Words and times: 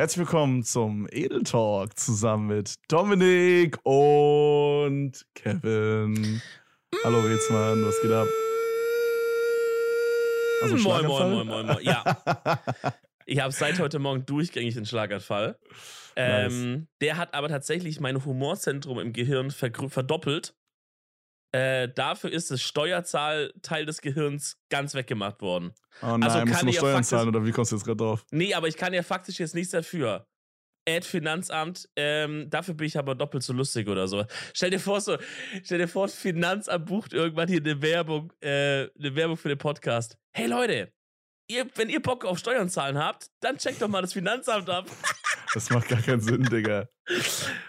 Herzlich 0.00 0.20
willkommen 0.20 0.62
zum 0.62 1.06
Edel 1.12 1.42
Talk 1.42 1.98
zusammen 1.98 2.46
mit 2.46 2.76
Dominik 2.88 3.76
und 3.84 5.12
Kevin. 5.34 6.40
Hallo 7.04 7.20
Rätsmann, 7.20 7.84
was 7.84 8.00
geht 8.00 8.10
ab? 8.10 8.26
Also 10.62 10.76
moin, 10.76 11.04
moin, 11.04 11.30
moin, 11.30 11.46
moin, 11.46 11.66
moin. 11.66 11.78
Ja. 11.82 12.02
ich 13.26 13.40
habe 13.40 13.52
seit 13.52 13.78
heute 13.78 13.98
Morgen 13.98 14.24
durchgängig 14.24 14.72
den 14.72 14.86
Schlaganfall. 14.86 15.58
Ähm, 16.16 16.72
nice. 16.72 16.82
Der 17.02 17.18
hat 17.18 17.34
aber 17.34 17.50
tatsächlich 17.50 18.00
mein 18.00 18.24
Humorzentrum 18.24 19.00
im 19.00 19.12
Gehirn 19.12 19.50
verdoppelt. 19.50 20.54
Äh, 21.52 21.88
dafür 21.88 22.30
ist 22.32 22.50
das 22.50 22.62
Steuerzahlteil 22.62 23.84
des 23.84 24.00
Gehirns 24.00 24.56
ganz 24.68 24.94
weggemacht 24.94 25.42
worden. 25.42 25.72
Oh 26.00 26.16
nein, 26.16 26.22
also 26.22 26.46
musst 26.46 26.62
du 26.62 26.66
noch 26.66 26.72
Steuern 26.72 26.94
faktisch, 26.94 27.08
zahlen 27.08 27.28
oder 27.28 27.44
wie 27.44 27.50
kommst 27.50 27.72
du 27.72 27.76
jetzt 27.76 27.84
gerade 27.84 27.96
drauf? 27.96 28.24
Nee, 28.30 28.54
aber 28.54 28.68
ich 28.68 28.76
kann 28.76 28.94
ja 28.94 29.02
faktisch 29.02 29.40
jetzt 29.40 29.54
nichts 29.54 29.72
dafür. 29.72 30.26
Ad 30.88 31.06
Finanzamt, 31.06 31.88
ähm, 31.96 32.48
dafür 32.48 32.74
bin 32.74 32.86
ich 32.86 32.96
aber 32.96 33.14
doppelt 33.14 33.42
so 33.42 33.52
lustig 33.52 33.88
oder 33.88 34.06
so. 34.08 34.24
Stell 34.54 34.70
dir 34.70 34.78
vor, 34.78 35.00
so, 35.00 35.18
stell 35.62 35.78
dir 35.78 35.88
vor, 35.88 36.08
Finanzamt 36.08 36.86
bucht 36.86 37.12
irgendwann 37.12 37.48
hier 37.48 37.60
eine 37.60 37.82
Werbung, 37.82 38.32
äh, 38.40 38.88
eine 38.98 39.14
Werbung 39.14 39.36
für 39.36 39.48
den 39.48 39.58
Podcast. 39.58 40.16
Hey 40.32 40.46
Leute, 40.46 40.92
ihr, 41.48 41.66
wenn 41.74 41.90
ihr 41.90 42.00
Bock 42.00 42.24
auf 42.24 42.38
Steuern 42.38 42.68
zahlen 42.68 42.96
habt, 42.96 43.28
dann 43.40 43.58
checkt 43.58 43.82
doch 43.82 43.88
mal 43.88 44.02
das 44.02 44.12
Finanzamt 44.12 44.70
ab. 44.70 44.86
Das 45.52 45.68
macht 45.70 45.88
gar 45.88 46.00
keinen 46.00 46.20
Sinn, 46.20 46.44
Digga. 46.44 46.88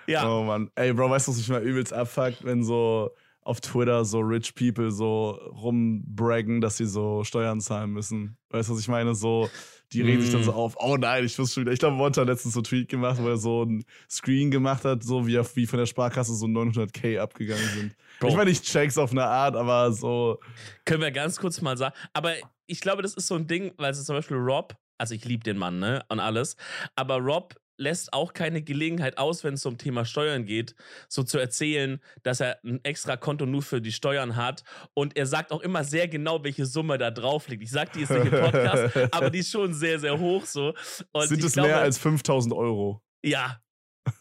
Ja. 0.06 0.30
Oh 0.30 0.44
Mann. 0.44 0.70
Ey, 0.76 0.94
Bro, 0.94 1.10
weißt 1.10 1.28
du, 1.28 1.32
was 1.32 1.40
mich 1.40 1.50
mal 1.50 1.64
übelst 1.64 1.92
abfuckt, 1.92 2.44
wenn 2.46 2.64
so 2.64 3.10
auf 3.44 3.60
Twitter 3.60 4.06
so 4.06 4.20
Rich 4.20 4.54
People 4.56 4.92
so 4.92 5.32
rumbraggen, 5.32 6.62
dass 6.62 6.78
sie 6.78 6.86
so 6.86 7.24
Steuern 7.24 7.60
zahlen 7.60 7.92
müssen. 7.92 8.38
Weißt 8.50 8.70
du, 8.70 8.74
was 8.74 8.82
ich 8.82 8.88
meine? 8.88 9.16
So, 9.16 9.50
die 9.94 10.02
reden 10.02 10.20
mm. 10.20 10.22
sich 10.22 10.32
dann 10.32 10.44
so 10.44 10.52
mm. 10.52 10.56
auf, 10.56 10.76
oh 10.78 10.96
nein, 10.98 11.26
ich 11.26 11.38
wusste 11.40 11.56
schon 11.56 11.62
wieder. 11.62 11.74
Ich 11.74 11.80
glaube, 11.80 11.96
Monta 11.96 12.22
hat 12.22 12.28
letztens 12.28 12.54
so 12.54 12.60
einen 12.60 12.66
Tweet 12.66 12.90
gemacht, 12.90 13.18
wo 13.20 13.28
er 13.28 13.38
so 13.38 13.64
einen 13.64 13.84
Screen 14.10 14.52
gemacht 14.52 14.86
hat, 14.86 15.04
so 15.04 15.26
wie, 15.26 15.40
wie 15.56 15.66
von 15.66 15.80
der 15.80 15.86
Sparkasse 15.86 16.36
so 16.36 16.46
900k 16.46 17.20
abgegangen 17.20 17.68
sind. 17.70 17.96
Bro. 18.20 18.30
Ich 18.30 18.36
meine, 18.36 18.52
ich 18.52 18.62
check's 18.62 18.98
auf 18.98 19.12
eine 19.12 19.26
Art, 19.26 19.56
aber 19.56 19.92
so. 19.92 20.40
Können 20.86 21.02
wir 21.02 21.12
ganz 21.12 21.38
kurz 21.38 21.62
mal 21.62 21.78
sagen. 21.78 21.96
Aber 22.14 22.34
ich 22.68 22.80
glaube, 22.80 23.02
das 23.02 23.16
ist 23.16 23.28
so 23.28 23.36
ein 23.36 23.48
Ding, 23.48 23.74
weil 23.78 23.92
es 23.92 24.04
zum 24.04 24.16
Beispiel 24.16 24.38
Rob, 24.38 24.76
also 24.98 25.16
ich 25.16 25.26
liebe 25.26 25.44
den 25.44 25.58
Mann, 25.58 25.80
ne, 25.80 26.04
und 26.10 26.20
alles, 26.20 26.56
aber 26.96 27.18
Rob 27.18 27.56
lässt 27.78 28.14
auch 28.14 28.34
keine 28.34 28.62
Gelegenheit 28.62 29.18
aus, 29.18 29.44
wenn 29.44 29.56
es 29.56 29.66
um 29.66 29.78
Thema 29.78 30.06
Steuern 30.06 30.46
geht, 30.46 30.76
so 31.08 31.24
zu 31.24 31.38
erzählen, 31.38 32.00
dass 32.24 32.40
er 32.40 32.60
ein 32.64 32.80
extra 32.84 33.18
Konto 33.18 33.46
nur 33.46 33.62
für 33.62 33.82
die 33.82 33.92
Steuern 33.92 34.36
hat. 34.36 34.64
Und 34.94 35.18
er 35.18 35.26
sagt 35.26 35.52
auch 35.52 35.62
immer 35.62 35.84
sehr 35.84 36.08
genau, 36.08 36.44
welche 36.44 36.66
Summe 36.66 36.98
da 36.98 37.12
drauf 37.12 37.48
liegt. 37.48 37.64
Ich 37.64 37.72
sag 37.72 37.94
die 37.94 38.02
jetzt 38.02 38.12
nicht 38.12 38.26
im 38.26 38.40
Podcast, 38.40 38.96
aber 39.12 39.30
die 39.30 39.40
ist 39.40 39.52
schon 39.52 39.74
sehr, 39.74 40.00
sehr 40.00 40.18
hoch 40.20 40.46
so. 40.46 40.74
Und 41.12 41.28
Sind 41.28 41.44
es 41.44 41.56
mehr 41.56 41.80
als 41.80 41.98
5000 41.98 42.54
Euro? 42.54 43.02
Ja, 43.24 43.62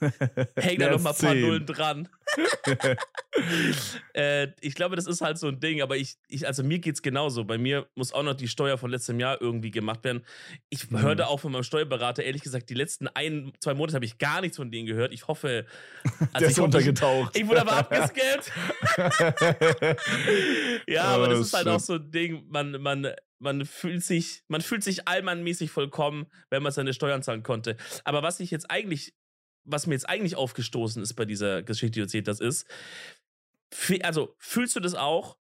Häng 0.56 0.78
da 0.78 0.90
noch 0.90 1.00
mal 1.00 1.10
ein 1.10 1.16
paar 1.16 1.34
Nullen 1.34 1.66
dran. 1.66 2.08
äh, 4.14 4.48
ich 4.60 4.74
glaube, 4.74 4.96
das 4.96 5.06
ist 5.06 5.20
halt 5.20 5.38
so 5.38 5.48
ein 5.48 5.60
Ding, 5.60 5.82
aber 5.82 5.96
ich, 5.96 6.16
ich 6.28 6.46
also 6.46 6.62
mir 6.62 6.78
geht 6.78 6.94
es 6.94 7.02
genauso. 7.02 7.44
Bei 7.44 7.58
mir 7.58 7.88
muss 7.94 8.12
auch 8.12 8.22
noch 8.22 8.34
die 8.34 8.48
Steuer 8.48 8.78
von 8.78 8.90
letztem 8.90 9.18
Jahr 9.18 9.40
irgendwie 9.40 9.70
gemacht 9.70 10.04
werden. 10.04 10.24
Ich 10.68 10.90
mhm. 10.90 11.00
hörte 11.00 11.28
auch 11.28 11.40
von 11.40 11.52
meinem 11.52 11.62
Steuerberater, 11.62 12.22
ehrlich 12.22 12.42
gesagt, 12.42 12.68
die 12.70 12.74
letzten 12.74 13.08
ein, 13.08 13.52
zwei 13.60 13.74
Monate 13.74 13.94
habe 13.94 14.04
ich 14.04 14.18
gar 14.18 14.40
nichts 14.40 14.56
von 14.58 14.70
denen 14.70 14.86
gehört. 14.86 15.12
Ich 15.12 15.28
hoffe. 15.28 15.66
Also 16.32 16.40
Der 16.40 16.48
ist 16.48 16.58
hoffe, 16.58 16.64
untergetaucht. 16.66 17.34
Ich, 17.34 17.42
ich 17.42 17.48
wurde 17.48 17.62
aber 17.62 17.72
abgescannt. 17.72 18.52
ja, 20.86 21.04
aber 21.04 21.28
das 21.28 21.38
oh, 21.38 21.42
ist 21.42 21.52
halt 21.54 21.64
shit. 21.64 21.72
auch 21.72 21.80
so 21.80 21.94
ein 21.94 22.10
Ding, 22.10 22.44
man, 22.48 22.72
man, 22.80 23.08
man 23.38 23.64
fühlt 23.64 24.04
sich, 24.04 24.44
man 24.48 24.60
fühlt 24.60 24.84
sich 24.84 25.08
allmannmäßig 25.08 25.70
vollkommen, 25.70 26.26
wenn 26.50 26.62
man 26.62 26.72
seine 26.72 26.92
Steuern 26.92 27.22
zahlen 27.22 27.42
konnte. 27.42 27.76
Aber 28.04 28.22
was 28.22 28.38
ich 28.40 28.50
jetzt 28.50 28.70
eigentlich 28.70 29.14
was 29.70 29.86
mir 29.86 29.94
jetzt 29.94 30.08
eigentlich 30.08 30.36
aufgestoßen 30.36 31.02
ist 31.02 31.14
bei 31.14 31.24
dieser 31.24 31.62
Geschichte, 31.62 31.92
die 31.92 32.00
du 32.00 32.04
erzählt 32.04 32.28
hast, 32.28 32.40
ist, 32.40 32.66
also 34.02 34.34
fühlst 34.38 34.76
du 34.76 34.80
das 34.80 34.94
auch 34.94 35.36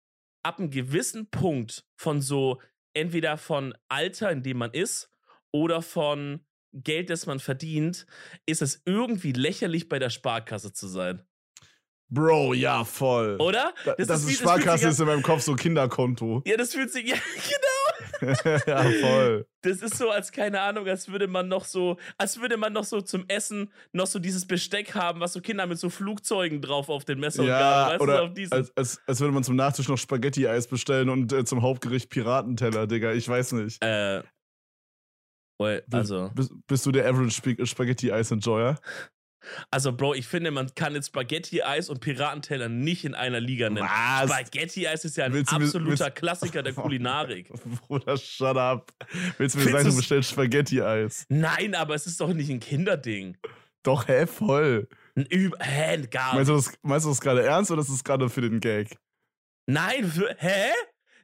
ab 0.44 0.60
einem 0.60 0.70
gewissen 0.70 1.30
Punkt 1.30 1.86
von 1.96 2.22
so 2.22 2.62
entweder 2.94 3.38
von 3.38 3.76
Alter, 3.90 4.32
in 4.32 4.44
dem 4.44 4.58
man 4.58 4.72
ist, 4.72 5.10
oder 5.52 5.82
von 5.82 6.46
Geld, 6.74 7.10
das 7.10 7.26
man 7.26 7.40
verdient, 7.40 8.06
ist 8.46 8.62
es 8.62 8.82
irgendwie 8.86 9.32
lächerlich, 9.32 9.88
bei 9.88 10.00
der 10.00 10.10
Sparkasse 10.10 10.74
zu 10.74 10.88
sein. 10.88 11.26
Bro, 12.10 12.54
ja, 12.54 12.84
voll. 12.84 13.38
Oder? 13.40 13.74
Das, 13.84 14.08
das, 14.08 14.22
ist, 14.24 14.30
wie, 14.30 14.34
Sparkasse 14.34 14.90
ist 14.90 15.00
in 15.00 15.08
meinem 15.08 15.24
Kopf 15.24 15.42
so 15.42 15.56
Kinderkonto. 15.56 16.44
Ja, 16.46 16.58
das 16.58 16.74
fühlt 16.74 16.92
sich, 16.92 17.08
ja, 17.10 17.16
genau. 17.16 17.75
ja, 18.68 18.84
voll. 18.84 19.46
Das 19.62 19.82
ist 19.82 19.98
so, 19.98 20.10
als 20.10 20.32
keine 20.32 20.62
Ahnung, 20.62 20.88
als 20.88 21.10
würde 21.10 21.28
man 21.28 21.48
noch 21.48 21.66
so, 21.66 21.98
als 22.18 22.40
würde 22.40 22.58
man 22.58 22.74
noch 22.74 22.84
so 22.84 23.02
zum 23.02 23.26
Essen 23.28 23.72
noch 23.94 24.08
so 24.08 24.20
dieses 24.20 24.46
Besteck 24.46 24.96
haben, 24.96 25.20
was 25.20 25.34
so 25.34 25.42
Kinder 25.42 25.66
mit 25.66 25.80
so 25.80 25.90
Flugzeugen 25.90 26.62
drauf 26.62 26.90
auf 26.90 27.06
den 27.06 27.20
Messer 27.20 27.44
ja, 27.44 27.90
weißt 27.90 28.02
oder 28.02 28.30
du, 28.30 28.48
als, 28.52 28.76
als, 28.78 29.02
als 29.08 29.20
würde 29.20 29.34
man 29.34 29.44
zum 29.44 29.56
Nachtisch 29.56 29.88
noch 29.88 29.98
Spaghetti-Eis 29.98 30.68
bestellen 30.68 31.10
und 31.10 31.32
äh, 31.34 31.46
zum 31.46 31.62
Hauptgericht 31.62 32.10
Piratenteller, 32.10 32.88
Digga. 32.88 33.14
Ich 33.14 33.28
weiß 33.28 33.54
nicht. 33.54 33.84
Äh. 33.84 34.24
Well, 35.58 35.84
also. 35.92 36.32
Bist, 36.36 36.52
bist, 36.68 36.86
du 36.86 36.92
der 36.92 37.08
Average 37.08 37.66
Spaghetti-Eis-Enjoyer? 37.66 38.78
Also, 39.72 39.94
Bro, 39.94 40.16
ich 40.16 40.28
finde, 40.28 40.52
man 40.52 40.74
kann 40.76 40.94
jetzt 40.94 41.08
Spaghetti-Eis 41.08 41.90
und 41.90 42.00
Piratenteller 42.00 42.70
nicht 42.70 43.06
in 43.06 43.16
einer 43.16 43.40
Liga 43.40 43.70
nennen. 43.70 43.88
Spaghetti-Eis 43.88 45.06
ist 45.06 45.18
ja 45.18 45.26
ein 45.26 45.34
willst 45.34 45.54
absoluter 45.54 46.06
willst, 46.06 46.16
Klassiker 46.16 46.64
der 46.64 46.74
Kulinarik. 46.76 47.52
Bruder, 47.88 48.18
shut 48.18 48.58
up. 48.58 48.92
Willst 49.38 49.56
du 49.56 49.60
mir 49.60 49.72
sagen, 49.72 49.90
du 49.90 49.96
bestellst 49.96 50.32
Spaghetti-Eis? 50.32 51.26
Nein, 51.30 51.76
aber 51.76 51.96
es 51.96 52.08
ist 52.08 52.20
doch 52.20 52.34
nicht 52.34 52.50
ein 52.50 52.60
Kinderding. 52.60 53.38
Doch, 53.84 54.08
hä, 54.08 54.26
voll. 54.26 54.88
Über 55.16 55.58
hä, 55.60 55.98
gar 56.08 56.36
nicht. 56.36 56.48
Meinst 56.48 56.50
du 56.50 56.54
das, 56.56 56.74
meinst 56.82 57.06
du 57.06 57.10
das 57.10 57.22
gerade 57.22 57.44
ernst 57.44 57.72
oder 57.72 57.82
ist 57.82 57.92
das 57.92 58.04
gerade 58.04 58.30
für 58.30 58.42
den 58.42 58.60
Gag? 58.60 58.98
Nein, 59.68 60.12
hä? 60.38 60.72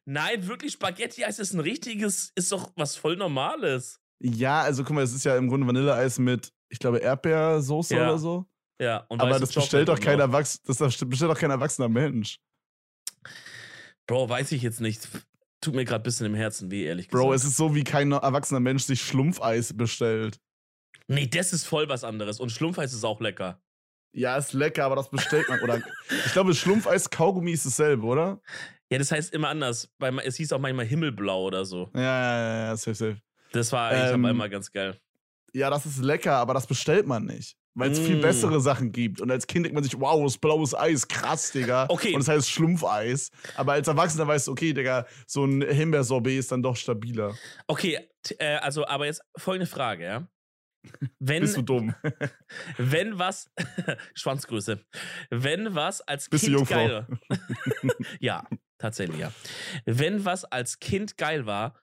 Nein, 0.06 0.48
wirklich, 0.48 0.74
Spaghetti-Eis 0.74 1.40
ist 1.40 1.54
ein 1.54 1.60
richtiges, 1.60 2.32
ist 2.36 2.52
doch 2.52 2.72
was 2.76 2.96
voll 2.96 3.18
Normales. 3.18 4.00
Ja, 4.20 4.62
also 4.62 4.84
guck 4.84 4.96
mal, 4.96 5.04
es 5.04 5.14
ist 5.14 5.26
ja 5.26 5.36
im 5.36 5.48
Grunde 5.48 5.68
Vanilleeis 5.68 6.20
mit 6.20 6.52
ich 6.72 6.80
glaube, 6.80 7.00
Erdbeersoße 7.00 7.96
ja. 7.96 8.04
oder 8.04 8.18
so. 8.18 8.46
Ja, 8.82 9.06
und 9.10 9.22
Aber 9.22 9.38
das 9.38 9.54
bestellt, 9.54 9.90
doch 9.90 10.00
kein 10.00 10.20
Erwachs 10.20 10.60
das 10.64 10.78
bestellt 10.80 11.30
doch 11.30 11.38
kein 11.38 11.52
erwachsener 11.52 11.90
Mensch. 11.90 12.40
Bro, 14.08 14.30
weiß 14.30 14.52
ich 14.54 14.64
jetzt 14.64 14.82
nicht. 14.82 15.08
Tut 15.60 15.76
mir 15.76 15.86
gerade 15.86 16.02
ein 16.02 16.04
bisschen 16.04 16.26
im 16.26 16.34
Herzen 16.34 16.72
weh, 16.72 16.86
ehrlich 16.86 17.08
gesagt. 17.08 17.24
Bro, 17.24 17.34
es 17.34 17.44
ist 17.44 17.58
so, 17.58 17.76
wie 17.76 17.84
kein 17.84 18.12
erwachsener 18.12 18.60
Mensch 18.60 18.84
sich 18.84 19.04
Schlumpfeis 19.04 19.78
bestellt. 19.78 20.40
Nee, 21.08 21.28
das 21.28 21.54
ist 21.54 21.66
voll 21.66 21.88
was 21.90 22.04
anderes. 22.04 22.40
Und 22.40 22.52
Schlumpfeis 22.52 22.94
ist 22.94 23.04
auch 23.04 23.22
lecker. 23.22 23.62
Ja, 24.14 24.36
ist 24.38 24.54
lecker, 24.54 24.86
aber 24.86 24.96
das 24.96 25.10
bestellt 25.10 25.48
man. 25.48 25.62
oder 25.62 25.80
ich 26.26 26.34
glaube, 26.34 26.56
Schlumpfeis, 26.56 27.10
Kaugummi 27.10 27.52
ist 27.52 27.66
dasselbe, 27.68 28.06
oder? 28.06 28.42
Ja, 28.90 28.98
das 28.98 29.12
heißt 29.12 29.32
immer 29.34 29.50
anders. 29.50 29.94
Weil 30.00 30.18
es 30.20 30.38
hieß 30.38 30.54
auch 30.54 30.60
manchmal 30.60 30.86
Himmelblau 30.86 31.44
oder 31.44 31.66
so. 31.66 31.92
Ja, 31.94 32.02
ja, 32.02 32.40
ja, 32.40 32.66
ja 32.66 32.78
safe, 32.78 32.96
safe. 32.96 33.22
Das 33.52 33.72
war 33.72 33.92
eigentlich 33.92 34.14
ähm, 34.14 34.26
einmal 34.26 34.50
ganz 34.50 34.72
geil 34.72 35.00
ja, 35.54 35.70
das 35.70 35.86
ist 35.86 36.00
lecker, 36.00 36.36
aber 36.36 36.54
das 36.54 36.68
bestellt 36.68 37.08
man 37.08 37.26
nicht. 37.26 37.58
Weil 37.74 37.92
es 37.92 38.02
mm. 38.02 38.04
viel 38.04 38.22
bessere 38.22 38.60
Sachen 38.60 38.92
gibt. 38.92 39.22
Und 39.22 39.32
als 39.32 39.48
Kind 39.48 39.66
denkt 39.66 39.74
man 39.74 39.84
sich, 39.84 39.98
wow, 39.98 40.22
das 40.24 40.38
blaues 40.38 40.76
Eis, 40.76 41.08
krass, 41.08 41.52
Digga. 41.52 41.88
Okay. 41.90 42.14
Und 42.14 42.20
es 42.20 42.26
das 42.26 42.36
heißt 42.36 42.50
Schlumpfeis. 42.50 43.32
Aber 43.56 43.74
als 43.74 43.88
Erwachsener 43.88 44.28
weißt 44.28 44.48
du, 44.48 44.52
okay, 44.52 44.74
Digga, 44.74 45.06
so 45.26 45.46
ein 45.46 45.62
Himbeersorbet 45.62 46.40
ist 46.40 46.52
dann 46.52 46.62
doch 46.62 46.76
stabiler. 46.76 47.34
Okay, 47.68 47.98
äh, 48.40 48.56
also, 48.56 48.86
aber 48.86 49.06
jetzt 49.06 49.22
folgende 49.38 49.68
Frage, 49.68 50.04
ja. 50.04 50.28
Wenn, 51.20 51.42
Bist 51.42 51.58
du 51.58 51.62
dumm? 51.62 51.96
wenn 52.78 53.20
was, 53.20 53.52
Schwanzgröße, 54.16 54.84
wenn 55.30 55.76
was 55.76 56.02
als 56.02 56.28
Bist 56.28 56.46
Kind 56.46 56.56
du 56.56 56.58
Jungfrau? 56.60 56.88
geil 56.88 57.08
Ja, 58.20 58.48
tatsächlich, 58.80 59.20
ja. 59.20 59.32
Wenn 59.86 60.26
was 60.26 60.44
als 60.44 60.80
Kind 60.80 61.18
geil 61.18 61.46
war, 61.46 61.80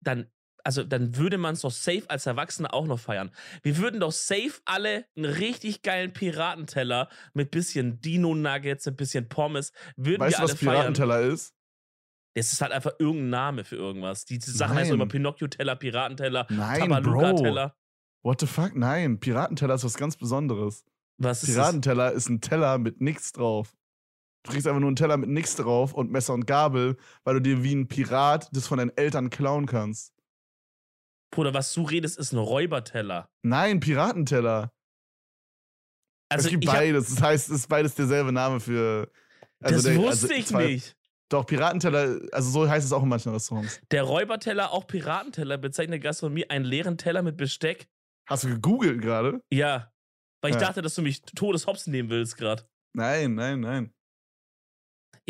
dann 0.00 0.30
also 0.64 0.84
dann 0.84 1.16
würde 1.16 1.38
man 1.38 1.54
es 1.54 1.60
doch 1.60 1.70
safe 1.70 2.04
als 2.08 2.26
Erwachsener 2.26 2.72
auch 2.74 2.86
noch 2.86 3.00
feiern. 3.00 3.30
Wir 3.62 3.76
würden 3.78 4.00
doch 4.00 4.12
safe 4.12 4.60
alle 4.64 5.06
einen 5.16 5.26
richtig 5.26 5.82
geilen 5.82 6.12
Piratenteller 6.12 7.08
mit 7.34 7.50
bisschen 7.50 8.00
Dino-Nuggets, 8.00 8.86
ein 8.86 8.96
bisschen 8.96 9.28
Pommes, 9.28 9.72
würden 9.96 10.20
weißt 10.20 10.38
wir 10.38 10.46
du, 10.46 10.52
was 10.52 10.58
Piratenteller 10.58 11.14
feiern. 11.14 11.32
ist? 11.32 11.54
Das 12.34 12.52
ist 12.52 12.60
halt 12.62 12.72
einfach 12.72 12.92
irgendein 12.98 13.30
Name 13.30 13.64
für 13.64 13.76
irgendwas. 13.76 14.24
Die 14.24 14.38
Sachen 14.40 14.76
heißen 14.76 14.94
immer 14.94 15.06
Pinocchio-Teller, 15.06 15.76
Piratenteller, 15.76 16.46
Tabaluga-Teller. 16.46 17.74
What 18.22 18.40
the 18.40 18.46
fuck? 18.46 18.76
Nein, 18.76 19.18
Piratenteller 19.18 19.74
ist 19.74 19.84
was 19.84 19.94
ganz 19.94 20.16
Besonderes. 20.16 20.84
Was 21.18 21.42
ist 21.42 21.50
Piratenteller 21.50 22.12
ist 22.12 22.28
ein 22.28 22.40
Teller 22.40 22.78
mit 22.78 23.00
nichts 23.00 23.32
drauf. 23.32 23.76
Du 24.42 24.52
kriegst 24.52 24.66
einfach 24.66 24.80
nur 24.80 24.88
einen 24.88 24.96
Teller 24.96 25.16
mit 25.16 25.28
nichts 25.28 25.56
drauf 25.56 25.92
und 25.92 26.10
Messer 26.10 26.32
und 26.32 26.46
Gabel, 26.46 26.96
weil 27.24 27.34
du 27.34 27.40
dir 27.40 27.62
wie 27.62 27.74
ein 27.74 27.88
Pirat 27.88 28.48
das 28.52 28.66
von 28.66 28.78
deinen 28.78 28.96
Eltern 28.96 29.28
klauen 29.28 29.66
kannst. 29.66 30.14
Bruder, 31.30 31.54
was 31.54 31.72
du 31.72 31.82
redest, 31.82 32.18
ist 32.18 32.32
ein 32.32 32.38
Räuberteller. 32.38 33.28
Nein, 33.42 33.80
Piratenteller. 33.80 34.72
Also 36.28 36.46
es 36.46 36.50
gibt 36.50 36.66
beides. 36.66 37.14
Das 37.14 37.22
heißt, 37.22 37.50
es 37.50 37.60
ist 37.60 37.68
beides 37.68 37.94
derselbe 37.94 38.32
Name 38.32 38.60
für. 38.60 39.10
Also 39.60 39.76
das 39.76 39.84
der, 39.84 39.96
wusste 39.96 40.26
also 40.26 40.34
ich 40.34 40.46
zwei, 40.46 40.66
nicht. 40.66 40.96
Doch, 41.28 41.46
Piratenteller, 41.46 42.20
also 42.32 42.50
so 42.50 42.68
heißt 42.68 42.84
es 42.84 42.92
auch 42.92 43.02
in 43.02 43.08
manchen 43.08 43.32
Restaurants. 43.32 43.80
Der 43.92 44.02
Räuberteller, 44.02 44.72
auch 44.72 44.86
Piratenteller, 44.86 45.58
bezeichnet 45.58 46.02
Gastronomie 46.02 46.48
einen 46.48 46.64
leeren 46.64 46.98
Teller 46.98 47.22
mit 47.22 47.36
Besteck. 47.36 47.88
Hast 48.26 48.44
du 48.44 48.48
gegoogelt 48.48 49.00
gerade? 49.00 49.40
Ja. 49.52 49.92
Weil 50.40 50.50
ich 50.50 50.60
ja. 50.60 50.66
dachte, 50.66 50.82
dass 50.82 50.94
du 50.94 51.02
mich 51.02 51.22
Todeshops 51.22 51.86
nehmen 51.86 52.10
willst 52.10 52.36
gerade. 52.36 52.64
Nein, 52.94 53.34
nein, 53.34 53.60
nein. 53.60 53.92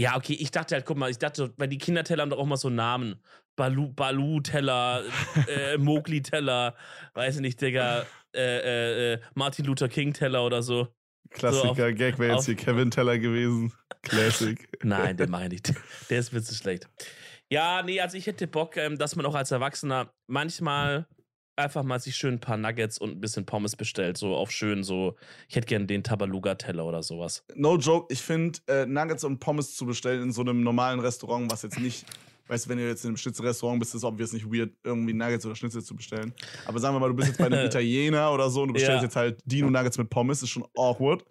Ja, 0.01 0.17
okay, 0.17 0.33
ich 0.33 0.51
dachte 0.51 0.75
halt, 0.75 0.87
guck 0.87 0.97
mal, 0.97 1.11
ich 1.11 1.19
dachte, 1.19 1.53
weil 1.59 1.69
die 1.69 1.77
Kinderteller 1.77 2.23
haben 2.23 2.31
doch 2.31 2.39
auch 2.39 2.47
mal 2.47 2.57
so 2.57 2.71
Namen. 2.71 3.21
Balu, 3.55 3.93
Balu-Teller, 3.93 5.03
äh, 5.47 5.77
Mowgli-Teller, 5.79 6.75
weiß 7.13 7.35
ich 7.35 7.41
nicht, 7.43 7.61
Digga, 7.61 8.07
äh, 8.35 8.39
äh, 8.39 9.13
äh 9.13 9.21
Martin 9.35 9.67
Luther 9.67 9.91
King-Teller 9.91 10.43
oder 10.43 10.63
so. 10.63 10.89
Klassiker, 11.29 11.75
so 11.75 11.85
auf, 11.85 11.95
Gag 11.99 12.19
wäre 12.19 12.37
jetzt 12.37 12.47
hier 12.47 12.57
Kevin 12.57 12.91
Teller 12.91 13.19
gewesen. 13.19 13.75
Classic. 14.01 14.67
Nein, 14.83 15.19
den 15.19 15.31
meine 15.31 15.55
ich 15.55 15.63
nicht. 15.63 15.79
Der 16.09 16.19
ist 16.19 16.33
witzig 16.33 16.57
schlecht. 16.57 16.89
Ja, 17.51 17.83
nee, 17.83 18.01
also 18.01 18.17
ich 18.17 18.27
hätte 18.27 18.47
Bock, 18.47 18.79
ähm, 18.79 18.97
dass 18.97 19.17
man 19.17 19.27
auch 19.27 19.35
als 19.35 19.51
Erwachsener 19.51 20.15
manchmal 20.29 21.07
einfach 21.61 21.83
mal 21.83 22.01
sich 22.01 22.17
schön 22.17 22.35
ein 22.35 22.41
paar 22.41 22.57
Nuggets 22.57 22.99
und 22.99 23.11
ein 23.13 23.21
bisschen 23.21 23.47
Pommes 23.47 23.77
bestellt. 23.77 24.17
So 24.17 24.35
auf 24.35 24.51
schön, 24.51 24.83
so, 24.83 25.17
ich 25.49 25.57
hätte 25.57 25.67
gerne 25.67 25.87
den 25.87 26.03
Tabaluga-Teller 26.03 26.85
oder 26.85 27.03
sowas. 27.03 27.45
No 27.55 27.77
joke, 27.77 28.13
ich 28.13 28.21
finde, 28.21 28.59
äh, 28.67 28.87
Nuggets 28.87 29.25
und 29.25 29.39
Pommes 29.39 29.77
zu 29.77 29.87
bestellen 29.87 30.23
in 30.23 30.33
so 30.33 30.41
einem 30.43 30.63
normalen 30.63 31.01
Restaurant, 31.01 31.51
was 31.51 31.63
jetzt 31.63 31.79
nicht, 31.79 32.05
weißt 32.49 32.67
du, 32.67 32.71
wenn 32.71 32.79
du 32.79 32.87
jetzt 32.87 33.05
in 33.05 33.11
einem 33.11 33.17
Schnitzelrestaurant 33.17 33.79
bist, 33.81 33.95
ist 33.95 34.05
es 34.05 34.33
nicht 34.33 34.53
weird, 34.53 34.73
irgendwie 34.85 35.13
Nuggets 35.13 35.47
oder 35.47 35.57
Schnitzel 35.57 35.83
zu 35.83 35.95
bestellen. 35.95 36.35
Aber 36.67 36.79
sagen 36.79 36.95
wir 36.95 37.01
mal, 37.01 37.09
du 37.09 37.15
bist 37.15 37.29
jetzt 37.29 37.39
bei 37.39 37.47
einem 37.47 37.65
Italiener 37.67 38.33
oder 38.33 38.51
so 38.51 38.63
und 38.63 38.69
du 38.69 38.75
bestellst 38.75 39.03
ja. 39.03 39.05
jetzt 39.05 39.17
halt 39.17 39.41
Dino-Nuggets 39.45 39.99
mit 39.99 40.11
Pommes, 40.11 40.43
ist 40.43 40.51
schon 40.51 40.67
awkward. 40.77 41.25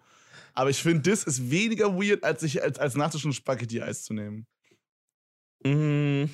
Aber 0.54 0.70
ich 0.70 0.82
finde, 0.82 1.10
das 1.10 1.24
ist 1.24 1.50
weniger 1.50 1.94
weird, 1.96 2.24
als 2.24 2.40
sich 2.40 2.62
als, 2.62 2.78
als 2.78 2.96
Nachtisch 2.96 3.24
ein 3.24 3.32
Spaghetti-Eis 3.32 4.04
zu 4.04 4.14
nehmen. 4.14 4.46
Mm, 5.64 6.24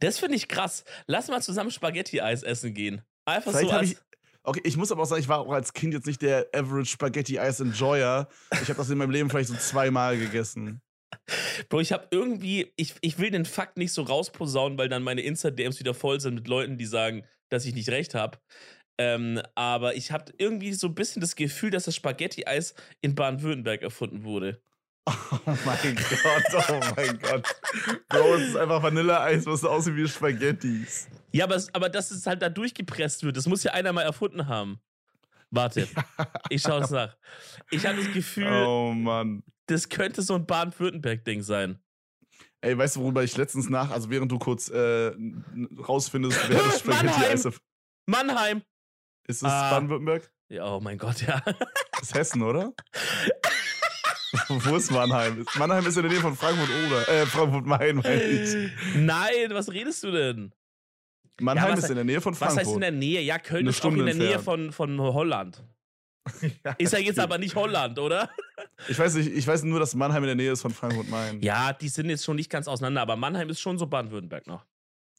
das 0.00 0.18
finde 0.18 0.36
ich 0.36 0.48
krass. 0.48 0.84
Lass 1.06 1.28
mal 1.28 1.42
zusammen 1.42 1.70
Spaghetti-Eis 1.70 2.42
essen 2.42 2.74
gehen. 2.74 3.02
Einfach 3.24 3.52
Vielleicht 3.52 3.70
so 3.70 3.76
als... 3.76 3.90
Ich, 3.92 3.98
okay, 4.42 4.60
ich 4.64 4.76
muss 4.76 4.92
aber 4.92 5.02
auch 5.02 5.06
sagen, 5.06 5.20
ich 5.20 5.28
war 5.28 5.40
auch 5.40 5.52
als 5.52 5.72
Kind 5.72 5.94
jetzt 5.94 6.06
nicht 6.06 6.22
der 6.22 6.48
Average 6.54 6.90
Spaghetti-Eis-Enjoyer. 6.90 8.28
Ich 8.52 8.68
habe 8.68 8.74
das 8.74 8.90
in 8.90 8.98
meinem 8.98 9.10
Leben 9.10 9.30
vielleicht 9.30 9.48
so 9.48 9.56
zweimal 9.56 10.18
gegessen. 10.18 10.80
Bro, 11.68 11.80
ich 11.80 11.92
habe 11.92 12.06
irgendwie, 12.10 12.72
ich, 12.76 12.94
ich 13.00 13.18
will 13.18 13.30
den 13.30 13.44
Fakt 13.44 13.78
nicht 13.78 13.92
so 13.92 14.02
rausposaunen, 14.02 14.78
weil 14.78 14.88
dann 14.88 15.02
meine 15.02 15.22
Insta-DMs 15.22 15.78
wieder 15.78 15.94
voll 15.94 16.20
sind 16.20 16.34
mit 16.34 16.48
Leuten, 16.48 16.78
die 16.78 16.86
sagen, 16.86 17.24
dass 17.48 17.64
ich 17.64 17.74
nicht 17.74 17.88
recht 17.88 18.14
habe. 18.14 18.38
Ähm, 18.98 19.40
aber 19.54 19.94
ich 19.94 20.10
habe 20.10 20.32
irgendwie 20.38 20.72
so 20.72 20.88
ein 20.88 20.94
bisschen 20.94 21.20
das 21.20 21.36
Gefühl, 21.36 21.70
dass 21.70 21.84
das 21.84 21.94
Spaghetti-Eis 21.94 22.74
in 23.00 23.14
Baden-Württemberg 23.14 23.82
erfunden 23.82 24.24
wurde. 24.24 24.60
Oh 25.08 25.56
mein 25.64 25.96
Gott, 25.96 26.68
oh 26.68 26.80
mein 26.96 27.18
Gott. 27.18 27.46
Bro, 28.08 28.34
es 28.34 28.48
ist 28.48 28.56
einfach 28.56 28.82
Vanilleeis, 28.82 29.46
was 29.46 29.60
so 29.60 29.70
aussieht 29.70 29.96
wie 29.96 30.08
Spaghettis. 30.08 31.08
Ja, 31.32 31.44
aber, 31.44 31.62
aber 31.72 31.88
dass 31.88 32.10
es 32.10 32.26
halt 32.26 32.42
da 32.42 32.48
durchgepresst 32.48 33.22
wird, 33.22 33.36
das 33.36 33.46
muss 33.46 33.62
ja 33.62 33.72
einer 33.72 33.92
mal 33.92 34.02
erfunden 34.02 34.46
haben. 34.46 34.80
Warte, 35.50 35.88
ich 36.50 36.62
schaue 36.62 36.82
es 36.82 36.90
nach. 36.90 37.16
Ich 37.70 37.86
habe 37.86 38.02
das 38.02 38.12
Gefühl, 38.12 38.52
oh 38.52 38.92
Mann. 38.92 39.42
das 39.66 39.88
könnte 39.88 40.22
so 40.22 40.34
ein 40.34 40.46
Baden-Württemberg-Ding 40.46 41.42
sein. 41.42 41.78
Ey, 42.60 42.76
weißt 42.76 42.96
du, 42.96 43.00
worüber 43.00 43.22
ich 43.22 43.36
letztens 43.36 43.70
nach, 43.70 43.90
also 43.90 44.10
während 44.10 44.30
du 44.32 44.38
kurz 44.38 44.68
äh, 44.68 45.12
rausfindest, 45.88 46.48
wer 46.48 46.62
das 46.62 46.78
Spaghetti-Eis 46.80 47.44
Mannheim. 47.44 47.60
Mannheim! 48.06 48.62
Ist 49.26 49.42
das 49.42 49.52
ah. 49.52 49.70
Baden-Württemberg? 49.70 50.30
Ja, 50.50 50.74
oh 50.74 50.80
mein 50.80 50.96
Gott, 50.98 51.20
ja. 51.22 51.42
Das 51.92 52.02
ist 52.02 52.14
Hessen, 52.14 52.42
oder? 52.42 52.72
Wo 54.48 54.76
ist 54.76 54.90
Mannheim? 54.90 55.46
Mannheim 55.56 55.86
ist 55.86 55.96
in 55.96 56.02
der 56.02 56.12
Nähe 56.12 56.20
von 56.20 56.36
Frankfurt 56.36 56.68
oder 56.86 57.08
äh, 57.08 57.26
Frankfurt 57.26 57.66
Main, 57.66 57.96
meine 57.96 58.22
ich. 58.22 58.70
Nein, 58.94 59.50
was 59.50 59.70
redest 59.70 60.02
du 60.04 60.10
denn? 60.10 60.52
Mannheim 61.40 61.70
ja, 61.70 61.76
ist 61.76 61.88
in 61.88 61.94
der 61.94 62.04
Nähe 62.04 62.20
von 62.20 62.34
Frankfurt. 62.34 62.60
Was 62.60 62.66
heißt 62.66 62.74
in 62.74 62.80
der 62.80 62.90
Nähe? 62.90 63.20
Ja, 63.22 63.38
Köln 63.38 63.60
Eine 63.60 63.70
ist 63.70 63.76
Stunde 63.76 63.96
auch 63.96 64.00
in 64.00 64.18
der 64.18 64.28
entfernt. 64.28 64.36
Nähe 64.36 64.72
von, 64.72 64.72
von 64.72 65.00
Holland. 65.00 65.62
ja, 66.64 66.72
ist 66.76 66.92
ja 66.92 66.98
jetzt 66.98 67.18
aber 67.18 67.38
nicht 67.38 67.54
Holland, 67.54 67.98
oder? 67.98 68.28
Ich 68.88 68.98
weiß 68.98 69.14
nicht, 69.14 69.30
ich 69.30 69.46
weiß 69.46 69.62
nur, 69.62 69.80
dass 69.80 69.94
Mannheim 69.94 70.22
in 70.24 70.28
der 70.28 70.36
Nähe 70.36 70.52
ist 70.52 70.60
von 70.60 70.72
Frankfurt 70.72 71.08
Main. 71.08 71.40
Ja, 71.40 71.72
die 71.72 71.88
sind 71.88 72.10
jetzt 72.10 72.24
schon 72.24 72.36
nicht 72.36 72.50
ganz 72.50 72.68
auseinander, 72.68 73.00
aber 73.02 73.16
Mannheim 73.16 73.48
ist 73.48 73.60
schon 73.60 73.78
so 73.78 73.86
Baden-Württemberg 73.86 74.46
noch. 74.46 74.64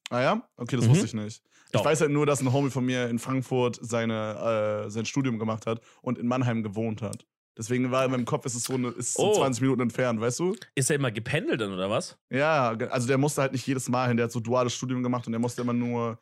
Ah 0.09 0.21
ja? 0.21 0.49
Okay, 0.57 0.75
das 0.75 0.85
mhm. 0.85 0.91
wusste 0.91 1.05
ich 1.05 1.13
nicht. 1.13 1.43
Doch. 1.71 1.81
Ich 1.81 1.85
weiß 1.85 2.01
halt 2.01 2.11
nur, 2.11 2.25
dass 2.25 2.41
ein 2.41 2.51
Homie 2.51 2.71
von 2.71 2.85
mir 2.85 3.09
in 3.09 3.19
Frankfurt 3.19 3.79
seine, 3.81 4.85
äh, 4.85 4.89
sein 4.89 5.05
Studium 5.05 5.37
gemacht 5.37 5.65
hat 5.67 5.81
und 6.01 6.17
in 6.17 6.27
Mannheim 6.27 6.63
gewohnt 6.63 7.01
hat. 7.01 7.25
Deswegen 7.59 7.91
war 7.91 8.05
in 8.05 8.11
meinem 8.11 8.23
Kopf, 8.23 8.45
ist 8.45 8.55
es 8.55 8.63
so, 8.63 8.75
eine, 8.75 8.87
ist 8.91 9.15
so 9.15 9.33
oh. 9.33 9.35
20 9.35 9.61
Minuten 9.63 9.81
entfernt, 9.81 10.21
weißt 10.21 10.39
du? 10.39 10.55
Ist 10.75 10.89
er 10.89 10.95
immer 10.95 11.11
gependelt 11.11 11.59
dann, 11.59 11.73
oder 11.73 11.89
was? 11.89 12.17
Ja, 12.29 12.69
also 12.69 13.05
der 13.05 13.17
musste 13.17 13.41
halt 13.41 13.51
nicht 13.51 13.67
jedes 13.67 13.89
Mal 13.89 14.07
hin. 14.07 14.15
Der 14.15 14.23
hat 14.23 14.31
so 14.31 14.39
duales 14.39 14.73
Studium 14.73 15.03
gemacht 15.03 15.27
und 15.27 15.33
der 15.33 15.41
musste 15.41 15.63
immer 15.63 15.73
nur, 15.73 16.17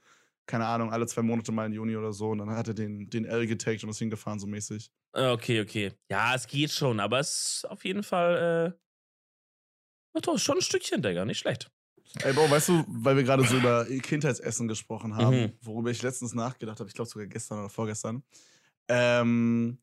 keine 0.48 0.66
Ahnung, 0.66 0.92
alle 0.92 1.06
zwei 1.06 1.22
Monate 1.22 1.51
mal 1.51 1.68
in 1.68 1.74
Juni 1.74 1.95
oder 1.95 2.12
so. 2.12 2.31
Und 2.31 2.39
dann 2.39 2.50
hat 2.50 2.69
er 2.69 2.74
den, 2.74 3.07
den 3.12 3.25
L 3.25 3.45
getaggt 3.45 3.84
und 3.84 3.92
ist 3.92 4.00
hingefahren, 4.00 4.39
so 4.39 4.48
mäßig. 4.48 4.89
Ah, 5.13 5.31
okay, 5.31 5.62
okay. 5.62 5.92
Ja, 6.10 6.34
es 6.34 6.48
geht 6.48 6.72
schon, 6.72 7.00
aber 7.00 7.19
es 7.19 7.57
ist 7.57 7.69
auf 7.69 7.86
jeden 7.86 8.01
Fall, 8.01 8.75
äh, 10.16 10.19
doch, 10.22 10.39
schon 10.39 10.57
ein 10.57 10.63
Stückchen, 10.63 11.04
Digga, 11.04 11.24
nicht 11.24 11.38
schlecht. 11.38 11.69
Ey, 12.24 12.34
Bro, 12.34 12.50
weißt 12.50 12.69
du, 12.69 12.84
weil 12.88 13.16
wir 13.16 13.24
gerade 13.24 13.44
so 13.44 13.57
über 13.57 13.86
Kindheitsessen 13.86 14.68
gesprochen 14.68 15.16
haben, 15.16 15.39
mhm. 15.39 15.54
worüber 15.62 15.92
ich 15.92 16.01
letztens 16.01 16.34
nachgedacht 16.34 16.80
habe, 16.80 16.89
ich 16.89 16.95
glaube 16.95 17.12
sogar 17.12 17.28
gestern 17.28 17.60
oder 17.60 17.69
vorgestern. 17.69 18.24
Ähm, 18.88 19.78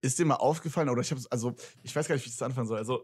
ist 0.00 0.18
dir 0.18 0.24
mal 0.24 0.36
aufgefallen, 0.36 0.88
oder 0.88 1.00
ich 1.00 1.10
habe 1.10 1.20
also, 1.30 1.54
ich 1.82 1.94
weiß 1.94 2.08
gar 2.08 2.14
nicht, 2.14 2.24
wie 2.24 2.30
ich 2.30 2.36
das 2.36 2.42
anfangen 2.42 2.68
soll. 2.68 2.78
Also, 2.78 3.02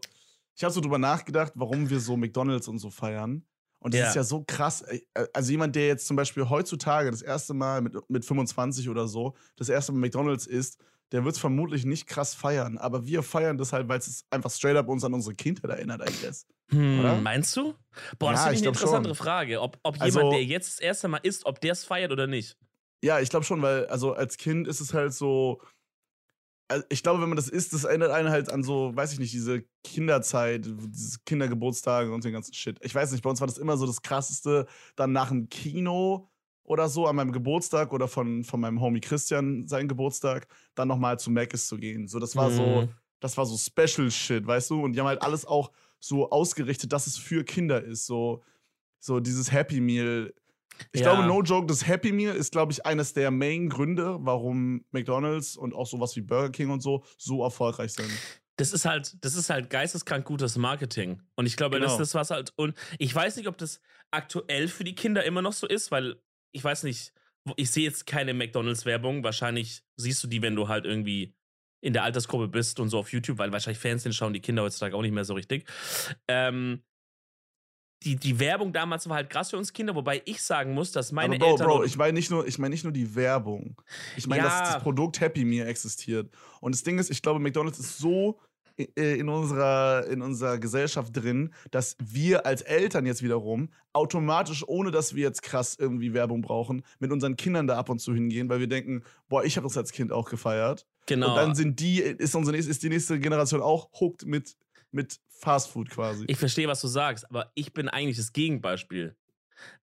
ich 0.55 0.63
habe 0.63 0.73
so 0.73 0.81
drüber 0.81 0.97
nachgedacht, 0.97 1.51
warum 1.55 1.89
wir 1.89 1.99
so 1.99 2.15
McDonalds 2.15 2.67
und 2.67 2.79
so 2.79 2.89
feiern. 2.89 3.45
Und 3.79 3.93
das 3.93 3.99
ja. 3.99 4.07
ist 4.07 4.15
ja 4.15 4.23
so 4.23 4.43
krass. 4.47 4.81
Äh, 4.81 5.01
also 5.33 5.51
jemand, 5.51 5.75
der 5.75 5.87
jetzt 5.87 6.07
zum 6.07 6.15
Beispiel 6.15 6.49
heutzutage 6.49 7.11
das 7.11 7.21
erste 7.21 7.53
Mal 7.53 7.81
mit, 7.81 7.93
mit 8.09 8.25
25 8.25 8.89
oder 8.89 9.07
so, 9.07 9.35
das 9.57 9.69
erste 9.69 9.91
Mal 9.91 9.99
McDonalds 9.99 10.47
isst, 10.47 10.79
der 11.11 11.23
wird 11.23 11.35
es 11.35 11.39
vermutlich 11.39 11.85
nicht 11.85 12.07
krass 12.07 12.33
feiern. 12.33 12.77
Aber 12.77 13.05
wir 13.05 13.21
feiern 13.21 13.57
das 13.57 13.73
halt, 13.73 13.87
weil 13.87 13.99
es 13.99 14.25
einfach 14.31 14.49
straight 14.49 14.75
up 14.75 14.87
uns 14.87 15.03
an 15.03 15.13
unsere 15.13 15.35
Kindheit 15.35 15.69
erinnert, 15.69 16.01
I 16.01 16.13
guess. 16.21 16.47
Hm, 16.69 16.99
oder? 16.99 17.15
Meinst 17.17 17.55
du? 17.55 17.75
Boah, 18.17 18.31
das 18.31 18.45
ja, 18.45 18.51
ist 18.51 18.61
eine 18.61 18.69
interessante 18.69 19.09
schon. 19.09 19.15
Frage. 19.15 19.61
Ob, 19.61 19.77
ob 19.83 20.01
also, 20.01 20.19
jemand, 20.19 20.33
der 20.33 20.43
jetzt 20.45 20.73
das 20.73 20.79
erste 20.79 21.07
Mal 21.07 21.19
isst, 21.23 21.45
ob 21.45 21.61
der 21.61 21.73
es 21.73 21.83
feiert 21.83 22.11
oder 22.11 22.27
nicht. 22.27 22.57
Ja, 23.03 23.19
ich 23.19 23.29
glaube 23.29 23.45
schon, 23.45 23.61
weil 23.61 23.85
also 23.85 24.13
als 24.13 24.37
Kind 24.37 24.67
ist 24.67 24.79
es 24.79 24.95
halt 24.95 25.13
so, 25.13 25.61
also, 26.67 26.85
ich 26.89 27.03
glaube, 27.03 27.21
wenn 27.21 27.29
man 27.29 27.35
das 27.35 27.47
isst, 27.47 27.73
das 27.73 27.83
erinnert 27.83 28.11
einen 28.11 28.29
halt 28.29 28.49
an 28.49 28.63
so, 28.63 28.95
weiß 28.95 29.13
ich 29.13 29.19
nicht, 29.19 29.33
diese 29.33 29.63
Kinderzeit, 29.83 30.65
diese 30.65 31.19
Kindergeburtstage 31.25 32.11
und 32.11 32.23
den 32.23 32.33
ganzen 32.33 32.53
Shit. 32.53 32.77
Ich 32.81 32.95
weiß 32.95 33.11
nicht, 33.11 33.23
bei 33.23 33.29
uns 33.29 33.39
war 33.39 33.47
das 33.47 33.57
immer 33.57 33.77
so 33.77 33.85
das 33.85 34.01
Krasseste, 34.01 34.65
dann 34.95 35.11
nach 35.11 35.29
dem 35.29 35.49
Kino 35.49 36.29
oder 36.63 36.89
so 36.89 37.05
an 37.05 37.15
meinem 37.15 37.31
Geburtstag 37.31 37.93
oder 37.93 38.07
von, 38.07 38.43
von 38.43 38.59
meinem 38.59 38.81
Homie 38.81 39.01
Christian 39.01 39.67
seinen 39.67 39.87
Geburtstag, 39.87 40.47
dann 40.73 40.87
nochmal 40.87 41.19
zu 41.19 41.29
Mc's 41.29 41.67
zu 41.67 41.77
gehen. 41.77 42.07
So, 42.07 42.19
das 42.19 42.35
war 42.35 42.49
mhm. 42.49 42.55
so, 42.55 42.89
das 43.19 43.37
war 43.37 43.45
so 43.45 43.57
Special 43.57 44.09
Shit, 44.09 44.47
weißt 44.47 44.71
du? 44.71 44.83
Und 44.83 44.93
die 44.93 44.99
haben 44.99 45.07
halt 45.07 45.21
alles 45.21 45.45
auch 45.45 45.71
so 45.99 46.31
ausgerichtet, 46.31 46.91
dass 46.91 47.05
es 47.05 47.17
für 47.17 47.43
Kinder 47.43 47.83
ist. 47.83 48.07
So, 48.07 48.43
so 48.99 49.19
dieses 49.19 49.51
Happy 49.51 49.79
Meal 49.79 50.33
ich 50.91 51.01
ja. 51.01 51.13
glaube, 51.13 51.27
no 51.27 51.41
joke, 51.41 51.67
das 51.67 51.87
Happy 51.87 52.11
Meal 52.11 52.35
ist, 52.35 52.51
glaube 52.51 52.71
ich, 52.71 52.85
eines 52.85 53.13
der 53.13 53.31
Main 53.31 53.69
Gründe, 53.69 54.17
warum 54.19 54.83
McDonalds 54.91 55.57
und 55.57 55.73
auch 55.73 55.87
sowas 55.87 56.15
wie 56.15 56.21
Burger 56.21 56.51
King 56.51 56.69
und 56.69 56.81
so 56.81 57.03
so 57.17 57.43
erfolgreich 57.43 57.93
sind. 57.93 58.09
Das 58.57 58.71
ist 58.71 58.85
halt, 58.85 59.17
das 59.23 59.35
ist 59.35 59.49
halt 59.49 59.69
geisteskrank 59.69 60.25
gutes 60.25 60.57
Marketing. 60.57 61.21
Und 61.35 61.45
ich 61.45 61.57
glaube, 61.57 61.75
genau. 61.77 61.85
das 61.85 61.93
ist 61.93 62.13
das, 62.13 62.15
was 62.15 62.31
halt. 62.31 62.53
Und 62.55 62.75
ich 62.99 63.13
weiß 63.13 63.35
nicht, 63.35 63.47
ob 63.47 63.57
das 63.57 63.81
aktuell 64.11 64.67
für 64.67 64.85
die 64.85 64.95
Kinder 64.95 65.23
immer 65.23 65.41
noch 65.41 65.53
so 65.53 65.67
ist, 65.67 65.91
weil 65.91 66.15
ich 66.53 66.63
weiß 66.63 66.83
nicht, 66.83 67.13
ich 67.57 67.71
sehe 67.71 67.83
jetzt 67.83 68.07
keine 68.07 68.33
McDonalds-Werbung. 68.33 69.23
Wahrscheinlich 69.23 69.83
siehst 69.97 70.23
du 70.23 70.27
die, 70.27 70.41
wenn 70.41 70.55
du 70.55 70.67
halt 70.67 70.85
irgendwie 70.85 71.35
in 71.81 71.93
der 71.93 72.03
Altersgruppe 72.03 72.47
bist 72.47 72.79
und 72.79 72.89
so 72.89 72.97
auf 72.97 73.11
YouTube, 73.11 73.37
weil 73.37 73.51
wahrscheinlich 73.51 73.79
Fernsehen 73.79 74.13
schauen 74.13 74.33
die 74.33 74.39
Kinder 74.39 74.63
heutzutage 74.63 74.95
auch 74.95 75.01
nicht 75.01 75.13
mehr 75.13 75.25
so 75.25 75.33
richtig. 75.33 75.67
Ähm, 76.27 76.81
die, 78.03 78.15
die 78.15 78.39
Werbung 78.39 78.73
damals 78.73 79.07
war 79.09 79.15
halt 79.17 79.29
krass 79.29 79.49
für 79.49 79.57
uns 79.57 79.73
Kinder, 79.73 79.95
wobei 79.95 80.21
ich 80.25 80.43
sagen 80.43 80.73
muss, 80.73 80.91
dass 80.91 81.11
meine 81.11 81.35
Aber 81.35 81.45
Bro, 81.45 81.51
Eltern. 81.51 81.67
Bro, 81.67 81.83
ich 81.83 81.97
meine 81.97 82.13
nicht, 82.13 82.29
nur, 82.29 82.47
ich 82.47 82.59
mein 82.59 82.71
nicht 82.71 82.83
nur 82.83 82.93
die 82.93 83.15
Werbung. 83.15 83.81
Ich 84.15 84.27
meine, 84.27 84.43
ja. 84.43 84.49
dass 84.49 84.73
das 84.73 84.83
Produkt 84.83 85.19
Happy 85.21 85.45
Meal 85.45 85.67
existiert. 85.67 86.29
Und 86.61 86.75
das 86.75 86.83
Ding 86.83 86.99
ist, 86.99 87.09
ich 87.09 87.21
glaube, 87.21 87.39
McDonalds 87.39 87.79
ist 87.79 87.97
so 87.97 88.39
äh, 88.77 89.19
in 89.19 89.29
unserer, 89.29 90.05
in 90.07 90.21
unserer 90.21 90.59
Gesellschaft 90.59 91.15
drin, 91.15 91.53
dass 91.71 91.95
wir 91.99 92.45
als 92.45 92.61
Eltern 92.61 93.05
jetzt 93.05 93.23
wiederum 93.23 93.69
automatisch, 93.93 94.67
ohne 94.67 94.91
dass 94.91 95.15
wir 95.15 95.23
jetzt 95.23 95.41
krass 95.41 95.77
irgendwie 95.79 96.13
Werbung 96.13 96.41
brauchen, 96.41 96.83
mit 96.99 97.11
unseren 97.11 97.37
Kindern 97.37 97.67
da 97.67 97.77
ab 97.77 97.89
und 97.89 97.99
zu 97.99 98.13
hingehen, 98.13 98.49
weil 98.49 98.59
wir 98.59 98.67
denken, 98.67 99.03
boah, 99.29 99.43
ich 99.45 99.55
habe 99.55 99.67
das 99.67 99.77
als 99.77 99.93
Kind 99.93 100.11
auch 100.11 100.29
gefeiert. 100.29 100.85
Genau. 101.05 101.29
Und 101.29 101.35
dann 101.35 101.55
sind 101.55 101.79
die, 101.79 101.99
ist, 101.99 102.35
unsere, 102.35 102.57
ist 102.57 102.83
die 102.83 102.89
nächste 102.89 103.19
Generation 103.19 103.61
auch 103.61 103.89
hooked 103.99 104.25
mit 104.25 104.57
mit 104.95 105.19
Fast 105.27 105.69
Food 105.69 105.89
quasi. 105.89 106.25
Ich 106.27 106.37
verstehe, 106.37 106.67
was 106.67 106.81
du 106.81 106.87
sagst, 106.87 107.29
aber 107.29 107.51
ich 107.53 107.73
bin 107.73 107.89
eigentlich 107.89 108.17
das 108.17 108.33
Gegenbeispiel. 108.33 109.15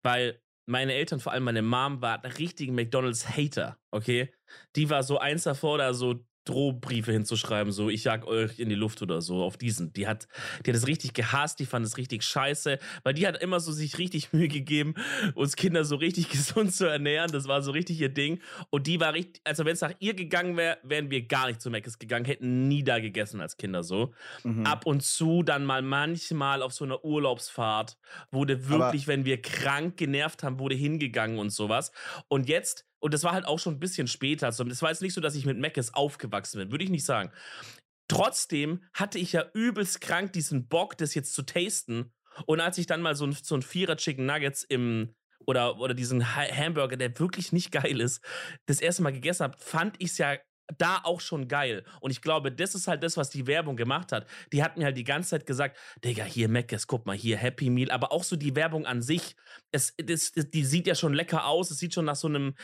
Weil 0.02 0.40
meine 0.66 0.94
Eltern, 0.94 1.20
vor 1.20 1.32
allem 1.32 1.44
meine 1.44 1.62
Mom, 1.62 2.00
war 2.00 2.18
der 2.18 2.38
richtige 2.38 2.72
McDonalds-Hater, 2.72 3.78
okay? 3.90 4.32
Die 4.76 4.88
war 4.88 5.02
so 5.02 5.18
eins 5.18 5.42
davor, 5.42 5.78
da 5.78 5.92
so 5.92 6.24
Drohbriefe 6.44 7.12
hinzuschreiben, 7.12 7.72
so 7.72 7.90
ich 7.90 8.04
jag 8.04 8.26
euch 8.26 8.58
in 8.58 8.68
die 8.68 8.74
Luft 8.74 9.02
oder 9.02 9.20
so, 9.20 9.42
auf 9.42 9.56
diesen. 9.56 9.92
Die 9.92 10.06
hat, 10.06 10.26
die 10.64 10.70
hat 10.70 10.76
es 10.76 10.86
richtig 10.86 11.12
gehasst, 11.12 11.60
die 11.60 11.66
fand 11.66 11.84
es 11.84 11.98
richtig 11.98 12.22
scheiße, 12.22 12.78
weil 13.02 13.14
die 13.14 13.26
hat 13.26 13.40
immer 13.42 13.60
so 13.60 13.72
sich 13.72 13.98
richtig 13.98 14.32
Mühe 14.32 14.48
gegeben, 14.48 14.94
uns 15.34 15.56
Kinder 15.56 15.84
so 15.84 15.96
richtig 15.96 16.28
gesund 16.30 16.74
zu 16.74 16.86
ernähren. 16.86 17.30
Das 17.30 17.46
war 17.46 17.62
so 17.62 17.70
richtig 17.70 18.00
ihr 18.00 18.08
Ding. 18.08 18.40
Und 18.70 18.86
die 18.86 19.00
war 19.00 19.12
richtig, 19.12 19.42
also 19.44 19.64
wenn 19.64 19.74
es 19.74 19.80
nach 19.80 19.94
ihr 19.98 20.14
gegangen 20.14 20.56
wäre, 20.56 20.78
wären 20.82 21.10
wir 21.10 21.26
gar 21.26 21.46
nicht 21.46 21.60
zu 21.60 21.70
Meckes 21.70 21.98
gegangen, 21.98 22.24
hätten 22.24 22.68
nie 22.68 22.82
da 22.82 22.98
gegessen 22.98 23.40
als 23.40 23.56
Kinder 23.56 23.82
so. 23.82 24.12
Mhm. 24.42 24.66
Ab 24.66 24.86
und 24.86 25.02
zu 25.02 25.42
dann 25.42 25.64
mal 25.64 25.82
manchmal 25.82 26.62
auf 26.62 26.72
so 26.72 26.84
einer 26.84 27.04
Urlaubsfahrt 27.04 27.98
wurde 28.30 28.68
wirklich, 28.68 29.02
Aber 29.02 29.08
wenn 29.08 29.24
wir 29.24 29.42
krank 29.42 29.96
genervt 29.96 30.42
haben, 30.42 30.58
wurde 30.58 30.74
hingegangen 30.74 31.38
und 31.38 31.50
sowas. 31.50 31.92
Und 32.28 32.48
jetzt 32.48 32.89
und 33.00 33.14
das 33.14 33.24
war 33.24 33.32
halt 33.32 33.46
auch 33.46 33.58
schon 33.58 33.74
ein 33.74 33.80
bisschen 33.80 34.06
später. 34.06 34.46
Also, 34.46 34.64
das 34.64 34.82
war 34.82 34.90
jetzt 34.90 35.02
nicht 35.02 35.14
so, 35.14 35.20
dass 35.20 35.34
ich 35.34 35.46
mit 35.46 35.58
Meckes 35.58 35.94
aufgewachsen 35.94 36.58
bin, 36.58 36.70
würde 36.70 36.84
ich 36.84 36.90
nicht 36.90 37.04
sagen. 37.04 37.32
Trotzdem 38.08 38.84
hatte 38.92 39.18
ich 39.18 39.32
ja 39.32 39.44
übelst 39.54 40.00
krank 40.00 40.32
diesen 40.32 40.68
Bock, 40.68 40.98
das 40.98 41.14
jetzt 41.14 41.32
zu 41.32 41.42
tasten. 41.42 42.12
Und 42.46 42.60
als 42.60 42.78
ich 42.78 42.86
dann 42.86 43.02
mal 43.02 43.14
so 43.14 43.26
ein, 43.26 43.32
so 43.32 43.54
ein 43.54 43.62
Vierer 43.62 43.96
Chicken 43.96 44.26
Nuggets 44.26 44.62
im, 44.64 45.14
oder, 45.46 45.78
oder 45.78 45.94
diesen 45.94 46.36
Hamburger, 46.36 46.96
der 46.96 47.18
wirklich 47.18 47.52
nicht 47.52 47.72
geil 47.72 48.00
ist, 48.00 48.22
das 48.66 48.80
erste 48.80 49.02
Mal 49.02 49.12
gegessen 49.12 49.44
habe, 49.44 49.58
fand 49.58 49.96
ich 49.98 50.10
es 50.10 50.18
ja 50.18 50.36
da 50.78 51.00
auch 51.04 51.20
schon 51.20 51.48
geil. 51.48 51.84
Und 52.00 52.10
ich 52.10 52.22
glaube, 52.22 52.52
das 52.52 52.74
ist 52.74 52.88
halt 52.88 53.02
das, 53.02 53.16
was 53.16 53.30
die 53.30 53.46
Werbung 53.46 53.76
gemacht 53.76 54.12
hat. 54.12 54.26
Die 54.52 54.62
hat 54.62 54.76
mir 54.76 54.84
halt 54.84 54.96
die 54.96 55.04
ganze 55.04 55.30
Zeit 55.30 55.46
gesagt, 55.46 55.76
Digga, 56.04 56.24
hier 56.24 56.48
Meckes, 56.48 56.86
guck 56.86 57.06
mal, 57.06 57.16
hier 57.16 57.36
Happy 57.36 57.70
Meal, 57.70 57.90
aber 57.90 58.12
auch 58.12 58.24
so 58.24 58.36
die 58.36 58.54
Werbung 58.56 58.86
an 58.86 59.02
sich, 59.02 59.36
es, 59.72 59.94
das, 59.96 60.32
die 60.32 60.64
sieht 60.64 60.86
ja 60.86 60.94
schon 60.94 61.14
lecker 61.14 61.46
aus, 61.46 61.70
es 61.70 61.78
sieht 61.78 61.94
schon 61.94 62.04
nach 62.04 62.16
so 62.16 62.28
einem 62.28 62.54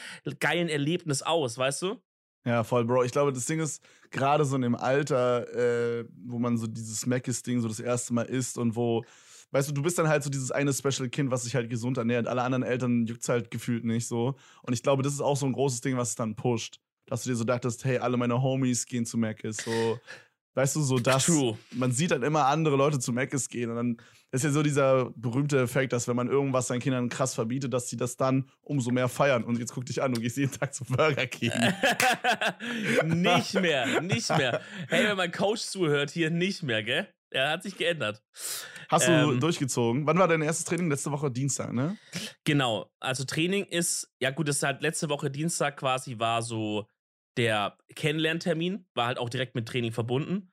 geilen 0.40 0.68
Erlebnis 0.68 1.22
aus, 1.22 1.58
weißt 1.58 1.82
du? 1.82 2.00
Ja, 2.44 2.62
voll, 2.62 2.84
Bro. 2.84 3.02
Ich 3.02 3.12
glaube, 3.12 3.32
das 3.32 3.46
Ding 3.46 3.58
ist, 3.58 3.82
gerade 4.10 4.44
so 4.44 4.54
in 4.54 4.62
dem 4.62 4.76
Alter, 4.76 5.52
äh, 5.52 6.04
wo 6.24 6.38
man 6.38 6.56
so 6.56 6.68
dieses 6.68 7.04
Meckes-Ding 7.04 7.60
so 7.60 7.66
das 7.66 7.80
erste 7.80 8.14
Mal 8.14 8.26
isst 8.26 8.56
und 8.56 8.76
wo, 8.76 9.04
weißt 9.50 9.70
du, 9.70 9.72
du 9.72 9.82
bist 9.82 9.98
dann 9.98 10.06
halt 10.06 10.22
so 10.22 10.30
dieses 10.30 10.52
eine 10.52 10.72
Special 10.72 11.08
Kind, 11.08 11.32
was 11.32 11.42
sich 11.42 11.56
halt 11.56 11.68
gesund 11.68 11.98
ernährt. 11.98 12.28
Alle 12.28 12.42
anderen 12.42 12.62
Eltern 12.62 13.04
juckt 13.06 13.22
es 13.22 13.28
halt 13.28 13.50
gefühlt 13.50 13.84
nicht 13.84 14.06
so. 14.06 14.36
Und 14.62 14.74
ich 14.74 14.84
glaube, 14.84 15.02
das 15.02 15.12
ist 15.12 15.20
auch 15.20 15.36
so 15.36 15.44
ein 15.44 15.52
großes 15.52 15.80
Ding, 15.80 15.96
was 15.96 16.10
es 16.10 16.14
dann 16.14 16.36
pusht 16.36 16.78
dass 17.06 17.22
du 17.22 17.30
dir 17.30 17.36
so 17.36 17.44
dachtest, 17.44 17.84
hey, 17.84 17.98
alle 17.98 18.16
meine 18.16 18.42
Homies 18.42 18.86
gehen 18.86 19.06
zu 19.06 19.16
Mc's. 19.16 19.58
So, 19.64 19.98
weißt 20.54 20.76
du, 20.76 20.82
so 20.82 20.98
das. 21.00 21.26
True. 21.26 21.56
Man 21.72 21.92
sieht 21.92 22.10
dann 22.10 22.22
immer 22.22 22.46
andere 22.46 22.76
Leute 22.76 22.98
zu 22.98 23.12
Mc's 23.12 23.48
gehen. 23.48 23.70
Und 23.70 23.76
dann 23.76 23.96
ist 24.32 24.44
ja 24.44 24.50
so 24.50 24.62
dieser 24.62 25.10
berühmte 25.16 25.60
Effekt, 25.60 25.92
dass 25.92 26.08
wenn 26.08 26.16
man 26.16 26.28
irgendwas 26.28 26.66
seinen 26.66 26.80
Kindern 26.80 27.08
krass 27.08 27.34
verbietet, 27.34 27.72
dass 27.72 27.88
sie 27.88 27.96
das 27.96 28.16
dann 28.16 28.48
umso 28.60 28.90
mehr 28.90 29.08
feiern. 29.08 29.44
Und 29.44 29.58
jetzt 29.58 29.72
guck 29.72 29.86
dich 29.86 30.02
an, 30.02 30.12
du 30.12 30.20
gehst 30.20 30.36
jeden 30.36 30.52
Tag 30.52 30.74
zu 30.74 30.84
Burger 30.84 31.26
King. 31.26 31.52
nicht 33.04 33.54
mehr, 33.54 34.00
nicht 34.00 34.28
mehr. 34.36 34.60
Hey, 34.88 35.04
wenn 35.08 35.16
mein 35.16 35.32
Coach 35.32 35.62
zuhört, 35.62 36.10
hier 36.10 36.30
nicht 36.30 36.62
mehr, 36.62 36.82
gell? 36.82 37.08
Er 37.30 37.50
hat 37.50 37.62
sich 37.62 37.76
geändert. 37.76 38.22
Hast 38.88 39.08
du 39.08 39.12
ähm, 39.12 39.40
durchgezogen? 39.40 40.06
Wann 40.06 40.18
war 40.18 40.28
dein 40.28 40.42
erstes 40.42 40.64
Training? 40.64 40.88
Letzte 40.88 41.10
Woche 41.10 41.30
Dienstag, 41.30 41.72
ne? 41.72 41.96
Genau. 42.44 42.90
Also 43.00 43.24
Training 43.24 43.64
ist, 43.64 44.12
ja 44.20 44.30
gut, 44.30 44.48
das 44.48 44.56
ist 44.56 44.62
halt 44.62 44.80
letzte 44.80 45.08
Woche 45.08 45.30
Dienstag 45.30 45.76
quasi 45.76 46.18
war 46.18 46.42
so 46.42 46.86
der 47.36 47.76
Kennenlerntermin 47.94 48.86
war 48.94 49.06
halt 49.06 49.18
auch 49.18 49.28
direkt 49.28 49.54
mit 49.54 49.66
Training 49.68 49.92
verbunden. 49.92 50.50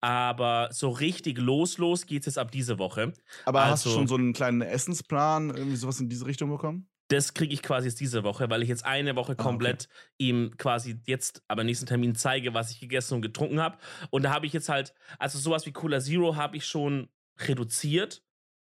Aber 0.00 0.68
so 0.70 0.90
richtig 0.90 1.38
los, 1.38 1.78
los 1.78 2.06
geht 2.06 2.20
es 2.20 2.26
jetzt 2.26 2.38
ab 2.38 2.50
diese 2.50 2.78
Woche. 2.78 3.12
Aber 3.44 3.60
also, 3.60 3.72
hast 3.72 3.84
du 3.84 3.88
also 3.90 3.98
schon 3.98 4.08
so 4.08 4.14
einen 4.16 4.32
kleinen 4.32 4.60
Essensplan, 4.62 5.50
irgendwie 5.50 5.76
sowas 5.76 6.00
in 6.00 6.08
diese 6.08 6.26
Richtung 6.26 6.50
bekommen? 6.50 6.88
Das 7.08 7.34
kriege 7.34 7.54
ich 7.54 7.62
quasi 7.62 7.86
jetzt 7.88 8.00
diese 8.00 8.24
Woche, 8.24 8.50
weil 8.50 8.62
ich 8.62 8.68
jetzt 8.68 8.84
eine 8.84 9.14
Woche 9.14 9.36
komplett 9.36 9.88
ah, 9.88 9.94
okay. 9.94 10.14
ihm 10.18 10.56
quasi 10.56 11.00
jetzt 11.06 11.42
aber 11.46 11.62
nächsten 11.62 11.86
Termin 11.86 12.16
zeige, 12.16 12.52
was 12.52 12.72
ich 12.72 12.80
gegessen 12.80 13.14
und 13.14 13.22
getrunken 13.22 13.60
habe. 13.60 13.78
Und 14.10 14.24
da 14.24 14.30
habe 14.30 14.46
ich 14.46 14.52
jetzt 14.52 14.68
halt, 14.68 14.92
also 15.18 15.38
sowas 15.38 15.66
wie 15.66 15.72
Cola 15.72 16.00
Zero 16.00 16.34
habe 16.34 16.56
ich 16.56 16.66
schon 16.66 17.08
reduziert. 17.38 18.24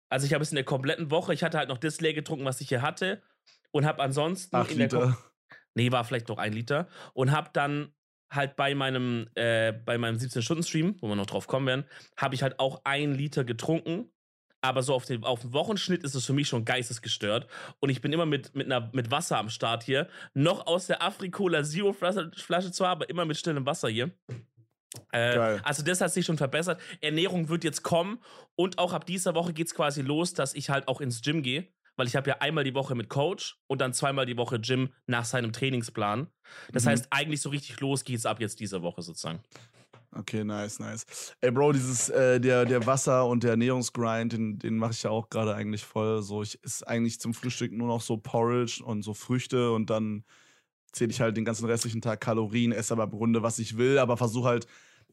Also 0.08 0.26
ich 0.26 0.34
habe 0.34 0.42
es 0.42 0.52
in 0.52 0.56
der 0.56 0.64
kompletten 0.64 1.12
Woche, 1.12 1.34
ich 1.34 1.44
hatte 1.44 1.58
halt 1.58 1.68
noch 1.68 1.78
das 1.78 2.00
leer 2.00 2.14
getrunken, 2.14 2.46
was 2.46 2.62
ich 2.62 2.70
hier 2.70 2.82
hatte. 2.82 3.22
Und 3.72 3.86
habe 3.86 4.02
ansonsten 4.02 4.56
Ach, 4.56 4.68
in 4.70 4.80
der 4.80 5.18
nee, 5.80 5.92
war 5.92 6.04
vielleicht 6.04 6.30
doch 6.30 6.38
ein 6.38 6.54
Liter. 6.54 6.88
Und 7.14 7.32
habe 7.32 7.50
dann 7.54 7.94
halt 8.32 8.56
bei 8.56 8.76
meinem, 8.76 9.28
äh, 9.36 9.72
bei 9.72 9.98
meinem 9.98 10.18
17-Stunden-Stream, 10.18 10.98
wo 11.00 11.08
wir 11.08 11.16
noch 11.16 11.26
drauf 11.26 11.48
kommen 11.48 11.66
werden, 11.66 11.86
habe 12.18 12.36
ich 12.36 12.44
halt 12.44 12.60
auch 12.60 12.82
ein 12.84 13.14
Liter 13.14 13.44
getrunken. 13.44 14.12
Aber 14.62 14.84
so 14.84 14.94
auf 14.94 15.06
den, 15.06 15.24
auf 15.24 15.40
den 15.40 15.54
Wochenschnitt 15.54 16.04
ist 16.04 16.16
es 16.16 16.26
für 16.26 16.34
mich 16.34 16.50
schon 16.50 16.66
geistesgestört. 16.66 17.48
Und 17.80 17.90
ich 17.90 18.02
bin 18.02 18.12
immer 18.12 18.26
mit, 18.26 18.54
mit, 18.56 18.66
einer, 18.66 18.92
mit 18.94 19.10
Wasser 19.10 19.38
am 19.38 19.50
Start 19.50 19.84
hier. 19.84 20.10
Noch 20.34 20.68
aus 20.68 20.88
der 20.88 21.02
Afrikola 21.02 21.64
Zero 21.64 21.94
Flasche, 21.94 22.30
Flasche 22.36 22.72
zwar, 22.72 22.90
aber 22.90 23.10
immer 23.10 23.24
mit 23.24 23.38
stillem 23.38 23.66
Wasser 23.66 23.88
hier. 23.88 24.12
Äh, 25.14 25.60
also 25.64 25.82
das 25.82 26.02
hat 26.02 26.12
sich 26.12 26.26
schon 26.26 26.38
verbessert. 26.38 26.82
Ernährung 27.00 27.48
wird 27.48 27.64
jetzt 27.64 27.84
kommen 27.84 28.20
und 28.56 28.80
auch 28.80 28.92
ab 28.92 29.06
dieser 29.06 29.34
Woche 29.34 29.54
geht 29.54 29.68
es 29.68 29.74
quasi 29.74 30.02
los, 30.02 30.34
dass 30.34 30.54
ich 30.54 30.70
halt 30.70 30.90
auch 30.90 31.00
ins 31.00 31.22
Gym 31.22 31.42
gehe 31.42 31.70
weil 32.00 32.08
ich 32.08 32.16
habe 32.16 32.30
ja 32.30 32.38
einmal 32.40 32.64
die 32.64 32.74
Woche 32.74 32.96
mit 32.96 33.10
Coach 33.10 33.60
und 33.68 33.82
dann 33.82 33.94
zweimal 33.94 34.26
die 34.26 34.38
Woche 34.38 34.60
Gym 34.60 34.90
nach 35.06 35.26
seinem 35.26 35.52
Trainingsplan. 35.52 36.28
Das 36.72 36.86
mhm. 36.86 36.90
heißt, 36.90 37.08
eigentlich 37.12 37.42
so 37.42 37.50
richtig 37.50 37.80
los 37.82 38.06
geht's 38.06 38.26
ab 38.26 38.40
jetzt 38.40 38.62
diese 38.62 38.82
Woche 38.82 39.02
sozusagen. 39.02 39.42
Okay, 40.16 40.44
nice, 40.44 40.80
nice. 40.80 41.06
Ey, 41.42 41.52
Bro, 41.52 41.74
dieses, 41.74 42.10
äh, 42.10 42.40
der, 42.40 42.66
der 42.66 42.86
Wasser- 42.88 43.28
und 43.28 43.44
der 43.44 43.52
Ernährungsgrind, 43.52 44.34
den, 44.34 44.58
den 44.58 44.78
mache 44.78 44.94
ich 44.94 45.04
ja 45.04 45.12
auch 45.12 45.30
gerade 45.30 45.54
eigentlich 45.54 45.84
voll. 45.84 46.24
So, 46.24 46.42
ich 46.42 46.64
ist 46.64 46.88
eigentlich 46.88 47.20
zum 47.20 47.34
Frühstück 47.34 47.74
nur 47.74 47.88
noch 47.88 48.02
so 48.02 48.18
Porridge 48.18 48.82
und 48.84 49.04
so 49.04 49.14
Früchte 49.14 49.72
und 49.72 49.90
dann 49.90 50.24
zähle 50.94 51.12
ich 51.12 51.20
halt 51.20 51.36
den 51.36 51.46
ganzen 51.46 51.66
restlichen 51.66 52.02
Tag 52.02 52.22
Kalorien, 52.22 52.72
esse 52.72 52.94
aber 52.94 53.04
im 53.04 53.12
Grunde, 53.12 53.44
was 53.44 53.60
ich 53.60 53.78
will, 53.78 54.00
aber 54.00 54.16
versuche 54.16 54.48
halt, 54.48 54.68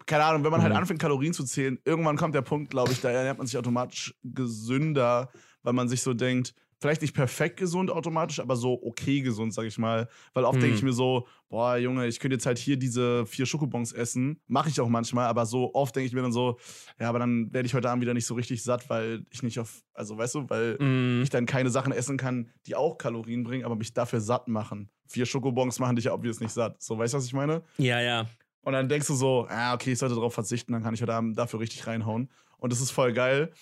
keine 0.07 0.25
Ahnung, 0.25 0.45
wenn 0.45 0.52
man 0.52 0.62
halt 0.62 0.73
mhm. 0.73 0.78
anfängt, 0.78 1.00
Kalorien 1.00 1.35
zu 1.35 1.45
zählen, 1.45 1.78
irgendwann 1.85 2.16
kommt 2.16 2.35
der 2.35 2.43
Punkt, 2.43 2.71
glaube 2.71 2.93
ich, 2.93 3.00
da 3.00 3.11
ernährt 3.11 3.38
man 3.38 3.47
sich 3.47 3.59
automatisch 3.59 4.14
gesünder, 4.23 5.31
weil 5.62 5.73
man 5.73 5.88
sich 5.88 6.00
so 6.00 6.14
denkt, 6.14 6.55
vielleicht 6.78 7.02
nicht 7.02 7.14
perfekt 7.14 7.59
gesund 7.59 7.90
automatisch, 7.90 8.40
aber 8.40 8.56
so 8.56 8.80
okay 8.83 9.21
gesund, 9.21 9.54
sag 9.54 9.64
ich 9.64 9.78
mal. 9.78 10.09
Weil 10.35 10.45
oft 10.45 10.56
hm. 10.56 10.62
denke 10.62 10.76
ich 10.76 10.83
mir 10.83 10.92
so, 10.92 11.26
boah, 11.49 11.76
Junge, 11.76 12.06
ich 12.06 12.21
könnte 12.21 12.35
jetzt 12.35 12.47
halt 12.47 12.59
hier 12.59 12.76
diese 12.76 13.26
vier 13.26 13.47
Schokobons 13.47 13.92
essen. 13.92 14.40
Mache 14.47 14.68
ich 14.68 14.80
auch 14.80 14.88
manchmal, 14.88 15.26
aber 15.26 15.47
so 15.47 15.73
oft 15.75 15.97
denke 15.97 16.09
ich 16.09 16.12
mir 16.12 16.23
dann 16.23 16.33
so, 16.33 16.59
ja, 17.00 17.09
aber 17.09 17.18
dann 17.18 17.52
werde 17.52 17.66
ich 17.66 17.75
heute 17.75 17.90
Abend 17.90 18.02
wieder 18.02 18.14
nicht 18.14 18.26
so 18.26 18.35
richtig 18.35 18.62
satt, 18.62 18.88
weil 18.90 19.25
ich 19.30 19.42
nicht 19.42 19.59
auf, 19.59 19.83
also 19.95 20.18
weißt 20.18 20.35
du, 20.35 20.50
weil 20.50 20.76
mm. 20.78 21.23
ich 21.23 21.30
dann 21.30 21.47
keine 21.47 21.71
Sachen 21.71 21.92
essen 21.92 22.16
kann, 22.16 22.50
die 22.66 22.75
auch 22.75 22.99
Kalorien 22.99 23.42
bringen, 23.42 23.64
aber 23.64 23.76
mich 23.76 23.95
dafür 23.95 24.21
satt 24.21 24.49
machen. 24.49 24.90
Vier 25.09 25.26
Schokobons 25.26 25.78
machen 25.78 25.97
dich 25.97 26.06
ja 26.06 26.12
obvious 26.12 26.40
nicht 26.40 26.52
satt. 26.52 26.83
So, 26.83 26.99
weißt 26.99 27.14
du, 27.14 27.18
was 27.18 27.26
ich 27.26 27.33
meine? 27.33 27.62
Ja, 27.78 28.00
ja. 28.00 28.26
Und 28.62 28.73
dann 28.73 28.88
denkst 28.88 29.06
du 29.06 29.14
so, 29.14 29.47
ja, 29.49 29.75
okay, 29.75 29.92
ich 29.92 29.99
sollte 29.99 30.16
darauf 30.16 30.35
verzichten, 30.35 30.73
dann 30.73 30.83
kann 30.83 30.92
ich 30.92 31.00
heute 31.00 31.14
Abend 31.14 31.38
dafür 31.38 31.61
richtig 31.61 31.87
reinhauen. 31.87 32.28
Und 32.59 32.73
das 32.73 32.80
ist 32.80 32.90
voll 32.90 33.12
geil. 33.12 33.52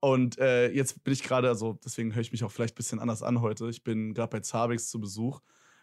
Und 0.00 0.38
äh, 0.38 0.70
jetzt 0.70 1.02
bin 1.04 1.12
ich 1.12 1.22
gerade, 1.22 1.48
also 1.48 1.78
deswegen 1.84 2.14
höre 2.14 2.20
ich 2.20 2.32
mich 2.32 2.44
auch 2.44 2.50
vielleicht 2.50 2.74
ein 2.74 2.76
bisschen 2.76 2.98
anders 2.98 3.22
an 3.22 3.40
heute. 3.40 3.68
Ich 3.68 3.82
bin 3.82 4.14
gerade 4.14 4.30
bei 4.30 4.40
Zabix 4.40 4.88
zu 4.88 5.00
Besuch, 5.00 5.40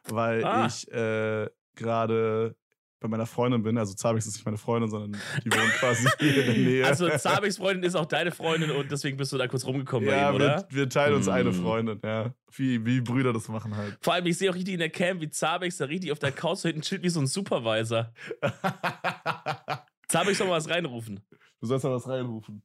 weil 0.07 0.43
ah. 0.43 0.67
ich 0.67 0.91
äh, 0.91 1.49
gerade 1.75 2.55
bei 3.03 3.09
meiner 3.09 3.25
Freundin 3.25 3.61
bin. 3.61 3.77
Also 3.77 3.93
Zabix 3.93 4.25
ist 4.25 4.35
nicht 4.35 4.45
meine 4.45 4.57
Freundin, 4.57 4.89
sondern 4.89 5.21
die 5.43 5.51
wohnt 5.51 5.73
quasi 5.79 6.07
hier 6.19 6.37
in 6.37 6.45
der 6.45 6.57
Nähe. 6.57 6.87
Also 6.87 7.09
Zabix 7.09 7.57
Freundin 7.57 7.83
ist 7.83 7.95
auch 7.95 8.05
deine 8.05 8.31
Freundin 8.31 8.71
und 8.71 8.89
deswegen 8.89 9.17
bist 9.17 9.33
du 9.33 9.37
da 9.37 9.47
kurz 9.47 9.65
rumgekommen 9.65 10.07
ja, 10.07 10.23
bei 10.23 10.29
ihm, 10.29 10.35
oder? 10.35 10.65
Wir, 10.69 10.77
wir 10.77 10.89
teilen 10.89 11.15
uns 11.15 11.27
mm. 11.27 11.31
eine 11.31 11.51
Freundin, 11.51 11.99
ja. 12.01 12.33
Wie, 12.55 12.83
wie 12.85 13.01
Brüder 13.01 13.33
das 13.33 13.49
machen 13.49 13.75
halt. 13.75 13.97
Vor 13.99 14.13
allem, 14.13 14.25
ich 14.25 14.37
sehe 14.37 14.49
auch 14.49 14.55
richtig 14.55 14.75
in 14.75 14.79
der 14.79 14.89
Cam, 14.89 15.19
wie 15.19 15.29
Zabix 15.29 15.77
da 15.77 15.85
richtig 15.85 16.13
auf 16.13 16.19
der 16.19 16.31
Couch 16.31 16.61
hinten 16.61 16.81
chillt 16.81 17.03
wie 17.03 17.09
so 17.09 17.19
ein 17.19 17.27
Supervisor. 17.27 18.13
Zabix 20.07 20.37
soll 20.37 20.47
mal 20.47 20.53
was 20.53 20.69
reinrufen. 20.69 21.19
Du 21.59 21.67
sollst 21.67 21.83
mal 21.83 21.91
was 21.91 22.07
reinrufen. 22.07 22.63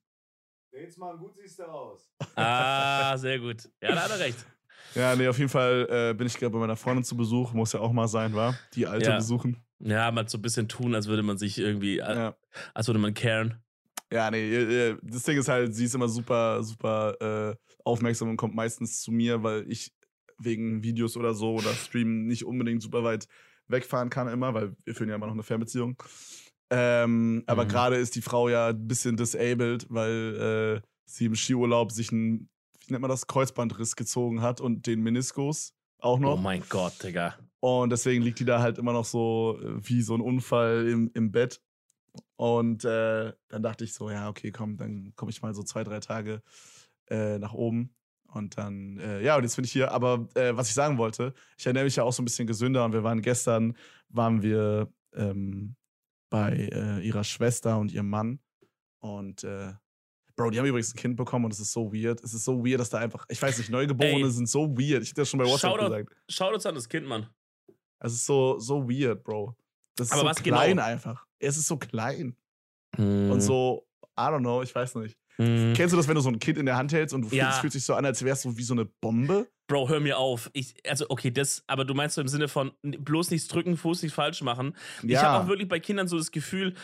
Dezmann, 0.79 1.19
gut 1.19 1.35
siehst 1.35 1.59
du 1.59 1.65
aus. 1.65 2.11
Ah, 2.37 3.17
sehr 3.17 3.39
gut. 3.39 3.69
Ja, 3.83 3.95
da 3.95 4.05
hat 4.05 4.11
er 4.11 4.19
recht. 4.21 4.47
Ja, 4.95 5.15
nee, 5.17 5.29
auf 5.29 5.39
jeden 5.39 5.51
Fall 5.51 5.87
äh, 5.91 6.15
bin 6.15 6.27
ich 6.27 6.37
gerade 6.37 6.51
bei 6.51 6.59
meiner 6.59 6.77
Freundin 6.77 7.05
zu 7.05 7.17
Besuch. 7.17 7.53
Muss 7.53 7.73
ja 7.73 7.81
auch 7.81 7.93
mal 7.93 8.09
sein, 8.09 8.35
wa? 8.35 8.55
Die 8.75 8.87
alte 8.87 9.11
ja. 9.11 9.17
besuchen. 9.17 9.57
Ja, 9.81 10.11
mal 10.11 10.29
so 10.29 10.39
ein 10.39 10.43
bisschen 10.43 10.69
tun, 10.69 10.95
als 10.95 11.09
würde 11.09 11.23
man 11.23 11.37
sich 11.37 11.59
irgendwie, 11.59 11.99
äh, 11.99 12.15
ja. 12.15 12.37
als 12.75 12.87
würde 12.87 13.01
man 13.01 13.15
caren. 13.15 13.63
Ja, 14.11 14.31
nee, 14.31 14.97
das 15.03 15.25
Ding 15.25 15.39
ist 15.39 15.49
halt, 15.49 15.75
sie 15.75 15.85
ist 15.85 15.95
immer 15.95 16.09
super, 16.09 16.63
super 16.63 17.51
äh, 17.51 17.57
aufmerksam 17.85 18.31
und 18.31 18.39
kommt 18.39 18.55
meistens 18.55 19.03
zu 19.03 19.13
mir, 19.13 19.43
weil 19.43 19.71
ich 19.71 19.93
wegen 20.39 20.83
Videos 20.83 21.17
oder 21.17 21.35
so 21.35 21.55
oder 21.55 21.75
Streamen 21.75 22.27
nicht 22.27 22.45
unbedingt 22.45 22.81
super 22.81 23.05
weit 23.05 23.29
wegfahren 23.67 24.09
kann 24.09 24.29
immer, 24.29 24.55
weil 24.55 24.75
wir 24.85 24.95
führen 24.95 25.11
ja 25.11 25.17
immer 25.17 25.27
noch 25.27 25.35
eine 25.35 25.43
Fernbeziehung. 25.43 26.03
Ähm, 26.71 27.45
aber 27.47 27.65
mhm. 27.65 27.69
gerade 27.69 27.97
ist 27.97 28.15
die 28.15 28.23
Frau 28.23 28.49
ja 28.49 28.69
ein 28.69 28.87
bisschen 28.87 29.17
disabled, 29.17 29.87
weil 29.89 30.83
äh, 30.83 30.89
sie 31.07 31.27
im 31.27 31.35
Skiurlaub 31.35 31.93
sich 31.93 32.13
ein, 32.13 32.49
wie 32.81 32.93
nennt 32.93 33.03
man 33.03 33.11
das, 33.11 33.27
Kreuzbandriss 33.27 33.97
gezogen 33.97 34.43
hat 34.43 34.61
und 34.61 34.87
den 34.87 35.01
Meniskus 35.01 35.73
auch 35.99 36.19
noch. 36.19 36.35
Oh 36.35 36.37
mein 36.37 36.63
Gott, 36.69 37.03
Digga. 37.03 37.35
Und 37.61 37.91
deswegen 37.91 38.23
liegt 38.23 38.39
die 38.39 38.45
da 38.45 38.61
halt 38.61 38.79
immer 38.79 38.93
noch 38.93 39.05
so 39.05 39.59
äh, 39.61 39.89
wie 39.89 40.03
so 40.03 40.15
ein 40.15 40.21
Unfall 40.21 40.89
im, 40.89 41.11
im 41.15 41.33
Bett. 41.33 41.61
Und 42.37 42.85
äh, 42.85 43.33
dann 43.49 43.63
dachte 43.63 43.85
ich 43.85 43.95
so, 43.95 44.11
ja, 44.11 44.29
okay, 44.29 44.53
komm, 44.53 44.77
dann 44.77 45.13
komme 45.17 45.31
ich 45.31 45.43
mal 45.43 45.55
so 45.55 45.63
zwei, 45.63 45.83
drei 45.85 46.01
Tage 46.01 46.43
äh, 47.09 47.39
nach 47.39 47.53
oben. 47.53 47.95
Und 48.33 48.59
dann, 48.59 48.99
äh, 48.99 49.23
ja, 49.23 49.37
und 49.37 49.43
jetzt 49.43 49.57
bin 49.57 49.65
ich 49.65 49.73
hier. 49.73 49.91
Aber 49.91 50.29
äh, 50.35 50.57
was 50.57 50.69
ich 50.69 50.75
sagen 50.75 50.99
wollte, 50.99 51.35
ich 51.57 51.67
ernähre 51.67 51.87
mich 51.87 51.97
ja 51.97 52.05
auch 52.05 52.13
so 52.13 52.23
ein 52.23 52.27
bisschen 52.27 52.47
gesünder. 52.47 52.85
Und 52.85 52.93
wir 52.93 53.03
waren 53.03 53.23
gestern, 53.23 53.77
waren 54.09 54.43
wir 54.43 54.93
ähm, 55.15 55.75
bei 56.31 56.69
äh, 56.73 57.01
ihrer 57.07 57.25
Schwester 57.25 57.79
und 57.79 57.93
ihrem 57.93 58.09
Mann. 58.09 58.41
Und 59.01 59.45
äh, 59.45 59.73
Bro, 60.37 60.51
die 60.51 60.59
haben 60.59 60.67
übrigens 60.67 60.95
ein 60.95 60.99
Kind 60.99 61.17
bekommen 61.17 61.47
und 61.47 61.53
es 61.53 61.59
ist 61.61 61.73
so 61.73 61.93
weird. 61.93 62.23
Es 62.23 62.33
ist 62.33 62.45
so 62.45 62.65
weird, 62.65 62.79
dass 62.81 62.91
da 62.91 62.99
einfach, 62.99 63.25
ich 63.29 63.41
weiß 63.43 63.59
nicht, 63.59 63.71
Neugeborene 63.71 64.25
Ey, 64.27 64.31
sind 64.31 64.49
so 64.49 64.69
weird. 64.69 65.03
Ich 65.03 65.11
hätte 65.11 65.23
das 65.23 65.31
schon 65.31 65.39
bei 65.39 65.47
WhatsApp 65.47 65.73
Shoutout, 65.73 65.85
gesagt. 65.91 66.17
Schaut 66.29 66.55
uns 66.55 66.67
an 66.67 66.75
das 66.77 66.89
Kind, 66.89 67.07
Mann. 67.07 67.27
Es 67.99 68.13
ist 68.13 68.25
so, 68.27 68.59
so 68.59 68.89
weird, 68.89 69.25
Bro. 69.25 69.57
Das 69.97 70.07
ist 70.09 70.13
Aber 70.13 70.21
so 70.23 70.27
was 70.29 70.43
klein 70.43 70.71
genau? 70.77 70.85
einfach. 70.85 71.27
Es 71.41 71.57
ist 71.57 71.67
so 71.67 71.77
klein. 71.77 72.37
Hm. 72.97 73.33
Und 73.33 73.41
so, 73.41 73.87
I 74.17 74.23
don't 74.23 74.39
know, 74.39 74.63
ich 74.63 74.73
weiß 74.73 74.95
nicht. 74.97 75.19
Hm. 75.37 75.73
Kennst 75.75 75.93
du 75.93 75.97
das, 75.97 76.07
wenn 76.07 76.15
du 76.15 76.21
so 76.21 76.29
ein 76.29 76.39
Kind 76.39 76.59
in 76.59 76.67
der 76.67 76.77
Hand 76.77 76.93
hältst 76.93 77.15
und 77.15 77.23
du 77.23 77.29
Ja. 77.35 77.45
fühlst, 77.47 77.55
es 77.57 77.61
fühlt 77.61 77.73
sich 77.73 77.85
so 77.85 77.95
an, 77.95 78.05
als 78.05 78.25
wärst 78.25 78.45
du 78.45 78.57
wie 78.57 78.63
so 78.63 78.75
eine 78.75 78.85
Bombe? 78.85 79.49
Bro, 79.69 79.89
hör 79.91 80.01
mir 80.01 80.19
auf. 80.19 80.51
Ich, 80.55 80.75
also, 80.89 81.05
okay, 81.11 81.31
das, 81.31 81.63
aber 81.67 81.85
du 81.85 81.95
meinst 81.95 82.15
so 82.17 82.21
im 82.23 82.29
Sinne 82.29 82.49
von 82.49 82.73
bloß 82.83 83.31
nichts 83.31 83.49
drücken, 83.49 83.77
Fuß 83.77 84.03
nicht 84.03 84.15
falsch 84.15 84.41
machen. 84.43 84.75
Ich 85.03 85.11
Ja. 85.11 85.23
habe 85.23 85.45
auch 85.45 85.49
wirklich 85.49 85.69
bei 85.69 85.79
Kindern 85.79 86.09
so 86.09 86.17
das 86.17 86.33
Gefühl, 86.33 86.75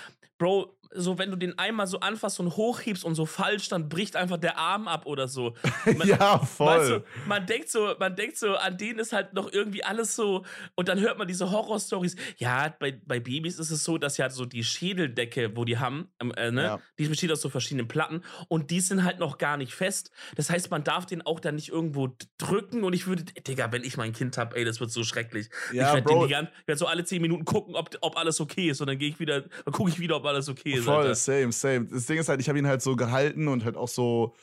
Bro, 0.45 0.77
so 0.95 1.19
wenn 1.19 1.31
du 1.31 1.37
den 1.37 1.59
einmal 1.59 1.87
so 1.87 2.01
anfasst 2.01 2.39
und 2.41 2.57
hochhebst 2.57 3.05
und 3.05 3.15
so 3.15 3.27
falsch, 3.27 3.69
dann 3.69 3.89
bricht 3.89 4.15
einfach 4.15 4.37
der 4.37 4.59
Arm 4.59 4.89
ab 4.89 5.07
oder 5.07 5.27
so. 5.27 5.55
Man, 5.97 6.07
ja, 6.09 6.39
voll. 6.39 6.67
Weißt 6.79 6.91
du, 6.91 7.05
man 7.27 7.47
denkt 7.47 7.69
so, 7.69 7.95
man 7.99 8.15
denkt 8.15 8.37
so, 8.37 8.55
an 8.57 8.77
denen 8.79 8.99
ist 8.99 9.13
halt 9.13 9.35
noch 9.35 9.53
irgendwie 9.53 9.83
alles 9.85 10.15
so. 10.17 10.45
Und 10.77 10.89
dann 10.89 11.01
hört 11.01 11.19
man 11.19 11.27
diese 11.27 11.51
Horrorstories. 11.51 12.17
Ja, 12.39 12.75
bei, 12.79 12.99
bei 13.05 13.21
Babys 13.21 13.59
ist 13.59 13.71
es 13.71 13.85
so, 13.85 13.99
dass 13.99 14.17
ja 14.19 14.31
so 14.31 14.45
die 14.45 14.65
Schädeldecke, 14.65 15.57
wo 15.57 15.65
die 15.65 15.79
haben, 15.79 16.09
ähm, 16.21 16.33
äh, 16.37 16.51
ne, 16.51 16.63
Ja. 16.63 16.81
die 16.99 17.07
besteht 17.09 17.33
aus 17.33 17.41
so 17.41 17.49
verschiedenen 17.49 17.89
Platten 17.89 18.23
und 18.49 18.71
die 18.71 18.81
sind 18.81 19.05
halt 19.05 19.19
noch 19.19 19.39
gar 19.39 19.57
nicht 19.57 19.75
fest. 19.75 20.11
Das 20.37 20.51
heißt, 20.51 20.71
man 20.71 20.85
darf 20.85 21.07
den 21.07 21.23
auch 21.23 21.41
dann 21.41 21.57
nicht 21.57 21.69
irgendwo 21.71 22.17
drücken. 22.39 22.85
Und 22.85 22.93
ich 22.93 23.07
würde, 23.07 23.25
Digga, 23.25 23.73
wenn 23.73 23.83
ich 23.83 23.97
mein 23.97 24.13
Kind 24.13 24.39
hab, 24.39 24.55
ey, 24.57 24.65
das 24.65 24.81
wird 24.81 24.91
so 24.91 25.03
schrecklich. 25.05 25.49
Ja, 25.73 25.97
ich 25.97 26.05
werde 26.05 26.49
werd 26.67 26.79
so 26.79 26.87
alle 26.87 27.05
zehn 27.05 27.21
Minuten 27.21 27.45
gucken, 27.45 27.75
ob, 27.75 27.91
ob 28.01 28.17
alles 28.17 28.41
okay 28.41 28.69
ist. 28.69 28.81
Und 28.81 28.87
dann 28.87 28.99
gehe 28.99 29.09
ich 29.09 29.19
wieder, 29.19 29.43
dann 29.43 29.73
gucke 29.73 29.91
ich 29.91 29.99
wieder, 29.99 30.17
ob 30.17 30.25
alles 30.27 30.34
okay 30.49 30.73
ist. 30.75 30.85
Voll, 30.85 30.97
Alter. 31.03 31.15
same, 31.15 31.53
same. 31.53 31.87
Das 31.87 32.07
Ding 32.07 32.19
ist 32.19 32.29
halt, 32.29 32.41
ich 32.41 32.49
habe 32.49 32.59
ihn 32.59 32.67
halt 32.67 32.83
so 32.83 32.97
gehalten 32.97 33.49
und 33.49 33.65
halt 33.65 33.77
auch 33.77 33.89
so, 33.89 34.35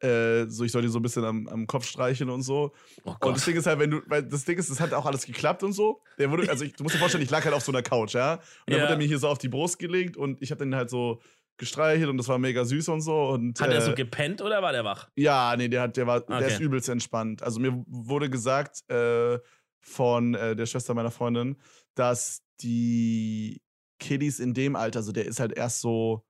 äh, 0.00 0.44
so 0.46 0.64
ich 0.64 0.72
soll 0.72 0.84
ihn 0.84 0.90
so 0.90 0.98
ein 0.98 1.02
bisschen 1.02 1.24
am, 1.24 1.48
am 1.48 1.66
Kopf 1.66 1.86
streicheln 1.86 2.30
und 2.30 2.42
so. 2.42 2.72
Oh 3.04 3.14
Und 3.20 3.36
das. 3.36 3.44
Ding 3.44 3.56
ist 3.56 3.66
halt, 3.66 3.78
wenn 3.78 3.90
du, 3.90 4.00
weil 4.06 4.22
das 4.22 4.44
Ding 4.44 4.58
ist, 4.58 4.68
es 4.70 4.80
hat 4.80 4.92
auch 4.94 5.06
alles 5.06 5.24
geklappt 5.26 5.62
und 5.62 5.72
so. 5.72 6.02
Der 6.18 6.30
wurde, 6.30 6.48
also 6.48 6.64
ich, 6.64 6.72
du 6.74 6.82
musst 6.84 6.94
dir 6.94 6.98
vorstellen, 7.00 7.24
ich 7.24 7.30
lag 7.30 7.44
halt 7.44 7.54
auf 7.54 7.62
so 7.64 7.72
einer 7.72 7.82
Couch, 7.82 8.14
ja. 8.14 8.34
Und 8.34 8.40
dann 8.66 8.76
Ja. 8.76 8.82
wurde 8.82 8.92
er 8.94 8.98
mir 8.98 9.06
hier 9.08 9.18
so 9.18 9.28
auf 9.28 9.38
die 9.38 9.48
Brust 9.48 9.78
gelegt 9.78 10.16
und 10.16 10.40
ich 10.42 10.50
habe 10.50 10.64
den 10.64 10.74
halt 10.74 10.90
so 10.90 11.20
gestreichelt 11.56 12.08
und 12.08 12.16
das 12.18 12.28
war 12.28 12.38
mega 12.38 12.64
süß 12.64 12.88
und 12.90 13.00
so. 13.00 13.30
Und, 13.30 13.60
Hat 13.60 13.70
er 13.72 13.78
äh, 13.78 13.80
so 13.80 13.94
gepennt 13.94 14.40
oder 14.40 14.62
war 14.62 14.70
der 14.70 14.84
wach? 14.84 15.08
Ja, 15.16 15.56
nee, 15.56 15.66
der 15.68 15.82
hat, 15.82 15.96
der 15.96 16.06
war, 16.06 16.20
der 16.20 16.36
Okay. 16.36 16.46
ist 16.46 16.60
übelst 16.60 16.88
entspannt. 16.88 17.42
Also 17.42 17.58
mir 17.58 17.82
wurde 17.88 18.30
gesagt 18.30 18.88
äh, 18.88 19.40
von 19.80 20.34
äh, 20.34 20.54
der 20.54 20.66
Schwester 20.66 20.94
meiner 20.94 21.10
Freundin, 21.10 21.56
dass 21.96 22.42
die 22.60 23.60
Kiddies 23.98 24.40
in 24.40 24.54
dem 24.54 24.76
Alter, 24.76 24.98
also 25.00 25.12
der 25.12 25.26
ist 25.26 25.40
halt 25.40 25.52
erst 25.52 25.80
so 25.80 26.24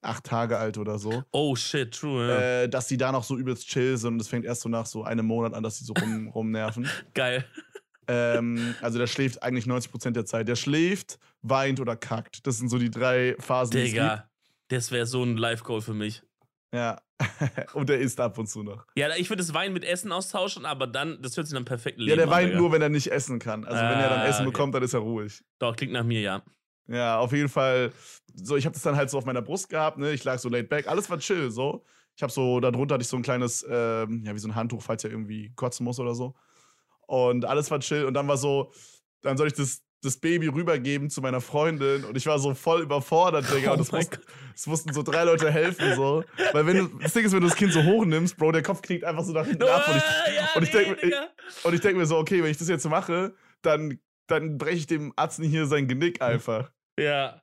acht 0.00 0.24
Tage 0.24 0.58
alt 0.58 0.78
oder 0.78 0.98
so, 0.98 1.24
Oh 1.32 1.56
shit, 1.56 1.92
true. 1.92 2.28
Ja. 2.28 2.40
äh, 2.62 2.68
dass 2.68 2.86
die 2.86 2.96
da 2.96 3.10
noch 3.10 3.24
so 3.24 3.36
übelst 3.36 3.66
chill 3.68 3.96
sind 3.96 4.14
und 4.14 4.20
es 4.20 4.28
fängt 4.28 4.44
erst 4.44 4.60
so 4.62 4.68
nach 4.68 4.86
so 4.86 5.02
einem 5.02 5.26
Monat 5.26 5.54
an, 5.54 5.62
dass 5.62 5.78
die 5.78 5.84
so 5.84 5.92
rum, 5.94 6.28
rumnerven. 6.34 6.88
Geil. 7.14 7.44
ähm, 8.06 8.74
also 8.80 8.98
der 8.98 9.06
schläft 9.06 9.42
eigentlich 9.42 9.64
90% 9.66 10.12
der 10.12 10.24
Zeit. 10.24 10.46
Der 10.48 10.56
schläft, 10.56 11.18
weint 11.42 11.80
oder 11.80 11.96
kackt. 11.96 12.46
Das 12.46 12.58
sind 12.58 12.68
so 12.68 12.78
die 12.78 12.90
drei 12.90 13.34
Phasen. 13.40 13.72
Digga, 13.72 14.28
das 14.68 14.90
wäre 14.92 15.06
so 15.06 15.22
ein 15.24 15.36
Live-Goal 15.36 15.80
für 15.80 15.94
mich. 15.94 16.22
Ja. 16.72 17.00
und 17.74 17.88
der 17.88 17.98
isst 17.98 18.20
ab 18.20 18.38
und 18.38 18.46
zu 18.46 18.62
noch. 18.62 18.86
Ja, 18.94 19.08
ich 19.16 19.28
würde 19.28 19.42
das 19.42 19.52
Wein 19.52 19.72
mit 19.72 19.84
Essen 19.84 20.12
austauschen, 20.12 20.64
aber 20.64 20.86
dann, 20.86 21.20
das 21.22 21.36
hört 21.36 21.48
sich 21.48 21.54
dann 21.54 21.64
perfekt 21.64 21.98
Ja, 22.00 22.14
der 22.14 22.30
weint 22.30 22.54
nur, 22.54 22.70
wenn 22.70 22.82
er 22.82 22.88
nicht 22.88 23.08
essen 23.10 23.40
kann. 23.40 23.64
Also 23.64 23.76
wenn 23.80 23.98
er 23.98 24.08
dann 24.10 24.20
Ah, 24.20 24.26
Essen 24.28 24.42
okay. 24.42 24.52
bekommt, 24.52 24.74
dann 24.74 24.82
ist 24.84 24.92
er 24.94 25.00
ruhig. 25.00 25.42
Doch, 25.58 25.74
klingt 25.74 25.92
nach 25.92 26.04
mir, 26.04 26.20
ja. 26.20 26.42
Ja, 26.88 27.18
auf 27.18 27.32
jeden 27.32 27.48
Fall. 27.48 27.92
So, 28.34 28.56
ich 28.56 28.64
habe 28.64 28.72
das 28.74 28.82
dann 28.82 28.96
halt 28.96 29.10
so 29.10 29.18
auf 29.18 29.24
meiner 29.26 29.42
Brust 29.42 29.68
gehabt, 29.68 29.98
ne? 29.98 30.12
Ich 30.12 30.24
lag 30.24 30.38
so 30.38 30.48
laid 30.48 30.68
back, 30.68 30.88
alles 30.88 31.08
war 31.10 31.18
chill, 31.18 31.50
so. 31.50 31.84
Ich 32.16 32.22
habe 32.22 32.32
so, 32.32 32.58
darunter 32.60 32.94
hatte 32.94 33.02
ich 33.02 33.08
so 33.08 33.16
ein 33.16 33.22
kleines, 33.22 33.64
ähm, 33.68 34.22
ja, 34.24 34.34
wie 34.34 34.38
so 34.38 34.48
ein 34.48 34.54
Handtuch, 34.54 34.82
falls 34.82 35.04
er 35.04 35.10
irgendwie 35.10 35.52
kotzen 35.54 35.84
muss 35.84 36.00
oder 36.00 36.14
so. 36.14 36.34
Und 37.06 37.44
alles 37.44 37.70
war 37.70 37.78
chill. 37.80 38.04
Und 38.04 38.14
dann 38.14 38.26
war 38.26 38.36
so, 38.36 38.72
dann 39.22 39.36
soll 39.36 39.46
ich 39.48 39.52
das, 39.54 39.82
das 40.02 40.16
Baby 40.16 40.46
rübergeben 40.48 41.10
zu 41.10 41.20
meiner 41.20 41.40
Freundin 41.40 42.04
und 42.04 42.16
ich 42.16 42.26
war 42.26 42.38
so 42.38 42.54
voll 42.54 42.82
überfordert, 42.82 43.46
Digga. 43.52 43.70
Oh 43.70 43.74
und 43.74 43.80
es, 43.80 43.90
mussten, 43.92 44.18
mussten 44.66 44.92
so 44.92 45.02
drei 45.02 45.24
Leute 45.24 45.50
helfen, 45.50 45.94
so. 45.96 46.24
Weil 46.52 46.66
wenn 46.66 46.76
du, 46.78 46.98
das 46.98 47.12
Ding 47.12 47.24
ist, 47.24 47.32
wenn 47.32 47.40
du 47.40 47.48
das 47.48 47.56
Kind 47.56 47.72
so 47.72 47.82
hochnimmst, 47.82 48.36
Bro, 48.36 48.52
der 48.52 48.62
Kopf 48.62 48.80
knickt 48.82 49.04
einfach 49.04 49.24
so 49.24 49.32
nach 49.32 49.46
hinten 49.46 49.64
ab. 49.64 49.86
Und 49.88 49.96
ich, 49.96 50.02
Ah, 50.02 50.30
ja, 50.34 50.48
und 50.54 50.62
ich 50.62 50.72
nee, 50.72 50.84
denk- 50.84 51.00
Digga. 51.00 51.28
und 51.64 51.74
ich 51.74 51.80
denke 51.80 51.98
mir 51.98 52.06
so, 52.06 52.16
okay, 52.16 52.42
wenn 52.42 52.50
ich 52.50 52.58
das 52.58 52.68
jetzt 52.68 52.88
mache, 52.88 53.34
dann, 53.62 53.98
dann 54.28 54.56
breche 54.58 54.76
ich 54.78 54.86
dem 54.86 55.12
Arzt 55.16 55.38
nicht 55.40 55.50
hier 55.50 55.66
sein 55.66 55.88
Genick 55.88 56.20
einfach. 56.22 56.70
Ja. 56.98 57.42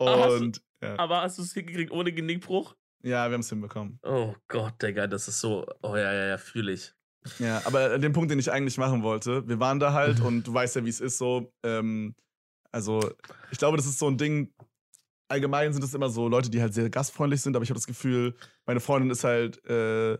Ah, 0.00 0.26
Und 0.28 0.62
ja, 0.82 0.98
Aber 0.98 1.22
hast 1.22 1.38
du 1.38 1.42
es 1.42 1.52
hingekriegt 1.52 1.90
ohne 1.90 2.12
Genickbruch? 2.12 2.76
ja 3.02 3.28
wir 3.28 3.34
haben 3.34 3.40
es 3.40 3.48
hinbekommen. 3.48 3.98
Oh 4.02 4.34
Gott, 4.48 4.80
Digga, 4.82 5.06
das 5.06 5.28
ist 5.28 5.40
so. 5.40 5.66
Oh 5.82 5.96
ja, 5.96 6.12
ja, 6.12 6.26
ja, 6.26 6.38
fühle 6.38 6.72
ich. 6.72 6.94
Ja, 7.38 7.60
aber 7.64 7.98
den 7.98 8.12
Punkt, 8.12 8.30
den 8.30 8.38
ich 8.38 8.50
eigentlich 8.50 8.78
machen 8.78 9.02
wollte, 9.02 9.46
wir 9.48 9.58
waren 9.60 9.80
da 9.80 9.92
halt 9.92 10.20
und 10.20 10.46
du 10.46 10.54
weißt 10.54 10.76
ja, 10.76 10.84
wie 10.84 10.88
es 10.88 11.00
ist 11.00 11.18
so. 11.18 11.52
Ähm, 11.64 12.14
also, 12.70 13.10
ich 13.50 13.58
glaube, 13.58 13.76
das 13.76 13.86
ist 13.86 13.98
so 13.98 14.08
ein 14.08 14.18
Ding. 14.18 14.52
Allgemein 15.28 15.72
sind 15.72 15.84
es 15.84 15.94
immer 15.94 16.08
so 16.08 16.28
Leute, 16.28 16.48
die 16.48 16.60
halt 16.60 16.72
sehr 16.74 16.88
gastfreundlich 16.88 17.42
sind, 17.42 17.54
aber 17.54 17.62
ich 17.64 17.70
habe 17.70 17.78
das 17.78 17.86
Gefühl, 17.86 18.34
meine 18.66 18.80
Freundin 18.80 19.10
ist 19.10 19.24
halt 19.24 19.62
äh, 19.66 20.16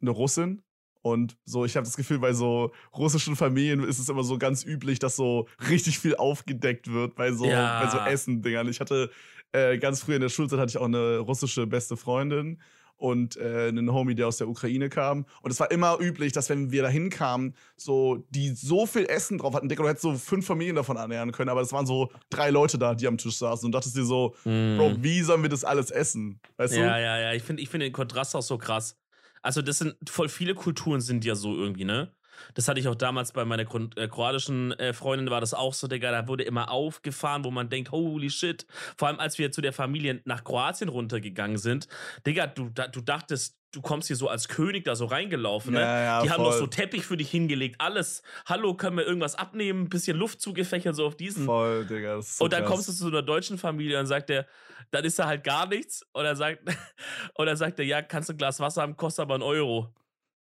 eine 0.00 0.10
Russin. 0.10 0.62
Und 1.02 1.36
so, 1.44 1.64
ich 1.64 1.76
habe 1.76 1.84
das 1.86 1.96
Gefühl, 1.96 2.18
bei 2.18 2.32
so 2.32 2.72
russischen 2.96 3.34
Familien 3.36 3.82
ist 3.84 3.98
es 3.98 4.08
immer 4.08 4.22
so 4.22 4.36
ganz 4.38 4.64
üblich, 4.64 4.98
dass 4.98 5.16
so 5.16 5.48
richtig 5.70 5.98
viel 5.98 6.14
aufgedeckt 6.16 6.92
wird 6.92 7.14
bei 7.14 7.32
so, 7.32 7.46
Ja. 7.46 7.82
bei 7.82 7.90
so 7.90 7.98
Essen-Dingern. 7.98 8.68
Ich 8.68 8.80
hatte 8.80 9.10
äh, 9.52 9.78
ganz 9.78 10.02
früh 10.02 10.14
in 10.14 10.20
der 10.20 10.28
Schulzeit 10.28 10.58
hatte 10.58 10.70
ich 10.70 10.78
auch 10.78 10.84
eine 10.84 11.18
russische 11.18 11.66
beste 11.66 11.96
Freundin 11.96 12.60
und 12.96 13.38
äh, 13.38 13.68
einen 13.68 13.90
Homie, 13.92 14.14
der 14.14 14.28
aus 14.28 14.36
der 14.36 14.46
Ukraine 14.48 14.90
kam. 14.90 15.24
Und 15.40 15.50
es 15.50 15.58
war 15.58 15.70
immer 15.70 15.98
üblich, 15.98 16.32
dass 16.32 16.50
wenn 16.50 16.70
wir 16.70 16.82
da 16.82 16.88
hinkamen, 16.90 17.54
so 17.74 18.26
die 18.28 18.50
so 18.50 18.84
viel 18.84 19.06
Essen 19.06 19.38
drauf 19.38 19.54
hatten, 19.54 19.70
Digga, 19.70 19.82
du 19.82 19.88
hättest 19.88 20.02
so 20.02 20.12
fünf 20.14 20.46
Familien 20.46 20.76
davon 20.76 20.98
ernähren 20.98 21.32
können, 21.32 21.48
aber 21.48 21.62
es 21.62 21.72
waren 21.72 21.86
so 21.86 22.10
drei 22.28 22.50
Leute 22.50 22.76
da, 22.78 22.94
die 22.94 23.06
am 23.06 23.16
Tisch 23.16 23.36
saßen 23.38 23.64
und 23.64 23.72
dachtest 23.72 23.96
dir 23.96 24.04
so, 24.04 24.34
Bro, 24.44 24.96
wie 25.00 25.22
sollen 25.22 25.40
wir 25.40 25.48
das 25.48 25.64
alles 25.64 25.90
essen? 25.90 26.40
Weißt. 26.58 26.74
Ja, 26.76 26.94
du? 26.94 27.02
ja, 27.02 27.18
ja. 27.20 27.32
Ich 27.32 27.42
finde 27.42 27.62
ich 27.62 27.70
find 27.70 27.82
den 27.82 27.92
Kontrast 27.94 28.36
auch 28.36 28.42
so 28.42 28.58
krass. 28.58 28.99
Also, 29.42 29.62
das 29.62 29.78
sind 29.78 29.96
voll 30.08 30.28
viele 30.28 30.54
Kulturen 30.54 31.00
sind 31.00 31.24
ja 31.24 31.34
so 31.34 31.54
irgendwie, 31.56 31.84
ne? 31.84 32.12
Das 32.54 32.68
hatte 32.68 32.80
ich 32.80 32.88
auch 32.88 32.94
damals 32.94 33.32
bei 33.32 33.44
meiner 33.44 33.62
äh, 33.96 34.08
kroatischen 34.08 34.72
äh, 34.72 34.92
Freundin, 34.94 35.30
war 35.30 35.40
das 35.40 35.52
auch 35.52 35.74
so, 35.74 35.88
Digga. 35.88 36.10
Da 36.10 36.26
wurde 36.26 36.42
immer 36.44 36.70
aufgefahren, 36.70 37.44
wo 37.44 37.50
man 37.50 37.68
denkt, 37.68 37.90
holy 37.90 38.30
shit. 38.30 38.66
Vor 38.96 39.08
allem, 39.08 39.20
als 39.20 39.38
wir 39.38 39.52
zu 39.52 39.60
der 39.60 39.72
Familie 39.74 40.22
nach 40.24 40.42
Kroatien 40.44 40.88
runtergegangen 40.88 41.58
sind. 41.58 41.86
Digga, 42.26 42.46
du, 42.46 42.70
du 42.70 43.00
dachtest, 43.02 43.58
du 43.72 43.82
kommst 43.82 44.08
hier 44.08 44.16
so 44.16 44.28
als 44.28 44.48
König 44.48 44.84
da 44.84 44.96
so 44.96 45.04
reingelaufen, 45.04 45.74
ne? 45.74 45.80
Ja, 45.80 46.02
ja, 46.02 46.22
Die 46.22 46.30
haben 46.30 46.42
noch 46.42 46.50
voll. 46.52 46.60
so 46.60 46.66
Teppich 46.66 47.04
für 47.04 47.16
dich 47.16 47.30
hingelegt, 47.30 47.76
alles. 47.78 48.22
Hallo, 48.46 48.74
können 48.74 48.96
wir 48.96 49.06
irgendwas 49.06 49.34
abnehmen? 49.34 49.82
Ein 49.82 49.88
bisschen 49.90 50.16
Luft 50.16 50.40
zugefächert, 50.40 50.96
so 50.96 51.06
auf 51.06 51.16
diesen. 51.16 51.44
Voll, 51.44 51.84
Digga. 51.86 52.22
So 52.22 52.44
Und 52.44 52.52
dann 52.52 52.62
krass. 52.62 52.70
kommst 52.72 52.88
du 52.88 52.92
zu 52.94 53.06
einer 53.08 53.22
deutschen 53.22 53.58
Familie 53.58 54.00
und 54.00 54.06
sagt 54.06 54.28
der, 54.30 54.46
dann 54.90 55.04
ist 55.04 55.18
da 55.18 55.26
halt 55.26 55.44
gar 55.44 55.66
nichts. 55.66 56.04
Und 56.12 56.24
dann 56.24 56.36
sagt, 56.36 56.62
und 57.34 57.46
dann 57.46 57.56
sagt 57.56 57.78
er, 57.78 57.84
ja, 57.84 58.02
kannst 58.02 58.28
du 58.28 58.34
ein 58.34 58.38
Glas 58.38 58.60
Wasser 58.60 58.82
haben, 58.82 58.96
kostet 58.96 59.22
aber 59.22 59.34
einen 59.34 59.42
Euro. 59.42 59.92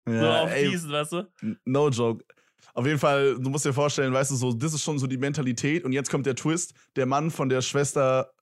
so 0.06 0.14
ja, 0.14 0.44
auf 0.44 0.52
ey, 0.52 0.70
diesen, 0.70 0.92
weißt 0.92 1.12
du? 1.14 1.32
No 1.66 1.90
joke. 1.90 2.24
Auf 2.74 2.86
jeden 2.86 3.00
Fall, 3.00 3.36
du 3.40 3.50
musst 3.50 3.66
dir 3.66 3.74
vorstellen, 3.74 4.12
weißt 4.12 4.32
du, 4.32 4.36
so, 4.36 4.52
das 4.52 4.74
ist 4.74 4.84
schon 4.84 5.00
so 5.00 5.08
die 5.08 5.18
Mentalität. 5.18 5.86
Und 5.86 5.94
jetzt 5.94 6.10
kommt 6.10 6.26
der 6.26 6.36
Twist. 6.36 6.74
Der 6.96 7.06
Mann 7.06 7.32
von 7.32 7.48
der 7.48 7.62
Schwester 7.62 8.34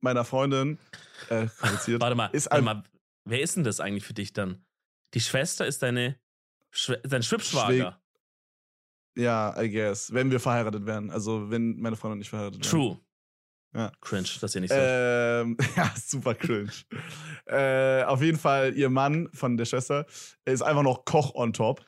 meiner 0.00 0.24
Freundin, 0.24 0.78
äh, 1.28 1.46
Warte 1.98 2.14
mal, 2.14 2.26
ist 2.26 2.50
warte 2.50 2.62
mal, 2.62 2.82
wer 3.24 3.40
ist 3.40 3.56
denn 3.56 3.64
das 3.64 3.80
eigentlich 3.80 4.04
für 4.04 4.14
dich 4.14 4.32
dann? 4.32 4.64
Die 5.14 5.20
Schwester 5.20 5.66
ist 5.66 5.82
deine, 5.82 6.20
Schwe 6.70 7.00
dein 7.02 7.22
Schwibschwager. 7.22 8.00
ja, 9.16 9.60
I 9.60 9.70
guess, 9.70 10.12
wenn 10.12 10.30
wir 10.30 10.38
verheiratet 10.38 10.86
wären. 10.86 11.10
Also, 11.10 11.50
wenn 11.50 11.80
meine 11.80 11.96
Freundin 11.96 12.18
nicht 12.18 12.28
verheiratet. 12.28 12.62
True. 12.62 13.00
Ja. 13.74 13.92
Cringe, 14.00 14.28
dass 14.40 14.54
ihr 14.54 14.60
nicht 14.62 14.70
so. 14.72 14.76
Ähm, 14.80 15.56
ja, 15.76 15.90
super 15.96 16.34
cringe. 16.34 16.70
äh, 17.46 18.02
auf 18.04 18.22
jeden 18.22 18.38
Fall, 18.38 18.74
ihr 18.74 18.90
Mann 18.90 19.28
von 19.34 19.56
der 19.56 19.64
Schwester 19.66 20.06
ist 20.44 20.62
einfach 20.62 20.82
noch 20.82 21.04
Koch 21.04 21.34
on 21.34 21.52
top. 21.52 21.84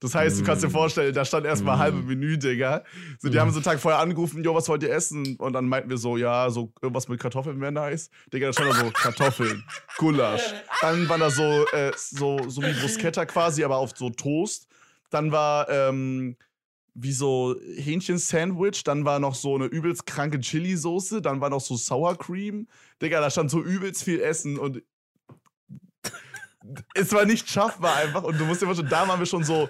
Das 0.00 0.16
heißt, 0.16 0.40
du 0.40 0.44
kannst 0.44 0.64
dir 0.64 0.68
Mm. 0.68 0.72
vorstellen, 0.72 1.14
da 1.14 1.24
stand 1.24 1.46
erstmal 1.46 1.76
Mm. 1.76 1.80
halbe 1.80 2.02
Menü, 2.02 2.36
Digga. 2.36 2.82
So, 3.20 3.28
die 3.28 3.36
Mm. 3.36 3.40
haben 3.40 3.50
so 3.50 3.58
einen 3.58 3.64
Tag 3.64 3.78
vorher 3.78 4.00
angerufen, 4.00 4.42
jo, 4.42 4.52
was 4.52 4.68
wollt 4.68 4.82
ihr 4.82 4.90
essen? 4.92 5.36
Und 5.36 5.52
dann 5.52 5.68
meinten 5.68 5.90
wir 5.90 5.96
so, 5.96 6.16
ja, 6.16 6.50
so 6.50 6.72
irgendwas 6.82 7.06
mit 7.06 7.20
Kartoffeln 7.20 7.60
wäre 7.60 7.70
nice. 7.70 8.10
Digga, 8.32 8.48
da 8.48 8.52
stand 8.52 8.70
da 8.70 8.74
so 8.74 8.90
Kartoffeln, 8.94 9.64
Gulasch. 9.98 10.42
Dann 10.80 11.08
war 11.08 11.18
da 11.18 11.30
so, 11.30 11.64
äh, 11.72 11.92
so, 11.96 12.48
so 12.48 12.62
wie 12.62 12.72
Bruschetta 12.72 13.24
quasi, 13.26 13.62
aber 13.62 13.76
auf 13.76 13.92
so 13.96 14.10
Toast. 14.10 14.66
Dann 15.10 15.30
war, 15.30 15.68
ähm, 15.68 16.36
wie 16.94 17.12
so 17.12 17.56
Hähnchen-Sandwich, 17.76 18.84
dann 18.84 19.04
war 19.04 19.18
noch 19.18 19.34
so 19.34 19.54
eine 19.54 19.66
übelst 19.66 20.06
kranke 20.06 20.40
Chili-Soße, 20.40 21.22
dann 21.22 21.40
war 21.40 21.50
noch 21.50 21.60
so 21.60 21.76
Sour 21.76 22.16
Cream. 22.18 22.68
Digga, 23.00 23.20
da 23.20 23.30
stand 23.30 23.50
so 23.50 23.62
übelst 23.62 24.02
viel 24.02 24.20
Essen 24.20 24.58
und 24.58 24.82
es 26.94 27.12
war 27.12 27.24
nicht 27.24 27.48
schaffbar 27.48 27.96
einfach. 27.96 28.22
Und 28.22 28.38
du 28.38 28.44
musst 28.44 28.62
dir 28.62 28.66
vorstellen, 28.66 28.90
da 28.90 29.08
waren 29.08 29.18
wir 29.18 29.26
schon 29.26 29.44
so 29.44 29.68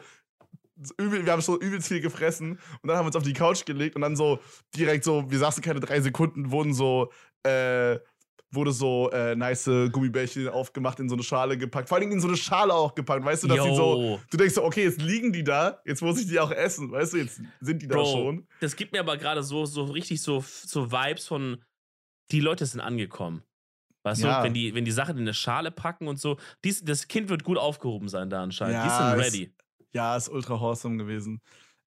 übel, 0.98 1.24
wir 1.24 1.32
haben 1.32 1.42
schon 1.42 1.60
übelst 1.60 1.88
viel 1.88 2.00
gefressen 2.00 2.58
und 2.82 2.88
dann 2.88 2.96
haben 2.96 3.04
wir 3.04 3.08
uns 3.08 3.16
auf 3.16 3.22
die 3.22 3.34
Couch 3.34 3.64
gelegt 3.64 3.94
und 3.94 4.02
dann 4.02 4.16
so 4.16 4.40
direkt 4.74 5.04
so, 5.04 5.30
wir 5.30 5.38
saßen 5.38 5.62
keine 5.62 5.80
drei 5.80 6.00
Sekunden, 6.00 6.50
wurden 6.50 6.74
so, 6.74 7.12
äh, 7.44 7.98
wurde 8.54 8.72
so 8.72 9.10
äh, 9.10 9.34
nice 9.34 9.64
Gummibärchen 9.90 10.48
aufgemacht, 10.48 11.00
in 11.00 11.08
so 11.08 11.14
eine 11.14 11.22
Schale 11.22 11.56
gepackt. 11.56 11.88
Vor 11.88 11.98
allem 11.98 12.12
in 12.12 12.20
so 12.20 12.28
eine 12.28 12.36
Schale 12.36 12.74
auch 12.74 12.94
gepackt, 12.94 13.24
weißt 13.24 13.44
du, 13.44 13.48
dass 13.48 13.56
Yo. 13.58 13.64
die 13.68 13.74
so, 13.74 14.20
du 14.30 14.36
denkst 14.36 14.54
so, 14.54 14.62
okay, 14.64 14.84
jetzt 14.84 15.00
liegen 15.00 15.32
die 15.32 15.42
da, 15.42 15.80
jetzt 15.84 16.02
muss 16.02 16.20
ich 16.20 16.26
die 16.26 16.38
auch 16.38 16.50
essen, 16.50 16.90
weißt 16.90 17.14
du, 17.14 17.16
jetzt 17.18 17.40
sind 17.60 17.82
die 17.82 17.88
da 17.88 17.96
Bro, 17.96 18.04
schon. 18.04 18.46
das 18.60 18.76
gibt 18.76 18.92
mir 18.92 19.00
aber 19.00 19.16
gerade 19.16 19.42
so, 19.42 19.64
so 19.64 19.84
richtig 19.84 20.20
so, 20.20 20.44
so 20.46 20.92
Vibes 20.92 21.26
von, 21.26 21.62
die 22.30 22.40
Leute 22.40 22.66
sind 22.66 22.80
angekommen. 22.80 23.42
Weißt 24.04 24.22
Ja. 24.22 24.38
du, 24.40 24.44
wenn 24.46 24.54
die, 24.54 24.74
wenn 24.74 24.84
die 24.84 24.90
Sachen 24.90 25.16
in 25.16 25.22
eine 25.22 25.34
Schale 25.34 25.70
packen 25.70 26.08
und 26.08 26.18
so, 26.18 26.36
dies, 26.64 26.84
das 26.84 27.08
Kind 27.08 27.28
wird 27.28 27.44
gut 27.44 27.56
aufgehoben 27.58 28.08
sein 28.08 28.28
da 28.30 28.42
anscheinend. 28.42 28.74
Ja, 28.74 28.82
die 28.84 28.90
sind 29.18 29.24
ready. 29.24 29.54
Ja, 29.94 30.16
ist 30.16 30.28
ultra 30.28 30.54
awesome 30.54 30.96
gewesen. 30.96 31.40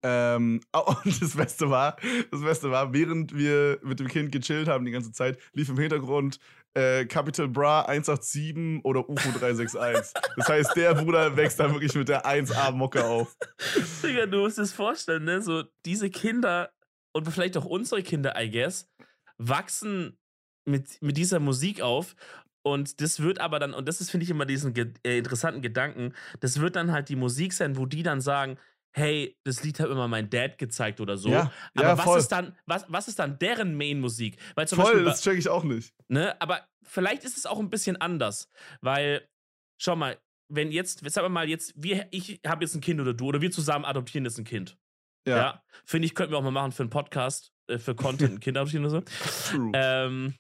Ähm, 0.04 0.62
oh, 0.74 0.94
und 1.04 1.22
das 1.22 1.36
Beste 1.36 1.70
war, 1.70 1.98
das 2.32 2.42
Beste 2.42 2.72
war, 2.72 2.94
während 2.94 3.36
wir 3.36 3.80
mit 3.84 4.00
dem 4.00 4.08
Kind 4.08 4.32
gechillt 4.32 4.68
haben 4.68 4.86
die 4.86 4.92
ganze 4.92 5.12
Zeit, 5.12 5.38
lief 5.54 5.70
im 5.70 5.78
Hintergrund 5.78 6.40
äh, 6.74 7.06
Capital 7.06 7.48
Bra 7.48 7.82
187 7.82 8.84
oder 8.84 9.08
UFO 9.10 9.30
361. 9.38 10.14
Das 10.38 10.48
heißt, 10.48 10.76
der 10.76 10.94
Bruder 10.96 11.36
wächst 11.36 11.60
da 11.60 11.72
wirklich 11.72 11.96
mit 11.96 12.10
der 12.10 12.26
1A-Mucke 12.26 13.04
auf. 13.04 13.36
Digga, 14.04 14.26
du 14.26 14.40
musst 14.40 14.60
es 14.60 14.72
vorstellen, 14.72 15.26
ne? 15.26 15.42
So, 15.42 15.64
diese 15.86 16.10
Kinder 16.10 16.72
und 17.12 17.30
vielleicht 17.30 17.58
auch 17.58 17.66
unsere 17.66 18.04
Kinder, 18.04 18.36
I 18.40 18.50
guess, 18.50 18.88
wachsen 19.38 20.18
mit, 20.66 21.02
mit 21.02 21.18
dieser 21.18 21.40
Musik 21.40 21.82
auf. 21.82 22.16
Und 22.62 23.02
das 23.02 23.22
wird 23.22 23.40
aber 23.40 23.60
dann, 23.60 23.74
und 23.74 23.88
das 23.88 24.02
ist, 24.02 24.12
finde 24.12 24.26
ich, 24.26 24.30
immer 24.30 24.46
diesen 24.46 24.74
ge 24.74 24.94
äh, 25.04 25.18
interessanten 25.18 25.62
Gedanken, 25.62 26.14
das 26.40 26.60
wird 26.60 26.76
dann 26.76 26.92
halt 26.92 27.10
die 27.10 27.16
Musik 27.16 27.54
sein, 27.54 27.78
wo 27.78 27.86
die 27.86 28.04
dann 28.04 28.22
sagen, 28.22 28.58
hey, 28.96 29.38
das 29.46 29.64
Lied 29.64 29.80
hat 29.80 29.90
immer 29.90 30.08
mein 30.08 30.30
Dad 30.30 30.58
gezeigt 30.58 31.00
oder 31.00 31.16
so. 31.18 31.30
Ja, 31.30 31.52
aber 31.76 31.88
ja, 31.88 31.98
was 31.98 32.06
voll. 32.06 32.20
ist 32.20 32.28
dann, 32.30 32.56
was, 32.66 32.86
was 32.90 33.08
ist 33.08 33.20
dann 33.20 33.38
deren 33.40 33.76
Main-Musik? 33.76 34.38
Weil 34.56 34.68
zum 34.68 34.78
Voll, 34.78 34.86
Beispiel, 34.86 35.04
bei- 35.04 35.10
das 35.12 35.22
check 35.22 35.38
ich 35.38 35.48
auch 35.50 35.64
nicht. 35.64 35.94
Ne? 36.08 36.40
Aber 36.42 36.68
vielleicht 36.84 37.24
ist 37.24 37.38
es 37.38 37.46
auch 37.46 37.60
ein 37.60 37.70
bisschen 37.70 37.98
anders, 37.98 38.50
weil, 38.82 39.28
schau 39.80 39.96
mal, 39.96 40.18
wenn 40.52 40.72
jetzt, 40.72 41.08
sagen 41.12 41.26
wir 41.26 41.30
mal 41.30 41.48
jetzt, 41.48 41.74
wir, 41.76 42.08
ich 42.12 42.42
habe 42.46 42.64
jetzt 42.64 42.74
ein 42.76 42.82
Kind 42.82 43.00
oder 43.00 43.14
du, 43.14 43.26
oder 43.28 43.42
wir 43.42 43.52
zusammen 43.52 43.86
adoptieren 43.86 44.26
jetzt 44.26 44.40
ein 44.40 44.46
Kind. 44.46 44.78
Ja, 45.28 45.38
Ja. 45.38 45.64
Finde 45.86 46.08
ich, 46.08 46.16
könnten 46.16 46.34
wir 46.34 46.38
auch 46.40 46.44
mal 46.44 46.50
machen 46.52 46.72
für 46.72 46.82
einen 46.84 46.90
Podcast, 46.90 47.52
äh, 47.68 47.78
für 47.78 47.94
Content, 47.94 48.32
ein 48.34 48.40
Kind 48.40 48.58
adoptieren 48.58 48.86
oder 48.86 49.02
so. 49.02 49.52
true. 49.52 49.72
Ähm, 49.76 50.36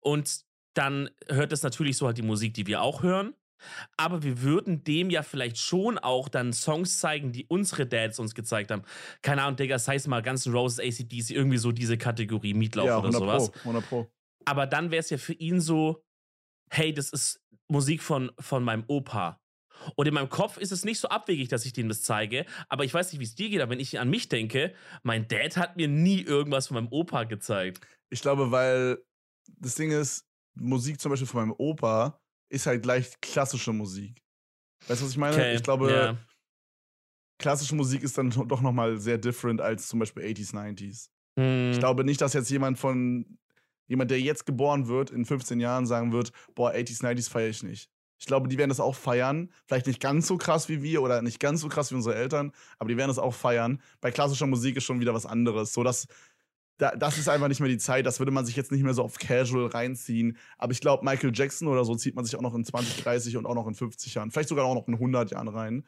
und 0.00 0.40
dann 0.74 1.10
hört 1.28 1.52
es 1.52 1.62
natürlich 1.62 1.96
so 1.96 2.06
halt 2.06 2.16
die 2.18 2.22
Musik, 2.22 2.54
die 2.54 2.66
wir 2.66 2.80
auch 2.82 3.02
hören. 3.02 3.34
Aber 3.96 4.22
wir 4.22 4.42
würden 4.42 4.84
dem 4.84 5.10
ja 5.10 5.22
vielleicht 5.22 5.58
schon 5.58 5.98
auch 5.98 6.28
dann 6.28 6.52
Songs 6.52 6.98
zeigen, 6.98 7.32
die 7.32 7.46
unsere 7.46 7.86
Dads 7.86 8.18
uns 8.18 8.34
gezeigt 8.34 8.70
haben. 8.70 8.82
Keine 9.22 9.42
Ahnung, 9.42 9.56
Digga, 9.56 9.76
das 9.76 9.88
heißt 9.88 10.08
mal 10.08 10.22
Guns 10.22 10.46
N' 10.46 10.52
Roses, 10.52 10.78
ACDC, 10.78 11.30
irgendwie 11.30 11.58
so 11.58 11.72
diese 11.72 11.96
Kategorie, 11.96 12.54
Mietlauf 12.54 12.86
ja, 12.86 12.98
oder 12.98 13.08
100 13.08 13.20
sowas. 13.20 13.50
Pro, 13.50 13.70
100 13.70 13.88
Pro. 13.88 14.10
Aber 14.44 14.66
dann 14.66 14.90
wäre 14.90 15.00
es 15.00 15.10
ja 15.10 15.18
für 15.18 15.32
ihn 15.32 15.60
so, 15.60 16.04
hey, 16.70 16.92
das 16.92 17.10
ist 17.10 17.40
Musik 17.68 18.02
von, 18.02 18.30
von 18.38 18.62
meinem 18.62 18.84
Opa. 18.88 19.40
Und 19.96 20.06
in 20.06 20.14
meinem 20.14 20.28
Kopf 20.28 20.56
ist 20.56 20.72
es 20.72 20.84
nicht 20.84 20.98
so 20.98 21.08
abwegig, 21.08 21.48
dass 21.48 21.66
ich 21.66 21.72
dem 21.72 21.88
das 21.88 22.02
zeige. 22.02 22.46
Aber 22.68 22.84
ich 22.84 22.94
weiß 22.94 23.12
nicht, 23.12 23.20
wie 23.20 23.24
es 23.24 23.34
dir 23.34 23.50
geht, 23.50 23.60
aber 23.60 23.72
wenn 23.72 23.80
ich 23.80 23.98
an 23.98 24.08
mich 24.08 24.28
denke, 24.28 24.74
mein 25.02 25.28
Dad 25.28 25.56
hat 25.56 25.76
mir 25.76 25.88
nie 25.88 26.20
irgendwas 26.20 26.68
von 26.68 26.76
meinem 26.76 26.88
Opa 26.92 27.24
gezeigt. 27.24 27.86
Ich 28.10 28.22
glaube, 28.22 28.50
weil 28.50 28.98
das 29.58 29.74
Ding 29.74 29.90
ist, 29.90 30.26
Musik 30.54 31.00
zum 31.00 31.10
Beispiel 31.10 31.26
von 31.26 31.40
meinem 31.40 31.54
Opa 31.58 32.20
ist 32.48 32.66
halt 32.66 32.82
gleich 32.82 33.20
klassische 33.20 33.72
Musik. 33.72 34.22
Weißt 34.86 35.00
du, 35.00 35.04
was 35.06 35.12
ich 35.12 35.18
meine? 35.18 35.34
Okay, 35.34 35.54
Ich 35.54 35.62
glaube, 35.62 35.90
ja. 35.90 36.16
klassische 37.38 37.74
Musik 37.74 38.02
ist 38.02 38.16
dann 38.18 38.30
doch 38.30 38.60
nochmal 38.60 38.98
sehr 38.98 39.18
different 39.18 39.60
als 39.60 39.88
zum 39.88 39.98
Beispiel 39.98 40.22
80s, 40.24 40.52
90s. 40.54 41.08
Hm, 41.38 41.72
Ich 41.72 41.78
glaube 41.78 42.04
nicht, 42.04 42.20
dass 42.20 42.32
jetzt 42.32 42.50
jemand 42.50 42.78
von, 42.78 43.38
jemand, 43.86 44.10
der 44.10 44.20
jetzt 44.20 44.46
geboren 44.46 44.88
wird, 44.88 45.10
in 45.10 45.24
15 45.24 45.60
Jahren 45.60 45.86
sagen 45.86 46.12
wird, 46.12 46.32
boah, 46.54 46.72
80s, 46.72 47.02
90s 47.02 47.28
feiere 47.30 47.48
ich 47.50 47.62
nicht. 47.62 47.90
Ich 48.20 48.26
glaube, 48.26 48.48
die 48.48 48.56
werden 48.56 48.70
das 48.70 48.80
auch 48.80 48.94
feiern. 48.94 49.50
Vielleicht 49.66 49.86
nicht 49.86 50.00
ganz 50.00 50.26
so 50.28 50.38
krass 50.38 50.68
wie 50.68 50.82
wir 50.82 51.02
oder 51.02 51.20
nicht 51.20 51.40
ganz 51.40 51.60
so 51.60 51.68
krass 51.68 51.90
wie 51.90 51.96
unsere 51.96 52.14
Eltern, 52.14 52.52
aber 52.78 52.88
die 52.88 52.96
werden 52.96 53.08
das 53.08 53.18
auch 53.18 53.34
feiern. 53.34 53.82
Bei 54.00 54.10
klassischer 54.12 54.46
Musik 54.46 54.76
ist 54.76 54.84
schon 54.84 55.00
wieder 55.00 55.12
was 55.12 55.26
anderes. 55.26 55.72
So, 55.74 55.82
dass, 55.82 56.06
da, 56.78 56.90
das 56.96 57.18
ist 57.18 57.28
einfach 57.28 57.48
nicht 57.48 57.60
mehr 57.60 57.68
die 57.68 57.78
Zeit. 57.78 58.04
Das 58.06 58.18
würde 58.18 58.32
man 58.32 58.44
sich 58.46 58.56
jetzt 58.56 58.72
nicht 58.72 58.82
mehr 58.82 58.94
so 58.94 59.02
auf 59.04 59.18
Casual 59.18 59.66
reinziehen. 59.66 60.36
Aber 60.58 60.72
ich 60.72 60.80
glaube, 60.80 61.04
Michael 61.04 61.30
Jackson 61.34 61.68
oder 61.68 61.84
so 61.84 61.94
zieht 61.94 62.16
man 62.16 62.24
sich 62.24 62.34
auch 62.36 62.40
noch 62.42 62.54
in 62.54 62.64
20, 62.64 63.02
30 63.02 63.36
und 63.36 63.46
auch 63.46 63.54
noch 63.54 63.66
in 63.68 63.74
50 63.74 64.14
Jahren. 64.14 64.30
Vielleicht 64.30 64.48
sogar 64.48 64.64
auch 64.64 64.74
noch 64.74 64.88
in 64.88 64.94
100 64.94 65.30
Jahren 65.30 65.48
rein. 65.48 65.84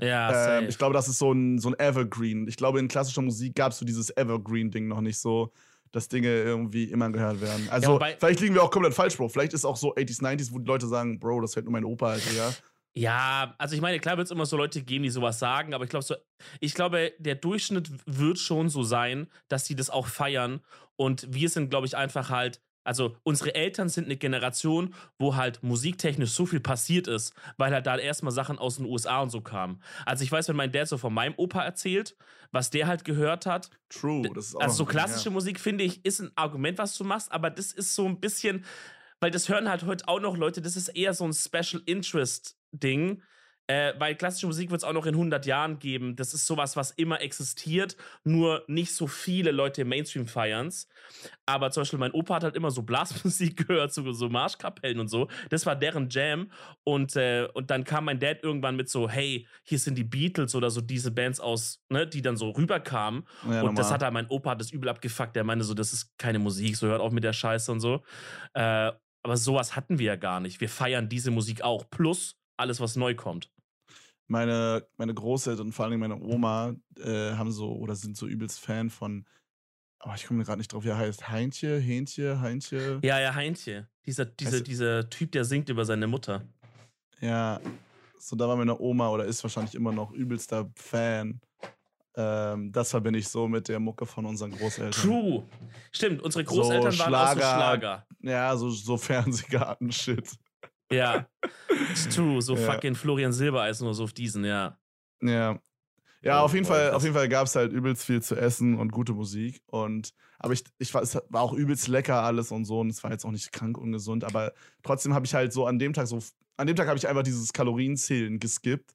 ja, 0.00 0.58
Ähm, 0.58 0.66
ich 0.68 0.76
glaube, 0.78 0.92
das 0.94 1.06
ist 1.08 1.18
so 1.18 1.32
ein, 1.32 1.58
so 1.58 1.68
ein 1.68 1.78
Evergreen. 1.78 2.48
Ich 2.48 2.56
glaube, 2.56 2.80
in 2.80 2.88
klassischer 2.88 3.22
Musik 3.22 3.54
gab 3.54 3.72
es 3.72 3.78
so 3.78 3.84
dieses 3.84 4.10
Evergreen-Ding 4.16 4.88
noch 4.88 5.00
nicht 5.00 5.18
so, 5.18 5.52
dass 5.92 6.08
Dinge 6.08 6.28
irgendwie 6.28 6.84
immer 6.84 7.08
gehört 7.10 7.40
werden. 7.40 7.68
Also, 7.70 7.92
wobei- 7.92 8.16
vielleicht 8.18 8.40
liegen 8.40 8.54
wir 8.56 8.64
auch 8.64 8.70
komplett 8.72 8.94
falsch, 8.94 9.16
Bro. 9.16 9.28
Vielleicht 9.28 9.52
ist 9.54 9.64
auch 9.64 9.76
so 9.76 9.94
80s, 9.94 10.20
90s, 10.20 10.52
wo 10.52 10.58
die 10.58 10.66
Leute 10.66 10.88
sagen, 10.88 11.20
Bro, 11.20 11.42
das 11.42 11.54
hört 11.54 11.66
nur 11.66 11.72
mein 11.72 11.84
Opa, 11.84 12.08
Alter, 12.14 12.32
ja. 12.32 12.52
Ja, 12.96 13.54
also 13.58 13.74
ich 13.74 13.80
meine, 13.80 13.98
klar 13.98 14.16
wird 14.16 14.26
es 14.26 14.30
immer 14.30 14.46
so 14.46 14.56
Leute 14.56 14.82
geben, 14.82 15.02
die 15.02 15.10
sowas 15.10 15.40
sagen, 15.40 15.74
aber 15.74 15.84
ich 15.84 15.90
glaube 15.90 16.04
so, 16.04 16.14
ich 16.60 16.74
glaube, 16.74 17.12
der 17.18 17.34
Durchschnitt 17.34 17.90
wird 18.06 18.38
schon 18.38 18.68
so 18.68 18.84
sein, 18.84 19.28
dass 19.48 19.66
sie 19.66 19.74
das 19.74 19.90
auch 19.90 20.06
feiern. 20.06 20.60
Und 20.96 21.26
wir 21.28 21.48
sind, 21.48 21.70
glaube 21.70 21.86
ich, 21.86 21.96
einfach 21.96 22.30
halt, 22.30 22.60
also 22.84 23.16
unsere 23.24 23.54
Eltern 23.56 23.88
sind 23.88 24.04
eine 24.04 24.16
Generation, 24.16 24.94
wo 25.18 25.34
halt 25.34 25.62
musiktechnisch 25.62 26.30
so 26.30 26.46
viel 26.46 26.60
passiert 26.60 27.08
ist, 27.08 27.34
weil 27.56 27.72
halt 27.72 27.86
da 27.86 27.96
erstmal 27.96 28.32
Sachen 28.32 28.58
aus 28.58 28.76
den 28.76 28.86
USA 28.86 29.22
und 29.22 29.30
so 29.30 29.40
kamen. 29.40 29.82
Also 30.06 30.22
ich 30.22 30.30
weiß, 30.30 30.48
wenn 30.48 30.56
mein 30.56 30.70
Dad 30.70 30.86
so 30.86 30.96
von 30.96 31.12
meinem 31.12 31.34
Opa 31.36 31.64
erzählt, 31.64 32.16
was 32.52 32.70
der 32.70 32.86
halt 32.86 33.04
gehört 33.04 33.46
hat, 33.46 33.70
True. 33.88 34.30
Das 34.34 34.48
ist 34.48 34.54
auch 34.54 34.60
also 34.60 34.76
so 34.76 34.84
klassische 34.84 35.30
Musik, 35.30 35.58
finde 35.58 35.82
ich, 35.82 36.04
ist 36.04 36.20
ein 36.20 36.30
Argument, 36.36 36.78
was 36.78 36.96
du 36.96 37.02
machst, 37.02 37.32
aber 37.32 37.50
das 37.50 37.72
ist 37.72 37.96
so 37.96 38.06
ein 38.06 38.20
bisschen, 38.20 38.64
weil 39.18 39.32
das 39.32 39.48
hören 39.48 39.68
halt 39.68 39.84
heute 39.84 40.06
auch 40.06 40.20
noch 40.20 40.36
Leute, 40.36 40.60
das 40.62 40.76
ist 40.76 40.88
eher 40.88 41.14
so 41.14 41.24
ein 41.24 41.32
Special 41.32 41.82
Interest 41.86 42.56
Ding. 42.80 43.22
Äh, 43.66 43.94
weil 43.98 44.14
klassische 44.14 44.46
Musik 44.46 44.70
wird 44.70 44.82
es 44.82 44.84
auch 44.84 44.92
noch 44.92 45.06
in 45.06 45.14
100 45.14 45.46
Jahren 45.46 45.78
geben. 45.78 46.16
Das 46.16 46.34
ist 46.34 46.46
sowas, 46.46 46.76
was 46.76 46.90
immer 46.90 47.22
existiert, 47.22 47.96
nur 48.22 48.62
nicht 48.66 48.94
so 48.94 49.06
viele 49.06 49.52
Leute 49.52 49.82
im 49.82 49.88
Mainstream 49.88 50.26
feiern's. 50.26 50.86
Aber 51.46 51.70
zum 51.70 51.80
Beispiel 51.80 51.98
mein 51.98 52.12
Opa 52.12 52.34
hat 52.34 52.44
halt 52.44 52.56
immer 52.56 52.70
so 52.70 52.82
Blasmusik 52.82 53.56
gehört, 53.66 53.94
so, 53.94 54.12
so 54.12 54.28
Marschkapellen 54.28 55.00
und 55.00 55.08
so. 55.08 55.28
Das 55.48 55.64
war 55.64 55.76
deren 55.76 56.10
Jam. 56.10 56.50
Und, 56.82 57.16
äh, 57.16 57.48
und 57.54 57.70
dann 57.70 57.84
kam 57.84 58.04
mein 58.04 58.20
Dad 58.20 58.42
irgendwann 58.42 58.76
mit 58.76 58.90
so, 58.90 59.08
hey, 59.08 59.48
hier 59.62 59.78
sind 59.78 59.96
die 59.96 60.04
Beatles 60.04 60.54
oder 60.54 60.70
so 60.70 60.82
diese 60.82 61.10
Bands 61.10 61.40
aus, 61.40 61.82
ne, 61.88 62.06
die 62.06 62.20
dann 62.20 62.36
so 62.36 62.50
rüberkamen. 62.50 63.26
Ja, 63.50 63.62
und 63.62 63.78
das 63.78 63.90
hat 63.90 64.02
er, 64.02 64.10
mein 64.10 64.26
Opa 64.28 64.56
das 64.56 64.72
übel 64.72 64.90
abgefuckt. 64.90 65.34
Der 65.36 65.44
meinte 65.44 65.64
so, 65.64 65.72
das 65.72 65.94
ist 65.94 66.18
keine 66.18 66.38
Musik, 66.38 66.76
so 66.76 66.86
hört 66.86 67.00
auf 67.00 67.12
mit 67.12 67.24
der 67.24 67.32
Scheiße 67.32 67.72
und 67.72 67.80
so. 67.80 68.02
Äh, 68.52 68.92
aber 69.22 69.38
sowas 69.38 69.74
hatten 69.74 69.98
wir 69.98 70.04
ja 70.06 70.16
gar 70.16 70.40
nicht. 70.40 70.60
Wir 70.60 70.68
feiern 70.68 71.08
diese 71.08 71.30
Musik 71.30 71.62
auch. 71.62 71.88
Plus 71.88 72.36
alles, 72.56 72.80
was 72.80 72.96
neu 72.96 73.14
kommt. 73.14 73.50
meine, 74.26 74.86
meine 74.96 75.14
Großeltern 75.14 75.66
und 75.66 75.72
vor 75.72 75.84
allem 75.86 76.00
meine 76.00 76.20
Oma 76.20 76.74
äh, 76.98 77.32
haben 77.32 77.52
so 77.52 77.72
oder 77.76 77.94
sind 77.94 78.16
so 78.16 78.26
übelst 78.26 78.60
Fan 78.60 78.90
von, 78.90 79.26
oh, 80.04 80.12
ich 80.14 80.26
komme 80.26 80.44
gerade 80.44 80.58
nicht 80.58 80.72
drauf, 80.72 80.84
wie 80.84 80.88
er 80.88 80.98
heißt. 80.98 81.28
Heintje, 81.28 81.78
Hähnchen, 81.78 82.40
Heintje. 82.40 83.00
Ja, 83.02 83.20
ja, 83.20 83.34
Heintje. 83.34 83.88
Dieser, 84.06 84.24
dieser, 84.24 84.60
dieser 84.60 85.10
Typ, 85.10 85.32
der 85.32 85.44
singt 85.44 85.68
über 85.68 85.84
seine 85.84 86.06
Mutter. 86.06 86.42
Ja, 87.20 87.60
so 88.18 88.36
da 88.36 88.48
war 88.48 88.56
meine 88.56 88.78
Oma 88.78 89.08
oder 89.10 89.24
ist 89.24 89.42
wahrscheinlich 89.42 89.74
immer 89.74 89.92
noch 89.92 90.12
übelster 90.12 90.70
Fan. 90.74 91.40
Ähm, 92.16 92.70
das 92.70 92.90
verbinde 92.90 93.18
ich 93.18 93.28
so 93.28 93.48
mit 93.48 93.68
der 93.68 93.80
Mucke 93.80 94.06
von 94.06 94.24
unseren 94.24 94.52
Großeltern. 94.52 94.92
True. 94.92 95.44
Stimmt, 95.90 96.22
unsere 96.22 96.44
So 96.44 96.54
Großeltern 96.54 96.98
waren 96.98 97.14
auch 97.14 97.28
so 97.28 97.34
Schlager. 97.34 97.40
Schlager. 97.40 98.06
Ja, 98.20 98.56
so, 98.56 98.70
so 98.70 98.96
Fernsehgarten-Shit. 98.96 100.38
Ja. 100.94 101.26
Ist 101.92 102.14
true. 102.14 102.40
So 102.42 102.56
Ja. 102.56 102.72
fucking 102.72 102.94
Florian 102.94 103.32
Silbereisen 103.32 103.86
oder 103.86 103.94
so 103.94 104.04
auf 104.04 104.12
diesen, 104.12 104.44
ja. 104.44 104.78
Ja. 105.22 105.58
Ja, 106.22 106.40
Oh, 106.40 106.44
auf 106.46 106.54
jeden 106.54 106.66
boah, 106.66 106.72
Fall, 106.74 106.84
krass. 106.86 106.94
auf 106.96 107.02
jeden 107.02 107.14
Fall 107.14 107.28
gab 107.28 107.46
es 107.46 107.54
halt 107.54 107.72
übelst 107.72 108.04
viel 108.04 108.22
zu 108.22 108.34
essen 108.34 108.78
und 108.78 108.92
gute 108.92 109.12
Musik. 109.12 109.60
Und 109.66 110.10
aber 110.38 110.54
ich, 110.54 110.64
ich 110.78 110.92
war, 110.94 111.02
es 111.02 111.14
war 111.28 111.42
auch 111.42 111.52
übelst 111.52 111.86
lecker 111.88 112.22
alles 112.22 112.50
und 112.50 112.64
so. 112.64 112.80
Und 112.80 112.88
es 112.88 113.02
war 113.04 113.10
jetzt 113.10 113.24
auch 113.26 113.30
nicht 113.30 113.52
krank 113.52 113.76
ungesund. 113.76 114.24
Aber 114.24 114.52
trotzdem 114.82 115.12
habe 115.14 115.26
ich 115.26 115.34
halt 115.34 115.52
so 115.52 115.66
an 115.66 115.78
dem 115.78 115.92
Tag 115.92 116.06
so, 116.06 116.18
an 116.56 116.66
dem 116.66 116.76
Tag 116.76 116.88
habe 116.88 116.96
ich 116.98 117.06
einfach 117.06 117.22
dieses 117.24 117.52
Kalorienzählen 117.52 118.38
geskippt. 118.38 118.94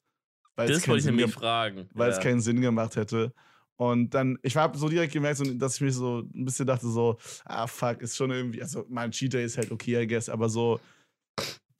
Weil 0.55 0.69
es 0.71 0.77
Das 0.77 0.83
keinen 0.83 0.91
wollte 0.91 0.99
ich 0.99 1.03
Sinn 1.05 1.15
nämlich 1.17 1.35
ge- 1.35 1.39
fragen. 1.39 1.89
weil 1.93 2.09
ja. 2.09 2.17
es 2.17 2.23
keinen 2.23 2.41
Sinn 2.41 2.61
gemacht 2.61 2.95
hätte. 2.95 3.31
Und 3.75 4.09
dann, 4.13 4.37
ich 4.41 4.57
habe 4.57 4.77
so 4.77 4.89
direkt 4.89 5.13
gemerkt, 5.13 5.39
dass 5.61 5.75
ich 5.75 5.81
mich 5.81 5.93
so 5.93 6.19
ein 6.35 6.43
bisschen 6.45 6.65
dachte, 6.67 6.87
so, 6.89 7.17
ah 7.45 7.65
fuck, 7.67 8.01
ist 8.01 8.17
schon 8.17 8.29
irgendwie, 8.31 8.61
also 8.61 8.85
mein 8.89 9.11
Cheat 9.11 9.33
Day 9.33 9.45
ist 9.45 9.57
halt 9.57 9.71
okay, 9.71 10.01
I 10.01 10.07
guess, 10.07 10.27
aber 10.27 10.49
so, 10.49 10.81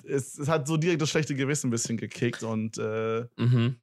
es, 0.10 0.38
es 0.38 0.48
hat 0.48 0.68
so 0.68 0.78
direkt 0.78 1.02
das 1.02 1.10
schlechte 1.10 1.36
Gewissen 1.36 1.68
ein 1.68 1.72
bisschen 1.72 1.98
gekickt 1.98 2.44
und 2.44 2.78
äh, 2.78 3.26
Mhm. 3.38 3.80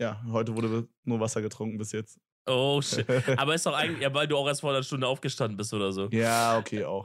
ja, 0.00 0.22
heute 0.30 0.54
wurde 0.54 0.88
nur 1.04 1.20
Wasser 1.20 1.42
getrunken 1.42 1.78
bis 1.78 1.92
jetzt. 1.92 2.18
Oh 2.46 2.80
shit. 2.80 3.06
Aber 3.38 3.54
ist 3.54 3.66
doch 3.66 3.74
eigentlich, 3.74 4.00
ja, 4.02 4.12
weil 4.14 4.26
du 4.26 4.36
auch 4.36 4.46
erst 4.46 4.62
vor 4.62 4.70
einer 4.70 4.82
Stunde 4.82 5.06
aufgestanden 5.06 5.56
bist 5.56 5.72
oder 5.74 5.92
so. 5.92 6.08
ja, 6.10 6.56
okay, 6.58 6.84
auch. 6.84 7.04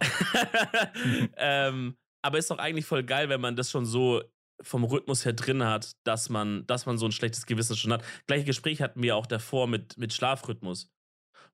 ähm, 1.37 1.95
aber 2.21 2.37
ist 2.37 2.49
doch 2.49 2.57
eigentlich 2.57 2.85
voll 2.85 3.03
geil, 3.03 3.29
wenn 3.29 3.41
man 3.41 3.55
das 3.55 3.69
schon 3.69 3.85
so 3.85 4.23
vom 4.61 4.83
Rhythmus 4.85 5.25
her 5.25 5.33
drin 5.33 5.63
hat, 5.63 5.91
dass 6.05 6.29
man, 6.29 6.65
dass 6.67 6.85
man 6.85 6.97
so 6.97 7.05
ein 7.05 7.11
schlechtes 7.11 7.45
Gewissen 7.45 7.75
schon 7.75 7.91
hat. 7.91 8.03
Gleiche 8.27 8.45
Gespräch 8.45 8.81
hatten 8.81 9.03
wir 9.03 9.17
auch 9.17 9.25
davor 9.25 9.67
mit, 9.67 9.97
mit 9.97 10.13
Schlafrhythmus, 10.13 10.89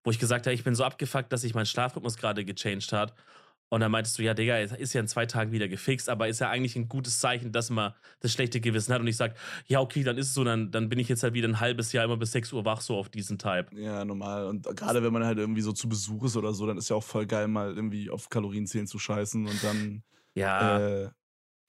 wo 0.03 0.11
ich 0.11 0.19
gesagt 0.19 0.45
habe, 0.45 0.53
ich 0.53 0.63
bin 0.63 0.75
so 0.75 0.83
abgefuckt, 0.83 1.33
dass 1.33 1.41
sich 1.41 1.55
mein 1.55 1.65
Schlafrhythmus 1.65 2.17
gerade 2.17 2.45
gechanged 2.45 2.91
hat. 2.93 3.15
Und 3.69 3.81
dann 3.81 3.91
meintest 3.91 4.17
du, 4.17 4.23
ja, 4.23 4.33
Digga, 4.33 4.57
ist 4.57 4.93
ja 4.93 5.01
in 5.01 5.07
zwei 5.07 5.27
Tagen 5.27 5.51
wieder 5.51 5.67
gefixt, 5.67 6.09
aber 6.09 6.27
ist 6.27 6.39
ja 6.39 6.49
eigentlich 6.49 6.75
ein 6.75 6.89
gutes 6.89 7.19
Zeichen, 7.19 7.51
dass 7.51 7.69
man 7.69 7.93
das 8.19 8.33
schlechte 8.33 8.59
Gewissen 8.59 8.93
hat. 8.93 8.99
Und 8.99 9.07
ich 9.07 9.17
sag, 9.17 9.35
ja, 9.67 9.79
okay, 9.79 10.03
dann 10.03 10.17
ist 10.17 10.27
es 10.27 10.33
so, 10.33 10.43
dann, 10.43 10.71
dann 10.71 10.89
bin 10.89 10.97
ich 10.97 11.07
jetzt 11.07 11.21
halt 11.21 11.35
wieder 11.35 11.47
ein 11.47 11.59
halbes 11.59 11.93
Jahr 11.93 12.05
immer 12.05 12.17
bis 12.17 12.31
6 12.31 12.51
Uhr 12.53 12.65
wach, 12.65 12.81
so 12.81 12.97
auf 12.97 13.09
diesen 13.09 13.37
Type. 13.37 13.67
Ja, 13.75 14.03
normal. 14.03 14.47
Und 14.47 14.65
gerade 14.75 15.03
wenn 15.03 15.13
man 15.13 15.23
halt 15.23 15.37
irgendwie 15.37 15.61
so 15.61 15.71
zu 15.71 15.87
Besuch 15.87 16.23
ist 16.23 16.35
oder 16.35 16.53
so, 16.53 16.65
dann 16.65 16.77
ist 16.77 16.89
ja 16.89 16.95
auch 16.95 17.03
voll 17.03 17.27
geil, 17.27 17.47
mal 17.47 17.75
irgendwie 17.75 18.09
auf 18.09 18.29
Kalorienzählen 18.29 18.87
zu 18.87 18.97
scheißen 18.97 19.45
und 19.45 19.63
dann 19.63 20.03
ja. 20.33 20.79
äh, 20.79 21.09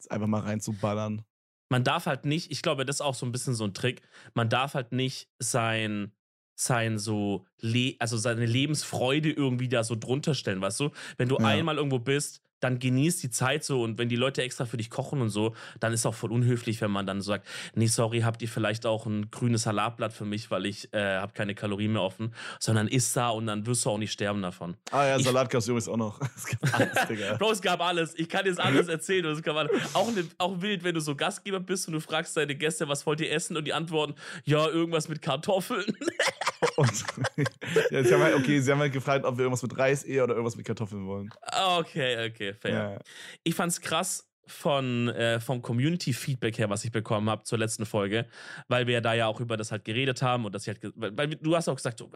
einfach 0.08 0.26
mal 0.26 0.40
reinzuballern. 0.40 1.22
Man 1.68 1.84
darf 1.84 2.06
halt 2.06 2.24
nicht, 2.24 2.50
ich 2.50 2.62
glaube, 2.62 2.86
das 2.86 2.96
ist 2.96 3.00
auch 3.02 3.14
so 3.14 3.26
ein 3.26 3.32
bisschen 3.32 3.54
so 3.54 3.64
ein 3.64 3.74
Trick, 3.74 4.02
man 4.32 4.48
darf 4.48 4.72
halt 4.74 4.92
nicht 4.92 5.28
sein 5.38 6.12
sein 6.60 6.98
so, 6.98 7.46
Le 7.60 7.94
also 7.98 8.16
seine 8.16 8.46
Lebensfreude 8.46 9.30
irgendwie 9.30 9.68
da 9.68 9.84
so 9.84 9.96
drunter 9.96 10.34
stellen, 10.34 10.60
weißt 10.60 10.80
du? 10.80 10.90
Wenn 11.16 11.28
du 11.28 11.38
ja. 11.38 11.46
einmal 11.46 11.76
irgendwo 11.76 11.98
bist, 11.98 12.42
dann 12.60 12.78
genießt 12.78 13.22
die 13.22 13.30
Zeit 13.30 13.64
so 13.64 13.82
und 13.82 13.98
wenn 13.98 14.08
die 14.08 14.16
Leute 14.16 14.42
extra 14.42 14.66
für 14.66 14.76
dich 14.76 14.90
kochen 14.90 15.20
und 15.20 15.30
so, 15.30 15.54
dann 15.80 15.92
ist 15.92 16.06
auch 16.06 16.14
voll 16.14 16.30
unhöflich, 16.30 16.80
wenn 16.80 16.90
man 16.90 17.06
dann 17.06 17.20
sagt, 17.22 17.46
nee, 17.74 17.86
sorry, 17.86 18.20
habt 18.20 18.42
ihr 18.42 18.48
vielleicht 18.48 18.86
auch 18.86 19.06
ein 19.06 19.30
grünes 19.30 19.62
Salatblatt 19.62 20.12
für 20.12 20.24
mich, 20.24 20.50
weil 20.50 20.66
ich 20.66 20.92
äh, 20.92 21.16
habe 21.16 21.32
keine 21.32 21.54
Kalorien 21.54 21.92
mehr 21.92 22.02
offen, 22.02 22.34
sondern 22.58 22.86
isst 22.86 23.16
da 23.16 23.30
und 23.30 23.46
dann 23.46 23.66
wirst 23.66 23.84
du 23.84 23.90
auch 23.90 23.98
nicht 23.98 24.12
sterben 24.12 24.42
davon. 24.42 24.76
Ah 24.90 25.06
ja, 25.06 25.18
Salat 25.18 25.50
gab 25.50 25.60
es 25.60 25.68
übrigens 25.68 25.88
auch 25.88 25.96
noch. 25.96 26.20
Es 26.40 26.46
gab 26.46 26.80
alles, 26.80 27.08
Digga. 27.08 27.34
Bro, 27.38 27.50
es 27.52 27.60
gab 27.60 27.80
alles. 27.80 28.14
Ich 28.18 28.28
kann 28.28 28.46
jetzt 28.46 28.60
alles 28.60 28.88
erzählen. 28.88 29.26
Es 29.26 29.42
gab 29.42 29.56
alles. 29.56 29.72
Auch, 29.94 30.10
auch 30.38 30.60
wild, 30.60 30.84
wenn 30.84 30.94
du 30.94 31.00
so 31.00 31.14
Gastgeber 31.14 31.60
bist 31.60 31.86
und 31.86 31.94
du 31.94 32.00
fragst 32.00 32.36
deine 32.36 32.54
Gäste, 32.54 32.88
was 32.88 33.04
wollt 33.06 33.20
ihr 33.20 33.30
essen 33.30 33.56
und 33.56 33.64
die 33.64 33.72
antworten, 33.72 34.14
ja, 34.44 34.66
irgendwas 34.66 35.08
mit 35.08 35.22
Kartoffeln. 35.22 35.84
Und, 36.76 37.04
ja, 37.90 38.04
sie 38.04 38.14
haben 38.14 38.22
halt, 38.22 38.34
okay, 38.34 38.60
sie 38.60 38.70
haben 38.70 38.78
halt 38.78 38.92
gefragt, 38.92 39.24
ob 39.24 39.36
wir 39.36 39.42
irgendwas 39.42 39.62
mit 39.62 39.76
Reis 39.76 40.04
eher 40.04 40.24
oder 40.24 40.34
irgendwas 40.34 40.56
mit 40.56 40.66
Kartoffeln 40.66 41.06
wollen. 41.06 41.30
Okay, 41.78 42.28
okay, 42.28 42.54
fair. 42.54 42.72
Ja. 42.72 42.98
Ich 43.44 43.54
fand's 43.54 43.80
krass 43.80 44.30
von 44.46 45.08
äh, 45.08 45.40
vom 45.40 45.62
Community 45.62 46.12
Feedback 46.12 46.58
her, 46.58 46.68
was 46.68 46.84
ich 46.84 46.90
bekommen 46.90 47.30
habe 47.30 47.44
zur 47.44 47.58
letzten 47.58 47.86
Folge, 47.86 48.26
weil 48.68 48.86
wir 48.86 49.00
da 49.00 49.14
ja 49.14 49.26
auch 49.26 49.40
über 49.40 49.56
das 49.56 49.70
halt 49.70 49.84
geredet 49.84 50.22
haben 50.22 50.44
und 50.44 50.54
das 50.54 50.66
halt, 50.66 50.80
weil, 50.96 51.16
weil 51.16 51.28
du 51.28 51.56
hast 51.56 51.68
auch 51.68 51.76
gesagt, 51.76 52.00
du, 52.00 52.10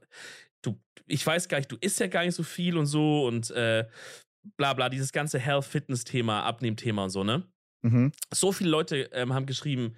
du, 0.62 0.79
ich 1.07 1.25
weiß 1.25 1.49
gar 1.49 1.59
nicht, 1.59 1.71
du 1.71 1.77
isst 1.81 2.01
ja 2.01 2.09
gar 2.09 2.25
nicht 2.25 2.35
so 2.35 2.43
viel 2.43 2.77
und 2.77 2.87
so 2.87 3.27
und 3.27 3.51
äh, 3.53 3.87
bla 4.57 4.75
bla, 4.75 4.88
dieses 4.88 5.12
ganze 5.12 5.38
Health 5.38 5.64
Fitness 5.64 6.05
Thema, 6.05 6.43
Abnehmthema 6.43 7.05
und 7.05 7.11
so, 7.11 7.25
ne? 7.25 7.45
Mhm. 7.83 8.12
So 8.33 8.53
viele 8.53 8.71
Leute 8.71 9.11
ähm, 9.12 9.33
haben 9.33 9.47
geschrieben, 9.47 9.95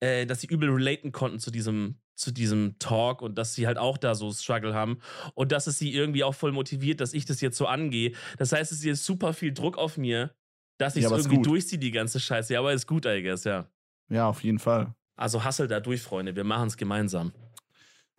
äh, 0.00 0.26
dass 0.26 0.40
sie 0.40 0.46
übel 0.48 0.70
relaten 0.70 1.12
konnten 1.12 1.38
zu 1.38 1.50
diesem 1.50 1.96
zu 2.20 2.32
diesem 2.32 2.78
Talk 2.78 3.22
und 3.22 3.38
dass 3.38 3.54
sie 3.54 3.66
halt 3.66 3.78
auch 3.78 3.96
da 3.96 4.14
so 4.14 4.30
Struggle 4.30 4.74
haben 4.74 4.98
und 5.34 5.52
dass 5.52 5.66
es 5.66 5.78
sie 5.78 5.94
irgendwie 5.94 6.22
auch 6.22 6.34
voll 6.34 6.52
motiviert, 6.52 7.00
dass 7.00 7.14
ich 7.14 7.24
das 7.24 7.40
jetzt 7.40 7.56
so 7.56 7.66
angehe. 7.66 8.12
Das 8.36 8.52
heißt, 8.52 8.72
es 8.72 8.78
ist 8.78 8.84
jetzt 8.84 9.04
super 9.06 9.32
viel 9.32 9.54
Druck 9.54 9.78
auf 9.78 9.96
mir, 9.96 10.34
dass 10.76 10.96
ich 10.96 11.04
es 11.04 11.10
ja, 11.10 11.16
irgendwie 11.16 11.40
durchziehe, 11.40 11.78
die 11.78 11.90
ganze 11.90 12.20
Scheiße. 12.20 12.52
Ja, 12.52 12.60
aber 12.60 12.74
ist 12.74 12.86
gut, 12.86 13.06
I 13.06 13.22
guess, 13.22 13.44
ja. 13.44 13.70
Ja, 14.10 14.28
auf 14.28 14.44
jeden 14.44 14.58
Fall. 14.58 14.94
Also 15.16 15.44
hassel 15.44 15.66
da 15.66 15.80
durch, 15.80 16.02
Freunde. 16.02 16.36
Wir 16.36 16.44
machen 16.44 16.68
es 16.68 16.76
gemeinsam. 16.76 17.32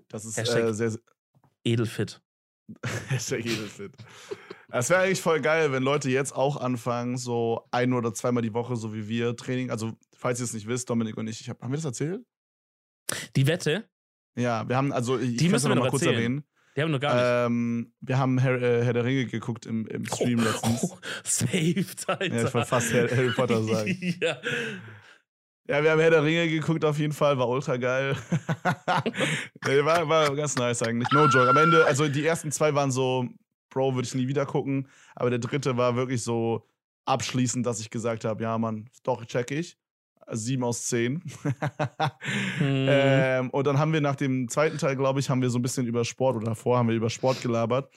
Das 0.07 0.25
ist 0.25 0.37
äh, 0.37 0.45
sehr, 0.45 0.73
sehr 0.73 0.99
edelfit. 1.63 2.21
Hashtag 3.09 3.45
edelfit. 3.45 3.93
Es 4.69 4.89
wäre 4.89 5.01
eigentlich 5.01 5.21
voll 5.21 5.41
geil, 5.41 5.71
wenn 5.71 5.83
Leute 5.83 6.09
jetzt 6.09 6.33
auch 6.33 6.57
anfangen, 6.57 7.17
so 7.17 7.67
ein 7.71 7.93
oder 7.93 8.13
zweimal 8.13 8.41
die 8.41 8.53
Woche, 8.53 8.75
so 8.75 8.93
wie 8.93 9.07
wir, 9.07 9.35
Training. 9.35 9.69
Also, 9.69 9.93
falls 10.21 10.39
ihr 10.39 10.45
es 10.45 10.53
nicht 10.53 10.67
wisst, 10.67 10.89
Dominik 10.89 11.17
und 11.17 11.27
ich, 11.27 11.41
ich 11.41 11.49
hab, 11.49 11.61
haben 11.61 11.71
wir 11.71 11.77
das 11.77 11.85
erzählt? 11.85 12.21
Die 13.35 13.47
Wette? 13.47 13.89
Ja, 14.35 14.67
wir 14.69 14.77
haben, 14.77 14.93
also 14.93 15.19
ich 15.19 15.35
die 15.35 15.49
müssen 15.49 15.67
wir 15.67 15.75
noch 15.75 15.83
mal 15.83 15.89
kurz 15.89 16.03
erzählen. 16.03 16.19
erwähnen. 16.19 16.43
Die 16.75 16.81
haben 16.81 16.89
wir 16.89 16.93
noch 16.93 17.01
gar 17.01 17.15
nicht. 17.15 17.51
Ähm, 17.51 17.93
wir 17.99 18.17
haben 18.17 18.37
Herr, 18.37 18.61
äh, 18.61 18.85
Herr 18.85 18.93
der 18.93 19.03
Ringe 19.03 19.25
geguckt 19.25 19.65
im, 19.65 19.87
im 19.87 20.05
Stream 20.05 20.39
oh, 20.39 20.43
letztens. 20.43 20.83
Oh, 20.91 20.97
saved, 21.23 22.07
Alter. 22.07 22.25
Ja, 22.25 22.47
ich 22.47 22.53
wollte 22.53 22.67
fast 22.67 22.93
Harry 22.93 23.31
Potter 23.35 23.63
sagen. 23.63 24.15
ja. 24.21 24.37
Ja, 25.67 25.83
wir 25.83 25.91
haben 25.91 25.99
Herr 25.99 26.11
der 26.11 26.23
Ringe 26.23 26.49
geguckt 26.49 26.83
auf 26.85 26.97
jeden 26.97 27.13
Fall, 27.13 27.37
war 27.37 27.47
ultra 27.47 27.77
geil. 27.77 28.15
war, 28.63 30.09
war 30.09 30.35
ganz 30.35 30.55
nice 30.55 30.81
eigentlich. 30.83 31.09
No 31.11 31.25
joke. 31.25 31.49
Am 31.49 31.57
Ende, 31.57 31.85
also 31.85 32.07
die 32.07 32.25
ersten 32.25 32.51
zwei 32.51 32.73
waren 32.73 32.91
so, 32.91 33.27
Bro, 33.69 33.95
würde 33.95 34.07
ich 34.07 34.15
nie 34.15 34.27
wieder 34.27 34.45
gucken. 34.45 34.87
Aber 35.15 35.29
der 35.29 35.39
dritte 35.39 35.77
war 35.77 35.95
wirklich 35.95 36.23
so 36.23 36.67
abschließend, 37.05 37.65
dass 37.65 37.79
ich 37.79 37.89
gesagt 37.89 38.25
habe, 38.25 38.43
ja, 38.43 38.57
Mann, 38.57 38.89
doch, 39.03 39.25
check 39.25 39.51
ich. 39.51 39.77
7 40.31 40.63
aus 40.63 40.85
10. 40.85 41.21
hm. 42.57 42.85
ähm, 42.89 43.49
und 43.49 43.67
dann 43.67 43.77
haben 43.77 43.93
wir 43.93 44.01
nach 44.01 44.15
dem 44.15 44.47
zweiten 44.47 44.77
Teil, 44.77 44.95
glaube 44.95 45.19
ich, 45.19 45.29
haben 45.29 45.41
wir 45.41 45.49
so 45.49 45.59
ein 45.59 45.61
bisschen 45.61 45.87
über 45.87 46.05
Sport 46.05 46.37
oder 46.37 46.45
davor 46.45 46.77
haben 46.77 46.89
wir 46.89 46.95
über 46.95 47.09
Sport 47.09 47.41
gelabert. 47.41 47.91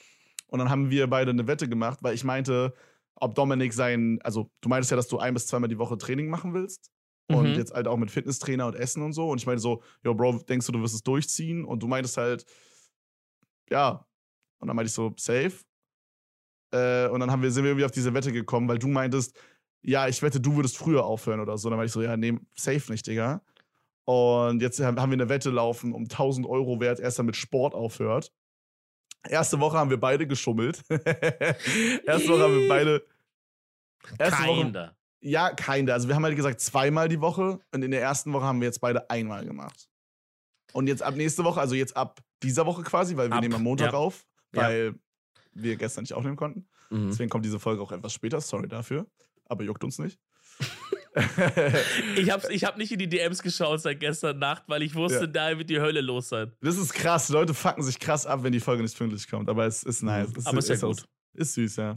Und 0.47 0.59
dann 0.59 0.69
haben 0.69 0.89
wir 0.89 1.07
beide 1.07 1.31
eine 1.31 1.47
Wette 1.47 1.67
gemacht, 1.67 1.99
weil 2.01 2.13
ich 2.13 2.23
meinte, 2.23 2.73
ob 3.15 3.35
Dominik 3.35 3.73
sein, 3.73 4.19
also 4.23 4.51
du 4.61 4.69
meintest 4.69 4.91
ja, 4.91 4.97
dass 4.97 5.07
du 5.07 5.17
ein 5.17 5.33
bis 5.33 5.47
zweimal 5.47 5.69
die 5.69 5.79
Woche 5.79 5.97
Training 5.97 6.29
machen 6.29 6.53
willst. 6.53 6.91
Und 7.27 7.49
mhm. 7.49 7.55
jetzt 7.55 7.73
halt 7.73 7.87
auch 7.87 7.97
mit 7.97 8.11
Fitnesstrainer 8.11 8.67
und 8.67 8.75
Essen 8.75 9.01
und 9.01 9.13
so. 9.13 9.29
Und 9.29 9.39
ich 9.39 9.47
meinte 9.47 9.61
so, 9.61 9.81
yo, 10.03 10.13
Bro, 10.13 10.43
denkst 10.47 10.67
du, 10.67 10.71
du 10.71 10.81
wirst 10.81 10.93
es 10.93 11.01
durchziehen? 11.01 11.65
Und 11.65 11.81
du 11.81 11.87
meintest 11.87 12.17
halt, 12.17 12.45
ja. 13.69 14.05
Und 14.59 14.67
dann 14.67 14.75
meinte 14.75 14.89
ich 14.89 14.93
so, 14.93 15.11
safe. 15.17 15.53
Äh, 16.71 17.07
und 17.07 17.19
dann 17.21 17.31
haben 17.31 17.41
wir, 17.41 17.49
sind 17.49 17.63
wir 17.63 17.71
irgendwie 17.71 17.85
auf 17.85 17.91
diese 17.91 18.13
Wette 18.13 18.31
gekommen, 18.31 18.67
weil 18.67 18.77
du 18.77 18.87
meintest, 18.87 19.35
ja, 19.87 20.07
ich 20.07 20.21
wette, 20.21 20.41
du 20.41 20.55
würdest 20.55 20.77
früher 20.77 21.05
aufhören 21.05 21.39
oder 21.39 21.57
so. 21.57 21.69
Dann 21.69 21.77
war 21.77 21.85
ich 21.85 21.91
so, 21.91 22.01
ja, 22.01 22.17
nee, 22.17 22.37
safe 22.55 22.91
nicht, 22.91 23.05
Digga. 23.05 23.41
Und 24.05 24.61
jetzt 24.61 24.79
haben 24.79 24.95
wir 24.95 25.03
eine 25.03 25.29
Wette 25.29 25.51
laufen 25.51 25.93
um 25.93 26.03
1000 26.03 26.47
Euro, 26.47 26.79
wer 26.79 26.89
jetzt 26.89 26.99
erst 27.01 27.21
mit 27.21 27.35
Sport 27.35 27.75
aufhört. 27.75 28.31
Erste 29.27 29.59
Woche 29.59 29.77
haben 29.77 29.89
wir 29.89 29.99
beide 29.99 30.27
geschummelt. 30.27 30.83
erste 30.89 32.29
Woche 32.29 32.41
haben 32.41 32.59
wir 32.61 32.67
beide. 32.67 33.05
Erste 34.19 34.43
Woche, 34.43 34.95
ja, 35.21 35.49
keine. 35.51 35.93
Also 35.93 36.07
wir 36.07 36.15
haben 36.15 36.23
halt 36.23 36.35
gesagt 36.35 36.61
zweimal 36.61 37.07
die 37.07 37.21
Woche 37.21 37.59
und 37.71 37.83
in 37.83 37.89
der 37.89 38.01
ersten 38.01 38.33
Woche 38.33 38.45
haben 38.45 38.61
wir 38.61 38.67
jetzt 38.67 38.81
beide 38.81 39.09
einmal 39.09 39.45
gemacht. 39.45 39.87
Und 40.73 40.87
jetzt 40.87 41.01
ab 41.01 41.15
nächste 41.15 41.43
Woche, 41.43 41.59
also 41.59 41.73
jetzt 41.73 41.95
ab 41.95 42.21
dieser 42.43 42.65
Woche 42.65 42.83
quasi, 42.83 43.17
weil 43.17 43.29
wir 43.29 43.35
ab, 43.35 43.41
nehmen 43.41 43.55
am 43.55 43.63
Montag 43.63 43.93
ja. 43.93 43.97
auf, 43.97 44.27
weil 44.51 44.93
ja. 44.93 45.41
wir 45.53 45.75
gestern 45.77 46.03
nicht 46.03 46.13
aufnehmen 46.13 46.35
konnten. 46.35 46.67
Mhm. 46.91 47.09
Deswegen 47.09 47.29
kommt 47.29 47.45
diese 47.45 47.59
Folge 47.59 47.81
auch 47.81 47.91
etwas 47.91 48.13
später. 48.13 48.41
Sorry 48.41 48.67
dafür 48.67 49.07
aber 49.45 49.63
juckt 49.63 49.83
uns 49.83 49.99
nicht. 49.99 50.19
ich 52.17 52.29
habe 52.29 52.51
ich 52.51 52.63
hab 52.65 52.77
nicht 52.77 52.91
in 52.91 52.99
die 52.99 53.07
DMs 53.07 53.41
geschaut 53.41 53.81
seit 53.81 53.99
gestern 53.99 54.37
Nacht, 54.39 54.63
weil 54.67 54.83
ich 54.83 54.95
wusste, 54.95 55.21
ja. 55.21 55.27
da 55.27 55.57
wird 55.57 55.69
die 55.69 55.79
Hölle 55.79 56.01
los 56.01 56.29
sein. 56.29 56.51
Das 56.61 56.77
ist 56.77 56.93
krass. 56.93 57.29
Leute 57.29 57.53
fucken 57.53 57.83
sich 57.83 57.99
krass 57.99 58.25
ab, 58.25 58.43
wenn 58.43 58.51
die 58.51 58.59
Folge 58.59 58.83
nicht 58.83 58.97
pünktlich 58.97 59.27
kommt. 59.29 59.49
Aber 59.49 59.65
es 59.65 59.83
ist 59.83 60.03
nice. 60.03 60.31
Es 60.35 60.45
aber 60.45 60.57
ist, 60.57 60.69
ist 60.69 60.81
ja 60.81 60.87
gut. 60.87 61.05
Ist 61.33 61.53
süß, 61.53 61.77
ja. 61.77 61.93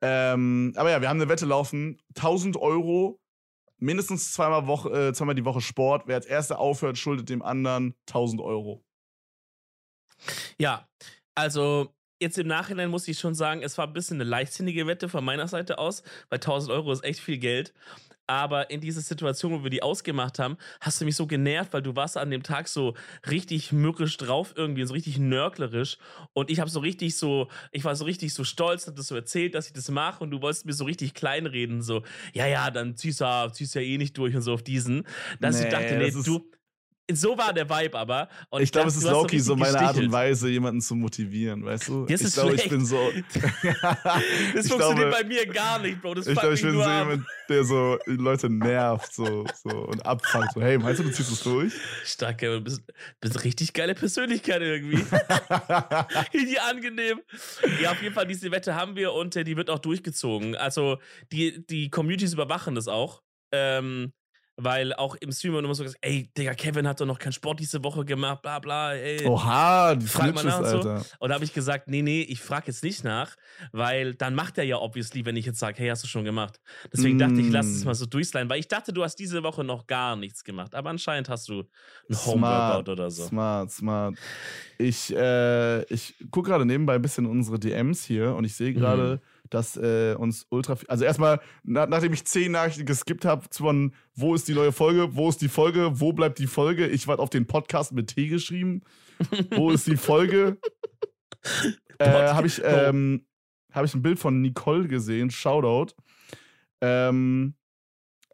Ähm, 0.00 0.72
aber 0.76 0.90
ja, 0.90 1.00
wir 1.00 1.08
haben 1.08 1.20
eine 1.20 1.28
Wette 1.28 1.46
laufen. 1.46 1.98
1000 2.16 2.56
Euro, 2.56 3.20
mindestens 3.78 4.32
zweimal, 4.32 4.66
Woche, 4.66 5.08
äh, 5.08 5.12
zweimal 5.12 5.34
die 5.34 5.44
Woche 5.44 5.60
Sport. 5.60 6.04
Wer 6.06 6.16
als 6.16 6.26
Erster 6.26 6.58
aufhört, 6.58 6.98
schuldet 6.98 7.28
dem 7.28 7.42
anderen 7.42 7.94
1000 8.08 8.40
Euro. 8.40 8.82
Ja, 10.58 10.88
also 11.34 11.94
jetzt 12.22 12.38
im 12.38 12.46
Nachhinein 12.46 12.88
muss 12.88 13.08
ich 13.08 13.18
schon 13.18 13.34
sagen, 13.34 13.62
es 13.62 13.76
war 13.76 13.86
ein 13.86 13.92
bisschen 13.92 14.16
eine 14.16 14.28
leichtsinnige 14.28 14.86
Wette 14.86 15.08
von 15.08 15.24
meiner 15.24 15.48
Seite 15.48 15.78
aus, 15.78 16.02
weil 16.30 16.38
1000 16.38 16.72
Euro 16.72 16.92
ist 16.92 17.04
echt 17.04 17.20
viel 17.20 17.38
Geld. 17.38 17.74
Aber 18.28 18.70
in 18.70 18.80
dieser 18.80 19.00
Situation, 19.00 19.52
wo 19.52 19.62
wir 19.62 19.70
die 19.70 19.82
ausgemacht 19.82 20.38
haben, 20.38 20.56
hast 20.80 21.00
du 21.00 21.04
mich 21.04 21.16
so 21.16 21.26
genervt, 21.26 21.72
weil 21.72 21.82
du 21.82 21.96
warst 21.96 22.16
an 22.16 22.30
dem 22.30 22.42
Tag 22.42 22.68
so 22.68 22.94
richtig 23.28 23.72
mürrisch 23.72 24.16
drauf 24.16 24.54
irgendwie, 24.56 24.84
so 24.84 24.94
richtig 24.94 25.18
nörglerisch. 25.18 25.98
Und 26.32 26.48
ich 26.48 26.60
habe 26.60 26.70
so 26.70 26.80
richtig 26.80 27.16
so, 27.16 27.48
ich 27.72 27.84
war 27.84 27.96
so 27.96 28.04
richtig 28.04 28.32
so 28.32 28.44
stolz, 28.44 28.86
hab 28.86 28.94
das 28.96 29.08
so 29.08 29.16
erzählt, 29.16 29.54
dass 29.54 29.66
ich 29.66 29.72
das 29.72 29.90
mache. 29.90 30.22
Und 30.22 30.30
du 30.30 30.40
wolltest 30.40 30.66
mir 30.66 30.72
so 30.72 30.84
richtig 30.84 31.14
kleinreden, 31.14 31.82
so, 31.82 32.04
ja, 32.32 32.46
ja, 32.46 32.70
dann 32.70 32.96
ziehst 32.96 33.20
du 33.20 33.24
ja, 33.24 33.52
ziehst 33.52 33.74
ja 33.74 33.80
eh 33.80 33.98
nicht 33.98 34.16
durch 34.16 34.34
und 34.36 34.42
so 34.42 34.54
auf 34.54 34.62
diesen. 34.62 35.04
Dass 35.40 35.58
nee, 35.58 35.64
ich 35.64 35.70
dachte, 35.70 35.98
nee, 35.98 36.10
du, 36.10 36.48
so 37.10 37.36
war 37.36 37.52
der 37.52 37.68
Vibe 37.68 37.98
aber. 37.98 38.28
Und 38.50 38.62
ich 38.62 38.70
glaube, 38.70 38.88
es 38.88 38.96
ist 38.96 39.04
Loki 39.04 39.38
so, 39.40 39.52
so 39.52 39.56
meine 39.56 39.78
Art 39.80 39.96
und 39.96 40.12
Weise, 40.12 40.48
jemanden 40.48 40.80
zu 40.80 40.94
motivieren, 40.94 41.64
weißt 41.64 41.88
du? 41.88 42.06
Das 42.06 42.20
ich 42.20 42.32
glaube, 42.32 42.54
ich 42.54 42.68
bin 42.68 42.84
so. 42.84 42.96
das 44.54 44.68
funktioniert 44.68 44.78
glaube, 44.78 45.10
bei 45.10 45.24
mir 45.24 45.46
gar 45.46 45.78
nicht, 45.80 46.00
Bro. 46.00 46.14
Das 46.14 46.26
ich 46.26 46.38
glaube, 46.38 46.54
ich 46.54 46.62
bin 46.62 46.72
so 46.72 46.80
jemand, 46.80 47.26
der 47.48 47.64
so 47.64 47.98
Leute 48.06 48.48
nervt 48.48 49.12
so, 49.12 49.44
so 49.62 49.70
und 49.70 50.04
abfangt. 50.06 50.52
So, 50.54 50.62
hey, 50.62 50.78
meinst 50.78 51.00
du, 51.00 51.04
du 51.04 51.12
ziehst 51.12 51.32
es 51.32 51.42
durch? 51.42 51.72
Stark, 52.04 52.38
du 52.38 52.60
bist, 52.60 52.82
bist 53.20 53.36
eine 53.36 53.44
richtig 53.44 53.72
geile 53.72 53.94
Persönlichkeit 53.94 54.62
irgendwie. 54.62 54.96
Die 56.32 56.58
angenehm. 56.60 57.20
Ja, 57.82 57.92
auf 57.92 58.02
jeden 58.02 58.14
Fall, 58.14 58.26
diese 58.26 58.50
Wette 58.50 58.74
haben 58.74 58.96
wir 58.96 59.12
und 59.12 59.34
äh, 59.36 59.44
die 59.44 59.56
wird 59.56 59.70
auch 59.70 59.80
durchgezogen. 59.80 60.54
Also, 60.56 60.98
die, 61.32 61.66
die 61.66 61.90
Communities 61.90 62.32
überwachen 62.32 62.74
das 62.74 62.88
auch. 62.88 63.22
Ähm, 63.52 64.12
weil 64.56 64.92
auch 64.94 65.14
im 65.16 65.32
Stream 65.32 65.56
immer 65.56 65.74
so 65.74 65.82
gesagt, 65.82 66.04
ey, 66.04 66.30
Digga, 66.36 66.54
Kevin 66.54 66.86
hat 66.86 67.00
doch 67.00 67.06
noch 67.06 67.18
keinen 67.18 67.32
Sport 67.32 67.58
diese 67.60 67.82
Woche 67.82 68.04
gemacht, 68.04 68.42
bla 68.42 68.58
bla, 68.58 68.92
ey. 68.94 69.26
Oha, 69.26 69.98
Frag 70.00 70.34
mal 70.34 70.44
nach 70.44 70.60
und 70.60 70.66
so. 70.66 70.76
Alter. 70.78 71.04
Und 71.18 71.28
da 71.30 71.34
habe 71.34 71.44
ich 71.44 71.52
gesagt, 71.54 71.88
nee, 71.88 72.02
nee, 72.02 72.20
ich 72.22 72.40
frage 72.40 72.66
jetzt 72.66 72.82
nicht 72.84 73.02
nach, 73.04 73.34
weil 73.72 74.14
dann 74.14 74.34
macht 74.34 74.58
er 74.58 74.64
ja 74.64 74.76
obviously, 74.76 75.24
wenn 75.24 75.36
ich 75.36 75.46
jetzt 75.46 75.58
sage, 75.58 75.78
hey, 75.78 75.88
hast 75.88 76.02
du 76.04 76.06
schon 76.08 76.24
gemacht. 76.24 76.60
Deswegen 76.92 77.18
dachte 77.18 77.40
ich, 77.40 77.50
lass 77.50 77.66
es 77.66 77.82
Mm. 77.84 77.86
mal 77.86 77.94
so 77.94 78.06
durchsliden, 78.06 78.50
weil 78.50 78.60
ich 78.60 78.68
dachte, 78.68 78.92
du 78.92 79.02
hast 79.02 79.16
diese 79.16 79.42
Woche 79.42 79.64
noch 79.64 79.86
gar 79.86 80.16
nichts 80.16 80.44
gemacht. 80.44 80.74
Aber 80.74 80.90
anscheinend 80.90 81.28
hast 81.28 81.48
du 81.48 81.60
ein 82.08 82.14
Smart, 82.14 82.26
Homeworkout 82.26 82.88
oder 82.92 83.10
so. 83.10 83.26
Smart, 83.26 83.70
smart. 83.70 84.14
Ich, 84.78 85.14
äh, 85.14 85.82
ich 85.84 86.14
gucke 86.30 86.50
gerade 86.50 86.66
nebenbei 86.66 86.94
ein 86.96 87.02
bisschen 87.02 87.26
unsere 87.26 87.58
DMs 87.58 88.04
hier 88.04 88.34
und 88.34 88.44
ich 88.44 88.54
sehe 88.54 88.74
gerade, 88.74 89.20
dass 89.52 89.76
äh, 89.76 90.14
uns 90.14 90.46
ultra 90.50 90.76
viel. 90.76 90.88
Also 90.88 91.04
erstmal, 91.04 91.40
na, 91.62 91.86
nachdem 91.86 92.12
ich 92.12 92.24
zehn 92.24 92.52
Nachrichten 92.52 92.86
geskippt 92.86 93.24
habe, 93.24 93.46
von 93.50 93.94
wo 94.14 94.34
ist 94.34 94.48
die 94.48 94.54
neue 94.54 94.72
Folge, 94.72 95.14
wo 95.14 95.28
ist 95.28 95.42
die 95.42 95.48
Folge, 95.48 96.00
wo 96.00 96.12
bleibt 96.12 96.38
die 96.38 96.46
Folge? 96.46 96.86
Ich 96.86 97.06
warte 97.06 97.22
auf 97.22 97.30
den 97.30 97.46
Podcast 97.46 97.92
mit 97.92 98.14
T 98.14 98.28
geschrieben. 98.28 98.82
Wo 99.50 99.70
ist 99.70 99.86
die 99.86 99.96
Folge? 99.96 100.58
äh, 101.98 102.28
habe 102.28 102.46
ich, 102.46 102.60
ähm, 102.64 103.26
hab 103.72 103.84
ich 103.84 103.94
ein 103.94 104.02
Bild 104.02 104.18
von 104.18 104.40
Nicole 104.40 104.88
gesehen, 104.88 105.30
Shoutout. 105.30 105.94
Ähm, 106.80 107.54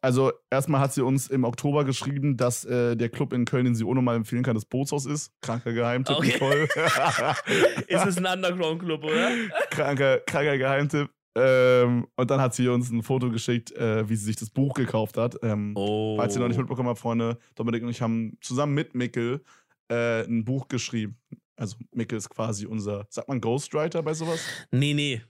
also 0.02 0.32
erstmal 0.50 0.80
hat 0.80 0.92
sie 0.92 1.02
uns 1.02 1.28
im 1.28 1.44
Oktober 1.44 1.84
geschrieben, 1.84 2.36
dass 2.36 2.64
äh, 2.64 2.96
der 2.96 3.08
Club 3.08 3.32
in 3.32 3.44
Köln, 3.44 3.64
den 3.64 3.74
sie 3.74 3.84
auch 3.84 3.94
nochmal 3.94 4.16
empfehlen 4.16 4.42
kann, 4.42 4.54
das 4.54 4.64
Bootshaus 4.64 5.06
ist. 5.06 5.32
Kranker 5.42 5.72
Geheimtipp, 5.72 6.16
Okay. 6.16 6.32
Nicole. 6.32 6.68
Ist 7.88 8.06
es 8.06 8.16
ein 8.18 8.26
Underground-Club, 8.26 9.04
oder? 9.04 9.30
kranker, 9.70 10.18
kranker 10.20 10.58
Geheimtipp. 10.58 11.10
Ähm, 11.36 12.06
und 12.16 12.30
dann 12.30 12.40
hat 12.40 12.54
sie 12.54 12.66
uns 12.68 12.90
ein 12.90 13.02
Foto 13.02 13.30
geschickt, 13.30 13.70
äh, 13.72 14.08
wie 14.08 14.16
sie 14.16 14.24
sich 14.24 14.36
das 14.36 14.50
Buch 14.50 14.74
gekauft 14.74 15.16
hat. 15.16 15.36
Ähm, 15.42 15.72
Oh. 15.76 16.16
Falls 16.16 16.34
ihr 16.34 16.40
noch 16.40 16.48
nicht 16.48 16.58
mitbekommen 16.58 16.88
habt, 16.88 16.98
Freunde, 16.98 17.38
Dominik 17.54 17.82
und 17.82 17.90
ich 17.90 18.02
haben 18.02 18.36
zusammen 18.40 18.74
mit 18.74 18.94
Mikkel 18.94 19.42
äh, 19.90 20.22
ein 20.24 20.44
Buch 20.44 20.66
geschrieben. 20.68 21.16
Also 21.56 21.76
Mikkel 21.92 22.18
ist 22.18 22.28
quasi 22.30 22.66
unser, 22.66 23.06
sagt 23.10 23.28
man 23.28 23.40
Ghostwriter 23.40 24.02
bei 24.02 24.14
sowas? 24.14 24.40
Nee, 24.70 24.94
nee. 24.94 25.20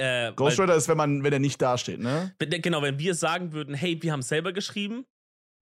Äh, 0.00 0.26
weil- 0.28 0.32
Ghostwriter 0.34 0.74
ist, 0.74 0.88
wenn 0.88 0.96
man, 0.96 1.22
wenn 1.22 1.32
er 1.32 1.38
nicht 1.38 1.60
dasteht, 1.60 2.00
ne? 2.00 2.34
genau, 2.38 2.82
wenn 2.82 2.98
wir 2.98 3.14
sagen 3.14 3.52
würden, 3.52 3.74
hey, 3.74 3.98
wir 4.02 4.12
haben 4.12 4.20
es 4.20 4.28
selber 4.28 4.52
geschrieben, 4.52 5.04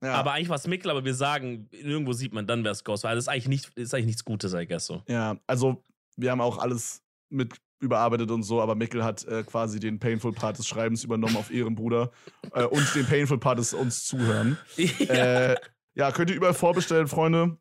Ja. 0.03 0.14
aber 0.14 0.33
eigentlich 0.33 0.48
war 0.48 0.57
es 0.57 0.66
Mikkel, 0.66 0.90
aber 0.90 1.05
wir 1.05 1.14
sagen, 1.14 1.68
irgendwo 1.72 2.12
sieht 2.12 2.33
man, 2.33 2.46
dann 2.46 2.62
wäre 2.64 2.72
es 2.72 2.85
Ghost. 2.85 3.05
Weil 3.05 3.16
das 3.16 3.24
ist 3.24 3.29
eigentlich, 3.29 3.48
nicht, 3.48 3.68
ist 3.77 3.94
eigentlich 3.94 4.07
nichts 4.07 4.24
Gutes, 4.24 4.55
I 4.55 4.66
guess 4.66 4.87
so. 4.87 5.03
Ja, 5.09 5.38
also 5.46 5.83
wir 6.16 6.31
haben 6.31 6.40
auch 6.40 6.59
alles 6.59 7.03
mit 7.31 7.55
überarbeitet 7.81 8.31
und 8.31 8.42
so, 8.42 8.61
aber 8.61 8.74
Mikkel 8.74 9.05
hat 9.05 9.24
äh, 9.27 9.44
quasi 9.44 9.79
den 9.79 9.98
Painful 10.01 10.33
Part 10.33 10.59
des 10.59 10.66
Schreibens 10.66 11.05
übernommen 11.05 11.37
auf 11.37 11.51
ihren 11.51 11.74
Bruder 11.77 12.11
äh, 12.53 12.64
und 12.64 12.94
den 12.94 13.07
Painful 13.07 13.38
Part 13.38 13.59
des 13.59 13.72
uns 13.74 14.05
zuhören. 14.05 14.57
ja. 14.77 14.90
Äh, 15.53 15.57
ja, 15.94 16.12
könnt 16.12 16.31
ihr 16.31 16.37
überall 16.37 16.55
vorbestellen, 16.55 17.09
Freunde. 17.09 17.59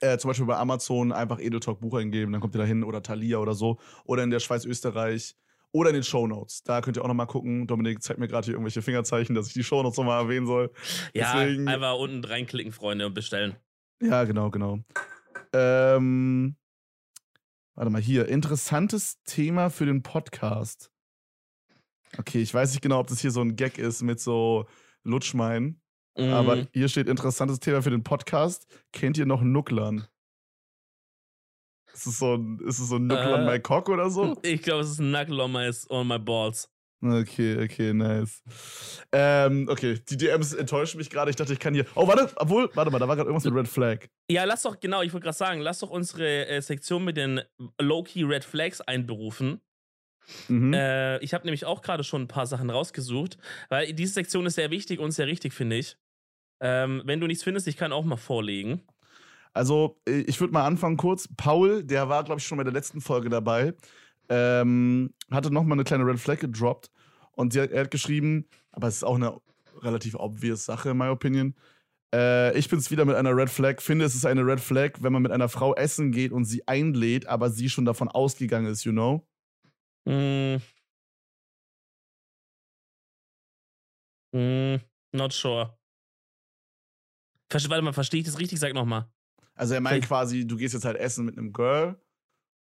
Äh, 0.00 0.18
zum 0.18 0.28
Beispiel 0.28 0.44
bei 0.46 0.56
Amazon 0.58 1.10
einfach 1.10 1.38
Edeltalk 1.40 1.80
Buch 1.80 1.94
eingeben, 1.96 2.32
dann 2.32 2.40
kommt 2.42 2.54
ihr 2.54 2.58
da 2.58 2.64
hin 2.64 2.84
oder 2.84 3.02
Thalia 3.02 3.38
oder 3.38 3.54
so. 3.54 3.78
Oder 4.04 4.24
in 4.24 4.30
der 4.30 4.40
Schweiz, 4.40 4.66
Österreich. 4.66 5.34
Oder 5.76 5.90
in 5.90 5.94
den 5.94 6.02
Shownotes. 6.04 6.62
Da 6.62 6.80
könnt 6.80 6.96
ihr 6.96 7.04
auch 7.04 7.08
nochmal 7.08 7.26
gucken. 7.26 7.66
Dominik 7.66 8.02
zeigt 8.02 8.18
mir 8.18 8.28
gerade 8.28 8.46
hier 8.46 8.54
irgendwelche 8.54 8.80
Fingerzeichen, 8.80 9.34
dass 9.34 9.48
ich 9.48 9.52
die 9.52 9.62
Shownotes 9.62 9.98
nochmal 9.98 10.22
erwähnen 10.22 10.46
soll. 10.46 10.72
ja, 11.12 11.34
deswegen- 11.44 11.68
einfach 11.68 11.96
unten 11.98 12.24
reinklicken, 12.24 12.72
Freunde, 12.72 13.04
und 13.06 13.12
bestellen. 13.14 13.56
Ja, 14.00 14.24
genau, 14.24 14.50
genau. 14.50 14.78
Ähm, 15.52 16.56
warte 17.74 17.90
mal 17.90 18.00
hier. 18.00 18.26
Interessantes 18.28 19.22
Thema 19.24 19.68
für 19.68 19.84
den 19.84 20.02
Podcast. 20.02 20.90
Okay, 22.18 22.40
ich 22.40 22.54
weiß 22.54 22.70
nicht 22.72 22.80
genau, 22.82 23.00
ob 23.00 23.08
das 23.08 23.20
hier 23.20 23.30
so 23.30 23.42
ein 23.42 23.56
Gag 23.56 23.76
ist 23.78 24.02
mit 24.02 24.18
so 24.18 24.66
Lutschmein. 25.02 25.80
Aber 26.18 26.56
Mhm. 26.56 26.68
hier 26.72 26.88
steht 26.88 27.08
interessantes 27.08 27.60
Thema 27.60 27.82
für 27.82 27.90
den 27.90 28.02
Podcast. 28.02 28.66
Kennt 28.92 29.18
ihr 29.18 29.26
noch 29.26 29.42
Nucklern? 29.42 30.06
Ist 31.96 32.06
es 32.06 32.18
so 32.18 32.34
ein, 32.34 32.60
ist 32.66 32.78
es 32.78 32.88
so 32.90 32.96
ein 32.96 33.06
Nucklern 33.06 33.48
Äh. 33.48 33.52
my 33.52 33.60
Cock 33.60 33.88
oder 33.88 34.10
so? 34.10 34.36
Ich 34.42 34.62
glaube, 34.62 34.82
es 34.82 34.90
ist 34.90 35.00
ein 35.00 35.10
Knuckle 35.12 35.42
on 35.42 35.52
my, 35.52 35.70
on 35.88 36.06
my 36.06 36.18
balls. 36.18 36.70
Okay, 37.02 37.62
okay, 37.62 37.92
nice. 37.92 38.42
Ähm, 39.12 39.68
okay, 39.70 39.98
die 40.08 40.16
DMs 40.16 40.52
enttäuschen 40.54 40.98
mich 40.98 41.10
gerade. 41.10 41.30
Ich 41.30 41.36
dachte, 41.36 41.52
ich 41.52 41.58
kann 41.58 41.74
hier. 41.74 41.86
Oh, 41.94 42.06
warte, 42.06 42.30
obwohl, 42.36 42.70
warte 42.74 42.90
mal, 42.90 42.98
da 42.98 43.06
war 43.06 43.16
gerade 43.16 43.28
irgendwas 43.28 43.44
mit 43.44 43.54
Red 43.54 43.68
Flag. 43.68 44.06
Ja, 44.30 44.44
lass 44.44 44.62
doch, 44.62 44.80
genau, 44.80 45.02
ich 45.02 45.12
wollte 45.12 45.24
gerade 45.24 45.36
sagen, 45.36 45.60
lass 45.60 45.78
doch 45.80 45.90
unsere 45.90 46.46
äh, 46.46 46.60
Sektion 46.60 47.04
mit 47.04 47.16
den 47.16 47.40
Low-Key 47.80 48.24
Red 48.24 48.44
Flags 48.44 48.80
einberufen. 48.80 49.60
Mhm. 50.48 50.72
Äh, 50.74 51.18
ich 51.18 51.34
habe 51.34 51.44
nämlich 51.44 51.64
auch 51.66 51.82
gerade 51.82 52.02
schon 52.02 52.22
ein 52.22 52.28
paar 52.28 52.46
Sachen 52.46 52.70
rausgesucht, 52.70 53.38
weil 53.68 53.92
diese 53.92 54.14
Sektion 54.14 54.46
ist 54.46 54.54
sehr 54.54 54.70
wichtig 54.70 54.98
und 54.98 55.12
sehr 55.12 55.26
richtig, 55.26 55.52
finde 55.52 55.76
ich. 55.76 55.96
Ähm, 56.60 57.02
wenn 57.04 57.20
du 57.20 57.26
nichts 57.26 57.44
findest, 57.44 57.68
ich 57.68 57.76
kann 57.76 57.92
auch 57.92 58.04
mal 58.04 58.16
vorlegen. 58.16 58.82
Also, 59.56 59.98
äh, 60.06 60.20
ich 60.26 60.38
würde 60.38 60.52
mal 60.52 60.66
anfangen 60.66 60.98
kurz. 60.98 61.28
Paul, 61.34 61.82
der 61.82 62.10
war, 62.10 62.22
glaube 62.24 62.40
ich, 62.40 62.46
schon 62.46 62.58
bei 62.58 62.64
der 62.64 62.74
letzten 62.74 63.00
Folge 63.00 63.30
dabei, 63.30 63.74
ähm, 64.28 65.14
hatte 65.30 65.50
nochmal 65.50 65.76
eine 65.76 65.84
kleine 65.84 66.04
Red 66.04 66.20
Flag 66.20 66.40
gedroppt. 66.40 66.90
Und 67.32 67.56
hat, 67.56 67.70
er 67.70 67.82
hat 67.82 67.90
geschrieben, 67.90 68.46
aber 68.72 68.88
es 68.88 68.96
ist 68.96 69.04
auch 69.04 69.14
eine 69.16 69.40
relativ 69.80 70.14
obvious 70.14 70.66
Sache, 70.66 70.90
in 70.90 70.98
my 70.98 71.08
opinion. 71.08 71.54
Äh, 72.14 72.56
ich 72.58 72.68
bin's 72.68 72.90
wieder 72.90 73.06
mit 73.06 73.16
einer 73.16 73.34
Red 73.34 73.48
Flag. 73.48 73.80
Finde, 73.80 74.04
es 74.04 74.14
ist 74.14 74.26
eine 74.26 74.44
Red 74.46 74.60
Flag, 74.60 74.98
wenn 75.00 75.12
man 75.12 75.22
mit 75.22 75.32
einer 75.32 75.48
Frau 75.48 75.74
essen 75.74 76.12
geht 76.12 76.32
und 76.32 76.44
sie 76.44 76.66
einlädt, 76.68 77.26
aber 77.26 77.50
sie 77.50 77.70
schon 77.70 77.86
davon 77.86 78.08
ausgegangen 78.08 78.66
ist, 78.70 78.84
you 78.84 78.92
know? 78.92 79.26
Mm. 80.04 80.56
Mm, 84.32 84.80
not 85.12 85.32
sure. 85.32 85.78
Verste 87.50 87.70
warte 87.70 87.82
mal, 87.82 87.92
verstehe 87.94 88.20
ich 88.20 88.26
das 88.26 88.38
richtig? 88.38 88.60
Sag 88.60 88.74
nochmal. 88.74 89.08
Also 89.56 89.74
er 89.74 89.80
meint 89.80 90.06
quasi, 90.06 90.46
du 90.46 90.56
gehst 90.56 90.74
jetzt 90.74 90.84
halt 90.84 90.96
essen 90.96 91.24
mit 91.24 91.36
einem 91.36 91.52
Girl 91.52 91.98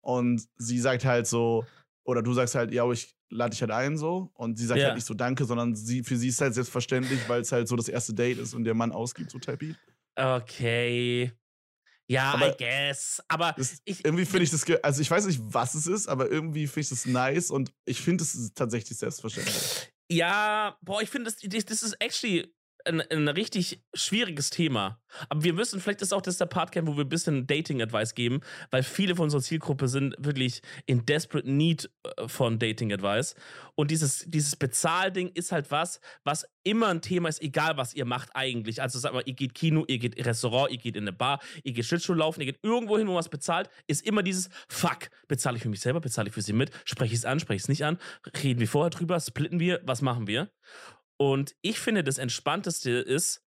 und 0.03 0.47
sie 0.57 0.79
sagt 0.79 1.05
halt 1.05 1.27
so, 1.27 1.65
oder 2.05 2.23
du 2.23 2.33
sagst 2.35 2.55
halt, 2.55 2.73
ja, 2.73 2.91
ich 2.93 3.17
lade 3.31 3.51
dich 3.51 3.61
halt 3.63 3.71
ein 3.71 3.97
so 3.97 4.31
und 4.35 4.59
sie 4.59 4.67
sagt 4.67 4.81
Ja. 4.81 4.87
halt 4.89 4.97
nicht 4.97 5.07
so 5.07 5.15
Danke, 5.15 5.45
sondern 5.45 5.75
sie, 5.75 6.03
für 6.05 6.17
sie 6.17 6.29
ist 6.29 6.41
halt 6.41 6.55
selbstverständlich, 6.55 7.21
weil 7.29 7.41
es 7.41 7.51
halt 7.53 7.67
so 7.69 7.77
das 7.77 7.89
erste 7.89 8.13
Date 8.15 8.39
ist 8.39 8.55
und 8.55 8.65
der 8.65 8.75
Mann 8.75 8.93
ausgibt, 8.93 9.31
so 9.31 9.39
Tappi. 9.39 9.75
Okay. 10.17 11.33
Ja, 12.09 12.33
Aber- 12.35 12.51
I 12.51 12.55
guess. 12.59 13.23
Aber 13.29 13.55
ich, 13.85 14.05
irgendwie 14.05 14.27
finde 14.27 14.43
ich 14.45 14.51
das, 14.51 14.65
also 14.83 15.01
ich 15.01 15.11
weiß 15.11 15.25
nicht, 15.27 15.41
was 15.43 15.75
es 15.75 15.87
ist, 15.87 16.09
aber 16.09 16.31
irgendwie 16.31 16.67
finde 16.67 16.81
ich 16.81 16.89
das 16.91 17.07
nice 17.07 17.51
und 17.51 17.73
ich 17.87 18.01
finde 18.03 18.25
es 18.25 18.53
tatsächlich 18.55 18.99
selbstverständlich. 18.99 19.91
Ja, 20.11 20.77
boah, 20.83 21.01
ich 21.01 21.09
finde, 21.09 21.31
das, 21.31 21.41
das, 21.41 21.65
das 21.65 21.83
ist 21.83 21.95
actually 22.01 22.53
ein, 22.85 23.01
ein 23.01 23.29
richtig 23.29 23.83
schwieriges 23.95 24.51
Thema. 24.51 25.01
Aber 25.29 25.45
wir 25.45 25.53
müssen, 25.53 25.81
vielleicht 25.81 26.03
ist 26.03 26.13
auch 26.13 26.23
das 26.23 26.39
der 26.39 26.47
Part, 26.47 26.75
wo 26.87 26.97
wir 26.97 27.05
ein 27.05 27.09
bisschen 27.09 27.47
Dating-Advice 27.47 28.15
geben, 28.15 28.41
weil 28.71 28.83
viele 28.83 29.15
von 29.15 29.25
unserer 29.25 29.43
Zielgruppe 29.43 29.89
sind 29.89 30.15
wirklich 30.19 30.63
in 30.87 31.05
desperate 31.05 31.51
need 31.51 31.91
äh, 32.17 32.29
von 32.29 32.59
Dating-Advice. 32.59 33.35
Und 33.75 33.91
dieses, 33.91 34.25
dieses 34.27 34.57
Bezahlding 34.57 35.31
ist 35.35 35.53
halt 35.53 35.71
was, 35.71 36.01
was 36.25 36.47
immer 36.65 36.89
ein 36.89 37.03
Thema 37.03 37.29
ist, 37.29 37.43
egal 37.43 37.77
was 37.77 37.95
ihr 37.95 38.05
macht 38.05 38.31
eigentlich. 38.35 38.81
Also 38.81 38.99
sag 38.99 39.13
mal, 39.13 39.23
ihr 39.27 39.35
geht 39.35 39.55
Kino, 39.55 39.85
ihr 39.89 39.99
geht 39.99 40.25
Restaurant, 40.25 40.71
ihr 40.71 40.79
geht 40.79 40.97
in 40.97 41.05
eine 41.05 41.13
Bar, 41.13 41.41
ihr 41.63 41.73
geht 41.73 41.85
Schlittschuh 41.85 42.15
laufen, 42.15 42.41
ihr 42.41 42.47
geht 42.47 42.61
irgendwo 42.63 42.99
hin, 42.99 43.07
wo 43.07 43.13
man 43.13 43.19
was 43.19 43.29
bezahlt, 43.29 43.69
ist 43.87 44.07
immer 44.07 44.23
dieses 44.23 44.49
Fuck, 44.69 45.11
bezahle 45.29 45.57
ich 45.57 45.63
für 45.63 45.69
mich 45.69 45.81
selber, 45.81 46.01
bezahle 46.01 46.29
ich 46.29 46.35
für 46.35 46.43
sie 46.43 46.53
mit, 46.53 46.71
spreche 46.85 47.13
ich 47.13 47.21
es 47.21 47.25
an, 47.25 47.41
spreche 47.41 47.57
ich 47.57 47.63
es 47.63 47.69
nicht 47.69 47.85
an, 47.85 47.99
reden 48.43 48.61
wir 48.61 48.69
vorher 48.69 48.91
drüber, 48.91 49.19
splitten 49.21 49.61
wir, 49.61 49.81
was 49.85 50.03
machen 50.03 50.27
wir? 50.27 50.51
Und 51.17 51.55
ich 51.63 51.79
finde, 51.79 52.05
das 52.05 52.19
Entspannteste 52.19 52.91
ist, 52.91 53.45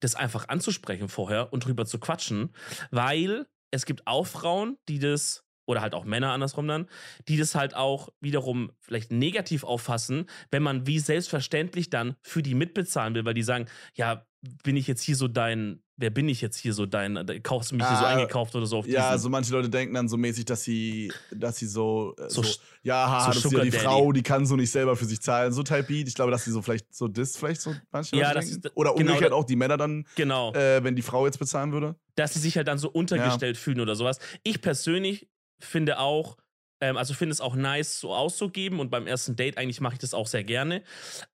das 0.00 0.14
einfach 0.14 0.48
anzusprechen 0.48 1.08
vorher 1.08 1.52
und 1.52 1.64
drüber 1.64 1.86
zu 1.86 1.98
quatschen, 1.98 2.54
weil 2.90 3.46
es 3.70 3.86
gibt 3.86 4.06
auch 4.06 4.26
Frauen, 4.26 4.78
die 4.88 4.98
das, 4.98 5.44
oder 5.66 5.82
halt 5.82 5.94
auch 5.94 6.04
Männer 6.04 6.32
andersrum 6.32 6.66
dann, 6.66 6.88
die 7.28 7.36
das 7.36 7.54
halt 7.54 7.74
auch 7.74 8.08
wiederum 8.20 8.72
vielleicht 8.80 9.12
negativ 9.12 9.62
auffassen, 9.62 10.26
wenn 10.50 10.62
man 10.62 10.86
wie 10.86 10.98
selbstverständlich 10.98 11.90
dann 11.90 12.16
für 12.22 12.42
die 12.42 12.54
mitbezahlen 12.54 13.14
will, 13.14 13.24
weil 13.24 13.34
die 13.34 13.42
sagen, 13.42 13.66
ja, 13.94 14.26
bin 14.64 14.76
ich 14.76 14.86
jetzt 14.86 15.02
hier 15.02 15.16
so 15.16 15.28
dein, 15.28 15.82
wer 15.96 16.08
bin 16.08 16.26
ich 16.28 16.40
jetzt 16.40 16.56
hier 16.56 16.72
so 16.72 16.86
dein, 16.86 17.14
da 17.26 17.38
kaufst 17.40 17.72
du 17.72 17.76
mich 17.76 17.86
hier 17.86 17.96
so 17.96 18.04
Ah, 18.06 18.08
eingekauft 18.16 18.54
oder 18.54 18.64
so 18.64 18.78
auf 18.78 18.86
Ja, 18.86 19.10
also 19.10 19.28
manche 19.28 19.52
Leute 19.52 19.68
denken 19.68 19.92
dann 19.94 20.08
so 20.08 20.16
mäßig, 20.16 20.46
dass 20.46 20.62
sie, 20.64 21.12
dass 21.30 21.58
sie 21.58 21.66
so, 21.66 22.14
äh, 22.18 22.30
So 22.30 22.42
so, 22.42 22.54
ja, 22.82 23.06
haha, 23.06 23.20
so 23.20 23.26
das 23.40 23.44
ist 23.44 23.52
ja 23.52 23.64
die 23.64 23.70
Daddy. 23.70 23.84
Frau, 23.84 24.12
die 24.12 24.22
kann 24.22 24.46
so 24.46 24.56
nicht 24.56 24.70
selber 24.70 24.96
für 24.96 25.04
sich 25.04 25.20
zahlen, 25.20 25.52
so 25.52 25.62
Type 25.62 25.82
Beat. 25.82 26.08
Ich 26.08 26.14
glaube, 26.14 26.30
dass 26.30 26.44
sie 26.44 26.52
so 26.52 26.62
vielleicht 26.62 26.94
so 26.94 27.06
das 27.06 27.36
vielleicht 27.36 27.60
so 27.60 27.74
manche 27.92 28.16
Ja, 28.16 28.28
Leute 28.32 28.46
denken. 28.46 28.66
ist- 28.66 28.76
Oder 28.76 28.94
genau, 28.94 29.10
umgekehrt 29.12 29.32
auch 29.34 29.44
die 29.44 29.56
Männer 29.56 29.76
dann, 29.76 30.06
genau. 30.16 30.54
äh, 30.54 30.82
wenn 30.82 30.96
die 30.96 31.02
Frau 31.02 31.26
jetzt 31.26 31.38
bezahlen 31.38 31.72
würde. 31.72 31.96
dass 32.16 32.32
sie 32.34 32.40
sich 32.40 32.56
halt 32.56 32.68
dann 32.68 32.78
so 32.78 32.88
untergestellt 32.88 33.56
fühlen 33.58 33.80
oder 33.80 33.94
sowas. 33.94 34.18
Ich 34.42 34.60
persönlich 34.62 35.28
finde 35.58 35.98
auch, 35.98 36.38
ähm, 36.80 36.96
also 36.96 37.14
finde 37.14 37.32
es 37.32 37.40
auch 37.40 37.54
nice, 37.54 38.00
so 38.00 38.14
auszugeben 38.14 38.80
und 38.80 38.90
beim 38.90 39.06
ersten 39.06 39.36
Date 39.36 39.58
eigentlich 39.58 39.80
mache 39.80 39.94
ich 39.94 39.98
das 39.98 40.14
auch 40.14 40.26
sehr 40.26 40.44
gerne. 40.44 40.82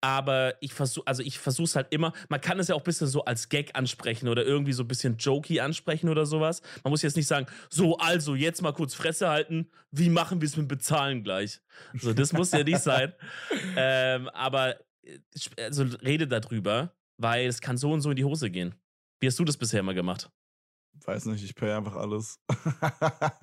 Aber 0.01 0.55
ich 0.61 0.75
versuche, 0.75 1.07
also 1.07 1.23
ich 1.23 1.39
versuche 1.39 1.65
es 1.65 1.77
halt 1.77 1.89
immer, 1.91 2.13
man 2.29 2.41
kann 2.41 2.59
es 2.59 2.69
ja 2.69 2.75
auch 2.75 2.81
ein 2.81 2.85
bisschen 2.85 3.07
so 3.07 3.25
als 3.25 3.49
Gag 3.49 3.71
ansprechen 3.75 4.29
oder 4.29 4.45
irgendwie 4.45 4.73
so 4.73 4.83
ein 4.83 4.89
bisschen 4.89 5.17
jokey 5.19 5.61
ansprechen 5.61 6.09
oder 6.09 6.27
sowas. 6.27 6.63
Man 6.85 6.91
muss 6.91 7.03
jetzt 7.03 7.17
nicht 7.17 7.29
sagen, 7.29 7.47
so, 7.71 7.99
also 7.99 8.35
jetzt 8.35 8.63
mal 8.63 8.73
kurz 8.73 8.95
Fresse 8.95 9.29
halten, 9.29 9.71
wie 9.91 10.09
machen 10.09 10.41
wir 10.41 10.47
es 10.47 10.57
mit 10.57 10.69
Bezahlen 10.69 11.23
gleich? 11.23 11.61
So, 11.95 12.13
das 12.13 12.33
muss 12.33 12.53
ja 12.53 12.63
nicht 12.63 12.81
sein. 12.81 13.13
Ähm, 13.79 14.29
aber 14.31 14.77
äh, 15.03 15.19
also 15.59 15.85
rede 16.03 16.27
darüber. 16.27 16.93
weil 17.19 17.47
es 17.47 17.61
kann 17.61 17.77
so 17.77 17.93
und 17.93 18.01
so 18.01 18.11
in 18.11 18.17
die 18.17 18.25
Hose 18.25 18.51
gehen. 18.51 18.75
Wie 19.21 19.27
hast 19.27 19.39
du 19.39 19.45
das 19.45 19.57
bisher 19.57 19.81
immer 19.81 19.95
gemacht? 19.95 20.31
Weiß 21.05 21.27
nicht, 21.27 21.45
ich 21.45 21.55
pay 21.55 21.73
einfach 21.73 21.97
alles. 21.97 22.41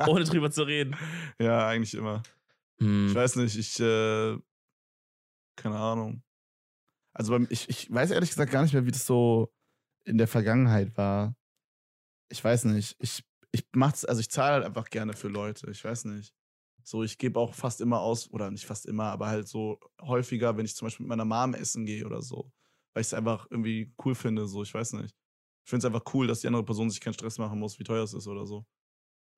Ohne 0.08 0.24
drüber 0.26 0.52
zu 0.52 0.64
reden. 0.64 0.96
Ja, 1.40 1.68
eigentlich 1.68 1.94
immer. 1.94 2.24
Hm. 2.80 3.08
Ich 3.08 3.16
weiß 3.16 3.38
nicht, 3.38 3.58
ich, 3.58 3.80
äh, 3.80 4.38
keine 5.56 5.78
Ahnung. 5.78 6.24
Also 7.14 7.38
ich, 7.50 7.70
ich 7.70 7.94
weiß 7.94 8.12
ehrlich 8.12 8.30
gesagt 8.30 8.52
gar 8.52 8.64
nicht 8.64 8.74
mehr, 8.74 8.86
wie 8.86 8.92
das 8.92 9.06
so 9.06 9.54
in 10.06 10.18
der 10.18 10.28
Vergangenheit 10.28 10.98
war. 10.98 11.36
Ich 12.30 12.44
weiß 12.44 12.66
nicht. 12.66 12.96
Ich, 13.00 13.24
ich 13.52 13.68
mach's, 13.74 14.04
also 14.04 14.20
ich 14.20 14.30
zahle 14.30 14.54
halt 14.54 14.66
einfach 14.66 14.90
gerne 14.90 15.14
für 15.14 15.28
Leute. 15.28 15.70
Ich 15.70 15.84
weiß 15.84 16.06
nicht. 16.06 16.34
So, 16.84 17.04
ich 17.04 17.18
gebe 17.18 17.40
auch 17.40 17.54
fast 17.54 17.80
immer 17.80 18.02
aus, 18.02 18.30
oder 18.32 18.52
nicht 18.52 18.66
fast 18.66 18.86
immer, 18.86 19.06
aber 19.06 19.28
halt 19.28 19.48
so 19.48 19.80
häufiger, 20.02 20.58
wenn 20.58 20.66
ich 20.66 20.76
zum 20.76 20.88
Beispiel 20.88 21.06
mit 21.06 21.10
meiner 21.10 21.26
Mom 21.26 21.54
essen 21.54 21.86
gehe 21.86 22.06
oder 22.06 22.22
so. 22.22 22.52
Weil 22.94 23.02
ich 23.02 23.08
es 23.08 23.14
einfach 23.14 23.48
irgendwie 23.50 23.94
cool 24.04 24.16
finde, 24.16 24.48
so, 24.48 24.64
ich 24.64 24.74
weiß 24.74 24.94
nicht. 24.94 25.16
Ich 25.64 25.70
finde 25.70 25.88
es 25.88 25.94
einfach 25.94 26.14
cool, 26.14 26.28
dass 26.28 26.42
die 26.42 26.48
andere 26.48 26.64
Person 26.64 26.90
sich 26.90 27.00
keinen 27.00 27.14
Stress 27.14 27.38
machen 27.38 27.60
muss, 27.60 27.80
wie 27.80 27.84
teuer 27.84 28.04
es 28.04 28.14
ist 28.14 28.28
oder 28.28 28.46
so. 28.46 28.66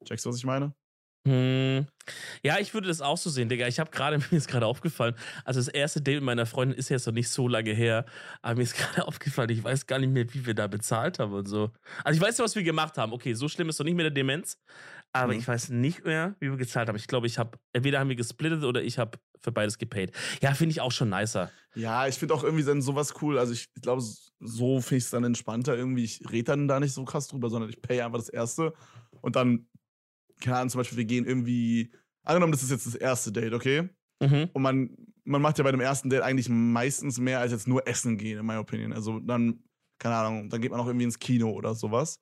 Checkst 0.06 0.26
du, 0.26 0.30
was 0.30 0.38
ich 0.38 0.46
meine? 0.46 0.74
Hm. 1.28 1.88
Ja, 2.44 2.60
ich 2.60 2.76
würde 2.76 2.88
das 2.88 3.02
auch 3.02 3.18
so 3.18 3.32
sehen, 3.32 3.50
Digga. 3.50 3.68
Ich 3.68 3.80
habe 3.80 3.90
gerade, 3.90 4.18
mir 4.32 4.38
ist 4.38 4.48
gerade 4.48 4.68
aufgefallen, 4.68 5.16
also 5.44 5.60
das 5.60 5.68
erste 5.68 6.02
Date 6.02 6.18
mit 6.18 6.26
meiner 6.26 6.46
Freundin 6.46 6.78
ist 6.78 6.90
jetzt 6.90 7.08
noch 7.08 7.14
nicht 7.14 7.30
so 7.30 7.48
lange 7.48 7.74
her, 7.74 8.06
aber 8.44 8.56
mir 8.56 8.64
ist 8.64 8.76
gerade 8.78 9.08
aufgefallen, 9.08 9.50
ich 9.50 9.64
weiß 9.64 9.88
gar 9.88 9.98
nicht 9.98 10.12
mehr, 10.12 10.32
wie 10.34 10.46
wir 10.46 10.54
da 10.54 10.68
bezahlt 10.68 11.18
haben 11.18 11.34
und 11.34 11.48
so. 11.48 11.72
Also 12.04 12.18
ich 12.18 12.22
weiß 12.22 12.38
ja, 12.38 12.44
was 12.44 12.56
wir 12.56 12.64
gemacht 12.64 12.98
haben. 12.98 13.12
Okay, 13.12 13.34
so 13.34 13.48
schlimm 13.50 13.70
ist 13.70 13.80
doch 13.80 13.86
nicht 13.86 13.96
mit 13.96 14.04
der 14.04 14.12
Demenz, 14.12 14.60
aber 15.14 15.34
mhm. 15.34 15.40
ich 15.40 15.48
weiß 15.48 15.70
nicht 15.70 16.06
mehr, 16.06 16.36
wie 16.40 16.52
wir 16.52 16.58
gezahlt 16.58 16.90
haben. 16.90 16.96
Ich 16.96 17.08
glaube, 17.08 17.26
ich 17.26 17.40
habe, 17.40 17.58
entweder 17.74 18.00
haben 18.00 18.10
wir 18.10 18.16
gesplittet 18.16 18.64
oder 18.64 18.84
ich 18.84 19.00
habe 19.00 19.18
für 19.46 19.54
beides 19.54 19.78
gepaid. 19.78 20.12
Ja, 20.42 20.54
finde 20.54 20.72
ich 20.72 20.82
auch 20.82 20.92
schon 20.92 21.10
nicer. 21.10 21.50
Ja, 21.74 22.08
ich 22.08 22.16
finde 22.16 22.34
auch 22.34 22.44
irgendwie 22.44 22.64
dann 22.64 22.82
sowas 22.82 23.14
cool. 23.22 23.40
Also 23.40 23.54
ich 23.54 23.74
glaube, 23.82 24.02
so 24.02 24.82
finde 24.82 24.98
ich 24.98 25.04
es 25.06 25.10
dann 25.10 25.24
entspannter 25.24 25.78
irgendwie. 25.78 26.04
Ich 26.04 26.22
rede 26.30 26.44
dann 26.44 26.68
da 26.68 26.80
nicht 26.80 26.94
so 26.94 27.06
krass 27.06 27.28
drüber, 27.28 27.50
sondern 27.50 27.70
ich 27.70 27.82
pay 27.82 28.02
einfach 28.02 28.20
das 28.20 28.30
erste 28.30 28.74
und 29.22 29.36
dann 29.36 29.68
keine 30.40 30.58
Ahnung, 30.58 30.70
zum 30.70 30.80
Beispiel, 30.80 30.98
wir 30.98 31.06
gehen 31.06 31.26
irgendwie, 31.26 31.92
angenommen, 32.24 32.52
das 32.52 32.64
ist 32.64 32.72
jetzt 32.72 32.86
das 32.86 32.96
erste 32.96 33.32
Date, 33.32 33.54
okay? 33.54 33.90
Mhm. 34.22 34.50
Und 34.54 34.62
man, 34.62 34.90
man 35.24 35.42
macht 35.42 35.58
ja 35.58 35.64
bei 35.64 35.72
dem 35.72 35.82
ersten 35.82 36.10
Date 36.10 36.22
eigentlich 36.22 36.50
meistens 36.50 37.20
mehr 37.20 37.40
als 37.40 37.52
jetzt 37.52 37.68
nur 37.68 37.88
essen 37.88 38.18
gehen, 38.18 38.40
in 38.40 38.46
meiner 38.46 38.62
Opinion. 38.62 38.94
Also 38.94 39.20
dann, 39.20 39.64
keine 40.00 40.16
Ahnung, 40.16 40.50
dann 40.50 40.62
geht 40.62 40.72
man 40.72 40.80
auch 40.80 40.88
irgendwie 40.88 41.06
ins 41.06 41.20
Kino 41.20 41.52
oder 41.52 41.76
sowas. 41.76 42.20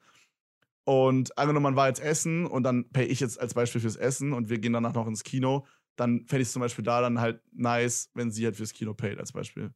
Und 0.86 1.38
angenommen, 1.38 1.64
man 1.64 1.76
war 1.76 1.88
jetzt 1.88 2.02
essen 2.02 2.46
und 2.46 2.64
dann 2.64 2.90
pay 2.90 3.06
ich 3.06 3.20
jetzt 3.20 3.40
als 3.40 3.54
Beispiel 3.54 3.82
fürs 3.82 3.96
Essen 3.96 4.34
und 4.34 4.50
wir 4.50 4.60
gehen 4.60 4.74
danach 4.74 4.94
noch 4.94 5.08
ins 5.08 5.24
Kino, 5.24 5.66
dann 5.96 6.26
fände 6.28 6.42
ich 6.42 6.48
es 6.48 6.54
zum 6.54 6.62
Beispiel 6.62 6.84
da 6.84 7.02
dann 7.02 7.20
halt 7.20 7.42
nice, 7.52 8.10
wenn 8.14 8.32
sie 8.32 8.46
halt 8.46 8.56
fürs 8.56 8.74
Kino 8.74 8.94
payt, 8.94 9.20
als 9.20 9.32
Beispiel. 9.32 9.72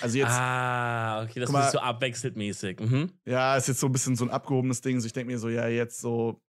Also 0.00 0.18
jetzt. 0.18 0.30
Ah, 0.30 1.22
okay, 1.22 1.40
das 1.40 1.50
ist 1.50 1.72
so 1.72 1.78
abwechselnd 1.78 2.36
mäßig. 2.36 2.80
Mhm. 2.80 3.12
Ja, 3.24 3.56
ist 3.56 3.68
jetzt 3.68 3.80
so 3.80 3.86
ein 3.86 3.92
bisschen 3.92 4.16
so 4.16 4.24
ein 4.24 4.30
abgehobenes 4.30 4.80
Ding. 4.80 5.00
So, 5.00 5.06
ich 5.06 5.12
denke 5.12 5.32
mir 5.32 5.38
so, 5.38 5.48
ja, 5.48 5.66
jetzt 5.66 6.00
so, 6.00 6.42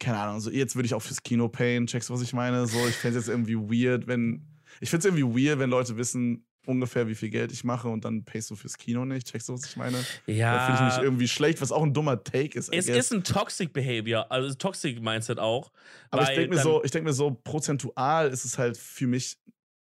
keine 0.00 0.18
Ahnung, 0.18 0.40
so 0.40 0.50
jetzt 0.50 0.74
würde 0.74 0.86
ich 0.86 0.94
auch 0.94 1.02
fürs 1.02 1.22
Kino 1.22 1.48
payen, 1.48 1.86
checkst 1.86 2.08
du, 2.08 2.14
was 2.14 2.22
ich 2.22 2.32
meine? 2.32 2.66
So, 2.66 2.86
ich 2.86 2.96
fände 2.96 3.18
es 3.18 3.26
jetzt 3.26 3.32
irgendwie 3.32 3.56
weird, 3.56 4.06
wenn. 4.06 4.46
Ich 4.80 4.90
finde 4.90 5.06
es 5.06 5.14
irgendwie 5.14 5.46
weird, 5.46 5.58
wenn 5.58 5.70
Leute 5.70 5.96
wissen 5.96 6.46
ungefähr, 6.66 7.08
wie 7.08 7.14
viel 7.14 7.30
Geld 7.30 7.52
ich 7.52 7.64
mache 7.64 7.88
und 7.88 8.04
dann 8.04 8.24
payst 8.24 8.50
du 8.50 8.56
fürs 8.56 8.76
Kino 8.76 9.04
nicht. 9.04 9.30
Checkst 9.30 9.48
du, 9.48 9.54
was 9.54 9.64
ich 9.64 9.76
meine? 9.76 9.98
Ja. 10.26 10.54
Da 10.54 10.66
finde 10.66 10.88
ich 10.88 10.96
mich 10.96 11.04
irgendwie 11.04 11.28
schlecht, 11.28 11.60
was 11.60 11.72
auch 11.72 11.82
ein 11.82 11.92
dummer 11.92 12.22
Take 12.22 12.58
ist. 12.58 12.72
Es 12.72 12.88
ist 12.88 13.12
ein 13.12 13.24
Toxic 13.24 13.72
Behavior, 13.72 14.30
also 14.30 14.54
Toxic 14.54 15.00
Mindset 15.00 15.38
auch. 15.38 15.72
Aber 16.10 16.22
ich 16.22 16.36
denke 16.36 16.56
mir, 16.56 16.62
so, 16.62 16.80
denk 16.80 17.04
mir 17.04 17.12
so, 17.12 17.30
prozentual 17.30 18.30
ist 18.30 18.44
es 18.44 18.58
halt 18.58 18.76
für 18.76 19.06
mich 19.06 19.38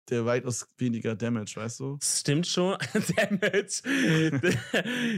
der 0.09 0.25
weitaus 0.25 0.67
weniger 0.77 1.15
Damage, 1.15 1.53
weißt 1.55 1.79
du? 1.79 1.97
Stimmt 2.01 2.47
schon. 2.47 2.77
Damage. 3.15 3.81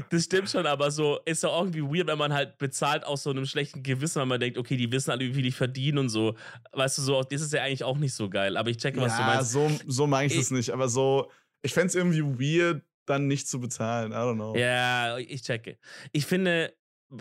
das 0.10 0.24
stimmt 0.24 0.50
schon, 0.50 0.66
aber 0.66 0.92
so 0.92 1.20
ist 1.26 1.44
doch 1.44 1.58
irgendwie 1.60 1.82
weird, 1.82 2.08
wenn 2.08 2.18
man 2.18 2.34
halt 2.34 2.58
bezahlt 2.58 3.04
aus 3.04 3.24
so 3.24 3.32
einem 3.32 3.46
schlechten 3.46 3.84
Gewissen, 3.84 4.20
weil 4.20 4.28
man 4.28 4.40
denkt, 4.40 4.58
okay, 4.58 4.78
die 4.78 4.92
wissen 4.92 5.12
alle, 5.12 5.22
wie 5.22 5.34
viel 5.34 5.46
ich 5.46 5.56
verdiene 5.56 6.00
und 6.00 6.10
so. 6.10 6.36
Weißt 6.72 6.98
du, 6.98 7.02
so, 7.02 7.24
das 7.24 7.42
ist 7.42 7.54
ja 7.54 7.64
eigentlich 7.64 7.84
auch 7.84 7.98
nicht 7.98 8.14
so 8.14 8.30
geil. 8.30 8.58
Aber 8.58 8.70
ich 8.70 8.78
checke, 8.78 9.02
was 9.02 9.18
ja, 9.18 9.18
du 9.18 9.24
meinst. 9.24 9.52
So, 9.52 9.72
so 9.88 10.08
meine 10.08 10.32
ich 10.32 10.40
es 10.40 10.52
nicht, 10.52 10.70
aber 10.70 10.88
so, 10.88 11.32
ich 11.66 11.74
fände 11.74 11.88
es 11.88 11.96
irgendwie 11.96 12.22
weird, 12.22 12.84
dann 13.06 13.28
nicht 13.28 13.48
zu 13.48 13.60
bezahlen. 13.60 14.12
I 14.12 14.16
don't 14.16 14.36
know. 14.36 14.56
Ja, 14.56 15.18
ich 15.18 15.42
checke. 15.42 15.78
Ich 16.12 16.26
finde, 16.26 16.74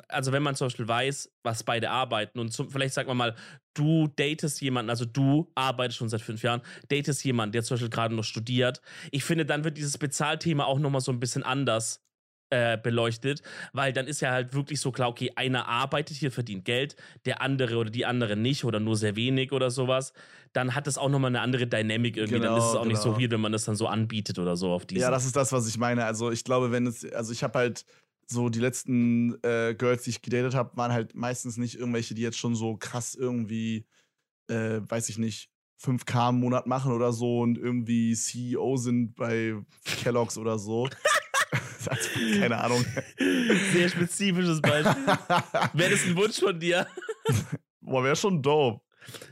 also 0.08 0.32
wenn 0.32 0.42
man 0.42 0.54
zum 0.54 0.66
Beispiel 0.66 0.88
weiß, 0.88 1.32
was 1.42 1.62
beide 1.62 1.90
arbeiten 1.90 2.38
und 2.38 2.52
zum, 2.52 2.70
vielleicht 2.70 2.94
sagen 2.94 3.08
wir 3.08 3.14
mal, 3.14 3.34
du 3.74 4.08
datest 4.08 4.60
jemanden, 4.60 4.90
also 4.90 5.04
du 5.04 5.50
arbeitest 5.54 5.98
schon 5.98 6.08
seit 6.08 6.22
fünf 6.22 6.42
Jahren, 6.42 6.62
datest 6.88 7.24
jemanden, 7.24 7.52
der 7.52 7.62
zum 7.62 7.74
Beispiel 7.74 7.90
gerade 7.90 8.14
noch 8.14 8.24
studiert. 8.24 8.80
Ich 9.10 9.24
finde, 9.24 9.44
dann 9.44 9.64
wird 9.64 9.76
dieses 9.76 9.98
Bezahlthema 9.98 10.64
auch 10.64 10.78
nochmal 10.78 11.00
so 11.00 11.12
ein 11.12 11.20
bisschen 11.20 11.42
anders 11.42 12.02
äh, 12.54 12.78
beleuchtet, 12.80 13.42
weil 13.72 13.92
dann 13.92 14.06
ist 14.06 14.20
ja 14.20 14.30
halt 14.30 14.54
wirklich 14.54 14.80
so 14.80 14.92
klar, 14.92 15.08
okay, 15.08 15.32
einer 15.34 15.66
arbeitet 15.66 16.16
hier, 16.16 16.30
verdient 16.30 16.64
Geld, 16.64 16.94
der 17.26 17.42
andere 17.42 17.76
oder 17.78 17.90
die 17.90 18.06
andere 18.06 18.36
nicht 18.36 18.64
oder 18.64 18.78
nur 18.78 18.96
sehr 18.96 19.16
wenig 19.16 19.50
oder 19.50 19.72
sowas. 19.72 20.12
Dann 20.52 20.76
hat 20.76 20.86
das 20.86 20.96
auch 20.96 21.08
nochmal 21.08 21.30
eine 21.30 21.40
andere 21.40 21.66
Dynamik 21.66 22.16
irgendwie. 22.16 22.38
Genau, 22.38 22.50
dann 22.50 22.58
ist 22.58 22.68
es 22.68 22.76
auch 22.76 22.82
genau. 22.82 22.92
nicht 22.92 23.02
so 23.02 23.18
weird, 23.18 23.32
wenn 23.32 23.40
man 23.40 23.50
das 23.50 23.64
dann 23.64 23.74
so 23.74 23.88
anbietet 23.88 24.38
oder 24.38 24.54
so 24.54 24.70
auf 24.70 24.86
diese. 24.86 25.00
Ja, 25.00 25.10
das 25.10 25.26
ist 25.26 25.34
das, 25.34 25.50
was 25.50 25.66
ich 25.66 25.78
meine. 25.78 26.04
Also 26.04 26.30
ich 26.30 26.44
glaube, 26.44 26.70
wenn 26.70 26.86
es, 26.86 27.04
also 27.12 27.32
ich 27.32 27.42
habe 27.42 27.58
halt 27.58 27.84
so 28.28 28.48
die 28.48 28.60
letzten 28.60 29.34
äh, 29.42 29.74
Girls, 29.76 30.04
die 30.04 30.10
ich 30.10 30.22
gedatet 30.22 30.54
habe, 30.54 30.76
waren 30.76 30.92
halt 30.92 31.16
meistens 31.16 31.56
nicht 31.56 31.76
irgendwelche, 31.76 32.14
die 32.14 32.22
jetzt 32.22 32.38
schon 32.38 32.54
so 32.54 32.76
krass 32.76 33.16
irgendwie, 33.16 33.84
äh, 34.48 34.80
weiß 34.88 35.08
ich 35.08 35.18
nicht, 35.18 35.50
5K 35.82 36.30
im 36.30 36.36
Monat 36.36 36.68
machen 36.68 36.92
oder 36.92 37.12
so 37.12 37.40
und 37.40 37.58
irgendwie 37.58 38.14
CEO 38.14 38.76
sind 38.76 39.16
bei 39.16 39.56
Kellogg's 39.84 40.38
oder 40.38 40.56
so. 40.58 40.88
keine 42.38 42.58
Ahnung. 42.58 42.84
Sehr 43.72 43.88
spezifisches 43.88 44.60
Beispiel. 44.60 44.94
Wäre 45.72 45.90
das 45.90 46.04
ein 46.04 46.16
Wunsch 46.16 46.38
von 46.38 46.58
dir? 46.58 46.86
Boah, 47.80 48.02
wäre 48.02 48.16
schon 48.16 48.42
dope. 48.42 48.80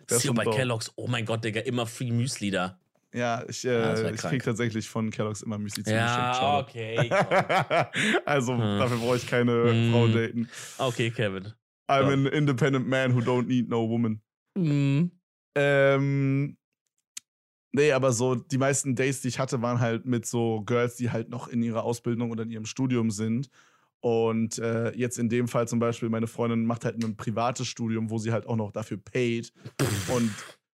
Wär 0.08 0.18
CEO 0.18 0.34
bei 0.34 0.44
dope. 0.44 0.56
Kellogg's, 0.56 0.92
oh 0.96 1.06
mein 1.06 1.24
Gott, 1.24 1.44
Digga, 1.44 1.60
immer 1.60 1.86
Free 1.86 2.10
Müsli 2.10 2.50
da. 2.50 2.78
Ja, 3.14 3.44
ich, 3.46 3.64
äh, 3.64 3.72
ja, 3.72 4.10
ich 4.10 4.20
krieg 4.20 4.42
tatsächlich 4.42 4.88
von 4.88 5.10
Kellogg's 5.10 5.42
immer 5.42 5.58
Müsli 5.58 5.84
zugeschickt. 5.84 6.08
Ja, 6.08 6.58
okay. 6.58 7.10
also, 8.24 8.54
hm. 8.54 8.78
dafür 8.78 8.96
brauche 8.96 9.16
ich 9.16 9.26
keine 9.26 9.52
hm. 9.52 9.90
Frau 9.92 10.08
daten. 10.08 10.48
Okay, 10.78 11.10
Kevin. 11.10 11.52
I'm 11.88 12.06
ja. 12.06 12.12
an 12.12 12.26
independent 12.26 12.88
man 12.88 13.14
who 13.14 13.20
don't 13.20 13.46
need 13.46 13.68
no 13.68 13.88
woman. 13.88 14.22
Hm. 14.56 15.10
Ähm, 15.54 16.56
nee, 17.72 17.92
aber 17.92 18.12
so 18.12 18.34
die 18.34 18.58
meisten 18.58 18.94
Dates, 18.94 19.20
die 19.22 19.28
ich 19.28 19.38
hatte, 19.38 19.62
waren 19.62 19.80
halt 19.80 20.06
mit 20.06 20.26
so 20.26 20.62
Girls, 20.62 20.96
die 20.96 21.10
halt 21.10 21.28
noch 21.28 21.48
in 21.48 21.62
ihrer 21.62 21.82
Ausbildung 21.84 22.30
oder 22.30 22.44
in 22.44 22.50
ihrem 22.50 22.66
Studium 22.66 23.10
sind. 23.10 23.48
Und 24.00 24.58
äh, 24.58 24.92
jetzt 24.96 25.18
in 25.18 25.28
dem 25.28 25.46
Fall 25.46 25.68
zum 25.68 25.78
Beispiel, 25.78 26.08
meine 26.08 26.26
Freundin 26.26 26.66
macht 26.66 26.84
halt 26.84 27.02
ein 27.02 27.16
privates 27.16 27.68
Studium, 27.68 28.10
wo 28.10 28.18
sie 28.18 28.32
halt 28.32 28.46
auch 28.46 28.56
noch 28.56 28.72
dafür 28.72 28.98
paid. 28.98 29.52
und 30.08 30.30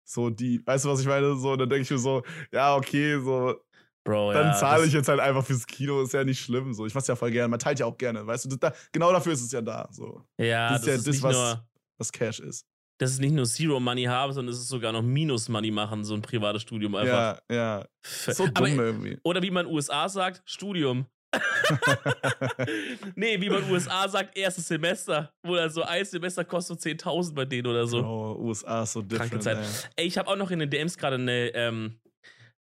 so 0.04 0.30
die, 0.30 0.64
weißt 0.64 0.84
du, 0.84 0.90
was 0.90 1.00
ich 1.00 1.06
meine? 1.06 1.36
So, 1.36 1.56
dann 1.56 1.68
denke 1.68 1.82
ich 1.82 1.90
mir 1.90 1.98
so, 1.98 2.22
ja, 2.52 2.76
okay, 2.76 3.20
so. 3.20 3.56
Bro, 4.04 4.32
dann 4.32 4.46
ja, 4.46 4.54
zahle 4.54 4.86
ich 4.86 4.92
jetzt 4.92 5.08
halt 5.08 5.18
einfach 5.18 5.44
fürs 5.44 5.66
Kino, 5.66 6.00
ist 6.02 6.14
ja 6.14 6.22
nicht 6.22 6.38
schlimm. 6.38 6.72
So, 6.72 6.86
ich 6.86 6.94
mach's 6.94 7.08
ja 7.08 7.16
voll 7.16 7.32
gerne. 7.32 7.48
Man 7.48 7.58
teilt 7.58 7.80
ja 7.80 7.86
auch 7.86 7.98
gerne, 7.98 8.24
weißt 8.24 8.44
du? 8.44 8.56
Da, 8.56 8.72
genau 8.92 9.10
dafür 9.10 9.32
ist 9.32 9.42
es 9.42 9.50
ja 9.50 9.60
da. 9.60 9.88
So. 9.90 10.22
Ja, 10.38 10.68
das 10.70 10.82
ist 10.82 10.86
das 10.86 10.86
ja 10.86 10.94
ist 10.94 11.06
das, 11.08 11.22
was, 11.24 11.34
nur, 11.34 11.68
was 11.98 12.12
Cash 12.12 12.38
ist. 12.38 12.64
Das 12.98 13.10
ist 13.10 13.20
nicht 13.20 13.32
nur 13.32 13.44
Zero 13.44 13.78
Money 13.78 14.04
haben, 14.04 14.32
sondern 14.32 14.54
es 14.54 14.60
ist 14.60 14.68
sogar 14.68 14.92
noch 14.92 15.02
Minus 15.02 15.48
Money 15.48 15.70
machen, 15.70 16.04
so 16.04 16.14
ein 16.14 16.22
privates 16.22 16.62
Studium 16.62 16.94
einfach. 16.94 17.40
Ja, 17.50 17.54
ja. 17.54 17.86
So 18.04 18.46
dumm 18.46 18.54
Aber, 18.54 18.68
irgendwie. 18.68 19.18
Oder 19.22 19.42
wie 19.42 19.50
man 19.50 19.66
in 19.66 19.70
den 19.70 19.76
USA 19.76 20.08
sagt, 20.08 20.42
Studium. 20.46 21.06
nee, 23.14 23.40
wie 23.40 23.50
man 23.50 23.70
USA 23.70 24.08
sagt, 24.08 24.36
erstes 24.36 24.68
Semester. 24.68 25.32
Wo 25.42 25.56
dann 25.56 25.70
so 25.70 25.82
ein 25.82 26.04
Semester 26.04 26.44
kostet 26.44 26.80
so 26.80 26.88
10.000 26.88 27.34
bei 27.34 27.44
denen 27.44 27.66
oder 27.66 27.86
so. 27.86 28.02
Oh, 28.02 28.36
USA 28.40 28.84
ist 28.84 28.92
so 28.92 29.02
different. 29.02 29.44
Ey. 29.46 29.56
ey, 29.96 30.06
ich 30.06 30.16
habe 30.16 30.30
auch 30.30 30.36
noch 30.36 30.50
in 30.50 30.60
den 30.60 30.70
DMs 30.70 30.96
gerade 30.96 31.16
eine, 31.16 31.48
ähm, 31.54 32.00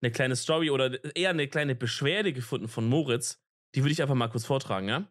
eine 0.02 0.10
kleine 0.10 0.36
Story 0.36 0.70
oder 0.70 0.98
eher 1.16 1.30
eine 1.30 1.48
kleine 1.48 1.74
Beschwerde 1.74 2.32
gefunden 2.32 2.68
von 2.68 2.86
Moritz. 2.86 3.40
Die 3.74 3.82
würde 3.82 3.92
ich 3.92 4.02
einfach 4.02 4.14
mal 4.14 4.28
kurz 4.28 4.44
vortragen, 4.44 4.88
ja? 4.88 5.06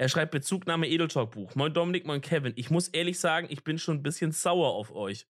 Er 0.00 0.08
schreibt 0.08 0.30
Bezugnahme 0.30 0.88
Edeltalk-Buch. 0.88 1.54
Moin 1.56 1.74
Dominik, 1.74 2.06
moin 2.06 2.22
Kevin. 2.22 2.54
Ich 2.56 2.70
muss 2.70 2.88
ehrlich 2.88 3.20
sagen, 3.20 3.48
ich 3.50 3.64
bin 3.64 3.78
schon 3.78 3.98
ein 3.98 4.02
bisschen 4.02 4.32
sauer 4.32 4.72
auf 4.72 4.90
euch. 4.92 5.26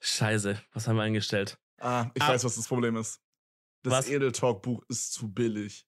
Scheiße, 0.00 0.62
was 0.72 0.86
haben 0.86 0.94
wir 0.94 1.02
eingestellt? 1.02 1.58
Ah, 1.80 2.08
ich 2.14 2.22
ah, 2.22 2.28
weiß, 2.28 2.44
was 2.44 2.54
das 2.54 2.68
Problem 2.68 2.94
ist. 2.94 3.20
Das 3.82 4.08
Edeltalk-Buch 4.08 4.84
ist 4.88 5.14
zu 5.14 5.34
billig. 5.34 5.84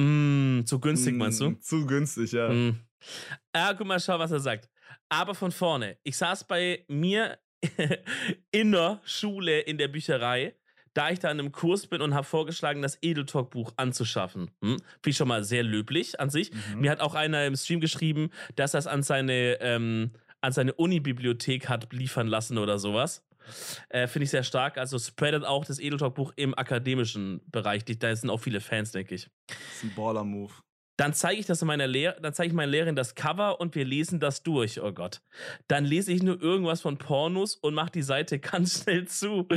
Mm, 0.00 0.62
zu 0.64 0.80
günstig, 0.80 1.14
meinst 1.14 1.42
du? 1.42 1.50
Mm, 1.50 1.60
zu 1.60 1.86
günstig, 1.86 2.32
ja. 2.32 2.48
Mm. 2.48 2.80
Ah, 3.52 3.74
guck 3.74 3.86
mal, 3.86 4.00
schau, 4.00 4.18
was 4.18 4.30
er 4.30 4.40
sagt. 4.40 4.70
Aber 5.10 5.34
von 5.34 5.52
vorne. 5.52 5.98
Ich 6.04 6.16
saß 6.16 6.46
bei 6.46 6.86
mir 6.88 7.38
in 8.50 8.72
der 8.72 9.02
Schule 9.04 9.60
in 9.60 9.76
der 9.76 9.88
Bücherei, 9.88 10.56
da 10.94 11.10
ich 11.10 11.18
da 11.18 11.30
in 11.30 11.38
einem 11.38 11.52
Kurs 11.52 11.86
bin 11.86 12.00
und 12.00 12.14
habe 12.14 12.24
vorgeschlagen, 12.24 12.82
das 12.82 12.98
Edeltalk-Buch 13.02 13.72
anzuschaffen. 13.76 14.50
Hm? 14.62 14.78
Finde 14.78 15.10
ich 15.10 15.16
schon 15.16 15.28
mal 15.28 15.44
sehr 15.44 15.62
löblich 15.62 16.20
an 16.20 16.30
sich. 16.30 16.52
Mhm. 16.52 16.80
Mir 16.80 16.90
hat 16.90 17.00
auch 17.00 17.14
einer 17.14 17.44
im 17.44 17.56
Stream 17.56 17.80
geschrieben, 17.80 18.30
dass 18.56 18.74
er 18.74 18.78
es 18.78 18.86
an 18.86 19.02
seine, 19.02 19.60
ähm, 19.60 20.12
an 20.40 20.52
seine 20.52 20.72
Uni-Bibliothek 20.74 21.68
hat 21.68 21.92
liefern 21.92 22.28
lassen 22.28 22.58
oder 22.58 22.78
sowas. 22.78 23.22
Äh, 23.88 24.06
Finde 24.06 24.24
ich 24.24 24.30
sehr 24.30 24.44
stark. 24.44 24.78
Also 24.78 24.98
spreadet 24.98 25.44
auch 25.44 25.64
das 25.64 25.78
Edeltalk-Buch 25.78 26.32
im 26.36 26.56
akademischen 26.56 27.40
Bereich. 27.50 27.84
Da 27.84 28.14
sind 28.14 28.30
auch 28.30 28.40
viele 28.40 28.60
Fans, 28.60 28.92
denke 28.92 29.14
ich. 29.14 29.28
Das 29.46 29.56
ist 29.76 29.84
ein 29.84 29.94
Baller-Move. 29.94 30.52
Dann 30.96 31.12
zeige 31.12 31.40
ich 31.40 31.46
das 31.46 31.62
meiner 31.62 31.86
Lehr 31.86 32.12
dann 32.20 32.34
zeige 32.34 32.48
ich 32.48 32.54
meiner 32.54 32.70
Lehrerin 32.70 32.96
das 32.96 33.14
Cover 33.14 33.60
und 33.60 33.74
wir 33.74 33.84
lesen 33.84 34.20
das 34.20 34.42
durch. 34.42 34.80
Oh 34.80 34.92
Gott. 34.92 35.22
Dann 35.68 35.84
lese 35.84 36.12
ich 36.12 36.22
nur 36.22 36.40
irgendwas 36.40 36.80
von 36.80 36.98
Pornos 36.98 37.56
und 37.56 37.74
mache 37.74 37.92
die 37.92 38.02
Seite 38.02 38.38
ganz 38.40 38.82
schnell 38.82 39.06
zu. 39.06 39.48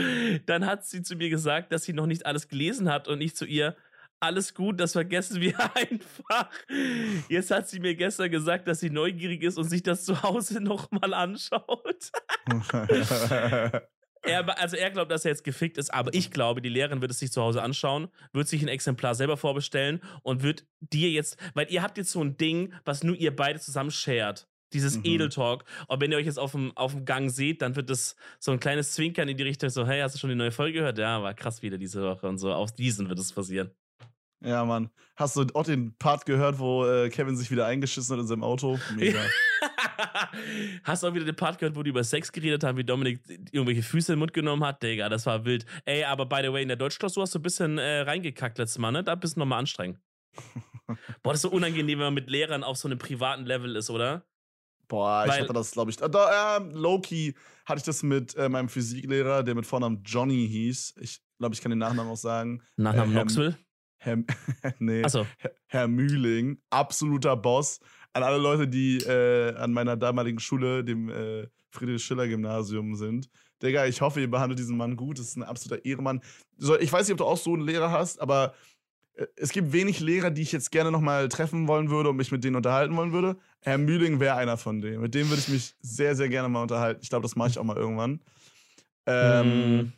Dann 0.45 0.65
hat 0.65 0.85
sie 0.85 1.01
zu 1.03 1.15
mir 1.15 1.29
gesagt, 1.29 1.71
dass 1.71 1.83
sie 1.83 1.93
noch 1.93 2.07
nicht 2.07 2.25
alles 2.25 2.47
gelesen 2.47 2.89
hat 2.89 3.07
und 3.07 3.21
ich 3.21 3.35
zu 3.35 3.45
ihr, 3.45 3.75
alles 4.19 4.53
gut, 4.53 4.79
das 4.79 4.93
vergessen 4.93 5.41
wir 5.41 5.55
einfach. 5.75 6.49
Jetzt 7.29 7.51
hat 7.51 7.67
sie 7.69 7.79
mir 7.79 7.95
gestern 7.95 8.31
gesagt, 8.31 8.67
dass 8.67 8.79
sie 8.79 8.89
neugierig 8.89 9.43
ist 9.43 9.57
und 9.57 9.65
sich 9.65 9.83
das 9.83 10.05
zu 10.05 10.23
Hause 10.23 10.61
nochmal 10.61 11.13
anschaut. 11.13 12.11
Er, 14.27 14.59
also 14.59 14.75
er 14.75 14.91
glaubt, 14.91 15.11
dass 15.11 15.25
er 15.25 15.31
jetzt 15.31 15.43
gefickt 15.43 15.77
ist, 15.77 15.93
aber 15.93 16.13
ich 16.13 16.31
glaube, 16.31 16.61
die 16.61 16.69
Lehrerin 16.69 17.01
wird 17.01 17.11
es 17.11 17.19
sich 17.19 17.31
zu 17.31 17.41
Hause 17.41 17.61
anschauen, 17.61 18.07
wird 18.33 18.47
sich 18.47 18.61
ein 18.61 18.67
Exemplar 18.67 19.15
selber 19.15 19.37
vorbestellen 19.37 20.01
und 20.23 20.43
wird 20.43 20.65
dir 20.79 21.09
jetzt, 21.09 21.37
weil 21.53 21.67
ihr 21.71 21.81
habt 21.81 21.97
jetzt 21.97 22.11
so 22.11 22.23
ein 22.23 22.37
Ding, 22.37 22.73
was 22.85 23.03
nur 23.03 23.15
ihr 23.15 23.35
beide 23.35 23.59
zusammen 23.59 23.91
shared. 23.91 24.47
Dieses 24.73 24.97
mhm. 24.97 25.05
Edeltalk. 25.05 25.63
Und 25.87 26.01
wenn 26.01 26.11
ihr 26.11 26.17
euch 26.17 26.25
jetzt 26.25 26.39
auf 26.39 26.51
dem, 26.51 26.75
auf 26.75 26.91
dem 26.91 27.05
Gang 27.05 27.31
seht, 27.31 27.61
dann 27.61 27.77
wird 27.77 27.89
das 27.89 28.17
so 28.37 28.51
ein 28.51 28.59
kleines 28.59 28.91
Zwinkern 28.91 29.29
in 29.29 29.37
die 29.37 29.43
Richtung, 29.43 29.69
so, 29.69 29.87
hey, 29.87 30.01
hast 30.01 30.15
du 30.15 30.19
schon 30.19 30.29
die 30.29 30.35
neue 30.35 30.51
Folge 30.51 30.79
gehört? 30.79 30.97
Ja, 30.97 31.23
war 31.23 31.33
krass 31.33 31.61
wieder 31.61 31.77
diese 31.77 32.03
Woche 32.03 32.27
und 32.27 32.37
so. 32.37 32.51
Auf 32.51 32.73
diesen 32.73 33.07
wird 33.07 33.17
es 33.17 33.31
passieren. 33.31 33.71
Ja, 34.41 34.65
Mann. 34.65 34.89
Hast 35.15 35.35
du 35.35 35.45
auch 35.53 35.63
den 35.63 35.95
Part 35.97 36.25
gehört, 36.25 36.59
wo 36.59 36.85
äh, 36.85 37.09
Kevin 37.09 37.35
sich 37.37 37.49
wieder 37.49 37.65
eingeschissen 37.65 38.15
hat 38.15 38.21
in 38.21 38.27
seinem 38.27 38.43
Auto? 38.43 38.77
Mega. 38.95 39.19
Hast 40.83 41.03
du 41.03 41.07
auch 41.07 41.13
wieder 41.13 41.25
den 41.25 41.35
Part 41.35 41.59
gehört, 41.59 41.75
wo 41.75 41.83
die 41.83 41.89
über 41.89 42.03
Sex 42.03 42.31
geredet 42.31 42.63
haben, 42.63 42.77
wie 42.77 42.83
Dominik 42.83 43.21
irgendwelche 43.51 43.83
Füße 43.83 44.13
in 44.13 44.17
den 44.17 44.19
Mund 44.19 44.33
genommen 44.33 44.63
hat? 44.63 44.81
Digga, 44.83 45.09
das 45.09 45.25
war 45.25 45.45
wild. 45.45 45.65
Ey, 45.85 46.03
aber 46.03 46.25
by 46.25 46.41
the 46.43 46.51
way, 46.51 46.61
in 46.61 46.67
der 46.67 46.77
Deutschklausur 46.77 47.23
hast 47.23 47.35
du 47.35 47.39
ein 47.39 47.43
bisschen 47.43 47.77
äh, 47.77 48.01
reingekackt 48.01 48.57
letztes 48.57 48.77
Mal, 48.77 48.91
ne? 48.91 49.03
Da 49.03 49.15
bist 49.15 49.35
du 49.35 49.39
nochmal 49.39 49.59
anstrengend. 49.59 49.99
Boah, 51.23 51.33
das 51.33 51.35
ist 51.35 51.41
so 51.43 51.51
unangenehm, 51.51 51.99
wenn 51.99 52.05
man 52.05 52.13
mit 52.13 52.29
Lehrern 52.29 52.63
auf 52.63 52.77
so 52.77 52.87
einem 52.87 52.97
privaten 52.97 53.45
Level 53.45 53.75
ist, 53.75 53.89
oder? 53.89 54.25
Boah, 54.87 55.25
ich 55.25 55.31
Weil, 55.31 55.41
hatte 55.41 55.53
das, 55.53 55.71
glaube 55.71 55.91
ich. 55.91 55.97
Da, 55.97 56.57
äh, 56.57 56.63
Loki 56.71 57.35
hatte 57.65 57.79
ich 57.79 57.83
das 57.83 58.03
mit 58.03 58.35
äh, 58.35 58.47
meinem 58.47 58.69
Physiklehrer, 58.69 59.43
der 59.43 59.55
mit 59.55 59.65
Vornamen 59.65 60.01
Johnny 60.03 60.47
hieß. 60.47 60.95
Ich 61.01 61.19
glaube, 61.39 61.55
ich 61.55 61.61
kann 61.61 61.71
den 61.71 61.79
Nachnamen 61.79 62.11
auch 62.11 62.17
sagen. 62.17 62.61
Nachnamen 62.77 63.11
äh, 63.11 63.19
Knoxville? 63.19 63.57
Herr, 63.99 64.17
nee, 64.79 65.07
so. 65.07 65.25
Herr 65.65 65.87
Mühling, 65.87 66.61
absoluter 66.69 67.35
Boss. 67.35 67.79
An 68.17 68.23
alle 68.23 68.39
Leute, 68.39 68.67
die 68.67 68.97
äh, 68.97 69.53
an 69.57 69.71
meiner 69.71 69.95
damaligen 69.95 70.39
Schule, 70.39 70.83
dem 70.83 71.07
äh, 71.07 71.47
Friedrich-Schiller-Gymnasium 71.69 72.95
sind. 72.95 73.29
Digga, 73.61 73.85
ich 73.85 74.01
hoffe, 74.01 74.21
ihr 74.21 74.31
behandelt 74.31 74.57
diesen 74.57 74.75
Mann 74.75 74.95
gut. 74.95 75.19
Das 75.19 75.27
ist 75.27 75.35
ein 75.35 75.43
absoluter 75.43 75.85
Ehremann. 75.85 76.21
So, 76.57 76.79
ich 76.79 76.91
weiß 76.91 77.07
nicht, 77.07 77.11
ob 77.11 77.19
du 77.19 77.25
auch 77.25 77.37
so 77.37 77.53
einen 77.53 77.61
Lehrer 77.61 77.91
hast, 77.91 78.19
aber 78.19 78.55
äh, 79.13 79.27
es 79.35 79.51
gibt 79.51 79.71
wenig 79.71 79.99
Lehrer, 79.99 80.31
die 80.31 80.41
ich 80.41 80.51
jetzt 80.51 80.71
gerne 80.71 80.91
nochmal 80.91 81.29
treffen 81.29 81.67
wollen 81.67 81.91
würde 81.91 82.09
und 82.09 82.15
mich 82.15 82.31
mit 82.31 82.43
denen 82.43 82.55
unterhalten 82.55 82.97
wollen 82.97 83.13
würde. 83.13 83.37
Herr 83.61 83.77
Mühling 83.77 84.19
wäre 84.19 84.35
einer 84.35 84.57
von 84.57 84.81
denen. 84.81 84.99
Mit 84.99 85.13
dem 85.13 85.29
würde 85.29 85.41
ich 85.41 85.49
mich 85.49 85.75
sehr, 85.79 86.15
sehr 86.15 86.27
gerne 86.27 86.49
mal 86.49 86.63
unterhalten. 86.63 87.01
Ich 87.03 87.09
glaube, 87.09 87.21
das 87.21 87.35
mache 87.35 87.49
ich 87.49 87.59
auch 87.59 87.63
mal 87.63 87.77
irgendwann. 87.77 88.19
Ähm, 89.05 89.77
mm. 89.77 89.93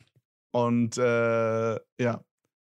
Und 0.51 0.97
äh, 0.97 1.75
ja, 2.01 2.21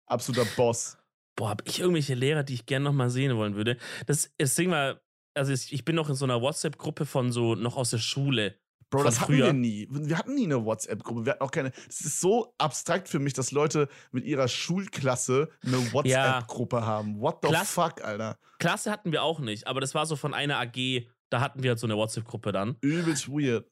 absoluter 0.08 0.46
Boss 0.58 0.98
boah, 1.38 1.50
habe 1.50 1.64
ich 1.66 1.80
irgendwelche 1.80 2.16
Lehrer, 2.16 2.44
die 2.44 2.56
ich 2.56 2.66
gerne 2.66 2.84
nochmal 2.84 3.10
sehen 3.10 3.38
wollen 3.38 3.56
würde? 3.56 3.78
Das, 4.08 4.30
das 4.38 4.56
Ding 4.56 4.70
mal, 4.70 5.00
also 5.38 5.54
ich 5.54 5.86
bin 5.86 5.96
noch 5.96 6.10
in 6.10 6.16
so 6.16 6.26
einer 6.26 6.42
WhatsApp-Gruppe 6.42 7.06
von 7.06 7.32
so 7.32 7.56
noch 7.56 7.78
aus 7.78 7.92
der 7.92 8.00
Schule. 8.00 8.56
Bro, 8.90 9.04
das 9.04 9.20
hatten 9.20 9.34
wir 9.34 9.52
nie. 9.52 9.88
Wir 9.90 10.18
hatten 10.18 10.36
nie 10.36 10.46
eine 10.46 10.64
WhatsApp-Gruppe. 10.64 11.26
Wir 11.26 11.34
hatten 11.34 11.44
auch 11.44 11.52
keine. 11.52 11.72
Es 11.90 12.02
ist 12.02 12.22
so 12.22 12.54
abstrakt 12.58 13.10
für 13.10 13.20
mich, 13.20 13.34
dass 13.34 13.52
Leute 13.52 13.90
mit 14.12 14.24
ihrer 14.24 14.48
Schulklasse 14.48 15.50
eine 15.66 15.78
WhatsApp-Gruppe 15.94 16.78
ja. 16.78 16.86
haben. 16.86 17.20
What 17.20 17.40
the 17.42 17.50
Klasse, 17.50 17.74
fuck, 17.74 18.04
Alter? 18.04 18.38
Klasse 18.60 18.90
hatten 18.90 19.12
wir 19.12 19.24
auch 19.24 19.40
nicht, 19.40 19.68
aber 19.68 19.82
das 19.82 19.94
war 19.94 20.06
so 20.06 20.16
von 20.16 20.34
einer 20.34 20.58
AG, 20.60 21.08
da 21.30 21.42
hatten 21.42 21.64
wir 21.64 21.72
halt 21.72 21.80
so 21.80 21.88
eine 21.88 21.98
WhatsApp-Gruppe 21.98 22.54
dann. 22.54 22.78
Übelst 22.82 23.28
weird. 23.28 23.66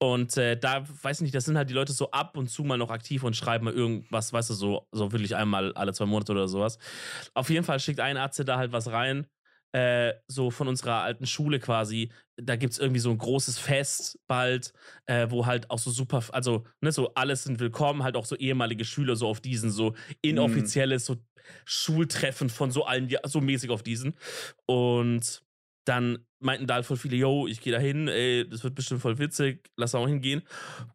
Und 0.00 0.36
äh, 0.36 0.56
da, 0.56 0.84
weiß 1.02 1.18
ich 1.18 1.22
nicht, 1.22 1.34
das 1.34 1.44
sind 1.44 1.56
halt 1.56 1.70
die 1.70 1.74
Leute 1.74 1.92
so 1.92 2.10
ab 2.12 2.36
und 2.36 2.48
zu 2.48 2.62
mal 2.62 2.78
noch 2.78 2.90
aktiv 2.90 3.24
und 3.24 3.34
schreiben 3.34 3.64
mal 3.64 3.74
irgendwas, 3.74 4.32
weißt 4.32 4.50
du, 4.50 4.54
so, 4.54 4.86
so 4.92 5.10
wirklich 5.10 5.34
einmal 5.34 5.72
alle 5.74 5.92
zwei 5.92 6.06
Monate 6.06 6.32
oder 6.32 6.46
sowas. 6.46 6.78
Auf 7.34 7.50
jeden 7.50 7.64
Fall 7.64 7.80
schickt 7.80 7.98
ein 7.98 8.16
Arzt 8.16 8.40
da 8.46 8.58
halt 8.58 8.70
was 8.70 8.92
rein, 8.92 9.26
äh, 9.72 10.14
so 10.26 10.50
von 10.50 10.68
unserer 10.68 11.02
alten 11.02 11.26
Schule 11.26 11.58
quasi. 11.58 12.10
Da 12.36 12.56
gibt 12.56 12.72
es 12.72 12.78
irgendwie 12.78 13.00
so 13.00 13.10
ein 13.10 13.18
großes 13.18 13.58
Fest 13.58 14.18
bald, 14.26 14.72
äh, 15.06 15.26
wo 15.30 15.46
halt 15.46 15.70
auch 15.70 15.78
so 15.78 15.90
super, 15.90 16.22
also, 16.32 16.64
ne, 16.80 16.92
so 16.92 17.12
alles 17.14 17.44
sind 17.44 17.60
willkommen, 17.60 18.02
halt 18.02 18.16
auch 18.16 18.26
so 18.26 18.36
ehemalige 18.36 18.84
Schüler 18.84 19.16
so 19.16 19.28
auf 19.28 19.40
diesen, 19.40 19.70
so 19.70 19.94
inoffizielles, 20.22 21.04
so 21.04 21.16
Schultreffen 21.64 22.50
von 22.50 22.70
so 22.70 22.84
allen, 22.84 23.08
so 23.24 23.40
mäßig 23.40 23.70
auf 23.70 23.82
diesen. 23.82 24.14
Und 24.66 25.42
dann 25.84 26.18
meinten 26.40 26.66
da 26.66 26.74
halt 26.74 26.86
voll 26.86 26.96
viele, 26.96 27.16
yo, 27.16 27.46
ich 27.46 27.60
gehe 27.60 27.72
da 27.72 27.78
hin, 27.78 28.08
ey, 28.08 28.48
das 28.48 28.62
wird 28.62 28.74
bestimmt 28.74 29.00
voll 29.00 29.18
witzig, 29.18 29.70
lass 29.76 29.94
auch 29.94 30.06
hingehen. 30.06 30.42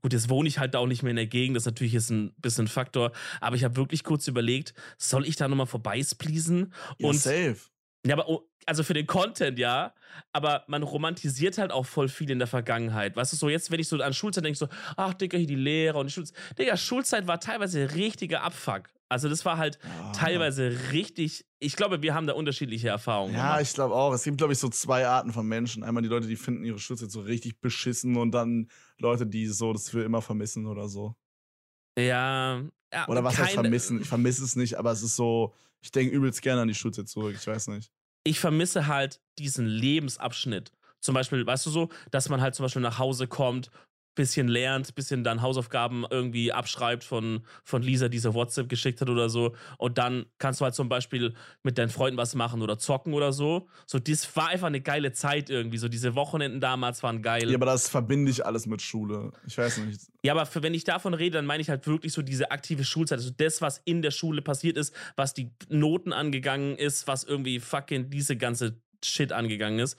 Gut, 0.02 0.14
jetzt 0.14 0.30
wohne 0.30 0.48
ich 0.48 0.60
halt 0.60 0.74
da 0.74 0.80
auch 0.80 0.88
nicht 0.88 1.04
mehr 1.04 1.10
in 1.10 1.18
der 1.18 1.28
Gegend, 1.28 1.58
das 1.58 1.64
ist 1.64 1.68
natürlich 1.68 1.94
jetzt 1.94 2.12
ein 2.12 2.34
bisschen 2.38 2.66
ein 2.66 2.70
Faktor, 2.70 3.12
aber 3.42 3.56
ich 3.56 3.64
habe 3.64 3.76
wirklich 3.76 4.04
kurz 4.04 4.28
überlegt, 4.28 4.74
soll 4.98 5.28
ich 5.28 5.36
da 5.36 5.48
nochmal 5.48 5.66
vorbeispleasen? 5.66 6.74
Ja, 7.00 7.10
und 7.10 7.16
safe. 7.16 7.58
Ja, 8.06 8.16
aber 8.16 8.28
oh, 8.28 8.50
also 8.66 8.84
für 8.84 8.94
den 8.94 9.08
Content, 9.08 9.60
ja, 9.60 9.94
aber 10.32 10.64
man 10.68 10.84
romantisiert 10.84 11.58
halt 11.58 11.72
auch 11.72 11.86
voll 11.86 12.10
viel 12.10 12.30
in 12.30 12.40
der 12.40 12.48
Vergangenheit. 12.48 13.16
Weißt 13.16 13.34
du, 13.34 13.38
so 13.38 13.50
jetzt, 13.50 13.72
wenn 13.72 13.80
ich 13.80 13.88
so 13.88 14.02
an 14.02 14.14
Schulzeit 14.14 14.44
denke, 14.44 14.58
so, 14.58 14.68
ach, 14.96 15.14
Digga, 15.14 15.38
hier 15.38 15.48
die 15.48 15.56
Lehrer 15.56 16.00
und 16.00 16.08
die 16.08 16.14
Schulzeit. 16.14 16.38
Digga, 16.58 16.78
Schulzeit 16.78 17.28
war 17.28 17.40
teilweise 17.40 17.94
richtiger 17.96 18.42
Abfuck. 18.44 18.90
Also 19.14 19.30
das 19.30 19.46
war 19.46 19.58
halt 19.58 19.78
ja. 19.84 20.12
teilweise 20.12 20.76
richtig. 20.92 21.46
Ich 21.60 21.76
glaube, 21.76 22.02
wir 22.02 22.16
haben 22.16 22.26
da 22.26 22.34
unterschiedliche 22.34 22.90
Erfahrungen. 22.90 23.36
Ja, 23.36 23.52
gemacht. 23.52 23.62
ich 23.62 23.74
glaube 23.74 23.94
auch. 23.94 24.12
Es 24.12 24.24
gibt, 24.24 24.38
glaube 24.38 24.54
ich, 24.54 24.60
so 24.60 24.70
zwei 24.70 25.06
Arten 25.06 25.32
von 25.32 25.46
Menschen. 25.46 25.84
Einmal 25.84 26.02
die 26.02 26.10
Leute, 26.10 26.28
die 26.28 26.36
finden 26.36 26.66
ihre 26.66 26.80
Schulzeit 26.80 27.12
so 27.12 27.22
richtig 27.22 27.62
beschissen 27.62 28.18
und 28.18 28.32
dann 28.32 28.70
Leute, 28.98 29.28
die 29.28 29.46
so 29.48 29.72
das 29.72 29.90
für 29.90 30.04
immer 30.04 30.24
vermissen 30.24 30.66
oder 30.66 30.90
so. 30.90 31.16
Ja. 31.98 32.64
ja 32.92 33.08
oder 33.08 33.24
was 33.24 33.38
heißt 33.38 33.54
vermissen? 33.54 34.02
Ich 34.02 34.08
vermisse 34.08 34.44
es 34.44 34.56
nicht, 34.56 34.80
aber 34.80 34.92
es 34.92 35.04
ist 35.04 35.16
so, 35.16 35.54
ich 35.84 35.92
denke 35.92 36.16
übelst 36.16 36.42
gerne 36.42 36.62
an 36.62 36.68
die 36.68 36.76
Schulzeit 36.76 37.10
zurück. 37.10 37.36
Ich 37.38 37.46
weiß 37.46 37.68
nicht. 37.68 37.92
Ich 38.24 38.40
vermisse 38.40 38.88
halt 38.88 39.22
diesen 39.38 39.68
Lebensabschnitt. 39.68 40.72
Zum 41.02 41.14
Beispiel, 41.14 41.46
weißt 41.46 41.66
du 41.66 41.70
so, 41.70 41.90
dass 42.10 42.30
man 42.30 42.40
halt 42.40 42.56
zum 42.56 42.64
Beispiel 42.64 42.82
nach 42.82 42.98
Hause 42.98 43.28
kommt 43.28 43.70
bisschen 44.16 44.48
lernt, 44.48 44.94
bisschen 44.96 45.24
dann 45.24 45.42
Hausaufgaben 45.42 46.06
irgendwie 46.10 46.52
abschreibt 46.52 47.04
von, 47.04 47.42
von 47.64 47.82
Lisa, 47.82 48.10
die 48.10 48.20
sie 48.20 48.34
WhatsApp 48.34 48.70
geschickt 48.70 49.02
hat 49.02 49.10
oder 49.10 49.30
so. 49.30 49.56
Und 49.78 49.98
dann 49.98 50.26
kannst 50.38 50.62
du 50.62 50.66
halt 50.66 50.76
zum 50.76 50.90
Beispiel 50.90 51.34
mit 51.64 51.78
deinen 51.78 51.90
Freunden 51.90 52.18
was 52.18 52.36
machen 52.36 52.62
oder 52.62 52.78
zocken 52.78 53.14
oder 53.14 53.34
so. 53.34 53.68
So, 53.86 54.00
das 54.00 54.36
war 54.36 54.50
einfach 54.50 54.68
eine 54.68 54.82
geile 54.82 55.12
Zeit 55.14 55.50
irgendwie. 55.50 55.78
So, 55.78 55.88
diese 55.88 56.16
Wochenenden 56.16 56.60
damals 56.60 57.04
waren 57.04 57.22
geil. 57.22 57.50
Ja, 57.50 57.56
aber 57.56 57.66
das 57.66 57.90
verbinde 57.90 58.32
ich 58.32 58.46
alles 58.46 58.66
mit 58.66 58.82
Schule. 58.82 59.32
Ich 59.48 59.58
weiß 59.58 59.78
nicht. 59.80 60.02
Ja, 60.24 60.34
aber 60.34 60.46
für, 60.46 60.64
wenn 60.64 60.74
ich 60.74 60.84
davon 60.84 61.14
rede, 61.14 61.38
dann 61.38 61.46
meine 61.46 61.62
ich 61.62 61.70
halt 61.70 61.86
wirklich 61.88 62.14
so 62.14 62.22
diese 62.22 62.52
aktive 62.52 62.84
Schulzeit. 62.84 63.20
Also 63.20 63.32
das, 63.36 63.62
was 63.62 63.82
in 63.84 64.02
der 64.02 64.12
Schule 64.12 64.42
passiert 64.42 64.78
ist, 64.78 64.94
was 65.16 65.34
die 65.34 65.52
Noten 65.70 66.14
angegangen 66.14 66.78
ist, 66.78 67.08
was 67.08 67.24
irgendwie 67.24 67.60
fucking 67.60 68.10
diese 68.10 68.38
ganze 68.38 68.78
Shit 69.06 69.32
angegangen 69.32 69.80
ist. 69.80 69.98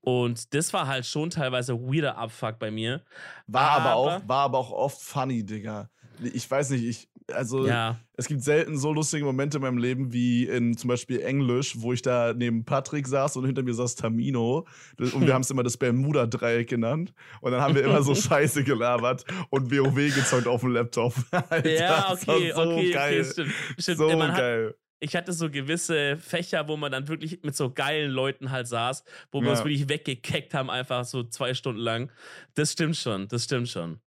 Und 0.00 0.54
das 0.54 0.72
war 0.72 0.86
halt 0.86 1.06
schon 1.06 1.30
teilweise 1.30 1.74
weirder 1.74 2.18
Abfuck 2.18 2.58
bei 2.58 2.70
mir. 2.70 3.02
War 3.46 3.70
aber, 3.70 3.84
aber 3.84 3.94
auch, 3.94 4.28
war 4.28 4.44
aber 4.44 4.58
auch 4.58 4.70
oft 4.70 5.00
funny, 5.00 5.44
Digga. 5.44 5.88
Ich 6.22 6.48
weiß 6.48 6.70
nicht, 6.70 6.84
ich, 6.84 7.08
also 7.32 7.66
ja. 7.66 7.98
es 8.16 8.28
gibt 8.28 8.42
selten 8.42 8.76
so 8.76 8.92
lustige 8.92 9.24
Momente 9.24 9.56
in 9.56 9.62
meinem 9.62 9.78
Leben 9.78 10.12
wie 10.12 10.44
in 10.44 10.76
zum 10.76 10.88
Beispiel 10.88 11.20
Englisch, 11.20 11.80
wo 11.80 11.92
ich 11.92 12.02
da 12.02 12.34
neben 12.34 12.64
Patrick 12.64 13.06
saß 13.06 13.36
und 13.36 13.46
hinter 13.46 13.62
mir 13.62 13.74
saß 13.74 13.96
Tamino. 13.96 14.66
Und 14.98 15.26
wir 15.26 15.32
haben 15.34 15.42
es 15.42 15.50
immer 15.50 15.62
das 15.62 15.76
Bermuda-Dreieck 15.76 16.68
genannt. 16.68 17.14
Und 17.40 17.52
dann 17.52 17.60
haben 17.60 17.74
wir 17.74 17.82
immer 17.82 18.02
so 18.02 18.14
Scheiße 18.14 18.62
gelabert 18.64 19.24
und 19.50 19.70
WoW 19.70 20.14
gezeugt 20.14 20.46
auf 20.46 20.60
dem 20.60 20.70
Laptop. 20.70 21.14
Alter, 21.30 21.70
ja, 21.70 22.12
okay, 22.12 22.52
so 22.54 22.60
okay, 22.60 22.90
geil. 22.92 23.20
okay, 23.20 23.30
stimmt. 23.30 23.52
stimmt. 23.78 23.98
So 23.98 24.08
geil. 24.08 24.66
Hat, 24.68 24.74
ich 25.04 25.14
hatte 25.14 25.34
so 25.34 25.50
gewisse 25.50 26.16
Fächer, 26.16 26.66
wo 26.66 26.78
man 26.78 26.90
dann 26.90 27.08
wirklich 27.08 27.42
mit 27.42 27.54
so 27.54 27.70
geilen 27.70 28.10
Leuten 28.10 28.50
halt 28.50 28.66
saß, 28.66 29.04
wo 29.30 29.40
wir 29.40 29.48
ja. 29.48 29.52
uns 29.52 29.60
wirklich 29.60 29.88
weggekeckt 29.88 30.54
haben, 30.54 30.70
einfach 30.70 31.04
so 31.04 31.24
zwei 31.24 31.52
Stunden 31.52 31.80
lang. 31.80 32.10
Das 32.54 32.72
stimmt 32.72 32.96
schon, 32.96 33.28
das 33.28 33.44
stimmt 33.44 33.68
schon. 33.68 34.00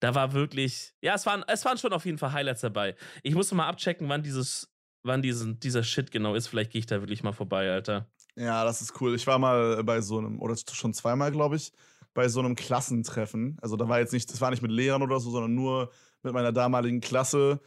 Da 0.00 0.14
war 0.14 0.32
wirklich, 0.32 0.94
ja, 1.02 1.14
es 1.14 1.26
waren, 1.26 1.44
es 1.46 1.64
waren 1.66 1.76
schon 1.76 1.92
auf 1.92 2.06
jeden 2.06 2.16
Fall 2.16 2.32
Highlights 2.32 2.62
dabei. 2.62 2.96
Ich 3.22 3.34
muss 3.34 3.52
mal 3.52 3.68
abchecken, 3.68 4.08
wann 4.08 4.22
dieses, 4.22 4.72
wann 5.02 5.20
diesen, 5.20 5.60
dieser 5.60 5.82
Shit 5.82 6.10
genau 6.10 6.34
ist. 6.34 6.48
Vielleicht 6.48 6.72
gehe 6.72 6.78
ich 6.78 6.86
da 6.86 7.02
wirklich 7.02 7.22
mal 7.22 7.32
vorbei, 7.32 7.70
Alter. 7.70 8.10
Ja, 8.34 8.64
das 8.64 8.80
ist 8.80 8.98
cool. 9.02 9.14
Ich 9.14 9.26
war 9.26 9.38
mal 9.38 9.84
bei 9.84 10.00
so 10.00 10.16
einem, 10.16 10.40
oder 10.40 10.56
schon 10.56 10.94
zweimal, 10.94 11.32
glaube 11.32 11.56
ich, 11.56 11.70
bei 12.14 12.28
so 12.28 12.40
einem 12.40 12.54
Klassentreffen. 12.54 13.58
Also 13.60 13.76
da 13.76 13.86
war 13.90 14.00
jetzt 14.00 14.14
nicht, 14.14 14.32
das 14.32 14.40
war 14.40 14.50
nicht 14.50 14.62
mit 14.62 14.70
Lehrern 14.70 15.02
oder 15.02 15.20
so, 15.20 15.30
sondern 15.30 15.54
nur 15.54 15.92
mit 16.22 16.32
meiner 16.32 16.52
damaligen 16.52 17.02
Klasse 17.02 17.60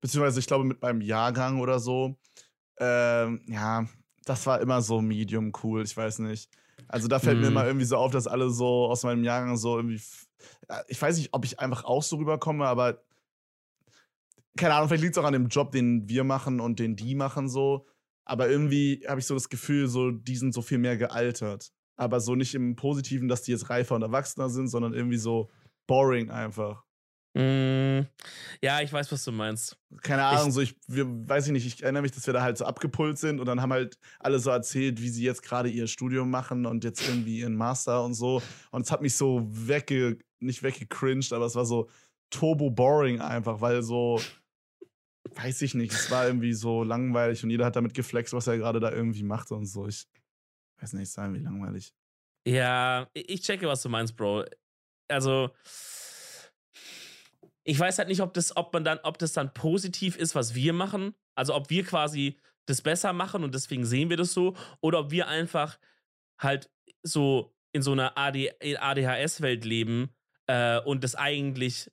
beziehungsweise 0.00 0.40
ich 0.40 0.46
glaube 0.46 0.64
mit 0.64 0.82
meinem 0.82 1.00
Jahrgang 1.00 1.60
oder 1.60 1.78
so. 1.78 2.16
Ähm, 2.78 3.42
ja, 3.46 3.86
das 4.24 4.46
war 4.46 4.60
immer 4.60 4.82
so 4.82 5.00
medium 5.00 5.52
cool, 5.62 5.82
ich 5.82 5.96
weiß 5.96 6.20
nicht. 6.20 6.50
Also 6.88 7.08
da 7.08 7.18
fällt 7.18 7.38
mm. 7.38 7.40
mir 7.42 7.46
immer 7.48 7.66
irgendwie 7.66 7.86
so 7.86 7.96
auf, 7.96 8.12
dass 8.12 8.26
alle 8.26 8.50
so 8.50 8.86
aus 8.86 9.02
meinem 9.02 9.24
Jahrgang 9.24 9.56
so 9.56 9.76
irgendwie. 9.76 10.00
Ich 10.88 11.00
weiß 11.00 11.18
nicht, 11.18 11.30
ob 11.32 11.44
ich 11.44 11.60
einfach 11.60 11.84
auch 11.84 12.02
so 12.02 12.16
rüberkomme, 12.16 12.66
aber 12.66 13.02
keine 14.56 14.74
Ahnung, 14.74 14.88
vielleicht 14.88 15.02
liegt 15.02 15.16
es 15.16 15.22
auch 15.22 15.26
an 15.26 15.32
dem 15.32 15.48
Job, 15.48 15.72
den 15.72 16.08
wir 16.08 16.24
machen 16.24 16.60
und 16.60 16.78
den 16.78 16.96
die 16.96 17.14
machen 17.14 17.48
so. 17.48 17.86
Aber 18.24 18.48
irgendwie 18.48 19.04
habe 19.08 19.20
ich 19.20 19.26
so 19.26 19.34
das 19.34 19.48
Gefühl, 19.48 19.88
so, 19.88 20.10
die 20.10 20.36
sind 20.36 20.54
so 20.54 20.62
viel 20.62 20.78
mehr 20.78 20.96
gealtert. 20.96 21.72
Aber 21.96 22.20
so 22.20 22.34
nicht 22.34 22.54
im 22.54 22.76
Positiven, 22.76 23.28
dass 23.28 23.42
die 23.42 23.52
jetzt 23.52 23.70
reifer 23.70 23.94
und 23.94 24.02
erwachsener 24.02 24.48
sind, 24.48 24.68
sondern 24.68 24.94
irgendwie 24.94 25.18
so 25.18 25.50
boring 25.86 26.30
einfach. 26.30 26.84
Mm, 27.34 28.00
ja, 28.60 28.80
ich 28.80 28.92
weiß, 28.92 29.12
was 29.12 29.24
du 29.24 29.30
meinst. 29.30 29.78
Keine 30.02 30.24
Ahnung, 30.24 30.48
ich, 30.48 30.54
so 30.54 30.60
ich 30.60 30.76
wir, 30.88 31.06
weiß 31.06 31.46
ich 31.46 31.52
nicht, 31.52 31.66
ich 31.66 31.82
erinnere 31.82 32.02
mich, 32.02 32.10
dass 32.12 32.26
wir 32.26 32.34
da 32.34 32.42
halt 32.42 32.58
so 32.58 32.64
abgepult 32.64 33.18
sind 33.18 33.38
und 33.38 33.46
dann 33.46 33.60
haben 33.62 33.72
halt 33.72 33.98
alle 34.18 34.40
so 34.40 34.50
erzählt, 34.50 35.00
wie 35.00 35.08
sie 35.08 35.22
jetzt 35.22 35.42
gerade 35.42 35.68
ihr 35.68 35.86
Studium 35.86 36.30
machen 36.30 36.66
und 36.66 36.82
jetzt 36.82 37.06
irgendwie 37.06 37.38
ihren 37.38 37.54
Master 37.54 38.04
und 38.04 38.14
so. 38.14 38.42
Und 38.72 38.82
es 38.82 38.90
hat 38.90 39.00
mich 39.00 39.14
so 39.14 39.46
wegge, 39.48 40.18
nicht 40.40 40.62
weggecringed, 40.62 41.32
aber 41.32 41.46
es 41.46 41.54
war 41.54 41.64
so 41.64 41.88
turbo 42.30 42.70
boring 42.70 43.20
einfach, 43.20 43.60
weil 43.60 43.82
so, 43.82 44.20
weiß 45.34 45.62
ich 45.62 45.74
nicht, 45.74 45.92
es 45.92 46.10
war 46.10 46.26
irgendwie 46.26 46.52
so 46.52 46.82
langweilig 46.82 47.44
und 47.44 47.50
jeder 47.50 47.66
hat 47.66 47.76
damit 47.76 47.94
geflext, 47.94 48.32
was 48.32 48.48
er 48.48 48.58
gerade 48.58 48.80
da 48.80 48.90
irgendwie 48.90 49.22
macht 49.22 49.52
und 49.52 49.66
so. 49.66 49.86
Ich 49.86 50.08
weiß 50.80 50.94
nicht, 50.94 51.10
sagen 51.10 51.34
wie 51.34 51.40
langweilig. 51.40 51.94
Ja, 52.46 53.08
ich 53.12 53.42
checke, 53.42 53.68
was 53.68 53.82
du 53.82 53.88
meinst, 53.88 54.16
Bro. 54.16 54.44
Also, 55.08 55.50
ich 57.64 57.78
weiß 57.78 57.98
halt 57.98 58.08
nicht, 58.08 58.22
ob 58.22 58.34
das, 58.34 58.56
ob 58.56 58.72
man 58.72 58.84
dann, 58.84 58.98
ob 59.02 59.18
das 59.18 59.32
dann 59.32 59.52
positiv 59.52 60.16
ist, 60.16 60.34
was 60.34 60.54
wir 60.54 60.72
machen. 60.72 61.14
Also 61.34 61.54
ob 61.54 61.70
wir 61.70 61.84
quasi 61.84 62.38
das 62.66 62.82
besser 62.82 63.12
machen 63.12 63.44
und 63.44 63.54
deswegen 63.54 63.84
sehen 63.84 64.10
wir 64.10 64.16
das 64.16 64.32
so, 64.32 64.56
oder 64.80 65.00
ob 65.00 65.10
wir 65.10 65.28
einfach 65.28 65.78
halt 66.38 66.70
so 67.02 67.54
in 67.72 67.82
so 67.82 67.92
einer 67.92 68.16
AD, 68.16 68.52
ADHS-Welt 68.78 69.64
leben 69.64 70.10
äh, 70.46 70.80
und 70.80 71.04
das 71.04 71.14
eigentlich 71.14 71.90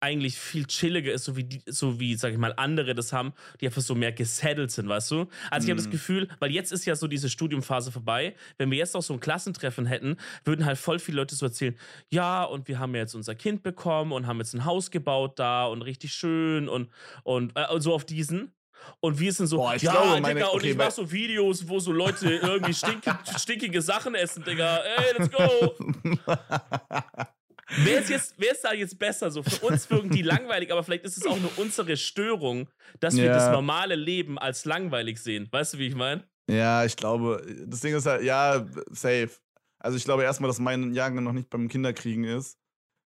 eigentlich 0.00 0.38
viel 0.38 0.66
chilliger 0.66 1.12
ist, 1.12 1.24
so 1.24 1.36
wie, 1.36 1.44
die, 1.44 1.62
so 1.66 2.00
wie, 2.00 2.14
sag 2.14 2.32
ich 2.32 2.38
mal, 2.38 2.54
andere 2.56 2.94
das 2.94 3.12
haben, 3.12 3.32
die 3.60 3.66
einfach 3.66 3.82
so 3.82 3.94
mehr 3.94 4.12
gesettelt 4.12 4.70
sind, 4.70 4.88
weißt 4.88 5.10
du? 5.10 5.28
Also 5.50 5.66
ich 5.66 5.70
habe 5.70 5.76
das 5.76 5.86
mhm. 5.86 5.92
Gefühl, 5.92 6.28
weil 6.38 6.50
jetzt 6.50 6.72
ist 6.72 6.86
ja 6.86 6.96
so 6.96 7.06
diese 7.06 7.28
Studiumphase 7.28 7.92
vorbei, 7.92 8.34
wenn 8.58 8.70
wir 8.70 8.78
jetzt 8.78 8.94
noch 8.94 9.02
so 9.02 9.12
ein 9.12 9.20
Klassentreffen 9.20 9.86
hätten, 9.86 10.16
würden 10.44 10.64
halt 10.64 10.78
voll 10.78 10.98
viele 10.98 11.18
Leute 11.18 11.34
so 11.34 11.46
erzählen, 11.46 11.76
ja, 12.10 12.44
und 12.44 12.66
wir 12.68 12.78
haben 12.78 12.94
ja 12.94 13.02
jetzt 13.02 13.14
unser 13.14 13.34
Kind 13.34 13.62
bekommen 13.62 14.12
und 14.12 14.26
haben 14.26 14.38
jetzt 14.38 14.54
ein 14.54 14.64
Haus 14.64 14.90
gebaut 14.90 15.38
da 15.38 15.66
und 15.66 15.82
richtig 15.82 16.12
schön 16.12 16.68
und, 16.68 16.90
und, 17.22 17.52
äh, 17.56 17.66
und 17.72 17.82
so 17.82 17.94
auf 17.94 18.04
diesen. 18.04 18.52
Und 19.00 19.20
wir 19.20 19.32
sind 19.32 19.46
so, 19.46 19.58
Boah, 19.58 19.74
ich 19.74 19.82
ja, 19.82 19.92
glaube, 19.92 20.20
meine, 20.20 20.40
Digga, 20.40 20.46
und 20.48 20.60
okay, 20.60 20.70
ich 20.70 20.76
mach 20.76 20.90
so 20.90 21.12
Videos, 21.12 21.68
wo 21.68 21.78
so 21.78 21.92
Leute 21.92 22.30
irgendwie 22.36 22.72
stinkige, 22.72 23.18
stinkige 23.38 23.82
Sachen 23.82 24.14
essen, 24.14 24.42
Digga. 24.42 24.78
Ey, 24.78 25.18
let's 25.18 25.30
go. 25.30 25.74
Wer 27.78 28.00
ist, 28.00 28.10
jetzt, 28.10 28.34
wer 28.38 28.52
ist 28.52 28.64
da 28.64 28.72
jetzt 28.72 28.98
besser? 28.98 29.30
So, 29.30 29.42
für 29.42 29.66
uns 29.66 29.88
wirken 29.90 30.10
die 30.10 30.22
langweilig, 30.22 30.72
aber 30.72 30.82
vielleicht 30.82 31.04
ist 31.04 31.16
es 31.16 31.26
auch 31.26 31.38
nur 31.38 31.50
unsere 31.56 31.96
Störung, 31.96 32.68
dass 32.98 33.16
wir 33.16 33.24
ja. 33.24 33.32
das 33.32 33.50
normale 33.50 33.94
Leben 33.94 34.38
als 34.38 34.64
langweilig 34.64 35.20
sehen. 35.20 35.48
Weißt 35.50 35.74
du, 35.74 35.78
wie 35.78 35.86
ich 35.86 35.94
meine? 35.94 36.24
Ja, 36.50 36.84
ich 36.84 36.96
glaube, 36.96 37.44
das 37.66 37.80
Ding 37.80 37.94
ist 37.94 38.06
halt, 38.06 38.22
ja, 38.24 38.66
safe. 38.90 39.30
Also 39.78 39.96
ich 39.96 40.04
glaube 40.04 40.24
erstmal, 40.24 40.48
dass 40.48 40.58
mein 40.58 40.92
Jahrgang 40.92 41.24
noch 41.24 41.32
nicht 41.32 41.48
beim 41.48 41.68
Kinderkriegen 41.68 42.24
ist. 42.24 42.58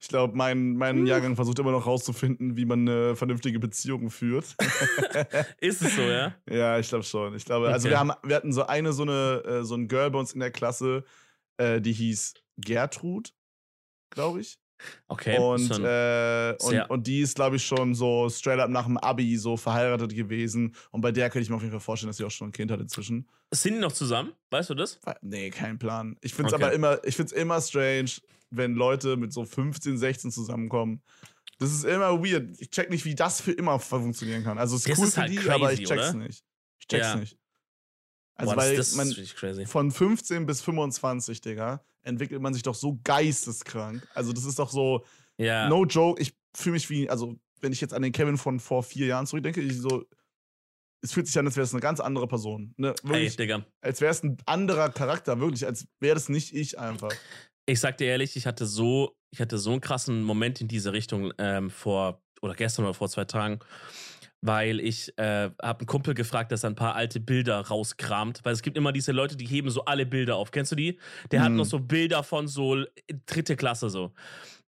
Ich 0.02 0.08
glaube, 0.08 0.36
mein, 0.36 0.76
mein 0.76 0.98
hm. 0.98 1.06
Jahrgang 1.08 1.36
versucht 1.36 1.60
immer 1.60 1.72
noch 1.72 1.86
rauszufinden, 1.86 2.56
wie 2.56 2.66
man 2.66 2.88
eine 2.88 3.16
vernünftige 3.18 3.60
Beziehung 3.60 4.10
führt. 4.10 4.56
ist 5.60 5.82
es 5.82 5.96
so, 5.96 6.02
ja? 6.04 6.36
Ja, 6.50 6.80
ich 6.80 6.88
glaube 6.88 7.04
schon. 7.04 7.36
Ich 7.36 7.44
glaube, 7.44 7.68
also 7.68 7.88
okay. 7.88 7.96
wir 7.96 8.00
haben, 8.00 8.12
wir 8.24 8.36
hatten 8.36 8.54
so 8.54 8.66
eine, 8.66 8.94
so 8.94 9.04
eine, 9.04 9.44
äh, 9.46 9.64
so 9.64 9.76
ein 9.76 9.90
Girl 9.90 10.10
bei 10.10 10.20
uns 10.20 10.32
in 10.32 10.40
der 10.40 10.52
Klasse, 10.52 11.04
äh, 11.58 11.82
die 11.82 11.92
hieß 11.92 12.34
Gertrud 12.58 13.34
glaube 14.10 14.42
ich. 14.42 14.60
Okay. 15.08 15.38
Und, 15.38 15.72
äh, 15.72 16.56
und, 16.62 16.90
und, 16.90 17.08
die 17.08 17.22
ist, 17.22 17.36
glaube 17.36 17.58
ich, 17.58 17.66
schon 17.66 17.94
so 17.94 18.30
straight 18.30 18.60
up 18.60 18.70
nach 18.70 18.86
dem 18.86 18.98
Abi 18.98 19.38
so 19.38 19.58
verheiratet 19.58 20.16
gewesen. 20.16 20.74
Und 20.92 21.02
bei 21.02 21.12
der 21.12 21.30
könnte 21.30 21.44
ich 21.44 21.50
mir 21.50 21.56
auf 21.56 21.62
jeden 21.62 21.72
Fall 21.72 21.82
vorstellen, 21.82 22.10
dass 22.10 22.18
sie 22.18 22.24
auch 22.24 22.32
schon 22.32 22.50
ein 22.50 22.52
Kind 22.52 22.72
hat 22.72 22.80
inzwischen. 22.80 23.28
Sind 23.52 23.76
die 23.76 23.80
noch 23.80 23.92
zusammen? 23.92 24.34
Weißt 24.52 24.70
du 24.70 24.76
das? 24.76 25.00
Nee, 25.22 25.50
kein 25.50 25.78
Plan. 25.80 26.16
Ich 26.22 26.34
finde 26.34 26.50
es 26.50 26.54
okay. 26.54 26.64
aber 26.64 26.74
immer, 26.74 27.04
ich 27.04 27.16
finde 27.16 27.36
immer 27.36 27.60
strange, 27.62 28.12
wenn 28.52 28.76
Leute 28.76 29.18
mit 29.18 29.34
so 29.34 29.44
15, 29.44 29.98
16 29.98 30.32
zusammenkommen. 30.32 31.02
Das 31.60 31.74
ist 31.74 31.84
immer 31.84 32.24
weird. 32.24 32.50
Ich 32.60 32.70
check 32.70 32.90
nicht, 32.90 33.04
wie 33.04 33.16
das 33.16 33.42
für 33.42 33.52
immer 33.52 33.80
funktionieren 33.80 34.44
kann. 34.44 34.58
Also 34.58 34.78
es 34.78 34.86
ist 34.86 34.92
das 34.92 35.00
cool 35.00 35.08
ist 35.08 35.16
für 35.16 35.22
halt 35.22 35.32
die, 35.32 35.36
crazy, 35.36 35.50
aber 35.50 35.74
ich 35.74 35.84
check's 35.84 36.10
oder? 36.10 36.14
nicht. 36.14 36.44
Ich 36.80 36.88
check's 36.88 37.06
ja. 37.06 37.16
nicht. 37.18 37.38
Also, 38.40 38.54
Boah, 38.54 38.62
weil 38.62 38.78
das, 38.78 38.96
man 38.96 39.14
von 39.66 39.92
15 39.92 40.46
bis 40.46 40.62
25, 40.62 41.42
Digga, 41.42 41.84
entwickelt 42.04 42.42
man 42.42 42.54
sich 42.54 42.64
doch 42.64 42.74
so 42.74 42.98
geisteskrank. 43.04 44.08
Also, 44.14 44.32
das 44.32 44.46
ist 44.46 44.60
doch 44.60 44.72
so, 44.72 45.04
ja. 45.38 45.68
no 45.68 45.84
joke, 45.84 46.22
ich 46.22 46.38
fühle 46.56 46.76
mich 46.76 46.90
wie, 46.90 47.10
also, 47.10 47.36
wenn 47.60 47.74
ich 47.74 47.82
jetzt 47.82 47.94
an 47.94 48.02
den 48.02 48.14
Kevin 48.14 48.38
von 48.38 48.62
vor 48.62 48.82
vier 48.84 49.08
Jahren 49.08 49.28
zurückdenke, 49.28 49.60
ich 49.60 49.82
so, 49.82 50.06
es 51.02 51.12
fühlt 51.12 51.28
sich 51.28 51.38
an, 51.38 51.46
als 51.48 51.58
wäre 51.58 51.66
es 51.66 51.74
eine 51.74 51.82
ganz 51.82 52.00
andere 52.00 52.28
Person. 52.28 52.74
Ne? 52.78 52.96
Wirklich, 53.04 53.32
Ey, 53.32 53.36
Digga. 53.36 53.66
Als 53.82 54.00
wäre 54.00 54.12
es 54.12 54.24
ein 54.24 54.38
anderer 54.46 54.90
Charakter, 54.90 55.42
wirklich, 55.42 55.66
als 55.66 55.86
wäre 56.00 56.16
das 56.16 56.30
nicht 56.30 56.56
ich 56.56 56.80
einfach. 56.80 57.12
Ich 57.66 57.82
sag 57.82 57.98
dir 57.98 58.08
ehrlich, 58.08 58.38
ich 58.38 58.48
hatte 58.48 58.66
so, 58.66 59.18
ich 59.32 59.42
hatte 59.42 59.58
so 59.58 59.72
einen 59.72 59.82
krassen 59.82 60.24
Moment 60.24 60.62
in 60.62 60.70
diese 60.70 60.94
Richtung 60.94 61.34
ähm, 61.40 61.70
vor, 61.70 62.22
oder 62.42 62.56
gestern 62.56 62.86
oder 62.86 62.94
vor 62.94 63.10
zwei 63.10 63.26
Tagen 63.26 63.60
weil 64.42 64.80
ich 64.80 65.18
äh, 65.18 65.52
habe 65.62 65.80
einen 65.80 65.88
Kumpel 65.88 66.14
gefragt, 66.14 66.52
dass 66.52 66.64
er 66.64 66.70
ein 66.70 66.76
paar 66.76 66.96
alte 66.96 67.20
Bilder 67.20 67.60
rauskramt, 67.60 68.42
weil 68.44 68.54
es 68.54 68.62
gibt 68.62 68.78
immer 68.78 68.92
diese 68.92 69.12
Leute, 69.12 69.36
die 69.36 69.46
heben 69.46 69.70
so 69.70 69.86
alle 69.86 70.06
Bilder 70.06 70.38
auf. 70.38 70.52
Kennst 70.52 70.72
du 70.72 70.76
die? 70.76 71.00
Der 71.32 71.42
mhm. 71.42 71.44
hat 71.44 71.52
noch 71.54 71.66
so 71.66 71.80
Bilder 71.80 72.24
von 72.24 72.48
so 72.48 72.86
dritte 73.26 73.56
Klasse 73.56 73.90
so. 73.90 74.14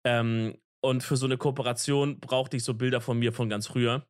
Ähm, 0.05 0.57
und 0.81 1.03
für 1.03 1.17
so 1.17 1.25
eine 1.25 1.37
Kooperation 1.37 2.19
brauchte 2.19 2.57
ich 2.57 2.63
so 2.63 2.73
Bilder 2.73 3.01
von 3.01 3.19
mir 3.19 3.33
von 3.33 3.49
ganz 3.49 3.67
früher. 3.67 4.05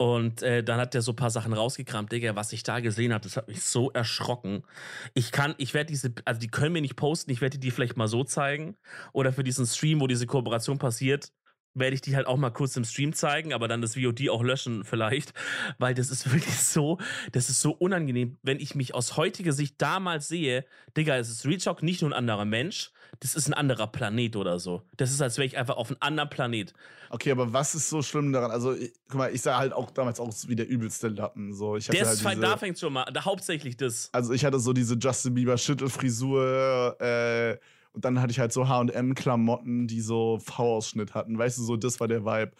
Und 0.00 0.42
äh, 0.42 0.64
dann 0.64 0.80
hat 0.80 0.94
der 0.94 1.02
so 1.02 1.12
ein 1.12 1.16
paar 1.16 1.30
Sachen 1.30 1.52
rausgekramt. 1.52 2.10
Digga, 2.10 2.34
was 2.34 2.54
ich 2.54 2.62
da 2.62 2.80
gesehen 2.80 3.12
habe, 3.12 3.22
das 3.22 3.36
hat 3.36 3.48
mich 3.48 3.62
so 3.62 3.90
erschrocken. 3.90 4.64
Ich 5.12 5.30
kann, 5.30 5.54
ich 5.58 5.74
werde 5.74 5.88
diese, 5.88 6.14
also 6.24 6.40
die 6.40 6.48
können 6.48 6.74
wir 6.74 6.80
nicht 6.80 6.96
posten, 6.96 7.30
ich 7.30 7.42
werde 7.42 7.58
die 7.58 7.70
vielleicht 7.70 7.98
mal 7.98 8.08
so 8.08 8.24
zeigen. 8.24 8.78
Oder 9.12 9.30
für 9.30 9.44
diesen 9.44 9.66
Stream, 9.66 10.00
wo 10.00 10.06
diese 10.06 10.26
Kooperation 10.26 10.78
passiert, 10.78 11.32
werde 11.74 11.94
ich 11.94 12.00
die 12.00 12.16
halt 12.16 12.26
auch 12.26 12.36
mal 12.36 12.50
kurz 12.50 12.76
im 12.76 12.84
Stream 12.84 13.12
zeigen, 13.12 13.52
aber 13.52 13.68
dann 13.68 13.82
das 13.82 13.94
VOD 13.94 14.28
auch 14.30 14.42
löschen 14.42 14.84
vielleicht, 14.84 15.32
weil 15.78 15.94
das 15.94 16.10
ist 16.10 16.32
wirklich 16.32 16.58
so, 16.58 16.98
das 17.32 17.48
ist 17.48 17.60
so 17.60 17.72
unangenehm, 17.72 18.38
wenn 18.42 18.58
ich 18.58 18.74
mich 18.74 18.94
aus 18.94 19.16
heutiger 19.16 19.52
Sicht 19.52 19.76
damals 19.78 20.28
sehe, 20.28 20.64
Digga, 20.96 21.16
es 21.16 21.28
ist 21.28 21.46
Reachok 21.46 21.82
nicht 21.82 22.02
nur 22.02 22.10
ein 22.10 22.14
anderer 22.14 22.44
Mensch, 22.44 22.92
das 23.20 23.34
ist 23.34 23.48
ein 23.48 23.54
anderer 23.54 23.86
Planet 23.86 24.36
oder 24.36 24.58
so. 24.58 24.82
Das 24.96 25.10
ist, 25.10 25.20
als 25.20 25.36
wäre 25.36 25.46
ich 25.46 25.56
einfach 25.58 25.76
auf 25.76 25.88
einem 25.88 25.98
anderen 26.00 26.30
Planet. 26.30 26.72
Okay, 27.10 27.32
aber 27.32 27.52
was 27.52 27.74
ist 27.74 27.90
so 27.90 28.02
schlimm 28.02 28.32
daran? 28.32 28.50
Also, 28.50 28.72
ich, 28.72 28.92
guck 29.08 29.18
mal, 29.18 29.34
ich 29.34 29.42
sah 29.42 29.58
halt 29.58 29.72
auch 29.72 29.90
damals 29.90 30.20
aus 30.20 30.48
wie 30.48 30.54
der 30.54 30.68
übelste 30.68 31.08
Lappen. 31.08 31.52
So, 31.52 31.76
ich 31.76 31.88
hatte 31.88 31.98
der 31.98 32.12
ist, 32.12 32.24
halt 32.24 32.42
da 32.42 32.56
fängt 32.56 32.78
schon 32.78 32.92
mal, 32.92 33.04
da 33.12 33.24
hauptsächlich 33.24 33.76
das. 33.76 34.10
Also, 34.12 34.32
ich 34.32 34.44
hatte 34.44 34.60
so 34.60 34.72
diese 34.72 34.94
Justin 34.94 35.34
Bieber 35.34 35.58
Schüttelfrisur, 35.58 36.96
äh, 37.00 37.58
und 37.92 38.04
dann 38.04 38.20
hatte 38.20 38.30
ich 38.30 38.38
halt 38.38 38.52
so 38.52 38.68
HM-Klamotten, 38.68 39.86
die 39.86 40.00
so 40.00 40.38
V-Ausschnitt 40.38 41.14
hatten. 41.14 41.38
Weißt 41.38 41.58
du, 41.58 41.62
so, 41.62 41.76
das 41.76 42.00
war 42.00 42.08
der 42.08 42.24
Vibe. 42.24 42.52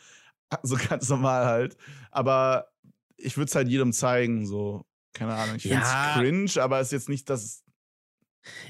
So 0.65 0.77
ganz 0.77 1.09
normal 1.09 1.47
halt. 1.47 1.77
Aber 2.11 2.73
ich 3.17 3.37
würde 3.37 3.49
es 3.49 3.55
halt 3.55 3.69
jedem 3.69 3.93
zeigen, 3.93 4.47
so. 4.47 4.85
Keine 5.13 5.35
Ahnung. 5.35 5.55
Ich 5.57 5.63
finde 5.63 5.79
es 5.79 5.93
ja. 5.93 6.15
cringe, 6.19 6.51
aber 6.61 6.81
es 6.81 6.89
ist 6.89 6.93
jetzt 6.93 7.09
nicht 7.09 7.31
das. 7.31 7.63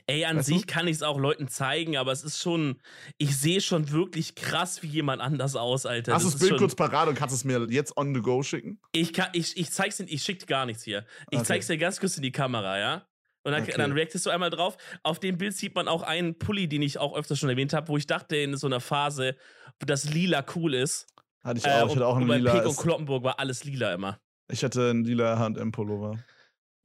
Ey, 0.06 0.26
an 0.26 0.36
weißt 0.36 0.48
sich 0.48 0.66
du? 0.66 0.66
kann 0.66 0.88
ich 0.88 0.96
es 0.96 1.02
auch 1.02 1.18
Leuten 1.18 1.48
zeigen, 1.48 1.96
aber 1.96 2.12
es 2.12 2.22
ist 2.22 2.38
schon, 2.38 2.82
ich 3.16 3.34
sehe 3.34 3.62
schon 3.62 3.90
wirklich 3.92 4.34
krass 4.34 4.82
wie 4.82 4.88
jemand 4.88 5.22
anders 5.22 5.56
aus, 5.56 5.86
Alter. 5.86 6.12
Hast 6.12 6.26
du 6.26 6.30
das 6.30 6.38
Bild 6.38 6.58
kurz 6.58 6.74
parat 6.74 7.08
und 7.08 7.14
kannst 7.14 7.34
es 7.34 7.44
mir 7.44 7.66
jetzt 7.70 7.96
on 7.96 8.14
the 8.14 8.20
go 8.20 8.42
schicken? 8.42 8.78
Ich 8.92 9.14
kann, 9.14 9.28
ich, 9.32 9.56
ich 9.56 9.70
zeig's 9.70 9.96
dir, 9.96 10.04
ich 10.04 10.22
schick 10.22 10.46
gar 10.46 10.66
nichts 10.66 10.82
hier. 10.82 11.06
Ich 11.30 11.38
okay. 11.38 11.46
zeig's 11.46 11.68
dir 11.68 11.78
ganz 11.78 11.98
kurz 11.98 12.16
in 12.16 12.22
die 12.22 12.32
Kamera, 12.32 12.78
ja? 12.78 13.06
Und 13.42 13.52
dann, 13.52 13.62
okay. 13.62 13.74
dann 13.76 13.92
reactest 13.92 14.26
du 14.26 14.30
einmal 14.30 14.50
drauf. 14.50 14.76
Auf 15.02 15.18
dem 15.18 15.38
Bild 15.38 15.56
sieht 15.56 15.74
man 15.74 15.88
auch 15.88 16.02
einen 16.02 16.38
Pulli, 16.38 16.68
den 16.68 16.82
ich 16.82 16.98
auch 16.98 17.16
öfters 17.16 17.38
schon 17.38 17.48
erwähnt 17.48 17.72
habe, 17.72 17.88
wo 17.88 17.96
ich 17.96 18.06
dachte 18.06 18.36
in 18.36 18.56
so 18.56 18.66
einer 18.66 18.80
Phase, 18.80 19.34
dass 19.78 20.10
lila 20.12 20.44
cool 20.54 20.74
ist. 20.74 21.06
Hatte 21.42 21.58
ich 21.58 21.64
auch. 21.64 21.70
Äh, 21.70 21.86
ich 21.86 21.92
hatte 21.92 22.06
auch 22.06 22.16
einen 22.16 22.28
lila. 22.28 22.52
Bei 22.52 22.58
Peek 22.58 22.68
und 22.68 22.76
Kloppenburg 22.76 23.24
war 23.24 23.38
alles 23.38 23.64
lila 23.64 23.94
immer. 23.94 24.20
Ich 24.50 24.62
hatte 24.62 24.90
einen 24.90 25.04
lila 25.04 25.38
H&M-Pullover. 25.38 26.18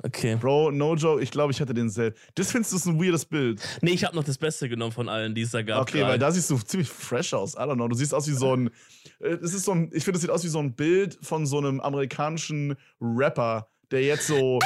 Okay. 0.03 0.35
Bro, 0.35 0.71
no 0.71 0.95
joke, 0.95 1.23
ich 1.23 1.31
glaube, 1.31 1.53
ich 1.53 1.61
hatte 1.61 1.73
den 1.73 1.89
selben. 1.89 2.17
Das 2.35 2.51
findest 2.51 2.85
du 2.85 2.89
ein 2.89 3.01
weirdes 3.01 3.25
Bild. 3.25 3.61
Nee, 3.81 3.91
ich 3.91 4.03
habe 4.03 4.15
noch 4.15 4.25
das 4.25 4.37
Beste 4.37 4.67
genommen 4.67 4.91
von 4.91 5.07
allen, 5.07 5.33
die 5.33 5.41
es 5.41 5.51
da 5.51 5.61
gab. 5.61 5.83
Okay, 5.83 5.99
grad. 5.99 6.09
weil 6.09 6.19
da 6.19 6.31
siehst 6.31 6.49
du 6.49 6.57
ziemlich 6.57 6.89
fresh 6.89 7.33
aus. 7.33 7.53
I 7.53 7.59
don't 7.59 7.75
know. 7.75 7.87
Du 7.87 7.95
siehst 7.95 8.13
aus 8.13 8.27
wie 8.27 8.33
so 8.33 8.55
ein. 8.55 8.67
Äh, 9.19 9.37
das 9.37 9.53
ist 9.53 9.63
so 9.63 9.71
ein 9.71 9.89
ich 9.93 10.03
finde, 10.03 10.13
das 10.13 10.21
sieht 10.21 10.31
aus 10.31 10.43
wie 10.43 10.49
so 10.49 10.59
ein 10.59 10.75
Bild 10.75 11.17
von 11.21 11.45
so 11.45 11.57
einem 11.57 11.79
amerikanischen 11.79 12.75
Rapper, 12.99 13.69
der 13.91 14.03
jetzt 14.03 14.27
so 14.27 14.59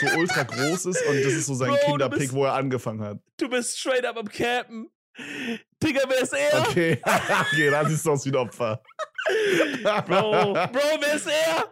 so 0.00 0.06
ultra 0.18 0.42
groß 0.42 0.86
ist 0.86 1.06
und 1.06 1.24
das 1.24 1.32
ist 1.32 1.46
so 1.46 1.54
sein 1.54 1.70
Bro, 1.70 1.78
Kinderpick, 1.86 2.32
wo 2.32 2.44
er 2.44 2.54
angefangen 2.54 3.02
hat. 3.02 3.18
Du 3.36 3.48
bist 3.48 3.78
straight 3.78 4.04
up 4.04 4.16
am 4.16 4.28
Cappen. 4.28 4.88
Digga, 5.82 6.02
wer 6.08 6.22
ist 6.22 6.34
er? 6.34 6.60
Okay, 6.60 7.00
okay 7.04 7.70
dann 7.70 7.88
siehst 7.88 8.04
du 8.04 8.12
aus 8.12 8.24
wie 8.24 8.30
ein 8.30 8.36
Opfer. 8.36 8.82
Bro, 10.06 10.52
Bro, 10.52 10.98
wer 11.00 11.14
ist 11.14 11.26
er? 11.26 11.70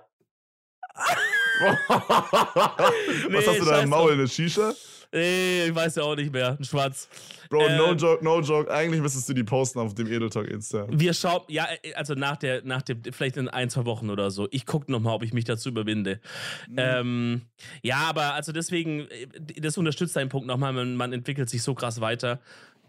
Was 3.30 3.46
hast 3.46 3.60
du 3.60 3.64
da 3.64 3.80
im 3.80 3.88
Maul, 3.88 4.12
eine 4.12 4.28
Shisha? 4.28 4.74
Nee, 5.12 5.66
ich 5.66 5.74
weiß 5.74 5.96
ja 5.96 6.04
auch 6.04 6.16
nicht 6.16 6.32
mehr. 6.32 6.56
Ein 6.58 6.64
Schwarz. 6.64 7.08
Bro, 7.50 7.66
äh, 7.66 7.76
no 7.76 7.92
joke, 7.92 8.24
no 8.24 8.40
joke. 8.40 8.72
Eigentlich 8.72 9.02
müsstest 9.02 9.28
du 9.28 9.34
die 9.34 9.44
posten 9.44 9.78
auf 9.78 9.94
dem 9.94 10.06
Edeltalk 10.06 10.48
Insta. 10.48 10.86
Wir 10.88 11.12
schauen, 11.12 11.42
ja, 11.48 11.68
äh, 11.82 11.92
also 11.94 12.14
nach 12.14 12.36
der, 12.36 12.62
nach 12.64 12.80
dem, 12.80 13.02
vielleicht 13.04 13.36
in 13.36 13.48
ein, 13.48 13.68
zwei 13.68 13.84
Wochen 13.84 14.08
oder 14.08 14.30
so. 14.30 14.48
Ich 14.50 14.64
gucke 14.64 14.90
nochmal, 14.90 15.14
ob 15.14 15.22
ich 15.22 15.34
mich 15.34 15.44
dazu 15.44 15.68
überwinde. 15.68 16.20
Mhm. 16.66 16.76
Ähm, 16.78 17.42
ja, 17.82 17.98
aber 17.98 18.32
also 18.32 18.52
deswegen, 18.52 19.00
äh, 19.10 19.26
das 19.60 19.76
unterstützt 19.76 20.16
deinen 20.16 20.30
Punkt 20.30 20.46
nochmal. 20.46 20.72
Man, 20.72 20.96
man 20.96 21.12
entwickelt 21.12 21.50
sich 21.50 21.62
so 21.62 21.74
krass 21.74 22.00
weiter. 22.00 22.40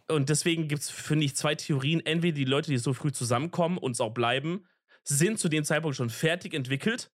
Und 0.08 0.30
deswegen 0.30 0.70
gibt 0.70 0.84
es, 0.84 0.90
finde 0.90 1.26
ich, 1.26 1.36
zwei 1.36 1.56
Theorien. 1.56 2.06
Entweder 2.06 2.36
die 2.36 2.46
Leute, 2.46 2.72
die 2.72 2.78
so 2.78 2.94
früh 2.94 3.12
zusammenkommen 3.12 3.78
und 3.78 3.92
es 3.92 4.02
auch 4.02 4.14
bleiben, 4.14 4.66
sind 5.04 5.40
zu 5.40 5.50
dem 5.50 5.66
Zeitpunkt 5.66 5.98
schon 5.98 6.10
fertig 6.10 6.54
entwickelt, 6.54 7.12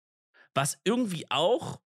was 0.54 0.80
irgendwie 0.84 1.26
auch 1.30 1.80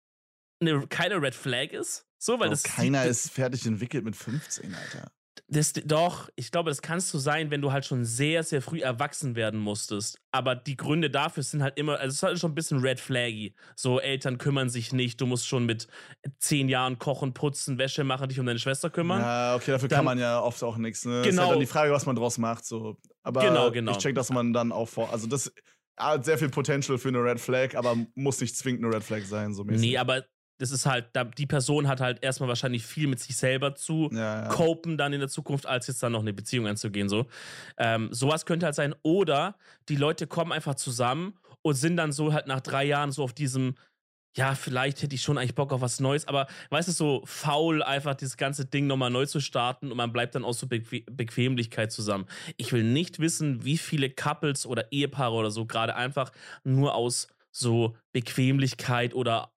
eine, 0.61 0.87
keine 0.87 1.21
Red 1.21 1.35
Flag 1.35 1.73
ist. 1.73 2.08
So, 2.19 2.41
weil 2.41 2.51
das 2.51 2.63
keiner 2.65 3.05
ist 3.05 3.31
fertig 3.31 3.65
entwickelt 3.67 4.05
mit 4.05 4.17
15, 4.17 4.75
Alter. 4.75 5.11
Das, 5.51 5.73
doch, 5.73 6.29
ich 6.37 6.51
glaube, 6.51 6.71
das 6.71 6.83
kannst 6.83 7.15
du 7.15 7.19
sein, 7.19 7.51
wenn 7.51 7.63
du 7.63 7.73
halt 7.73 7.87
schon 7.87 8.05
sehr, 8.05 8.43
sehr 8.43 8.61
früh 8.61 8.81
erwachsen 8.81 9.35
werden 9.35 9.59
musstest. 9.59 10.21
Aber 10.31 10.55
die 10.55 10.77
Gründe 10.77 11.11
dafür 11.11 11.43
sind 11.43 11.63
halt 11.63 11.79
immer, 11.79 11.93
also 11.93 12.09
es 12.09 12.15
ist 12.17 12.23
halt 12.23 12.39
schon 12.39 12.53
ein 12.53 12.55
bisschen 12.55 12.81
red 12.81 13.01
flaggy. 13.01 13.55
So, 13.75 13.99
Eltern 13.99 14.37
kümmern 14.37 14.69
sich 14.69 14.93
nicht, 14.93 15.21
du 15.21 15.27
musst 15.27 15.47
schon 15.47 15.65
mit 15.65 15.87
zehn 16.39 16.69
Jahren 16.69 16.99
kochen, 16.99 17.33
putzen, 17.33 17.79
Wäsche 17.79 18.05
machen, 18.05 18.29
dich 18.29 18.39
um 18.39 18.47
deine 18.47 18.59
Schwester 18.59 18.91
kümmern. 18.91 19.21
Ja, 19.23 19.55
okay, 19.55 19.71
dafür 19.71 19.89
dann, 19.89 19.99
kann 19.99 20.05
man 20.05 20.19
ja 20.19 20.41
oft 20.41 20.63
auch 20.63 20.77
nichts. 20.77 21.07
Ne? 21.07 21.23
Genau. 21.23 21.23
Ist 21.23 21.27
halt 21.27 21.39
dann 21.39 21.49
genau. 21.49 21.61
die 21.61 21.67
Frage, 21.67 21.93
was 21.93 22.05
man 22.05 22.17
draus 22.17 22.37
macht. 22.37 22.67
So. 22.67 22.99
Aber 23.23 23.41
genau, 23.41 23.71
genau. 23.71 23.93
ich 23.93 23.99
check, 23.99 24.15
dass 24.15 24.31
man 24.31 24.53
dann 24.53 24.71
auch 24.71 24.89
vor. 24.89 25.11
Also, 25.13 25.27
das 25.27 25.51
hat 25.97 26.25
sehr 26.25 26.37
viel 26.37 26.51
Potential 26.51 26.99
für 26.99 27.09
eine 27.09 27.23
Red 27.23 27.41
Flag, 27.41 27.75
aber 27.75 27.97
muss 28.15 28.41
nicht 28.41 28.57
zwingend 28.57 28.85
eine 28.85 28.95
Red 28.95 29.03
Flag 29.03 29.23
sein. 29.25 29.55
So 29.55 29.65
mäßig. 29.65 29.81
Nee, 29.81 29.99
aber 29.99 30.25
das 30.59 30.73
ist 30.73 30.87
halt, 30.87 31.07
die 31.39 31.47
Person 31.47 31.87
hat 31.89 32.01
halt 32.01 32.23
erstmal 32.23 32.49
wahrscheinlich 32.49 32.85
viel 32.85 33.07
mit 33.07 33.21
sich 33.21 33.37
selber 33.37 33.75
zu 33.75 34.11
ja, 34.13 34.43
ja. 34.43 34.49
copen 34.49 34.99
dann 34.99 35.13
in 35.13 35.21
der 35.21 35.29
Zukunft, 35.29 35.67
als 35.67 35.87
jetzt 35.87 36.03
dann 36.03 36.13
noch 36.13 36.21
eine 36.21 36.33
Beziehung 36.33 36.67
einzugehen. 36.67 37.09
So. 37.09 37.27
Ähm, 37.79 38.09
sowas 38.13 38.45
könnte 38.45 38.67
halt 38.67 38.75
sein. 38.75 38.95
Oder 39.03 39.57
die 39.89 39.97
Leute 39.97 40.27
kommen 40.27 40.53
einfach 40.53 40.75
zusammen 40.75 41.35
und 41.63 41.75
sind 41.75 41.97
dann 41.97 42.13
so 42.13 42.33
halt 42.33 42.49
nach 42.49 42.61
drei 42.61 42.85
Jahren 42.85 43.13
so 43.13 43.23
auf 43.23 43.33
diesem, 43.33 43.77
ja, 44.37 44.55
vielleicht 44.57 45.03
hätte 45.03 45.15
ich 45.15 45.23
schon 45.23 45.39
eigentlich 45.39 45.55
Bock 45.55 45.73
auf 45.73 45.81
was 45.81 46.01
Neues, 46.01 46.27
aber 46.27 46.49
weißt 46.71 46.89
du, 46.89 46.93
so 46.93 47.23
faul 47.25 47.83
einfach 47.83 48.15
dieses 48.15 48.37
ganze 48.37 48.67
Ding 48.67 48.87
nochmal 48.87 49.11
neu 49.11 49.27
zu 49.27 49.41
starten 49.41 49.91
und 49.91 49.97
man 49.97 50.13
bleibt 50.13 50.35
dann 50.35 50.45
aus 50.45 50.59
so 50.59 50.67
Bequ 50.67 51.03
Bequemlichkeit 51.11 51.93
zusammen. 51.93 52.27
Ich 52.57 52.73
will 52.73 52.83
nicht 52.83 53.21
wissen, 53.21 53.65
wie 53.65 53.79
viele 53.79 54.11
Couples 54.11 54.67
oder 54.67 54.91
Ehepaare 54.93 55.35
oder 55.35 55.51
so 55.51 55.67
gerade 55.67 55.95
einfach 55.95 56.33
nur 56.65 56.95
aus 56.95 57.29
so 57.51 57.97
Bequemlichkeit 58.13 59.15
oder 59.15 59.53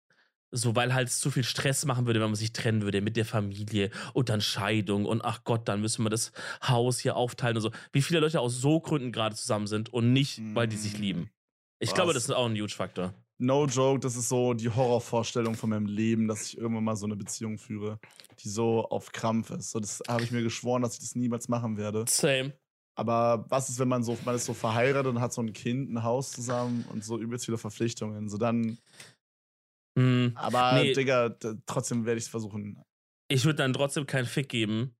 so, 0.51 0.75
weil 0.75 0.93
halt 0.93 1.09
zu 1.09 1.31
viel 1.31 1.43
Stress 1.43 1.85
machen 1.85 2.05
würde, 2.05 2.19
wenn 2.19 2.27
man 2.27 2.35
sich 2.35 2.53
trennen 2.53 2.81
würde 2.81 3.01
mit 3.01 3.15
der 3.17 3.25
Familie 3.25 3.89
und 4.13 4.29
dann 4.29 4.41
Scheidung 4.41 5.05
und 5.05 5.23
ach 5.23 5.43
Gott, 5.43 5.67
dann 5.67 5.81
müssen 5.81 6.03
wir 6.03 6.09
das 6.09 6.31
Haus 6.61 6.99
hier 6.99 7.15
aufteilen 7.15 7.55
und 7.57 7.63
so. 7.63 7.71
Wie 7.91 8.01
viele 8.01 8.19
Leute 8.19 8.39
aus 8.39 8.59
so 8.59 8.79
Gründen 8.79 9.11
gerade 9.11 9.35
zusammen 9.35 9.67
sind 9.67 9.93
und 9.93 10.13
nicht, 10.13 10.39
mm. 10.39 10.55
weil 10.55 10.67
die 10.67 10.77
sich 10.77 10.97
lieben. 10.97 11.29
Ich 11.79 11.89
Was? 11.89 11.95
glaube, 11.95 12.13
das 12.13 12.23
ist 12.23 12.31
auch 12.31 12.45
ein 12.45 12.55
Huge-Faktor. 12.55 13.13
No 13.39 13.65
joke, 13.65 13.99
das 13.99 14.15
ist 14.15 14.29
so 14.29 14.53
die 14.53 14.69
Horrorvorstellung 14.69 15.55
von 15.55 15.71
meinem 15.71 15.87
Leben, 15.87 16.27
dass 16.27 16.45
ich 16.45 16.57
irgendwann 16.57 16.83
mal 16.83 16.95
so 16.95 17.07
eine 17.07 17.15
Beziehung 17.15 17.57
führe, 17.57 17.99
die 18.39 18.49
so 18.49 18.85
auf 18.85 19.11
Krampf 19.11 19.49
ist. 19.49 19.71
So, 19.71 19.79
das 19.79 20.03
habe 20.07 20.23
ich 20.23 20.31
mir 20.31 20.43
geschworen, 20.43 20.83
dass 20.83 20.93
ich 20.93 20.99
das 20.99 21.15
niemals 21.15 21.49
machen 21.49 21.75
werde. 21.77 22.05
Same. 22.07 22.53
Aber 22.93 23.45
was 23.49 23.69
ist, 23.69 23.79
wenn 23.79 23.87
man 23.87 24.03
so, 24.03 24.15
man 24.25 24.35
ist 24.35 24.45
so 24.45 24.53
verheiratet 24.53 25.07
und 25.07 25.21
hat 25.21 25.33
so 25.33 25.41
ein 25.41 25.53
Kind, 25.53 25.91
ein 25.91 26.03
Haus 26.03 26.33
zusammen 26.33 26.85
und 26.91 27.03
so 27.03 27.17
übelst 27.17 27.45
viele 27.45 27.57
Verpflichtungen? 27.57 28.29
So 28.29 28.37
dann 28.37 28.77
Mhm. 29.95 30.31
Aber, 30.35 30.73
nee, 30.81 30.93
Digga, 30.93 31.35
trotzdem 31.65 32.05
werde 32.05 32.17
ich 32.17 32.25
es 32.25 32.29
versuchen. 32.29 32.81
Ich 33.27 33.45
würde 33.45 33.57
dann 33.57 33.73
trotzdem 33.73 34.05
keinen 34.05 34.25
Fick 34.25 34.49
geben 34.49 34.95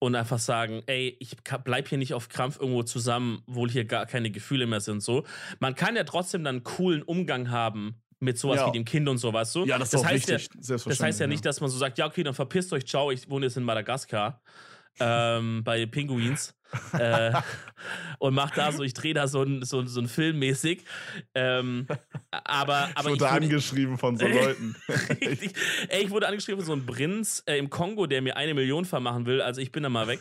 und 0.00 0.14
einfach 0.14 0.38
sagen, 0.38 0.82
ey, 0.86 1.16
ich 1.20 1.36
bleib 1.64 1.88
hier 1.88 1.98
nicht 1.98 2.14
auf 2.14 2.28
Krampf 2.28 2.58
irgendwo 2.60 2.82
zusammen, 2.82 3.42
obwohl 3.46 3.70
hier 3.70 3.84
gar 3.84 4.06
keine 4.06 4.30
Gefühle 4.30 4.66
mehr 4.66 4.80
sind. 4.80 5.02
So, 5.02 5.24
man 5.60 5.74
kann 5.74 5.96
ja 5.96 6.04
trotzdem 6.04 6.44
dann 6.44 6.56
einen 6.56 6.64
coolen 6.64 7.02
Umgang 7.02 7.50
haben 7.50 8.00
mit 8.20 8.38
sowas 8.38 8.58
ja. 8.58 8.68
wie 8.68 8.72
dem 8.72 8.84
Kind 8.84 9.08
und 9.08 9.18
sowas. 9.18 9.52
So. 9.52 9.64
Ja, 9.64 9.78
das, 9.78 9.90
das 9.90 10.04
heißt 10.04 10.28
wichtig, 10.28 10.48
ja, 10.54 10.76
das 10.76 11.00
heißt 11.00 11.20
ja, 11.20 11.24
ja 11.24 11.28
nicht, 11.28 11.44
dass 11.44 11.60
man 11.60 11.70
so 11.70 11.78
sagt, 11.78 11.98
ja, 11.98 12.06
okay, 12.06 12.22
dann 12.22 12.34
verpisst 12.34 12.72
euch, 12.72 12.86
ciao, 12.86 13.10
ich 13.10 13.28
wohne 13.30 13.46
jetzt 13.46 13.56
in 13.56 13.64
Madagaskar 13.64 14.40
ähm, 15.00 15.62
bei 15.64 15.86
Pinguins 15.86 16.57
äh, 16.92 17.32
und 18.18 18.34
mach 18.34 18.50
da 18.50 18.72
so, 18.72 18.82
ich 18.82 18.94
drehe 18.94 19.14
da 19.14 19.28
so 19.28 19.42
ein, 19.42 19.62
so, 19.64 19.84
so 19.86 20.00
ein 20.00 20.08
Film 20.08 20.38
mäßig. 20.38 20.84
Ähm, 21.34 21.86
aber, 22.30 22.90
aber 22.94 23.10
ich 23.10 23.20
wurde 23.20 23.28
angeschrieben 23.28 23.98
von 23.98 24.16
so 24.16 24.26
Leuten. 24.28 24.76
Richtig. 25.20 25.52
Ey, 25.88 26.04
ich 26.04 26.10
wurde 26.10 26.28
angeschrieben 26.28 26.60
von 26.60 26.66
so 26.66 26.72
einem 26.72 26.86
Prinz 26.86 27.42
äh, 27.46 27.58
im 27.58 27.70
Kongo, 27.70 28.06
der 28.06 28.22
mir 28.22 28.36
eine 28.36 28.54
Million 28.54 28.84
vermachen 28.84 29.26
will. 29.26 29.40
Also 29.40 29.60
ich 29.60 29.72
bin 29.72 29.82
da 29.82 29.88
mal 29.88 30.06
weg. 30.06 30.20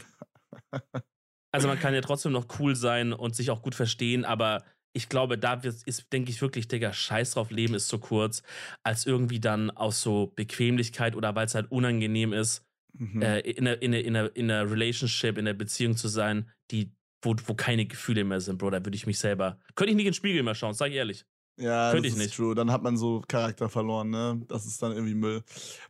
Also 1.51 1.67
man 1.67 1.79
kann 1.79 1.93
ja 1.93 2.01
trotzdem 2.01 2.33
noch 2.33 2.45
cool 2.59 2.75
sein 2.75 3.13
und 3.13 3.35
sich 3.35 3.49
auch 3.49 3.61
gut 3.61 3.73
verstehen, 3.73 4.25
aber 4.25 4.63
ich 4.93 5.09
glaube, 5.09 5.37
da 5.37 5.53
ist, 5.53 6.11
denke 6.11 6.31
ich 6.31 6.41
wirklich, 6.41 6.67
Digga, 6.67 6.91
scheiß 6.91 7.31
drauf, 7.31 7.51
Leben 7.51 7.75
ist 7.75 7.87
zu 7.87 7.99
kurz, 7.99 8.41
als 8.83 9.05
irgendwie 9.05 9.39
dann 9.39 9.69
aus 9.69 10.01
so 10.01 10.33
Bequemlichkeit 10.35 11.15
oder 11.15 11.35
weil 11.35 11.45
es 11.45 11.55
halt 11.55 11.71
unangenehm 11.71 12.33
ist, 12.33 12.66
mhm. 12.93 13.21
äh, 13.21 13.39
in, 13.39 13.67
einer, 13.67 13.81
in, 13.81 13.93
einer, 13.93 14.35
in, 14.35 14.51
einer, 14.51 14.69
Relationship, 14.69 15.37
in 15.37 15.47
einer 15.47 15.57
Beziehung 15.57 15.95
zu 15.95 16.07
sein, 16.07 16.49
die, 16.71 16.91
wo, 17.21 17.35
wo 17.45 17.53
keine 17.53 17.85
Gefühle 17.85 18.23
mehr 18.23 18.41
sind, 18.41 18.57
Bro. 18.57 18.71
Da 18.71 18.85
würde 18.85 18.95
ich 18.95 19.07
mich 19.07 19.19
selber. 19.19 19.59
Könnte 19.75 19.91
ich 19.91 19.95
nicht 19.95 20.05
in 20.05 20.11
den 20.11 20.15
Spiegel 20.15 20.43
mehr 20.43 20.55
schauen, 20.55 20.73
sag 20.73 20.89
ich 20.89 20.95
ehrlich. 20.95 21.25
Ja, 21.59 21.91
Könnte 21.91 22.07
das 22.07 22.15
ich 22.15 22.19
ist 22.19 22.25
nicht. 22.27 22.35
true. 22.35 22.53
Dann 22.53 22.71
hat 22.71 22.83
man 22.83 22.97
so 22.97 23.23
Charakter 23.27 23.67
verloren, 23.67 24.11
ne? 24.11 24.39
Das 24.47 24.65
ist 24.67 24.81
dann 24.81 24.91
irgendwie 24.91 25.15
Müll. 25.15 25.41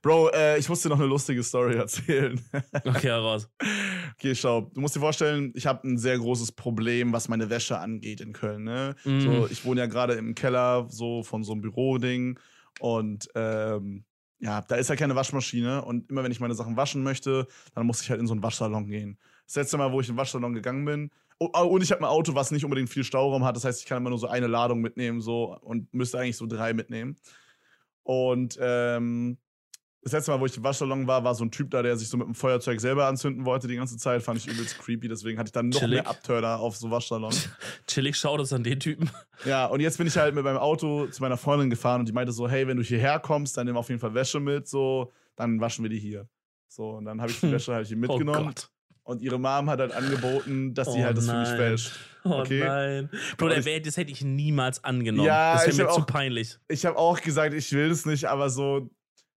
Bro, 0.02 0.30
äh, 0.30 0.58
ich 0.58 0.70
muss 0.70 0.82
dir 0.82 0.89
noch 0.89 1.00
eine 1.00 1.08
lustige 1.08 1.43
Story 1.43 1.76
erzählen. 1.78 2.39
okay, 2.86 3.08
heraus. 3.08 3.50
Okay, 4.16 4.34
schau. 4.34 4.72
Du 4.74 4.80
musst 4.80 4.95
dir 4.95 5.02
vorstellen, 5.02 5.52
ich 5.56 5.68
habe 5.68 5.86
ein 5.86 5.98
sehr 5.98 6.18
großes 6.18 6.54
Problem, 6.54 7.12
was 7.12 7.28
meine 7.28 7.50
Wäsche 7.50 7.78
angeht 7.80 8.22
in 8.22 8.32
Köln, 8.32 8.64
ne? 8.64 8.95
Mm. 9.04 9.20
So, 9.20 9.48
ich 9.52 9.66
wohne 9.66 9.82
ja 9.82 9.88
gerade 9.88 10.14
im 10.14 10.36
Keller, 10.36 10.88
so 10.89 11.22
von 11.24 11.43
so 11.43 11.52
einem 11.52 11.62
Büroding. 11.62 12.39
Und 12.80 13.28
ähm, 13.36 14.06
ja, 14.40 14.62
da 14.62 14.76
ist 14.76 14.90
ja 14.90 14.96
keine 14.96 15.16
Waschmaschine 15.16 15.84
und 15.84 16.10
immer 16.10 16.24
wenn 16.24 16.32
ich 16.32 16.40
meine 16.40 16.54
Sachen 16.54 16.78
waschen 16.78 17.04
möchte, 17.04 17.48
dann 17.74 17.86
muss 17.86 18.02
ich 18.02 18.10
halt 18.10 18.20
in 18.20 18.28
so 18.28 18.34
einen 18.34 18.44
Waschsalon 18.44 18.88
gehen. 18.88 19.18
Das 19.46 19.56
letzte 19.56 19.78
Mal, 19.78 19.92
wo 19.92 20.00
ich 20.00 20.10
in 20.10 20.16
den 20.16 20.20
Waschsalon 20.20 20.54
gegangen 20.54 20.86
bin, 20.86 21.12
oh, 21.40 21.48
und 21.48 21.82
ich 21.82 21.92
habe 21.92 22.02
ein 22.02 22.06
Auto, 22.06 22.36
was 22.36 22.52
nicht 22.52 22.64
unbedingt 22.64 22.90
viel 22.90 23.04
Stauraum 23.04 23.44
hat, 23.44 23.56
das 23.56 23.66
heißt, 23.66 23.82
ich 23.82 23.86
kann 23.86 23.98
immer 23.98 24.10
nur 24.10 24.20
so 24.20 24.28
eine 24.28 24.48
Ladung 24.48 24.82
mitnehmen 24.82 25.22
so 25.22 25.58
und 25.62 25.94
müsste 25.94 26.20
eigentlich 26.20 26.38
so 26.38 26.46
drei 26.46 26.74
mitnehmen. 26.74 27.18
Und 28.04 28.58
ähm, 28.62 29.38
das 30.08 30.14
letzte 30.14 30.32
Mal, 30.32 30.39
wo 30.39 30.45
ich 30.45 30.55
im 30.55 30.64
Waschsalon 30.64 31.05
war, 31.05 31.24
war 31.24 31.36
so 31.36 31.43
ein 31.43 31.51
Typ 31.51 31.70
da, 31.70 31.82
der 31.82 31.97
sich 31.97 32.08
so 32.08 32.16
mit 32.16 32.28
dem 32.28 32.34
Feuerzeug 32.34 32.80
selber 32.80 33.08
anzünden 33.08 33.43
wollte 33.45 33.68
die 33.68 33.76
ganze 33.76 33.97
Zeit. 33.97 34.24
Fand 34.24 34.39
ich 34.39 34.47
übelst 34.47 34.80
creepy. 34.80 35.10
Deswegen 35.10 35.38
hatte 35.38 35.49
ich 35.49 35.51
dann 35.51 35.70
noch 35.70 35.80
Chillig. 35.80 36.01
mehr 36.01 36.08
Abtörner 36.08 36.60
auf 36.60 36.78
so 36.78 36.89
Waschsalon. 36.89 37.34
Chillig, 37.88 38.16
schau 38.16 38.38
das 38.38 38.53
an 38.53 38.64
den 38.64 38.80
Typen. 38.80 39.10
Ja, 39.43 39.66
und 39.66 39.82
jetzt 39.82 39.97
bin 39.97 40.08
ich 40.08 40.16
halt 40.16 40.34
mit 40.34 40.45
meinem 40.45 40.58
Auto 40.58 41.08
zu 41.08 41.22
meiner 41.22 41.36
Freundin 41.36 41.70
gefahren 41.70 41.99
und 41.99 42.08
die 42.08 42.14
meinte 42.14 42.32
so: 42.32 42.49
Hey, 42.49 42.68
wenn 42.68 42.78
du 42.78 42.84
hierher 42.84 43.20
kommst, 43.20 43.58
dann 43.58 43.68
nimm 43.68 43.76
auf 43.76 43.89
jeden 43.89 43.99
Fall 43.99 44.14
Wäsche 44.14 44.39
mit. 44.39 44.68
So, 44.68 45.12
dann 45.36 45.60
waschen 45.60 45.84
wir 45.84 45.89
die 45.89 45.99
hier. 45.99 46.28
So, 46.70 46.91
und 46.91 47.05
dann 47.05 47.20
habe 47.20 47.32
ich 47.32 47.39
die 47.41 47.51
Wäsche 47.51 47.74
halt 47.74 47.88
hier 47.88 47.97
oh 47.97 47.99
mitgenommen. 47.99 48.53
Oh. 48.58 49.12
Und 49.12 49.22
ihre 49.22 49.39
Mom 49.39 49.70
hat 49.70 49.80
halt 49.80 49.93
angeboten, 49.93 50.74
dass 50.74 50.91
sie 50.91 50.99
oh 50.99 51.03
halt 51.03 51.18
das 51.18 51.28
nein. 51.28 51.45
für 51.45 51.51
mich 51.51 51.60
wäscht. 51.62 51.91
Oh 52.26 52.32
okay? 52.32 52.62
Oh 52.62 52.66
nein. 52.66 53.10
Bro, 53.38 53.49
das 53.49 53.97
hätte 53.97 54.12
ich 54.12 54.22
niemals 54.22 54.84
angenommen. 54.84 55.26
Ja, 55.26 55.53
das 55.53 55.78
wäre 55.78 55.88
mir 55.88 55.93
zu 55.93 56.05
peinlich. 56.05 56.58
Ich 56.68 56.86
habe 56.86 56.97
auch 56.97 57.22
gesagt, 57.22 57.53
ich 57.53 57.72
will 57.72 57.88
das 57.88 58.05
nicht, 58.05 58.26
aber 58.26 58.49
so, 58.49 58.89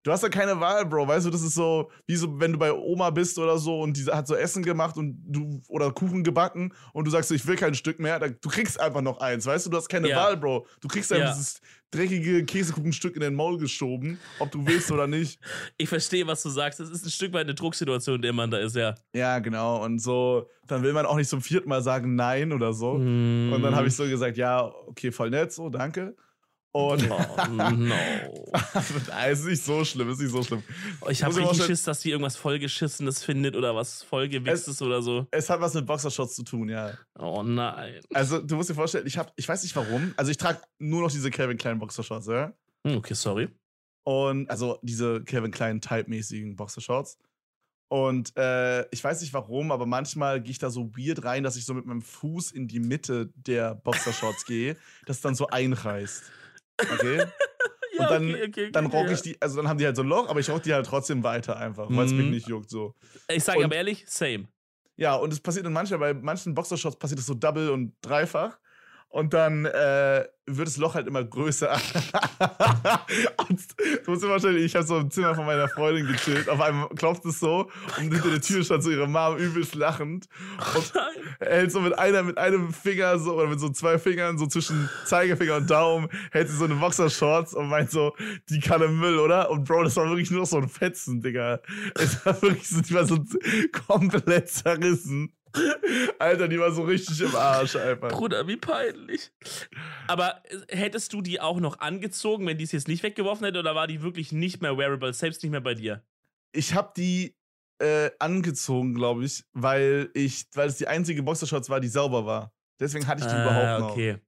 Du 0.02 0.10
hast 0.10 0.22
ja 0.22 0.30
keine 0.30 0.58
Wahl, 0.60 0.86
Bro. 0.86 1.08
Weißt 1.08 1.26
du, 1.26 1.30
das 1.30 1.42
ist 1.42 1.54
so, 1.54 1.90
wie 2.06 2.16
so, 2.16 2.40
wenn 2.40 2.52
du 2.52 2.58
bei 2.58 2.72
Oma 2.72 3.10
bist 3.10 3.38
oder 3.38 3.58
so 3.58 3.80
und 3.80 3.96
die 3.96 4.04
hat 4.04 4.26
so 4.26 4.34
Essen 4.34 4.62
gemacht 4.62 4.96
und 4.96 5.22
du, 5.26 5.60
oder 5.68 5.92
Kuchen 5.92 6.24
gebacken 6.24 6.72
und 6.94 7.06
du 7.06 7.10
sagst 7.10 7.28
so, 7.28 7.34
ich 7.34 7.46
will 7.46 7.56
kein 7.56 7.74
Stück 7.74 8.00
mehr. 8.00 8.18
Du 8.18 8.48
kriegst 8.48 8.80
einfach 8.80 9.02
noch 9.02 9.20
eins, 9.20 9.44
weißt 9.44 9.66
du? 9.66 9.70
Du 9.70 9.76
hast 9.76 9.88
keine 9.88 10.08
ja. 10.08 10.16
Wahl, 10.16 10.36
Bro. 10.38 10.66
Du 10.80 10.88
kriegst 10.88 11.12
einfach 11.12 11.28
ja. 11.28 11.34
dieses 11.34 11.60
dreckige 11.90 12.44
Käsekuchenstück 12.44 13.14
in 13.16 13.20
den 13.20 13.34
Maul 13.34 13.58
geschoben, 13.58 14.18
ob 14.38 14.50
du 14.50 14.66
willst 14.66 14.90
oder 14.90 15.06
nicht. 15.06 15.40
Ich 15.76 15.88
verstehe, 15.88 16.26
was 16.26 16.42
du 16.42 16.50
sagst. 16.50 16.80
Das 16.80 16.90
ist 16.90 17.04
ein 17.04 17.10
Stück 17.10 17.32
weit 17.32 17.42
eine 17.42 17.54
Drucksituation, 17.54 18.16
in 18.16 18.22
der 18.22 18.32
man 18.32 18.50
da 18.50 18.58
ist, 18.58 18.76
ja. 18.76 18.94
Ja, 19.14 19.38
genau. 19.38 19.82
Und 19.84 19.98
so, 19.98 20.48
dann 20.66 20.82
will 20.82 20.92
man 20.92 21.06
auch 21.06 21.16
nicht 21.16 21.28
zum 21.28 21.40
vierten 21.40 21.68
Mal 21.68 21.82
sagen 21.82 22.14
Nein 22.14 22.52
oder 22.52 22.72
so. 22.72 22.94
Mm. 22.94 23.52
Und 23.52 23.62
dann 23.62 23.74
habe 23.74 23.88
ich 23.88 23.96
so 23.96 24.04
gesagt, 24.04 24.36
ja, 24.36 24.64
okay, 24.86 25.10
voll 25.10 25.30
nett, 25.30 25.52
so, 25.52 25.68
danke. 25.68 26.14
Und 26.72 27.10
oh, 27.10 27.46
no. 27.50 27.94
ist 29.30 29.44
nicht 29.44 29.62
so 29.62 29.84
schlimm, 29.84 30.08
ist 30.10 30.20
nicht 30.20 30.30
so 30.30 30.42
schlimm. 30.42 30.62
Ich 31.08 31.22
habe 31.24 31.36
richtig 31.36 31.64
Schiss, 31.64 31.82
dass 31.82 32.00
sie 32.00 32.10
irgendwas 32.10 32.36
vollgeschissenes 32.36 33.24
findet 33.24 33.56
oder 33.56 33.74
was 33.74 34.04
vollgewichstes 34.04 34.80
oder 34.80 35.02
so. 35.02 35.26
Es 35.32 35.50
hat 35.50 35.60
was 35.60 35.74
mit 35.74 35.86
Boxershorts 35.86 36.36
zu 36.36 36.44
tun, 36.44 36.68
ja. 36.68 36.92
Oh 37.18 37.42
nein. 37.42 38.00
Also, 38.14 38.40
du 38.40 38.54
musst 38.54 38.70
dir 38.70 38.74
vorstellen, 38.74 39.06
ich 39.06 39.18
habe, 39.18 39.32
ich 39.34 39.48
weiß 39.48 39.64
nicht 39.64 39.74
warum, 39.74 40.14
also 40.16 40.30
ich 40.30 40.36
trage 40.36 40.60
nur 40.78 41.02
noch 41.02 41.10
diese 41.10 41.30
Calvin 41.30 41.58
Klein 41.58 41.80
Boxershorts, 41.80 42.28
ja. 42.28 42.52
Hm, 42.86 42.98
okay, 42.98 43.14
sorry. 43.14 43.48
Und 44.04 44.48
also 44.48 44.78
diese 44.82 45.24
Calvin 45.24 45.50
Klein 45.50 45.80
Type-mäßigen 45.80 46.54
Boxershorts. 46.54 47.18
Und 47.92 48.36
äh, 48.36 48.88
ich 48.92 49.02
weiß 49.02 49.20
nicht 49.20 49.34
warum, 49.34 49.72
aber 49.72 49.84
manchmal 49.84 50.40
gehe 50.40 50.52
ich 50.52 50.60
da 50.60 50.70
so 50.70 50.96
weird 50.96 51.24
rein, 51.24 51.42
dass 51.42 51.56
ich 51.56 51.64
so 51.64 51.74
mit 51.74 51.86
meinem 51.86 52.02
Fuß 52.02 52.52
in 52.52 52.68
die 52.68 52.78
Mitte 52.78 53.32
der 53.34 53.74
Boxershorts 53.74 54.44
gehe, 54.46 54.76
das 55.06 55.20
dann 55.20 55.34
so 55.34 55.48
einreißt. 55.48 56.30
Okay? 56.80 57.24
Ja, 57.92 58.04
und 58.04 58.10
dann, 58.12 58.30
okay, 58.30 58.44
okay, 58.46 58.70
dann 58.70 58.86
rock 58.86 59.10
ich 59.10 59.20
die, 59.20 59.36
also 59.42 59.56
dann 59.56 59.68
haben 59.68 59.78
die 59.78 59.84
halt 59.84 59.96
so 59.96 60.02
ein 60.02 60.08
Loch, 60.08 60.28
aber 60.28 60.38
ich 60.38 60.48
rock 60.48 60.62
die 60.62 60.72
halt 60.72 60.86
trotzdem 60.86 61.24
weiter 61.24 61.56
einfach, 61.56 61.88
weil 61.90 62.06
es 62.06 62.12
mhm. 62.12 62.18
mich 62.18 62.30
nicht 62.30 62.48
juckt 62.48 62.70
so. 62.70 62.94
Ich 63.28 63.42
sage 63.42 63.64
aber 63.64 63.74
ehrlich, 63.74 64.04
same. 64.06 64.46
Ja, 64.96 65.16
und 65.16 65.32
es 65.32 65.40
passiert 65.40 65.66
in 65.66 65.72
mancher, 65.72 65.98
bei 65.98 66.14
manchen 66.14 66.54
Boxershorts 66.54 66.98
passiert 66.98 67.18
es 67.18 67.26
so 67.26 67.34
double 67.34 67.70
und 67.70 67.94
dreifach. 68.00 68.58
Und 69.10 69.34
dann 69.34 69.64
äh, 69.64 70.24
wird 70.46 70.68
das 70.68 70.76
Loch 70.76 70.94
halt 70.94 71.08
immer 71.08 71.24
größer. 71.24 71.72
und 73.48 73.60
du 74.04 74.10
musst 74.10 74.22
dir 74.22 74.28
vorstellen, 74.28 74.56
ich 74.58 74.74
habe 74.76 74.86
so 74.86 74.98
im 74.98 75.10
Zimmer 75.10 75.34
von 75.34 75.46
meiner 75.46 75.68
Freundin 75.68 76.06
gechillt. 76.06 76.48
Auf 76.48 76.60
einmal 76.60 76.88
klopft 76.90 77.24
es 77.24 77.40
so 77.40 77.68
und 77.98 78.12
hinter 78.12 78.30
der 78.30 78.40
Tür 78.40 78.62
stand 78.62 78.84
so 78.84 78.90
ihre 78.90 79.08
Mom 79.08 79.36
übelst 79.36 79.74
lachend. 79.74 80.28
Und 80.76 80.92
hält 81.40 81.72
so 81.72 81.80
mit 81.80 81.98
einer, 81.98 82.22
mit 82.22 82.38
einem 82.38 82.72
Finger 82.72 83.18
so, 83.18 83.34
oder 83.34 83.48
mit 83.48 83.58
so 83.58 83.70
zwei 83.70 83.98
Fingern, 83.98 84.38
so 84.38 84.46
zwischen 84.46 84.88
Zeigefinger 85.06 85.56
und 85.56 85.68
Daumen, 85.68 86.08
hält 86.30 86.48
sie 86.48 86.56
so 86.56 86.64
eine 86.64 86.76
Boxershorts 86.76 87.54
und 87.54 87.68
meint 87.68 87.90
so, 87.90 88.14
die 88.48 88.60
kann 88.60 88.80
im 88.80 89.00
Müll, 89.00 89.18
oder? 89.18 89.50
Und 89.50 89.64
Bro, 89.64 89.84
das 89.84 89.96
war 89.96 90.08
wirklich 90.08 90.30
nur 90.30 90.40
noch 90.40 90.46
so 90.46 90.58
ein 90.58 90.68
Fetzen, 90.68 91.20
Digga. 91.20 91.60
Es 91.96 92.24
war 92.24 92.40
wirklich 92.42 92.68
so, 92.68 92.80
die 92.80 92.94
war 92.94 93.06
so 93.06 93.18
komplett 93.86 94.50
zerrissen. 94.50 95.32
Alter, 96.18 96.48
die 96.48 96.58
war 96.58 96.72
so 96.72 96.82
richtig 96.82 97.20
im 97.20 97.34
Arsch 97.34 97.76
einfach. 97.76 98.08
Bruder, 98.08 98.46
wie 98.46 98.56
peinlich. 98.56 99.30
Aber 100.06 100.42
hättest 100.68 101.12
du 101.12 101.22
die 101.22 101.40
auch 101.40 101.60
noch 101.60 101.80
angezogen, 101.80 102.46
wenn 102.46 102.58
die 102.58 102.64
es 102.64 102.72
jetzt 102.72 102.88
nicht 102.88 103.02
weggeworfen 103.02 103.44
hätte, 103.44 103.58
oder 103.58 103.74
war 103.74 103.86
die 103.86 104.02
wirklich 104.02 104.32
nicht 104.32 104.62
mehr 104.62 104.76
wearable, 104.76 105.12
selbst 105.12 105.42
nicht 105.42 105.52
mehr 105.52 105.60
bei 105.60 105.74
dir? 105.74 106.04
Ich 106.52 106.74
habe 106.74 106.92
die 106.96 107.36
äh, 107.80 108.10
angezogen, 108.18 108.94
glaube 108.94 109.24
ich, 109.24 109.44
weil 109.52 110.10
ich, 110.14 110.46
weil 110.54 110.68
es 110.68 110.76
die 110.76 110.86
einzige 110.86 111.22
Boxershorts 111.22 111.70
war, 111.70 111.80
die 111.80 111.88
sauber 111.88 112.26
war. 112.26 112.52
Deswegen 112.78 113.06
hatte 113.06 113.22
ich 113.22 113.26
die 113.26 113.34
ah, 113.34 113.42
überhaupt 113.42 113.80
noch. 113.80 113.90
Okay. 113.92 114.18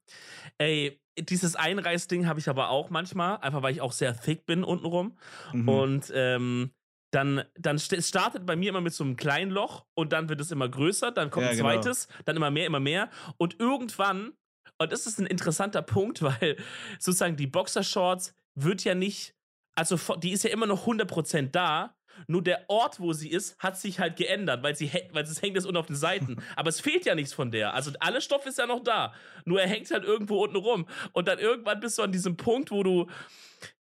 Ey, 0.59 1.01
dieses 1.19 1.57
Einreißding 1.57 2.27
habe 2.27 2.41
ich 2.41 2.49
aber 2.49 2.71
auch 2.71 2.91
manchmal, 2.91 3.39
einfach 3.39 3.63
weil 3.63 3.73
ich 3.73 3.81
auch 3.81 3.93
sehr 3.93 4.19
thick 4.19 4.47
bin 4.47 4.65
untenrum. 4.65 5.17
Mhm. 5.53 5.69
Und 5.69 6.13
ähm, 6.15 6.71
dann, 7.13 7.45
dann 7.59 7.77
es 7.77 8.09
startet 8.09 8.47
bei 8.47 8.57
mir 8.57 8.71
immer 8.71 8.81
mit 8.81 8.95
so 8.95 9.05
einem 9.05 9.17
kleinen 9.17 9.51
Loch 9.51 9.85
und 9.95 10.13
dann 10.13 10.29
wird 10.29 10.41
es 10.41 10.51
immer 10.51 10.69
größer, 10.69 11.13
dann 11.13 11.31
kommt 11.31 11.45
ja, 11.45 11.51
ein 11.51 11.57
genau. 11.59 11.69
zweites, 11.69 12.09
genau. 12.09 12.21
dann 12.25 12.37
immer 12.37 12.51
mehr, 12.51 12.67
immer 12.67 12.81
mehr. 12.81 13.11
Und 13.37 13.61
irgendwann, 13.61 14.33
und 14.79 14.93
das 14.93 15.07
ist 15.07 15.19
ein 15.21 15.27
interessanter 15.27 15.83
Punkt, 15.83 16.23
weil 16.23 16.57
sozusagen 16.99 17.37
die 17.37 17.47
Boxershorts 17.47 18.35
wird 18.55 18.83
ja 18.85 18.95
nicht, 18.95 19.35
also 19.75 19.99
die 20.17 20.33
ist 20.33 20.45
ja 20.45 20.51
immer 20.51 20.67
noch 20.67 20.87
100% 20.87 21.51
da, 21.51 21.95
nur 22.27 22.43
der 22.43 22.65
Ort, 22.69 23.01
wo 23.01 23.13
sie 23.13 23.31
ist, 23.31 23.59
hat 23.59 23.79
sich 23.79 23.99
halt 23.99 24.17
geändert, 24.17 24.63
weil, 24.63 24.77
sie, 24.77 24.91
weil 25.13 25.25
es 25.25 25.41
hängt 25.41 25.55
jetzt 25.55 25.65
unten 25.65 25.79
auf 25.79 25.87
den 25.87 25.97
Seiten. 25.97 26.43
Aber 26.57 26.69
es 26.69 26.81
fehlt 26.81 27.05
ja 27.05 27.15
nichts 27.15 27.33
von 27.33 27.51
der. 27.51 27.75
Also 27.75 27.91
alle 28.01 28.21
Stoff 28.21 28.45
ist 28.47 28.59
ja 28.59 28.67
noch 28.67 28.83
da. 28.83 29.15
Nur 29.45 29.61
er 29.61 29.69
hängt 29.69 29.91
halt 29.91 30.05
irgendwo 30.05 30.45
unten 30.45 30.57
rum. 30.57 30.87
Und 31.13 31.29
dann 31.29 31.39
irgendwann 31.39 31.81
bist 31.81 31.99
du 31.99 32.03
an 32.03 32.13
diesem 32.13 32.37
Punkt, 32.37 32.71
wo 32.71 32.83
du 32.83 33.07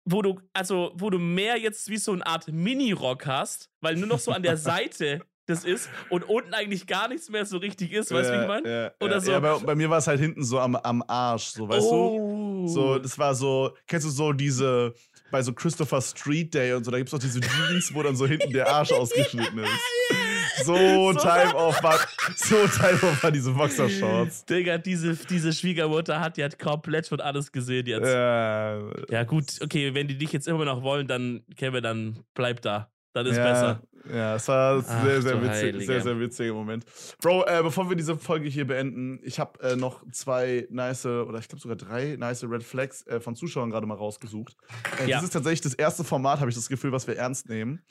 wo 0.04 0.22
du, 0.22 0.40
also, 0.52 0.92
wo 0.94 1.10
du 1.10 1.18
mehr 1.18 1.58
jetzt 1.58 1.88
wie 1.88 1.96
so 1.96 2.12
eine 2.12 2.26
Art 2.26 2.48
Mini-Rock 2.48 3.26
hast, 3.26 3.70
weil 3.80 3.96
nur 3.96 4.08
noch 4.08 4.18
so 4.18 4.32
an 4.32 4.42
der 4.42 4.56
Seite 4.56 5.20
das 5.46 5.64
ist 5.64 5.88
und 6.08 6.28
unten 6.28 6.54
eigentlich 6.54 6.86
gar 6.86 7.08
nichts 7.08 7.28
mehr 7.28 7.44
so 7.44 7.58
richtig 7.58 7.92
ist, 7.92 8.12
weißt 8.12 8.30
du, 8.30 8.32
ja, 8.32 8.38
wie 8.38 8.42
ich 8.42 8.48
meine? 8.48 8.70
Ja, 8.84 8.92
Oder 9.00 9.14
ja, 9.14 9.20
so. 9.20 9.30
Ja, 9.32 9.40
bei, 9.40 9.58
bei 9.58 9.74
mir 9.74 9.90
war 9.90 9.98
es 9.98 10.06
halt 10.06 10.20
hinten 10.20 10.44
so 10.44 10.60
am, 10.60 10.76
am 10.76 11.02
Arsch, 11.06 11.46
so, 11.46 11.68
weißt 11.68 11.86
oh. 11.90 12.66
du? 12.66 12.68
So, 12.68 12.98
das 12.98 13.18
war 13.18 13.34
so, 13.34 13.76
kennst 13.88 14.06
du 14.06 14.10
so 14.10 14.32
diese, 14.32 14.94
bei 15.30 15.42
so 15.42 15.52
Christopher 15.52 16.00
Street 16.00 16.54
Day 16.54 16.74
und 16.74 16.84
so, 16.84 16.90
da 16.90 16.98
gibt 16.98 17.08
es 17.08 17.14
auch 17.14 17.18
diese 17.18 17.40
Jeans, 17.40 17.92
wo 17.92 18.02
dann 18.02 18.14
so 18.14 18.26
hinten 18.26 18.52
der 18.52 18.68
Arsch 18.68 18.92
ausgeschnitten 18.92 19.58
ist. 19.58 20.31
So, 20.64 20.74
so 21.12 21.12
Time 21.12 21.54
off 21.54 21.82
war, 21.82 21.98
so 22.36 22.66
Time 22.66 23.02
off 23.02 23.22
war 23.22 23.30
diese 23.30 23.52
Boxershorts. 23.52 24.44
Digga, 24.44 24.78
diese, 24.78 25.14
diese 25.14 25.52
Schwiegermutter 25.52 26.20
hat, 26.20 26.36
die 26.36 26.44
hat 26.44 26.58
komplett 26.58 27.06
schon 27.06 27.20
alles 27.20 27.52
gesehen 27.52 27.86
jetzt. 27.86 28.06
Ja. 28.06 28.78
ja, 29.08 29.24
gut, 29.24 29.58
okay, 29.62 29.94
wenn 29.94 30.08
die 30.08 30.18
dich 30.18 30.32
jetzt 30.32 30.48
immer 30.48 30.64
noch 30.64 30.82
wollen, 30.82 31.06
dann, 31.06 31.42
Kevin, 31.56 31.82
dann 31.82 32.24
bleib 32.34 32.62
da. 32.62 32.88
Dann 33.12 33.26
ist 33.26 33.36
ja, 33.36 33.44
besser. 33.44 33.82
Ja, 34.10 34.36
es 34.36 34.48
war 34.48 34.76
ein 34.76 35.04
sehr, 35.04 35.22
sehr, 35.22 35.42
witzig, 35.42 35.86
sehr, 35.86 36.00
sehr 36.00 36.18
witziger 36.18 36.54
Moment. 36.54 36.84
Bro, 37.20 37.44
äh, 37.46 37.62
bevor 37.62 37.88
wir 37.88 37.96
diese 37.96 38.16
Folge 38.16 38.48
hier 38.48 38.66
beenden, 38.66 39.20
ich 39.22 39.38
habe 39.38 39.60
äh, 39.60 39.76
noch 39.76 40.02
zwei 40.12 40.66
nice, 40.70 41.06
oder 41.06 41.38
ich 41.38 41.48
glaube 41.48 41.60
sogar 41.60 41.76
drei 41.76 42.16
nice 42.16 42.44
Red 42.44 42.62
Flags 42.62 43.06
äh, 43.06 43.20
von 43.20 43.36
Zuschauern 43.36 43.70
gerade 43.70 43.86
mal 43.86 43.96
rausgesucht. 43.96 44.56
Äh, 45.00 45.10
ja. 45.10 45.16
Das 45.16 45.24
ist 45.24 45.30
tatsächlich 45.30 45.60
das 45.60 45.74
erste 45.74 46.04
Format, 46.04 46.40
habe 46.40 46.50
ich 46.50 46.56
das 46.56 46.68
Gefühl, 46.68 46.92
was 46.92 47.06
wir 47.06 47.16
ernst 47.16 47.48
nehmen. 47.48 47.82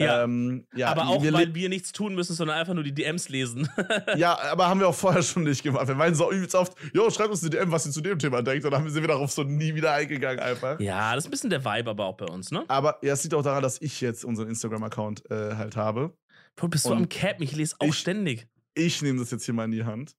Ja. 0.00 0.24
Ähm, 0.24 0.66
ja. 0.74 0.88
aber 0.88 1.06
auch, 1.06 1.22
wir 1.22 1.32
weil 1.32 1.54
wir 1.54 1.68
nichts 1.68 1.92
tun 1.92 2.16
müssen, 2.16 2.34
sondern 2.34 2.56
einfach 2.56 2.74
nur 2.74 2.82
die 2.82 2.92
DMs 2.92 3.28
lesen. 3.28 3.68
ja, 4.16 4.36
aber 4.50 4.68
haben 4.68 4.80
wir 4.80 4.88
auch 4.88 4.94
vorher 4.94 5.22
schon 5.22 5.44
nicht 5.44 5.62
gemacht. 5.62 5.86
Wir 5.86 5.94
meinen 5.94 6.16
so 6.16 6.32
übelst 6.32 6.56
oft, 6.56 6.76
jo, 6.92 7.08
schreibt 7.10 7.30
uns 7.30 7.42
eine 7.42 7.50
DM, 7.50 7.70
was 7.70 7.86
ihr 7.86 7.92
zu 7.92 8.00
dem 8.00 8.18
Thema 8.18 8.42
denkt. 8.42 8.64
Und 8.64 8.72
dann 8.72 8.88
sind 8.90 9.02
wir 9.02 9.08
darauf 9.08 9.30
so 9.30 9.44
nie 9.44 9.74
wieder 9.74 9.92
eingegangen 9.92 10.40
einfach. 10.40 10.80
Ja, 10.80 11.14
das 11.14 11.24
ist 11.24 11.28
ein 11.28 11.30
bisschen 11.30 11.50
der 11.50 11.64
Vibe 11.64 11.90
aber 11.90 12.06
auch 12.06 12.16
bei 12.16 12.26
uns, 12.26 12.50
ne? 12.50 12.64
Aber 12.66 12.98
ja, 13.02 13.12
es 13.12 13.22
liegt 13.22 13.34
auch 13.34 13.42
daran, 13.42 13.62
dass 13.62 13.80
ich 13.80 14.00
jetzt 14.00 14.24
unseren 14.24 14.48
Instagram-Account 14.48 15.30
äh, 15.30 15.54
halt 15.54 15.76
habe. 15.76 16.16
Bro, 16.56 16.68
bist 16.68 16.86
du 16.86 16.92
am 16.92 17.08
Cap? 17.08 17.40
Ich 17.40 17.54
lese 17.54 17.76
auch 17.78 17.86
ich, 17.86 17.98
ständig. 17.98 18.48
Ich 18.74 19.00
nehme 19.00 19.20
das 19.20 19.30
jetzt 19.30 19.44
hier 19.44 19.54
mal 19.54 19.64
in 19.64 19.70
die 19.70 19.84
Hand. 19.84 20.16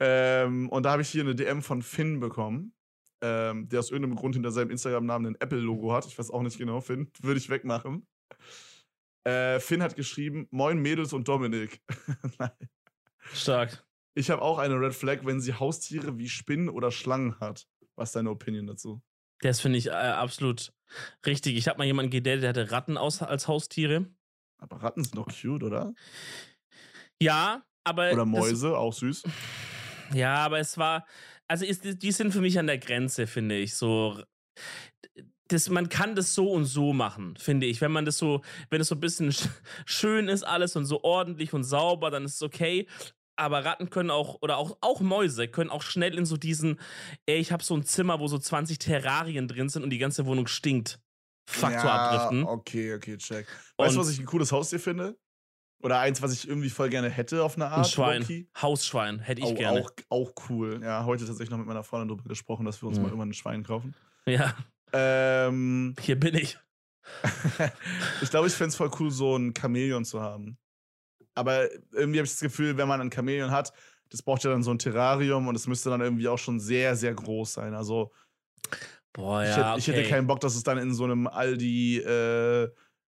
Ähm, 0.00 0.68
und 0.68 0.84
da 0.84 0.92
habe 0.92 1.02
ich 1.02 1.08
hier 1.08 1.22
eine 1.22 1.34
DM 1.34 1.62
von 1.62 1.82
Finn 1.82 2.20
bekommen. 2.20 2.72
Ähm, 3.22 3.68
der 3.68 3.80
aus 3.80 3.90
irgendeinem 3.90 4.16
Grund 4.16 4.34
hinter 4.34 4.50
seinem 4.50 4.70
Instagram-Namen 4.70 5.26
ein 5.26 5.40
Apple-Logo 5.40 5.92
hat. 5.92 6.06
Ich 6.06 6.18
weiß 6.18 6.30
auch 6.30 6.42
nicht 6.42 6.56
genau, 6.56 6.80
Finn. 6.80 7.10
Würde 7.20 7.38
ich 7.38 7.50
wegmachen. 7.50 8.06
Äh, 9.24 9.60
Finn 9.60 9.82
hat 9.82 9.96
geschrieben: 9.96 10.48
Moin 10.50 10.78
Mädels 10.78 11.12
und 11.12 11.28
Dominik. 11.28 11.80
Nein. 12.38 12.50
Stark. 13.32 13.84
Ich 14.14 14.30
habe 14.30 14.42
auch 14.42 14.58
eine 14.58 14.74
Red 14.74 14.94
Flag, 14.94 15.24
wenn 15.24 15.40
sie 15.40 15.54
Haustiere 15.54 16.18
wie 16.18 16.28
Spinnen 16.28 16.68
oder 16.68 16.90
Schlangen 16.90 17.38
hat. 17.38 17.66
Was 17.96 18.10
ist 18.10 18.16
deine 18.16 18.30
Opinion 18.30 18.66
dazu? 18.66 19.02
Das 19.40 19.60
finde 19.60 19.78
ich 19.78 19.86
äh, 19.86 19.90
absolut 19.90 20.72
richtig. 21.26 21.56
Ich 21.56 21.68
habe 21.68 21.78
mal 21.78 21.84
jemanden 21.84 22.10
gedatet, 22.10 22.42
der 22.42 22.50
hatte 22.50 22.70
Ratten 22.70 22.96
aus, 22.96 23.22
als 23.22 23.48
Haustiere. 23.48 24.06
Aber 24.58 24.82
Ratten 24.82 25.04
sind 25.04 25.16
doch 25.16 25.28
cute, 25.28 25.62
oder? 25.62 25.94
Ja, 27.20 27.64
aber. 27.84 28.12
Oder 28.12 28.26
Mäuse, 28.26 28.76
auch 28.76 28.92
süß. 28.92 29.22
Ja, 30.12 30.38
aber 30.38 30.58
es 30.58 30.76
war. 30.76 31.06
Also, 31.46 31.64
ist, 31.64 32.02
die 32.02 32.10
sind 32.10 32.32
für 32.32 32.40
mich 32.40 32.58
an 32.58 32.66
der 32.66 32.78
Grenze, 32.78 33.28
finde 33.28 33.56
ich. 33.56 33.76
So 33.76 34.20
das, 35.52 35.68
man 35.68 35.88
kann 35.88 36.14
das 36.14 36.34
so 36.34 36.50
und 36.50 36.64
so 36.64 36.92
machen, 36.92 37.36
finde 37.36 37.66
ich. 37.66 37.80
Wenn 37.80 37.92
man 37.92 38.04
das 38.04 38.18
so, 38.18 38.42
wenn 38.70 38.80
es 38.80 38.88
so 38.88 38.94
ein 38.94 39.00
bisschen 39.00 39.34
schön 39.84 40.28
ist 40.28 40.44
alles 40.44 40.76
und 40.76 40.84
so 40.84 41.02
ordentlich 41.02 41.52
und 41.52 41.64
sauber, 41.64 42.10
dann 42.10 42.24
ist 42.24 42.36
es 42.36 42.42
okay. 42.42 42.86
Aber 43.36 43.64
Ratten 43.64 43.90
können 43.90 44.10
auch, 44.10 44.38
oder 44.42 44.58
auch, 44.58 44.78
auch 44.80 45.00
Mäuse, 45.00 45.48
können 45.48 45.70
auch 45.70 45.82
schnell 45.82 46.16
in 46.16 46.26
so 46.26 46.36
diesen, 46.36 46.78
ey, 47.26 47.38
ich 47.38 47.52
habe 47.52 47.64
so 47.64 47.74
ein 47.74 47.84
Zimmer, 47.84 48.20
wo 48.20 48.28
so 48.28 48.38
20 48.38 48.78
Terrarien 48.78 49.48
drin 49.48 49.68
sind 49.68 49.82
und 49.82 49.90
die 49.90 49.98
ganze 49.98 50.26
Wohnung 50.26 50.46
stinkt. 50.46 51.00
Faktor 51.48 51.84
ja, 51.84 51.94
abdriften. 51.96 52.44
Okay, 52.44 52.94
okay, 52.94 53.16
check. 53.16 53.46
Weißt 53.76 53.96
du, 53.96 54.00
was 54.00 54.10
ich 54.10 54.20
ein 54.20 54.26
cooles 54.26 54.52
Haustier 54.52 54.78
finde? 54.78 55.18
Oder 55.82 55.98
eins, 55.98 56.20
was 56.20 56.34
ich 56.34 56.46
irgendwie 56.46 56.68
voll 56.68 56.90
gerne 56.90 57.08
hätte 57.08 57.42
auf 57.42 57.56
eine 57.56 57.68
Art. 57.68 57.86
Ein 57.86 57.90
Schwein. 57.90 58.20
Loki. 58.20 58.48
Hausschwein 58.60 59.18
hätte 59.18 59.40
ich 59.40 59.46
auch, 59.46 59.54
gerne. 59.54 59.80
Auch, 59.80 59.90
auch 60.10 60.32
cool. 60.48 60.80
Ja, 60.82 61.06
heute 61.06 61.24
tatsächlich 61.24 61.50
noch 61.50 61.58
mit 61.58 61.66
meiner 61.66 61.82
Freundin 61.82 62.08
darüber 62.08 62.28
gesprochen, 62.28 62.66
dass 62.66 62.82
wir 62.82 62.88
uns 62.88 62.98
mhm. 62.98 63.04
mal 63.04 63.08
irgendwann 63.08 63.30
ein 63.30 63.34
Schwein 63.34 63.64
kaufen. 63.64 63.94
Ja. 64.26 64.54
Ähm, 64.92 65.94
Hier 66.00 66.18
bin 66.18 66.34
ich. 66.34 66.58
ich 68.22 68.30
glaube, 68.30 68.46
ich 68.46 68.54
fände 68.54 68.70
es 68.70 68.76
voll 68.76 68.90
cool, 68.98 69.10
so 69.10 69.36
ein 69.36 69.54
Chamäleon 69.58 70.04
zu 70.04 70.20
haben. 70.20 70.58
Aber 71.34 71.70
irgendwie 71.92 72.18
habe 72.18 72.26
ich 72.26 72.32
das 72.32 72.40
Gefühl, 72.40 72.76
wenn 72.76 72.88
man 72.88 73.00
ein 73.00 73.12
Chamäleon 73.12 73.50
hat, 73.50 73.72
das 74.10 74.22
braucht 74.22 74.44
ja 74.44 74.50
dann 74.50 74.62
so 74.62 74.72
ein 74.72 74.78
Terrarium 74.78 75.48
und 75.48 75.54
es 75.54 75.66
müsste 75.66 75.90
dann 75.90 76.00
irgendwie 76.00 76.28
auch 76.28 76.38
schon 76.38 76.60
sehr, 76.60 76.96
sehr 76.96 77.14
groß 77.14 77.52
sein. 77.52 77.74
Also, 77.74 78.12
Boah, 79.12 79.42
ja, 79.42 79.48
ich, 79.48 79.56
hätte, 79.56 79.68
okay. 79.68 79.78
ich 79.78 79.88
hätte 79.88 80.08
keinen 80.08 80.26
Bock, 80.26 80.40
dass 80.40 80.54
es 80.54 80.62
dann 80.62 80.78
in 80.78 80.94
so 80.94 81.04
einem 81.04 81.26
Aldi 81.26 81.98
äh, 81.98 82.68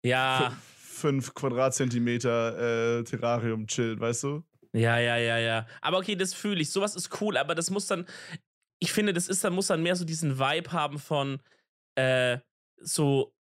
ja. 0.05 0.57
5 0.77 1.35
Quadratzentimeter 1.35 2.99
äh, 2.99 3.05
Terrarium 3.05 3.67
chillt, 3.67 4.01
weißt 4.01 4.25
du? 4.25 4.45
Ja, 4.73 4.99
ja, 4.99 5.17
ja, 5.17 5.39
ja. 5.39 5.67
Aber 5.81 5.99
okay, 5.99 6.15
das 6.15 6.35
fühle 6.35 6.61
ich. 6.61 6.71
Sowas 6.71 6.95
ist 6.95 7.21
cool, 7.21 7.37
aber 7.37 7.55
das 7.55 7.71
muss 7.71 7.87
dann, 7.87 8.07
ich 8.79 8.93
finde, 8.93 9.13
das 9.13 9.29
ist 9.29 9.43
dann, 9.43 9.53
muss 9.53 9.69
dann 9.69 9.83
mehr 9.83 9.97
so 9.97 10.05
diesen 10.05 10.39
Vibe 10.39 10.73
haben 10.73 10.99
von 10.99 11.41
äh, 12.01 12.41
so, 12.81 13.35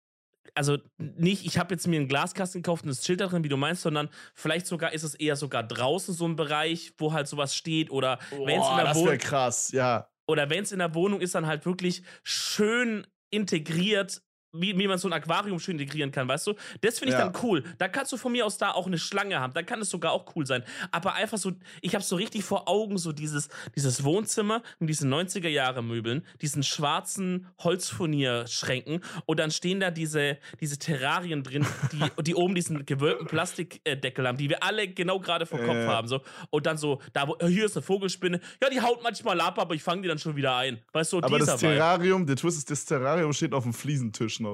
also 0.54 0.78
nicht, 0.96 1.46
ich 1.46 1.58
habe 1.58 1.74
jetzt 1.74 1.86
mir 1.86 1.96
einen 1.96 2.08
Glaskasten 2.08 2.62
gekauft 2.62 2.84
und 2.84 2.88
das 2.88 3.04
Schild 3.04 3.20
da 3.20 3.26
drin, 3.26 3.44
wie 3.44 3.48
du 3.48 3.56
meinst, 3.56 3.82
sondern 3.82 4.08
vielleicht 4.34 4.66
sogar 4.66 4.92
ist 4.92 5.02
es 5.02 5.14
eher 5.14 5.36
sogar 5.36 5.62
draußen 5.62 6.14
so 6.14 6.26
ein 6.26 6.36
Bereich, 6.36 6.92
wo 6.98 7.12
halt 7.12 7.28
sowas 7.28 7.54
steht 7.54 7.90
oder 7.90 8.18
wenn 8.30 8.60
es 8.60 8.68
in 8.68 8.76
der 8.76 8.94
Wohnung. 8.94 9.18
krass, 9.18 9.70
ja. 9.72 10.08
Oder 10.26 10.50
wenn 10.50 10.64
es 10.64 10.72
in 10.72 10.78
der 10.78 10.94
Wohnung 10.94 11.20
ist, 11.20 11.34
dann 11.34 11.46
halt 11.46 11.64
wirklich 11.64 12.02
schön 12.22 13.06
integriert 13.30 14.22
wie, 14.60 14.76
wie 14.78 14.88
man 14.88 14.98
so 14.98 15.08
ein 15.08 15.12
Aquarium 15.12 15.58
schön 15.58 15.78
integrieren 15.78 16.10
kann, 16.10 16.28
weißt 16.28 16.48
du? 16.48 16.54
Das 16.80 16.98
finde 16.98 17.14
ich 17.14 17.18
ja. 17.18 17.28
dann 17.28 17.42
cool. 17.42 17.64
Da 17.78 17.88
kannst 17.88 18.12
du 18.12 18.16
von 18.16 18.32
mir 18.32 18.46
aus 18.46 18.58
da 18.58 18.72
auch 18.72 18.86
eine 18.86 18.98
Schlange 18.98 19.40
haben. 19.40 19.52
Da 19.54 19.62
kann 19.62 19.80
es 19.80 19.90
sogar 19.90 20.12
auch 20.12 20.34
cool 20.36 20.46
sein. 20.46 20.62
Aber 20.90 21.14
einfach 21.14 21.38
so, 21.38 21.52
ich 21.80 21.94
habe 21.94 22.04
so 22.04 22.16
richtig 22.16 22.44
vor 22.44 22.68
Augen 22.68 22.98
so 22.98 23.12
dieses, 23.12 23.48
dieses 23.74 24.04
Wohnzimmer 24.04 24.62
mit 24.78 24.88
diesen 24.88 25.12
90er-Jahre-Möbeln, 25.12 26.24
diesen 26.40 26.62
schwarzen 26.62 27.46
Holzfurnierschränken 27.60 29.00
und 29.26 29.40
dann 29.40 29.50
stehen 29.50 29.80
da 29.80 29.90
diese, 29.90 30.38
diese 30.60 30.78
Terrarien 30.78 31.42
drin, 31.42 31.66
die, 31.92 32.22
die 32.22 32.34
oben 32.34 32.54
diesen 32.54 32.86
gewölbten 32.86 33.26
Plastikdeckel 33.26 34.26
haben, 34.26 34.38
die 34.38 34.48
wir 34.48 34.62
alle 34.62 34.88
genau 34.88 35.20
gerade 35.20 35.46
vor 35.46 35.58
Kopf 35.58 35.76
äh. 35.76 35.86
haben. 35.86 36.08
So. 36.08 36.20
Und 36.50 36.66
dann 36.66 36.76
so, 36.76 37.00
da 37.12 37.28
wo, 37.28 37.36
hier 37.46 37.66
ist 37.66 37.76
eine 37.76 37.82
Vogelspinne. 37.82 38.40
Ja, 38.62 38.70
die 38.70 38.80
haut 38.80 39.02
manchmal 39.02 39.40
ab, 39.40 39.58
aber 39.58 39.74
ich 39.74 39.82
fange 39.82 40.02
die 40.02 40.08
dann 40.08 40.18
schon 40.18 40.36
wieder 40.36 40.56
ein. 40.56 40.80
Weißt 40.92 41.12
du, 41.12 41.18
aber 41.18 41.38
das 41.38 41.56
Terrarium, 41.58 42.26
der 42.26 42.36
Twist 42.36 42.58
ist, 42.58 42.70
das 42.70 42.84
Terrarium 42.84 43.32
steht 43.32 43.52
auf 43.52 43.64
dem 43.64 43.72
Fliesentisch 43.72 44.40
noch. 44.40 44.47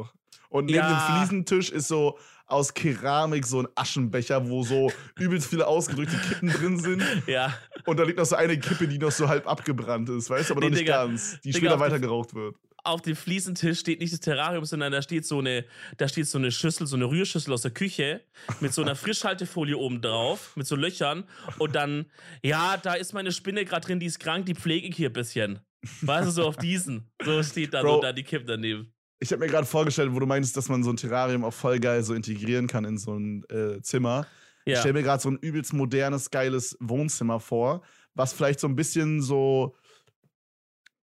Und 0.49 0.67
neben 0.67 0.79
ja. 0.79 0.89
dem 0.89 1.17
Fliesentisch 1.17 1.71
ist 1.71 1.89
so 1.89 2.19
aus 2.47 2.75
Keramik 2.75 3.47
so 3.47 3.61
ein 3.61 3.69
Aschenbecher, 3.75 4.49
wo 4.49 4.63
so 4.63 4.93
übelst 5.19 5.49
viele 5.49 5.67
ausgedrückte 5.67 6.17
Kippen 6.17 6.49
drin 6.51 6.79
sind. 6.79 7.03
Ja. 7.27 7.55
Und 7.87 7.99
da 7.99 8.05
liegt 8.05 8.19
noch 8.19 8.27
so 8.27 8.37
eine 8.37 8.59
Kippe, 8.59 8.87
die 8.87 8.99
noch 8.99 9.11
so 9.11 9.29
halb 9.29 9.47
abgebrannt 9.47 10.09
ist, 10.09 10.31
weißt 10.31 10.51
du, 10.51 10.55
aber 10.55 10.61
nee, 10.61 10.67
noch 10.67 10.71
nicht 10.71 10.81
Digga, 10.83 11.07
ganz, 11.07 11.41
die 11.41 11.51
Digga, 11.51 11.59
später 11.59 11.81
weiter 11.81 11.99
geraucht 11.99 12.35
wird. 12.35 12.57
Auf 12.83 13.03
dem 13.03 13.17
Fliesentisch 13.17 13.81
steht 13.81 14.01
nicht 14.01 14.13
das 14.13 14.21
Terrarium, 14.21 14.65
sondern 14.65 14.93
da 14.93 15.01
steht 15.01 15.27
so 15.27 15.39
eine, 15.39 15.65
da 15.97 16.07
steht 16.07 16.29
so 16.29 16.39
eine 16.39 16.51
Schüssel, 16.51 16.87
so 16.87 16.97
eine 16.97 17.07
Rührschüssel 17.07 17.53
aus 17.53 17.63
der 17.63 17.71
Küche 17.71 18.21
mit 18.61 18.75
so 18.75 18.83
einer 18.83 18.95
Frischhaltefolie 18.97 19.77
oben 19.77 20.03
drauf, 20.03 20.53
mit 20.55 20.67
so 20.67 20.77
Löchern. 20.77 21.25
Und 21.59 21.75
dann, 21.75 22.07
ja, 22.43 22.77
da 22.77 22.95
ist 22.95 23.15
meine 23.15 23.33
Spinne 23.33 23.65
gerade 23.65 23.87
drin, 23.87 24.01
die 24.01 24.07
ist 24.07 24.21
krank, 24.21 24.47
die 24.47 24.55
pflege 24.55 24.87
ich 24.87 24.97
hier 24.97 25.11
ein 25.11 25.15
bisschen. 25.15 25.61
Weißt 26.03 26.29
du, 26.29 26.31
so 26.31 26.45
auf 26.47 26.57
diesen. 26.57 27.11
So 27.25 27.43
steht 27.43 27.75
da 27.75 27.83
Bro, 27.83 27.97
so 27.97 28.01
da 28.03 28.13
die 28.13 28.23
Kippe 28.23 28.45
daneben. 28.45 28.94
Ich 29.25 29.33
habe 29.33 29.43
mir 29.43 29.51
gerade 29.51 29.67
vorgestellt, 29.67 30.13
wo 30.13 30.21
du 30.21 30.27
meinst, 30.27 30.55
dass 30.55 30.69
man 30.69 30.83
so 30.83 30.91
ein 30.91 30.99
Terrarium 30.99 31.45
auch 31.45 31.55
voll 31.55 31.81
geil 31.81 32.03
so 32.03 32.13
integrieren 32.13 32.67
kann 32.67 32.85
in 32.85 32.99
so 32.99 33.15
ein 33.15 33.43
äh, 33.49 33.81
Zimmer. 33.81 34.27
Ja. 34.67 34.75
Ich 34.75 34.79
stelle 34.81 34.93
mir 34.93 35.03
gerade 35.03 35.23
so 35.23 35.31
ein 35.31 35.39
übelst 35.39 35.73
modernes, 35.73 36.31
geiles 36.31 36.77
Wohnzimmer 36.79 37.41
vor, 37.41 37.81
was 38.13 38.35
vielleicht 38.35 38.61
so 38.61 38.69
ein 38.69 38.77
bisschen 38.77 39.23
so, 39.23 39.77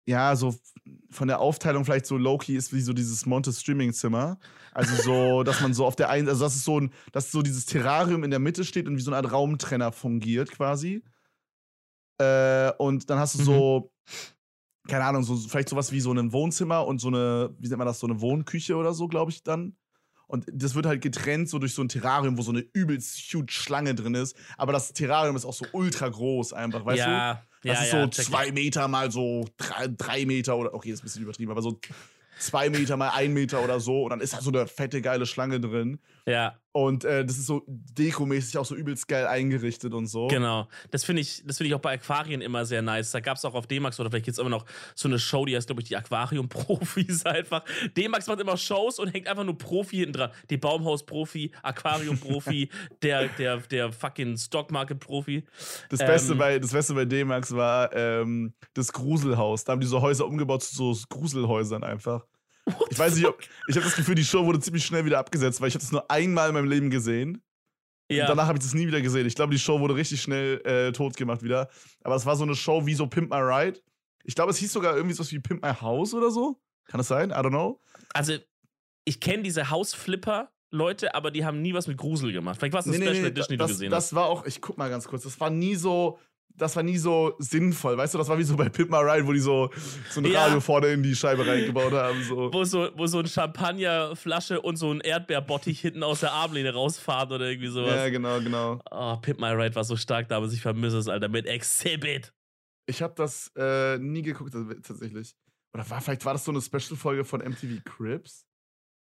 ja, 0.08 0.36
so 0.36 0.56
von 1.12 1.28
der 1.28 1.40
Aufteilung 1.40 1.86
vielleicht 1.86 2.08
so 2.08 2.18
low-key 2.18 2.56
ist 2.56 2.74
wie 2.74 2.82
so 2.82 2.92
dieses 2.92 3.28
Monte-Streaming-Zimmer. 3.28 4.40
Also 4.74 4.96
so, 4.96 5.44
dass 5.44 5.62
man 5.62 5.76
so 5.76 5.86
auf 5.86 5.96
der 5.96 6.10
einen, 6.10 6.28
also 6.28 6.44
das 6.44 6.56
ist 6.56 6.66
so 6.66 6.80
ein, 6.80 6.92
dass 7.12 7.30
so 7.30 7.44
dieses 7.44 7.68
Terrarium 7.68 8.24
in 8.24 8.32
der 8.32 8.40
Mitte 8.40 8.66
steht 8.66 8.88
und 8.88 8.98
wie 8.98 9.02
so 9.02 9.12
eine 9.12 9.18
Art 9.18 9.32
Raumtrenner 9.32 9.92
fungiert 9.92 10.50
quasi. 10.50 11.04
Äh, 12.18 12.72
und 12.80 13.12
dann 13.12 13.20
hast 13.20 13.46
du 13.46 13.52
mhm. 13.52 13.90
Keine 14.88 15.06
Ahnung, 15.06 15.24
so 15.24 15.36
vielleicht 15.36 15.70
sowas 15.70 15.92
wie 15.92 16.00
so 16.00 16.12
ein 16.12 16.32
Wohnzimmer 16.32 16.86
und 16.86 17.00
so 17.00 17.10
eine, 17.10 17.54
wie 17.60 17.68
nennt 17.68 17.78
man 17.78 17.88
das, 17.88 18.00
so 18.00 18.08
eine 18.08 18.22
Wohnküche 18.22 18.76
oder 18.76 18.94
so, 18.94 19.08
glaube 19.08 19.32
ich 19.32 19.44
dann. 19.44 19.76
Und 20.28 20.46
das 20.52 20.76
wird 20.76 20.86
halt 20.86 21.02
getrennt 21.02 21.50
so 21.50 21.58
durch 21.58 21.74
so 21.74 21.82
ein 21.82 21.88
Terrarium, 21.88 22.38
wo 22.38 22.42
so 22.42 22.52
eine 22.52 22.66
übelst 22.74 23.18
huge 23.34 23.52
Schlange 23.52 23.96
drin 23.96 24.14
ist. 24.14 24.36
Aber 24.58 24.74
das 24.74 24.92
Terrarium 24.92 25.36
ist 25.36 25.46
auch 25.46 25.54
so 25.54 25.66
ultra 25.72 26.10
groß 26.10 26.52
einfach, 26.54 26.86
weißt 26.86 27.00
ja, 27.00 27.34
du? 27.34 27.70
Das 27.70 27.90
ja, 27.90 28.02
ist 28.02 28.16
so 28.16 28.24
zwei 28.24 28.52
Meter 28.52 28.88
mal 28.88 29.10
so 29.10 29.46
drei, 29.58 29.88
drei 29.88 30.26
Meter 30.26 30.58
oder, 30.58 30.74
okay, 30.74 30.92
ist 30.92 31.02
ein 31.02 31.04
bisschen 31.04 31.24
übertrieben, 31.24 31.52
aber 31.52 31.62
so 31.62 31.80
zwei 32.40 32.70
Meter 32.70 32.98
mal 32.98 33.10
ein 33.10 33.34
Meter 33.34 33.64
oder 33.64 33.80
so. 33.80 34.04
Und 34.04 34.10
dann 34.12 34.20
ist 34.20 34.34
da 34.34 34.42
so 34.42 34.52
eine 34.52 34.68
fette, 34.68 35.02
geile 35.02 35.26
Schlange 35.26 35.60
drin. 35.60 36.00
Ja. 36.28 36.60
Und 36.74 37.06
äh, 37.06 37.26
das 37.26 37.40
ist 37.40 37.48
so 37.48 37.64
dekomäßig 37.68 38.58
auch 38.60 38.66
so 38.66 38.76
übelst 38.76 39.08
geil 39.08 39.26
eingerichtet 39.26 39.96
und 39.96 40.06
so. 40.06 40.28
Genau. 40.28 40.68
Das 40.92 41.06
finde 41.06 41.24
ich, 41.24 41.42
das 41.44 41.60
ich 41.60 41.74
auch 41.74 41.80
bei 41.80 41.94
Aquarien 41.94 42.42
immer 42.42 42.66
sehr 42.66 42.84
nice. 42.84 43.10
Da 43.12 43.20
gab 43.20 43.38
es 43.38 43.46
auch 43.46 43.56
auf 43.56 43.66
D-Max 43.66 44.00
oder 44.00 44.12
vielleicht 44.12 44.26
gibt 44.26 44.34
es 44.34 44.40
immer 44.40 44.52
noch 44.52 44.66
so 44.94 45.08
eine 45.08 45.18
Show, 45.18 45.46
die 45.46 45.56
heißt, 45.56 45.68
glaube 45.68 45.82
ich, 45.82 45.88
die 45.88 45.96
Aquarium-Profis 45.96 47.26
einfach. 47.26 47.64
D-Max 47.96 48.28
macht 48.28 48.42
immer 48.42 48.58
Shows 48.58 49.00
und 49.00 49.12
hängt 49.12 49.28
einfach 49.28 49.46
nur 49.46 49.58
Profi 49.58 49.98
hinten 49.98 50.14
dran. 50.14 50.32
Die 50.52 50.58
Baumhaus-Profi, 50.58 51.52
Aquarium-Profi, 51.64 52.70
der, 53.02 53.30
der, 53.30 53.58
der 53.58 53.92
fucking 53.92 54.38
Stockmarket-Profi. 54.38 55.46
Das, 55.90 56.00
Beste 56.00 56.34
ähm, 56.34 56.38
bei, 56.38 56.60
das 56.60 56.74
Beste 56.74 56.94
bei 56.94 57.06
D-Max 57.06 57.56
war 57.56 57.92
ähm, 57.96 58.54
das 58.76 58.92
Gruselhaus. 58.92 59.64
Da 59.64 59.72
haben 59.72 59.80
die 59.80 59.88
so 59.88 60.02
Häuser 60.02 60.28
umgebaut 60.28 60.62
zu 60.62 60.94
so 60.94 61.08
Gruselhäusern 61.10 61.84
einfach. 61.84 62.28
What 62.68 62.92
ich 62.92 63.00
weiß 63.00 63.16
nicht, 63.16 63.26
ob, 63.26 63.42
ich 63.68 63.76
habe 63.76 63.86
das 63.86 63.96
Gefühl, 63.96 64.16
die 64.16 64.26
Show 64.26 64.46
wurde 64.46 64.60
ziemlich 64.60 64.86
schnell 64.86 65.06
wieder 65.06 65.20
abgesetzt, 65.20 65.62
weil 65.62 65.70
ich 65.70 65.74
habe 65.74 65.84
das 65.84 65.92
nur 65.92 66.10
einmal 66.12 66.50
in 66.50 66.54
meinem 66.54 66.70
Leben 66.70 66.90
gesehen. 66.90 67.42
Ja. 68.12 68.24
Und 68.24 68.30
danach 68.30 68.48
habe 68.48 68.58
ich 68.58 68.64
das 68.64 68.74
nie 68.74 68.88
wieder 68.88 69.02
gesehen. 69.02 69.26
Ich 69.26 69.36
glaube, 69.36 69.54
die 69.54 69.60
Show 69.60 69.80
wurde 69.80 69.96
richtig 69.96 70.22
schnell 70.22 70.62
äh, 70.66 70.92
tot 70.92 71.18
gemacht 71.18 71.44
wieder. 71.44 71.70
Aber 72.04 72.16
es 72.16 72.26
war 72.26 72.36
so 72.36 72.44
eine 72.44 72.56
Show 72.56 72.86
wie 72.86 72.94
so 72.94 73.08
Pimp 73.08 73.30
My 73.30 73.40
Ride. 73.40 73.80
Ich 74.24 74.36
glaube, 74.36 74.52
es 74.52 74.58
hieß 74.58 74.72
sogar 74.72 74.96
irgendwie 74.96 75.14
so 75.14 75.22
was 75.22 75.32
wie 75.32 75.40
Pimp 75.40 75.64
My 75.64 75.74
House 75.74 76.14
oder 76.14 76.32
so. 76.32 76.60
Kann 76.86 77.00
das 77.00 77.08
sein? 77.08 77.32
I 77.32 77.34
don't 77.34 77.50
know. 77.50 77.82
Also, 78.14 78.38
ich 79.06 79.20
kenne 79.20 79.44
diese 79.44 79.70
Hausflipper. 79.70 80.52
Leute, 80.70 81.16
aber 81.16 81.32
die 81.32 81.46
haben 81.46 81.62
nie 81.62 81.74
was 81.74 81.88
mit 81.88 81.98
Grusel 81.98 82.34
gemacht. 82.34 82.60
Vielleicht 82.60 82.74
war 82.74 82.82
es 82.82 82.88
eine 82.88 82.98
nee, 82.98 83.06
Special 83.06 83.22
nee, 83.22 83.28
Edition, 83.28 83.54
die 83.54 83.58
das, 83.58 83.68
du 83.68 83.74
gesehen 83.74 83.90
das 83.90 84.04
hast. 84.04 84.12
Das 84.12 84.16
war 84.16 84.26
auch, 84.26 84.46
ich 84.46 84.60
guck 84.60 84.78
mal 84.78 84.90
ganz 84.90 85.08
kurz, 85.08 85.24
das 85.24 85.40
war 85.40 85.50
nie 85.50 85.76
so, 85.76 86.20
das 86.58 86.76
war 86.76 86.84
nie 86.84 86.98
so 86.98 87.36
sinnvoll. 87.40 87.98
Weißt 87.98 88.14
du, 88.14 88.18
das 88.18 88.28
war 88.28 88.38
wie 88.38 88.44
so 88.44 88.56
bei 88.56 88.68
Pimp 88.70 88.90
My 88.90 88.98
Ride, 88.98 89.26
wo 89.28 89.32
die 89.32 89.40
so, 89.40 89.70
so 90.10 90.22
ein 90.22 90.26
ja. 90.26 90.46
Radio 90.46 90.60
vorne 90.60 90.88
in 90.88 91.04
die 91.04 91.16
Scheibe 91.16 91.46
reingebaut 91.46 91.94
haben. 91.94 92.24
So. 92.24 92.52
Wo, 92.52 92.64
so, 92.64 92.90
wo 92.96 93.06
so 93.06 93.20
ein 93.20 93.28
Champagnerflasche 93.28 94.60
und 94.62 94.78
so 94.78 94.92
ein 94.92 95.02
Erdbeerbottich 95.02 95.80
hinten 95.80 96.04
aus 96.04 96.22
der 96.22 96.34
Armlehne 96.34 96.74
rausfahren 96.74 97.32
oder 97.32 97.50
irgendwie 97.50 97.70
sowas. 97.70 97.96
Ja, 97.96 98.10
genau, 98.10 98.40
genau. 98.40 98.80
Oh, 98.92 99.18
Pimp 99.18 99.40
My 99.40 99.52
Ride 99.52 99.76
war 99.76 99.84
so 99.84 99.96
stark 99.96 100.28
damals, 100.30 100.54
ich 100.54 100.62
vermisse 100.62 100.98
es, 100.98 101.08
Alter, 101.08 101.30
mit 101.30 101.46
Exhibit. 101.46 102.34
Ich 102.88 103.02
habe 103.02 103.14
das 103.16 103.52
äh, 103.56 103.98
nie 104.00 104.22
geguckt, 104.22 104.54
tatsächlich. 104.54 105.36
Oder 105.74 105.88
war, 105.90 106.02
vielleicht 106.02 106.26
war 106.26 106.34
das 106.34 106.46
so 106.46 106.52
eine 106.52 106.62
Special-Folge 106.62 107.24
von 107.24 107.42
MTV 107.42 107.84
Cribs? 107.84 108.46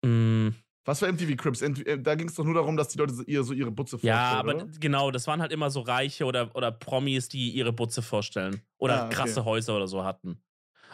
Mm. 0.05 0.49
Was 0.85 0.99
für 0.99 1.11
MTV 1.11 1.37
Crips? 1.37 1.63
Äh, 1.63 1.99
da 1.99 2.15
ging 2.15 2.29
es 2.29 2.35
doch 2.35 2.45
nur 2.45 2.55
darum, 2.55 2.77
dass 2.77 2.89
die 2.89 2.99
Leute 2.99 3.15
ihr 3.27 3.43
so 3.43 3.55
ihre 3.55 3.71
Butze 3.71 3.99
vorstellen. 3.99 4.15
Ja, 4.15 4.39
aber 4.39 4.55
oder? 4.55 4.67
genau, 4.79 5.11
das 5.11 5.27
waren 5.27 5.41
halt 5.41 5.53
immer 5.53 5.71
so 5.71 5.81
Reiche 5.81 6.25
oder, 6.27 6.55
oder 6.55 6.71
Promis, 6.73 7.29
die 7.29 7.51
ihre 7.51 7.73
Butze 7.73 8.03
vorstellen. 8.03 8.61
Oder 8.79 9.03
ah, 9.03 9.07
okay. 9.07 9.15
krasse 9.15 9.45
Häuser 9.45 9.77
oder 9.77 9.87
so 9.87 10.05
hatten. 10.05 10.43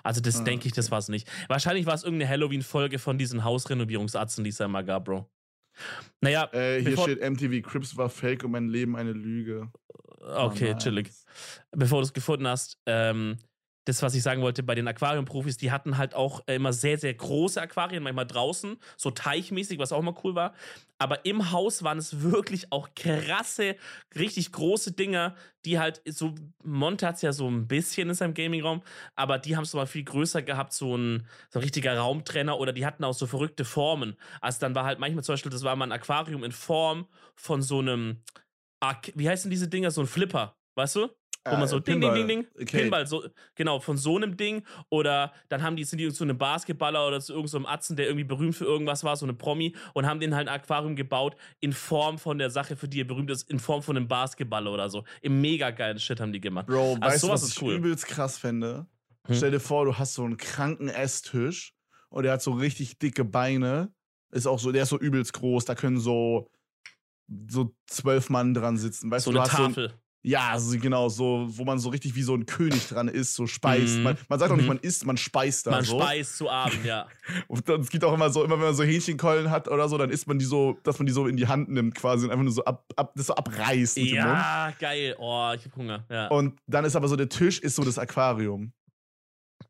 Also, 0.02 0.20
das 0.20 0.40
ah, 0.40 0.44
denke 0.44 0.66
ich, 0.66 0.72
das 0.72 0.90
war 0.90 0.98
es 0.98 1.08
nicht. 1.08 1.28
Wahrscheinlich 1.48 1.86
war 1.86 1.94
es 1.94 2.04
irgendeine 2.04 2.30
Halloween-Folge 2.30 2.98
von 2.98 3.18
diesen 3.18 3.44
Hausrenovierungsatzen, 3.44 4.44
die 4.44 4.50
es 4.50 4.58
ja 4.58 4.66
immer 4.66 4.82
gab, 4.82 5.04
Bro. 5.04 5.28
Naja. 6.20 6.48
Äh, 6.52 6.80
hier 6.80 6.96
steht: 6.96 7.20
MTV 7.20 7.62
Crips 7.68 7.96
war 7.96 8.08
fake 8.08 8.44
und 8.44 8.52
mein 8.52 8.68
Leben 8.68 8.96
eine 8.96 9.12
Lüge. 9.12 9.70
Okay, 10.20 10.74
oh 10.74 10.78
chillig. 10.78 11.10
Bevor 11.72 12.00
du 12.00 12.04
es 12.04 12.12
gefunden 12.12 12.46
hast, 12.46 12.78
ähm, 12.86 13.38
das, 13.84 14.02
was 14.02 14.14
ich 14.14 14.22
sagen 14.22 14.42
wollte, 14.42 14.62
bei 14.62 14.74
den 14.74 14.86
Aquariumprofis, 14.86 15.56
die 15.56 15.70
hatten 15.70 15.96
halt 15.96 16.14
auch 16.14 16.42
äh, 16.46 16.56
immer 16.56 16.72
sehr, 16.72 16.98
sehr 16.98 17.14
große 17.14 17.60
Aquarien, 17.60 18.02
manchmal 18.02 18.26
draußen, 18.26 18.78
so 18.96 19.10
teichmäßig, 19.10 19.78
was 19.78 19.92
auch 19.92 20.00
immer 20.00 20.14
cool 20.22 20.34
war. 20.34 20.54
Aber 20.98 21.24
im 21.24 21.50
Haus 21.50 21.82
waren 21.82 21.96
es 21.96 22.20
wirklich 22.20 22.72
auch 22.72 22.90
krasse, 22.94 23.76
richtig 24.14 24.52
große 24.52 24.92
Dinger, 24.92 25.34
die 25.64 25.78
halt 25.78 26.02
so, 26.06 26.34
Monte 26.62 27.06
hat 27.06 27.16
es 27.16 27.22
ja 27.22 27.32
so 27.32 27.48
ein 27.48 27.68
bisschen 27.68 28.10
in 28.10 28.14
seinem 28.14 28.34
Gaming-Raum, 28.34 28.82
aber 29.16 29.38
die 29.38 29.56
haben 29.56 29.64
es 29.64 29.72
mal 29.72 29.86
viel 29.86 30.04
größer 30.04 30.42
gehabt, 30.42 30.74
so 30.74 30.96
ein, 30.96 31.26
so 31.48 31.58
ein 31.58 31.62
richtiger 31.62 31.96
Raumtrenner 31.96 32.58
oder 32.58 32.72
die 32.72 32.84
hatten 32.84 33.04
auch 33.04 33.14
so 33.14 33.26
verrückte 33.26 33.64
Formen. 33.64 34.16
Also 34.42 34.60
dann 34.60 34.74
war 34.74 34.84
halt 34.84 34.98
manchmal 34.98 35.24
zum 35.24 35.34
Beispiel, 35.34 35.52
das 35.52 35.64
war 35.64 35.74
mal 35.74 35.86
ein 35.86 35.92
Aquarium 35.92 36.44
in 36.44 36.52
Form 36.52 37.06
von 37.34 37.62
so 37.62 37.78
einem, 37.78 38.22
wie 39.14 39.28
heißen 39.28 39.50
diese 39.50 39.68
Dinger, 39.68 39.90
so 39.90 40.02
ein 40.02 40.06
Flipper, 40.06 40.56
weißt 40.74 40.96
du? 40.96 41.19
Wo 41.48 41.56
man 41.56 41.68
so 41.68 41.78
äh, 41.78 41.80
Ding, 41.80 42.00
Ding, 42.00 42.14
Ding, 42.14 42.28
Ding, 42.28 42.46
okay. 42.54 42.82
Pinball, 42.82 43.06
so, 43.06 43.24
genau, 43.54 43.80
von 43.80 43.96
so 43.96 44.16
einem 44.16 44.36
Ding. 44.36 44.62
Oder 44.90 45.32
dann 45.48 45.62
haben 45.62 45.74
die, 45.74 45.84
sind 45.84 45.98
die 45.98 46.12
zu 46.12 46.24
einem 46.24 46.36
Basketballer 46.36 47.06
oder 47.06 47.20
zu 47.20 47.32
irgendeinem 47.32 47.62
so 47.62 47.68
Atzen, 47.68 47.96
der 47.96 48.06
irgendwie 48.06 48.24
berühmt 48.24 48.54
für 48.54 48.66
irgendwas 48.66 49.04
war, 49.04 49.16
so 49.16 49.24
eine 49.24 49.32
Promi, 49.32 49.74
und 49.94 50.06
haben 50.06 50.20
den 50.20 50.34
halt 50.34 50.48
ein 50.48 50.54
Aquarium 50.54 50.96
gebaut 50.96 51.36
in 51.60 51.72
Form 51.72 52.18
von 52.18 52.36
der 52.36 52.50
Sache, 52.50 52.76
für 52.76 52.88
die 52.88 53.00
er 53.00 53.06
berühmt 53.06 53.30
ist, 53.30 53.48
in 53.48 53.58
Form 53.58 53.82
von 53.82 53.96
einem 53.96 54.06
Basketballer 54.06 54.70
oder 54.70 54.90
so. 54.90 55.04
Im 55.22 55.40
mega 55.40 55.70
geilen 55.70 55.98
Shit 55.98 56.20
haben 56.20 56.32
die 56.32 56.40
gemacht. 56.40 56.66
Bro, 56.66 56.98
also 57.00 57.00
weißt 57.00 57.22
du, 57.22 57.28
was 57.28 57.48
ich 57.48 57.62
cool. 57.62 57.74
übelst 57.74 58.06
krass 58.06 58.36
fände? 58.36 58.86
Hm? 59.26 59.34
Stell 59.34 59.50
dir 59.50 59.60
vor, 59.60 59.86
du 59.86 59.96
hast 59.96 60.14
so 60.14 60.24
einen 60.24 60.36
kranken 60.36 60.88
Esstisch 60.88 61.72
und 62.10 62.24
der 62.24 62.32
hat 62.32 62.42
so 62.42 62.52
richtig 62.52 62.98
dicke 62.98 63.24
Beine. 63.24 63.92
Ist 64.30 64.46
auch 64.46 64.58
so, 64.58 64.72
der 64.72 64.82
ist 64.82 64.90
so 64.90 64.98
übelst 64.98 65.32
groß, 65.32 65.64
da 65.64 65.74
können 65.74 65.98
so 65.98 66.50
so 67.48 67.74
zwölf 67.86 68.28
Mann 68.28 68.54
dran 68.54 68.76
sitzen. 68.76 69.10
Weißt 69.10 69.24
so 69.24 69.32
du, 69.32 69.38
eine 69.38 69.48
Tafel. 69.48 69.88
So 69.88 69.94
ja, 70.22 70.50
also 70.50 70.78
genau, 70.78 71.08
so, 71.08 71.46
wo 71.48 71.64
man 71.64 71.78
so 71.78 71.88
richtig 71.88 72.14
wie 72.14 72.22
so 72.22 72.34
ein 72.34 72.44
König 72.44 72.88
dran 72.88 73.08
ist, 73.08 73.34
so 73.34 73.46
speist. 73.46 73.98
Mm. 73.98 74.02
Man, 74.02 74.18
man, 74.28 74.38
sagt 74.38 74.52
auch 74.52 74.56
nicht, 74.56 74.64
mhm. 74.64 74.74
man 74.74 74.78
isst, 74.78 75.06
man 75.06 75.16
speist 75.16 75.66
da 75.66 75.70
man 75.70 75.84
so. 75.84 75.96
Man 75.96 76.06
speist 76.08 76.36
zu 76.36 76.50
Abend, 76.50 76.84
ja. 76.84 77.08
und 77.48 77.66
es 77.66 77.88
gibt 77.88 78.04
auch 78.04 78.12
immer 78.12 78.28
so, 78.28 78.44
immer 78.44 78.56
wenn 78.56 78.66
man 78.66 78.74
so 78.74 78.82
Hähnchenkeulen 78.82 79.50
hat 79.50 79.66
oder 79.68 79.88
so, 79.88 79.96
dann 79.96 80.10
isst 80.10 80.26
man 80.28 80.38
die 80.38 80.44
so, 80.44 80.76
dass 80.82 80.98
man 80.98 81.06
die 81.06 81.12
so 81.12 81.26
in 81.26 81.38
die 81.38 81.46
Hand 81.46 81.70
nimmt 81.70 81.94
quasi 81.94 82.26
und 82.26 82.32
einfach 82.32 82.44
nur 82.44 82.52
so 82.52 82.62
ab, 82.64 82.84
ab 82.96 83.12
das 83.16 83.28
so 83.28 83.34
abreißt. 83.34 83.96
Mit 83.96 84.10
ja, 84.10 84.70
dem 84.70 84.78
geil. 84.78 85.16
Oh, 85.18 85.52
ich 85.56 85.64
hab 85.64 85.76
Hunger. 85.76 86.04
Ja. 86.10 86.28
Und 86.28 86.60
dann 86.66 86.84
ist 86.84 86.96
aber 86.96 87.08
so, 87.08 87.16
der 87.16 87.30
Tisch 87.30 87.58
ist 87.58 87.76
so 87.76 87.82
das 87.82 87.98
Aquarium. 87.98 88.72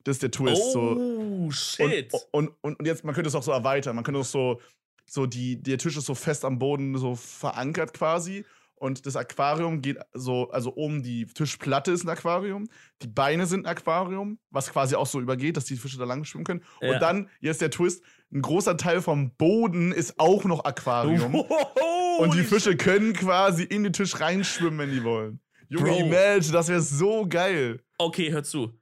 Das 0.02 0.16
ist 0.16 0.22
der 0.22 0.32
Twist. 0.32 0.62
Oh, 0.74 1.48
so. 1.48 1.50
shit. 1.52 2.12
Und, 2.32 2.50
und, 2.62 2.78
und 2.78 2.86
jetzt, 2.86 3.04
man 3.04 3.14
könnte 3.14 3.28
es 3.28 3.36
auch 3.36 3.42
so 3.42 3.52
erweitern. 3.52 3.94
Man 3.94 4.02
könnte 4.02 4.18
auch 4.18 4.24
so, 4.24 4.60
so 5.06 5.26
die, 5.26 5.62
der 5.62 5.78
Tisch 5.78 5.96
ist 5.96 6.06
so 6.06 6.16
fest 6.16 6.44
am 6.44 6.58
Boden 6.58 6.96
so 6.98 7.14
verankert 7.14 7.94
quasi 7.94 8.44
Und 8.80 9.04
das 9.04 9.14
Aquarium 9.14 9.82
geht 9.82 9.98
so, 10.14 10.48
also 10.52 10.74
oben 10.74 11.02
die 11.02 11.26
Tischplatte 11.26 11.92
ist 11.92 12.02
ein 12.02 12.08
Aquarium, 12.08 12.66
die 13.02 13.08
Beine 13.08 13.44
sind 13.44 13.66
ein 13.66 13.76
Aquarium, 13.76 14.38
was 14.48 14.72
quasi 14.72 14.94
auch 14.94 15.04
so 15.04 15.20
übergeht, 15.20 15.58
dass 15.58 15.66
die 15.66 15.76
Fische 15.76 15.98
da 15.98 16.06
lang 16.06 16.24
schwimmen 16.24 16.44
können. 16.44 16.64
Ja. 16.80 16.94
Und 16.94 17.02
dann, 17.02 17.28
jetzt 17.40 17.60
der 17.60 17.70
Twist, 17.70 18.02
ein 18.32 18.40
großer 18.40 18.78
Teil 18.78 19.02
vom 19.02 19.34
Boden 19.36 19.92
ist 19.92 20.18
auch 20.18 20.44
noch 20.44 20.64
Aquarium. 20.64 21.34
Und 22.20 22.34
die 22.34 22.42
Fische 22.42 22.74
können 22.74 23.12
quasi 23.12 23.64
in 23.64 23.82
den 23.82 23.92
Tisch 23.92 24.18
reinschwimmen, 24.18 24.78
wenn 24.78 24.92
die 24.92 25.04
wollen. 25.04 25.40
Junge, 25.68 25.90
Bro. 25.90 25.98
imagine, 25.98 26.52
das 26.52 26.68
wäre 26.68 26.80
so 26.80 27.26
geil. 27.28 27.82
Okay, 27.98 28.32
hör 28.32 28.42
zu. 28.42 28.72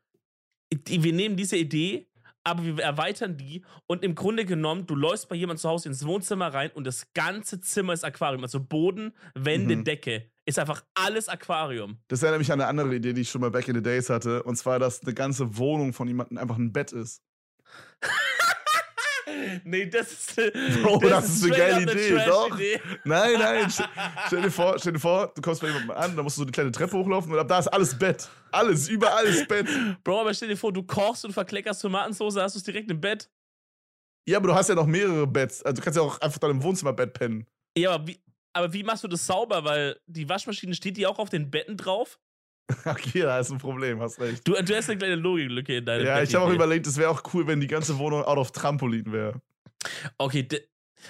Wir 0.87 1.13
nehmen 1.13 1.37
diese 1.37 1.57
Idee, 1.57 2.08
aber 2.51 2.65
wir 2.65 2.83
erweitern 2.83 3.37
die 3.37 3.65
und 3.87 4.03
im 4.05 4.15
Grunde 4.15 4.45
genommen, 4.45 4.87
du 4.87 4.95
läufst 4.95 5.29
bei 5.29 5.37
jemandem 5.37 5.61
zu 5.61 5.69
Hause 5.69 5.89
ins 5.89 6.05
Wohnzimmer 6.07 6.53
rein 6.53 6.71
und 6.73 6.87
das 6.87 7.13
ganze 7.15 7.61
Zimmer 7.61 7.93
ist 7.93 8.05
Aquarium. 8.05 8.43
Also 8.43 8.61
Boden, 8.61 9.13
Wände, 9.35 9.77
Mhm. 9.77 9.85
Decke. 9.85 10.31
Ist 10.47 10.59
einfach 10.59 10.83
alles 10.95 11.29
Aquarium. 11.29 11.99
Das 12.09 12.23
erinnert 12.23 12.39
mich 12.41 12.51
an 12.51 12.61
eine 12.61 12.69
andere 12.69 12.95
Idee, 12.97 13.13
die 13.13 13.21
ich 13.21 13.29
schon 13.31 13.43
mal 13.43 13.51
back 13.51 13.69
in 13.69 13.75
the 13.75 13.83
days 13.83 14.09
hatte. 14.09 14.43
Und 14.45 14.57
zwar, 14.57 14.79
dass 14.79 15.03
eine 15.03 15.13
ganze 15.13 15.59
Wohnung 15.59 15.93
von 15.93 16.09
jemandem 16.09 16.39
einfach 16.39 16.57
ein 16.57 16.73
Bett 16.73 16.93
ist. 16.93 17.23
Nee, 19.65 19.87
das 19.87 20.13
ist. 20.13 20.37
Bro, 20.83 20.99
das 21.01 21.29
ist 21.29 21.45
eine 21.45 21.57
geile 21.57 21.83
Idee, 21.83 22.11
Trash 22.15 22.27
doch. 22.27 22.55
Idee. 22.55 22.81
Nein, 23.05 23.33
nein. 23.39 23.67
st- 23.67 23.89
stell, 24.27 24.43
dir 24.43 24.51
vor, 24.51 24.79
stell 24.79 24.93
dir 24.93 24.99
vor, 24.99 25.33
du 25.35 25.41
kommst 25.43 25.61
bei 25.61 25.69
jemandem 25.69 25.91
an, 25.93 26.17
da 26.17 26.23
musst 26.23 26.37
du 26.37 26.41
so 26.41 26.45
eine 26.45 26.53
kleine 26.53 26.73
Treppe 26.73 26.97
hochlaufen 26.97 27.33
und 27.33 27.39
ab 27.39 27.49
da 27.49 27.59
ist 27.59 27.69
alles 27.69 27.99
Bett. 27.99 28.29
Alles, 28.53 28.89
überall 28.89 29.25
ist 29.27 29.47
Bett. 29.49 29.67
Bro, 30.05 30.21
aber 30.23 30.35
stell 30.35 30.49
dir 30.49 30.57
vor, 30.57 30.73
du 30.73 30.83
kochst 30.83 31.25
und 31.25 31.33
verkleckerst 31.33 31.83
Tomatensauce, 31.83 32.37
hast 32.37 32.55
du 32.55 32.59
es 32.59 32.65
direkt 32.65 32.91
im 32.91 33.01
Bett. 33.01 33.31
Ja, 34.29 34.37
aber 34.39 34.49
du 34.49 34.55
hast 34.55 34.69
ja 34.69 34.75
noch 34.75 34.87
mehrere 34.87 35.27
Betts. 35.27 35.63
Also 35.63 35.77
du 35.77 35.83
kannst 35.83 35.97
ja 35.97 36.03
auch 36.03 36.21
einfach 36.21 36.39
dann 36.39 36.51
im 36.51 36.63
Wohnzimmerbett 36.63 37.15
pennen. 37.15 37.47
Ja, 37.77 37.93
aber 37.93 38.07
wie, 38.07 38.21
aber 38.53 38.73
wie 38.73 38.83
machst 38.83 39.05
du 39.05 39.09
das 39.09 39.27
sauber? 39.27 39.65
Weil 39.65 39.99
die 40.07 40.29
Waschmaschine 40.29 40.75
steht 40.75 40.97
die 40.97 41.07
auch 41.07 41.19
auf 41.19 41.31
den 41.31 41.51
Betten 41.51 41.77
drauf? 41.77 42.19
Okay, 42.85 43.23
da 43.23 43.39
ist 43.39 43.51
ein 43.51 43.59
Problem, 43.59 44.01
hast 44.01 44.21
recht. 44.21 44.47
Du, 44.47 44.53
du 44.53 44.77
hast 44.77 44.89
eine 44.89 44.99
kleine 44.99 45.15
Logiklücke 45.17 45.79
in 45.79 45.85
deinem 45.87 46.07
Ja, 46.07 46.23
ich 46.23 46.35
habe 46.35 46.47
auch 46.47 46.53
überlegt, 46.53 46.87
es 46.87 46.97
wäre 46.97 47.11
auch 47.11 47.23
cool, 47.33 47.47
wenn 47.47 47.61
die 47.61 47.67
ganze 47.67 47.99
Wohnung 47.99 48.23
out 48.23 48.39
of 48.39 48.53
Trampolin 48.53 49.11
wäre. 49.11 49.41
Okay, 50.19 50.47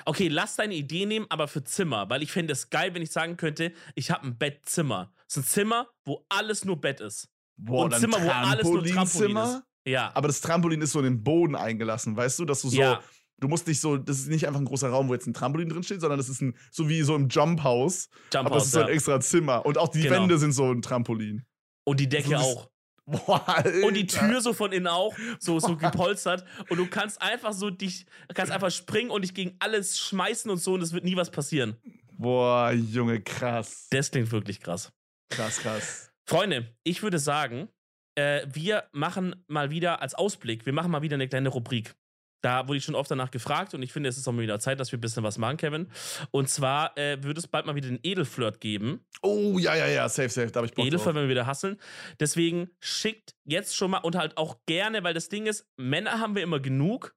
okay, 0.04 0.28
lass 0.28 0.56
deine 0.56 0.74
Idee 0.74 1.06
nehmen, 1.06 1.26
aber 1.28 1.48
für 1.48 1.64
Zimmer, 1.64 2.08
weil 2.10 2.22
ich 2.22 2.30
fände 2.32 2.52
es 2.52 2.70
geil, 2.70 2.94
wenn 2.94 3.02
ich 3.02 3.10
sagen 3.10 3.36
könnte, 3.36 3.72
ich 3.94 4.10
habe 4.10 4.26
ein 4.26 4.38
Bettzimmer. 4.38 5.12
Es 5.26 5.36
ist 5.36 5.44
ein 5.44 5.46
Zimmer, 5.46 5.88
wo 6.04 6.24
alles 6.28 6.64
nur 6.64 6.80
Bett 6.80 7.00
ist. 7.00 7.28
Boah, 7.56 7.86
Und 7.86 7.94
Zimmer, 7.94 8.22
wo 8.22 8.28
alles 8.30 8.64
nur 8.64 8.84
Trampolin 8.84 8.94
Trampolinzimmer? 8.94 9.62
ist. 9.84 9.90
Ja. 9.90 10.10
Aber 10.14 10.28
das 10.28 10.40
Trampolin 10.40 10.82
ist 10.82 10.92
so 10.92 10.98
in 10.98 11.06
den 11.06 11.24
Boden 11.24 11.56
eingelassen, 11.56 12.16
weißt 12.16 12.38
du, 12.38 12.44
dass 12.44 12.62
du 12.62 12.68
so, 12.68 12.78
ja. 12.78 13.00
Du 13.40 13.48
musst 13.48 13.66
nicht 13.66 13.80
so, 13.80 13.96
das 13.96 14.18
ist 14.18 14.28
nicht 14.28 14.46
einfach 14.46 14.60
ein 14.60 14.66
großer 14.66 14.88
Raum, 14.88 15.08
wo 15.08 15.14
jetzt 15.14 15.26
ein 15.26 15.34
Trampolin 15.34 15.68
drin 15.68 15.82
steht, 15.82 16.00
sondern 16.00 16.18
das 16.18 16.28
ist 16.28 16.40
ein, 16.40 16.56
so 16.70 16.88
wie 16.88 17.02
so 17.02 17.14
im 17.14 17.28
Jump 17.28 17.62
House, 17.62 18.08
Jump 18.32 18.46
aber 18.46 18.56
es 18.56 18.62
House, 18.62 18.66
ist 18.66 18.72
so 18.72 18.80
ein 18.80 18.86
ja. 18.88 18.92
extra 18.94 19.20
Zimmer 19.20 19.66
und 19.66 19.78
auch 19.78 19.88
die 19.88 20.02
Genau. 20.02 20.22
Wände 20.22 20.38
sind 20.38 20.52
so 20.52 20.70
ein 20.70 20.82
Trampolin. 20.82 21.44
Und 21.84 22.00
die 22.00 22.08
Decke 22.08 22.30
das- 22.30 22.42
auch. 22.42 22.70
Boah. 23.08 23.64
Und 23.86 23.94
die 23.94 24.06
Tür 24.06 24.42
so 24.42 24.52
von 24.52 24.70
innen 24.70 24.86
auch, 24.86 25.16
so, 25.38 25.58
so 25.60 25.78
gepolstert. 25.78 26.44
Und 26.68 26.76
du 26.76 26.86
kannst 26.86 27.22
einfach 27.22 27.54
so 27.54 27.70
dich, 27.70 28.04
kannst 28.34 28.52
einfach 28.52 28.70
springen 28.70 29.08
und 29.08 29.22
dich 29.22 29.32
gegen 29.32 29.56
alles 29.60 29.98
schmeißen 29.98 30.50
und 30.50 30.58
so 30.58 30.74
und 30.74 30.82
es 30.82 30.92
wird 30.92 31.04
nie 31.04 31.16
was 31.16 31.30
passieren. 31.30 31.78
Boah, 32.18 32.70
Junge, 32.72 33.22
krass. 33.22 33.86
Das 33.90 34.10
klingt 34.10 34.30
wirklich 34.30 34.60
krass. 34.60 34.92
Krass, 35.30 35.58
krass. 35.60 36.10
Freunde, 36.26 36.74
ich 36.84 37.02
würde 37.02 37.18
sagen, 37.18 37.68
äh, 38.14 38.46
wir 38.52 38.84
machen 38.92 39.42
mal 39.46 39.70
wieder 39.70 40.02
als 40.02 40.14
Ausblick, 40.14 40.66
wir 40.66 40.74
machen 40.74 40.90
mal 40.90 41.00
wieder 41.00 41.14
eine 41.14 41.28
kleine 41.28 41.48
Rubrik. 41.48 41.94
Da 42.40 42.68
wurde 42.68 42.78
ich 42.78 42.84
schon 42.84 42.94
oft 42.94 43.10
danach 43.10 43.30
gefragt 43.30 43.74
und 43.74 43.82
ich 43.82 43.92
finde, 43.92 44.08
es 44.08 44.16
ist 44.16 44.28
auch 44.28 44.32
mal 44.32 44.42
wieder 44.42 44.60
Zeit, 44.60 44.78
dass 44.78 44.92
wir 44.92 44.98
ein 44.98 45.00
bisschen 45.00 45.22
was 45.24 45.38
machen, 45.38 45.56
Kevin. 45.56 45.88
Und 46.30 46.48
zwar 46.48 46.96
äh, 46.96 47.22
wird 47.22 47.38
es 47.38 47.46
bald 47.46 47.66
mal 47.66 47.74
wieder 47.74 47.88
den 47.88 48.00
Edelflirt 48.02 48.60
geben. 48.60 49.04
Oh, 49.22 49.58
ja, 49.58 49.74
ja, 49.74 49.86
ja, 49.86 50.08
safe, 50.08 50.28
safe, 50.28 50.50
da 50.50 50.60
hab 50.60 50.66
ich 50.66 50.74
Bock 50.74 50.86
Edelflirt, 50.86 51.14
wenn 51.14 51.22
wir 51.22 51.30
wieder 51.30 51.46
hasseln. 51.46 51.78
Deswegen 52.20 52.70
schickt 52.80 53.34
jetzt 53.44 53.76
schon 53.76 53.90
mal 53.90 53.98
und 53.98 54.14
halt 54.16 54.36
auch 54.36 54.58
gerne, 54.66 55.02
weil 55.02 55.14
das 55.14 55.28
Ding 55.28 55.46
ist, 55.46 55.66
Männer 55.76 56.20
haben 56.20 56.34
wir 56.34 56.42
immer 56.42 56.60
genug. 56.60 57.14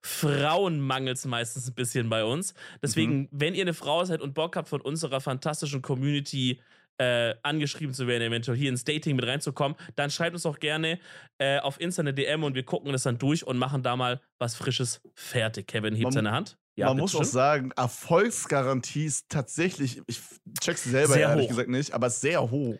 Frauen 0.00 0.80
mangelt 0.80 1.18
es 1.18 1.26
meistens 1.26 1.68
ein 1.68 1.74
bisschen 1.74 2.08
bei 2.08 2.24
uns. 2.24 2.54
Deswegen, 2.82 3.28
wenn 3.30 3.54
ihr 3.54 3.62
eine 3.62 3.74
Frau 3.74 4.04
seid 4.04 4.20
und 4.20 4.34
Bock 4.34 4.56
habt, 4.56 4.68
von 4.68 4.80
unserer 4.80 5.20
fantastischen 5.20 5.82
Community 5.82 6.60
äh, 6.98 7.34
angeschrieben 7.42 7.94
zu 7.94 8.06
werden, 8.06 8.22
eventuell 8.22 8.56
hier 8.56 8.68
ins 8.68 8.84
Dating 8.84 9.16
mit 9.16 9.26
reinzukommen, 9.26 9.76
dann 9.96 10.10
schreibt 10.10 10.34
uns 10.34 10.46
auch 10.46 10.58
gerne 10.58 10.98
äh, 11.38 11.58
auf 11.58 11.80
Insta 11.80 12.00
eine 12.02 12.14
DM 12.14 12.44
und 12.44 12.54
wir 12.54 12.64
gucken 12.64 12.92
das 12.92 13.02
dann 13.04 13.18
durch 13.18 13.46
und 13.46 13.58
machen 13.58 13.82
da 13.82 13.96
mal 13.96 14.20
was 14.38 14.54
Frisches 14.54 15.00
fertig. 15.14 15.66
Kevin 15.66 15.94
hebt 15.94 16.04
Man- 16.04 16.12
seine 16.12 16.32
Hand. 16.32 16.58
Man 16.76 16.96
muss 16.96 17.14
auch 17.14 17.18
bitteschön. 17.20 17.32
sagen, 17.32 17.70
Erfolgsgarantie 17.76 19.04
ist 19.04 19.28
tatsächlich, 19.28 20.00
ich 20.06 20.20
check's 20.60 20.84
selber 20.84 21.14
Sehr 21.14 21.28
ehrlich 21.28 21.44
hoch. 21.46 21.50
gesagt 21.50 21.68
nicht, 21.68 21.92
aber 21.92 22.08
sehr 22.10 22.40
hoch. 22.50 22.78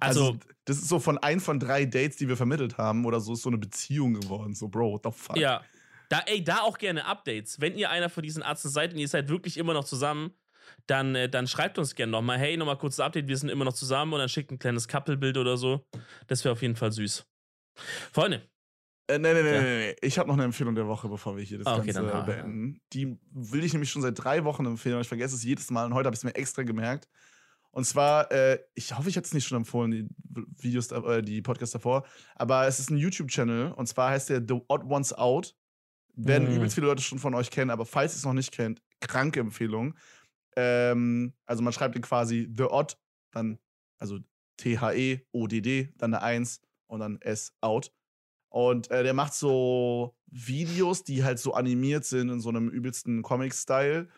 Also, 0.00 0.26
Also, 0.26 0.38
das 0.64 0.78
ist 0.78 0.88
so 0.88 0.98
von 0.98 1.18
ein 1.18 1.40
von 1.40 1.58
drei 1.60 1.84
Dates, 1.86 2.16
die 2.16 2.28
wir 2.28 2.36
vermittelt 2.36 2.76
haben 2.78 3.04
oder 3.06 3.20
so, 3.20 3.32
ist 3.34 3.42
so 3.42 3.48
eine 3.50 3.58
Beziehung 3.58 4.14
geworden. 4.14 4.54
So, 4.54 4.68
Bro, 4.68 4.92
what 4.92 5.02
the 5.04 5.10
fuck? 5.12 5.36
Ja. 5.36 5.62
Da, 6.08 6.20
ey, 6.26 6.44
da 6.44 6.60
auch 6.60 6.76
gerne 6.76 7.06
Updates. 7.06 7.58
Wenn 7.60 7.76
ihr 7.78 7.88
einer 7.90 8.10
von 8.10 8.22
diesen 8.22 8.42
Arzten 8.42 8.68
seid 8.68 8.92
und 8.92 8.98
ihr 8.98 9.08
seid 9.08 9.28
wirklich 9.28 9.56
immer 9.56 9.72
noch 9.72 9.84
zusammen, 9.84 10.32
dann, 10.86 11.14
äh, 11.14 11.28
dann 11.28 11.46
schreibt 11.46 11.78
uns 11.78 11.94
gerne 11.94 12.12
nochmal, 12.12 12.38
hey, 12.38 12.56
nochmal 12.56 12.78
kurzes 12.78 13.00
Update, 13.00 13.28
wir 13.28 13.36
sind 13.36 13.48
immer 13.48 13.64
noch 13.64 13.72
zusammen 13.72 14.12
und 14.12 14.18
dann 14.20 14.28
schickt 14.28 14.50
ein 14.50 14.58
kleines 14.58 14.88
Couple-Bild 14.88 15.36
oder 15.36 15.56
so. 15.56 15.84
Das 16.26 16.44
wäre 16.44 16.52
auf 16.52 16.62
jeden 16.62 16.76
Fall 16.76 16.92
süß. 16.92 17.24
Freunde, 18.12 18.42
Äh, 19.08 19.18
nee, 19.18 19.34
nee, 19.34 19.42
nee, 19.42 19.52
Ja. 19.52 19.60
nee, 19.60 19.78
nee. 19.78 19.96
Ich 20.02 20.18
habe 20.18 20.28
noch 20.28 20.34
eine 20.36 20.44
Empfehlung 20.44 20.74
der 20.74 20.86
Woche, 20.86 21.08
bevor 21.08 21.36
wir 21.36 21.42
hier 21.42 21.58
das 21.58 21.66
Ah, 21.66 21.76
okay, 21.78 21.92
Ganze 21.92 22.10
dann 22.10 22.24
beenden. 22.24 22.80
Die 22.92 23.18
will 23.32 23.64
ich 23.64 23.72
nämlich 23.72 23.90
schon 23.90 24.02
seit 24.02 24.22
drei 24.22 24.44
Wochen 24.44 24.64
empfehlen, 24.64 24.94
aber 24.94 25.02
ich 25.02 25.08
vergesse 25.08 25.34
es 25.34 25.42
jedes 25.42 25.70
Mal 25.70 25.86
und 25.86 25.94
heute 25.94 26.06
habe 26.06 26.14
ich 26.14 26.20
es 26.20 26.24
mir 26.24 26.34
extra 26.36 26.62
gemerkt. 26.62 27.08
Und 27.72 27.84
zwar, 27.84 28.30
äh, 28.30 28.58
ich 28.74 28.96
hoffe, 28.96 29.08
ich 29.08 29.16
hätte 29.16 29.26
es 29.26 29.34
nicht 29.34 29.46
schon 29.46 29.56
empfohlen, 29.56 29.90
die 29.90 30.06
Videos, 30.62 30.90
äh, 30.92 31.22
die 31.22 31.40
Podcasts 31.42 31.72
davor, 31.72 32.04
aber 32.36 32.66
es 32.66 32.78
ist 32.78 32.90
ein 32.90 32.98
YouTube-Channel 32.98 33.72
und 33.72 33.86
zwar 33.86 34.10
heißt 34.10 34.28
der 34.28 34.42
The 34.46 34.60
Odd 34.68 34.84
Ones 34.84 35.12
Out. 35.14 35.54
Werden 36.14 36.48
Mm. 36.48 36.56
übelst 36.56 36.74
viele 36.74 36.86
Leute 36.88 37.02
schon 37.02 37.18
von 37.18 37.34
euch 37.34 37.50
kennen, 37.50 37.70
aber 37.70 37.86
falls 37.86 38.12
ihr 38.12 38.18
es 38.18 38.24
noch 38.26 38.34
nicht 38.34 38.52
kennt, 38.52 38.82
kranke 39.00 39.40
Empfehlung. 39.40 39.96
Ähm, 40.56 41.32
also 41.46 41.62
man 41.62 41.72
schreibt 41.72 41.94
den 41.94 42.02
quasi 42.02 42.48
The 42.56 42.64
Odd, 42.64 42.96
dann, 43.32 43.58
also 43.98 44.18
T-H-E-O-D-D, 44.58 45.94
dann 45.96 46.14
eine 46.14 46.22
1 46.22 46.60
und 46.86 47.00
dann 47.00 47.20
S 47.20 47.54
Out. 47.60 47.92
Und 48.48 48.90
äh, 48.90 49.02
der 49.02 49.14
macht 49.14 49.32
so 49.32 50.14
Videos, 50.26 51.04
die 51.04 51.24
halt 51.24 51.38
so 51.38 51.54
animiert 51.54 52.04
sind 52.04 52.28
in 52.28 52.40
so 52.40 52.50
einem 52.50 52.68
übelsten 52.68 53.22
Comic-Style. 53.22 54.08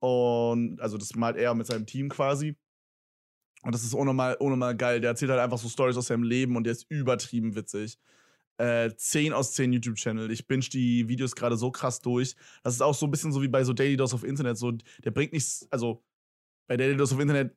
Und 0.00 0.80
also 0.80 0.98
das 0.98 1.14
malt 1.14 1.36
er 1.36 1.54
mit 1.54 1.66
seinem 1.66 1.86
Team 1.86 2.08
quasi. 2.08 2.56
Und 3.62 3.74
das 3.74 3.82
ist 3.82 3.94
unnormal, 3.94 4.36
unnormal 4.36 4.76
geil. 4.76 5.00
Der 5.00 5.10
erzählt 5.10 5.30
halt 5.30 5.40
einfach 5.40 5.58
so 5.58 5.68
Stories 5.68 5.96
aus 5.96 6.06
seinem 6.06 6.22
Leben 6.22 6.56
und 6.56 6.64
der 6.64 6.72
ist 6.72 6.86
übertrieben 6.90 7.54
witzig. 7.54 7.98
Äh, 8.58 8.94
10 8.94 9.32
aus 9.32 9.52
10 9.54 9.72
YouTube-Channel. 9.72 10.30
Ich 10.30 10.46
binge 10.46 10.66
die 10.72 11.08
Videos 11.08 11.34
gerade 11.34 11.56
so 11.56 11.70
krass 11.70 12.00
durch. 12.00 12.34
Das 12.62 12.74
ist 12.74 12.82
auch 12.82 12.94
so 12.94 13.06
ein 13.06 13.10
bisschen 13.10 13.32
so 13.32 13.40
wie 13.40 13.48
bei 13.48 13.64
so 13.64 13.72
Daily 13.72 13.96
Dose 13.96 14.14
auf 14.14 14.24
Internet. 14.24 14.58
So, 14.58 14.72
der 14.72 15.10
bringt 15.10 15.32
nichts, 15.32 15.66
also 15.70 16.02
bei 16.66 16.76
Daily 16.76 16.96
Dose 16.96 17.14
auf 17.14 17.20
Internet 17.20 17.56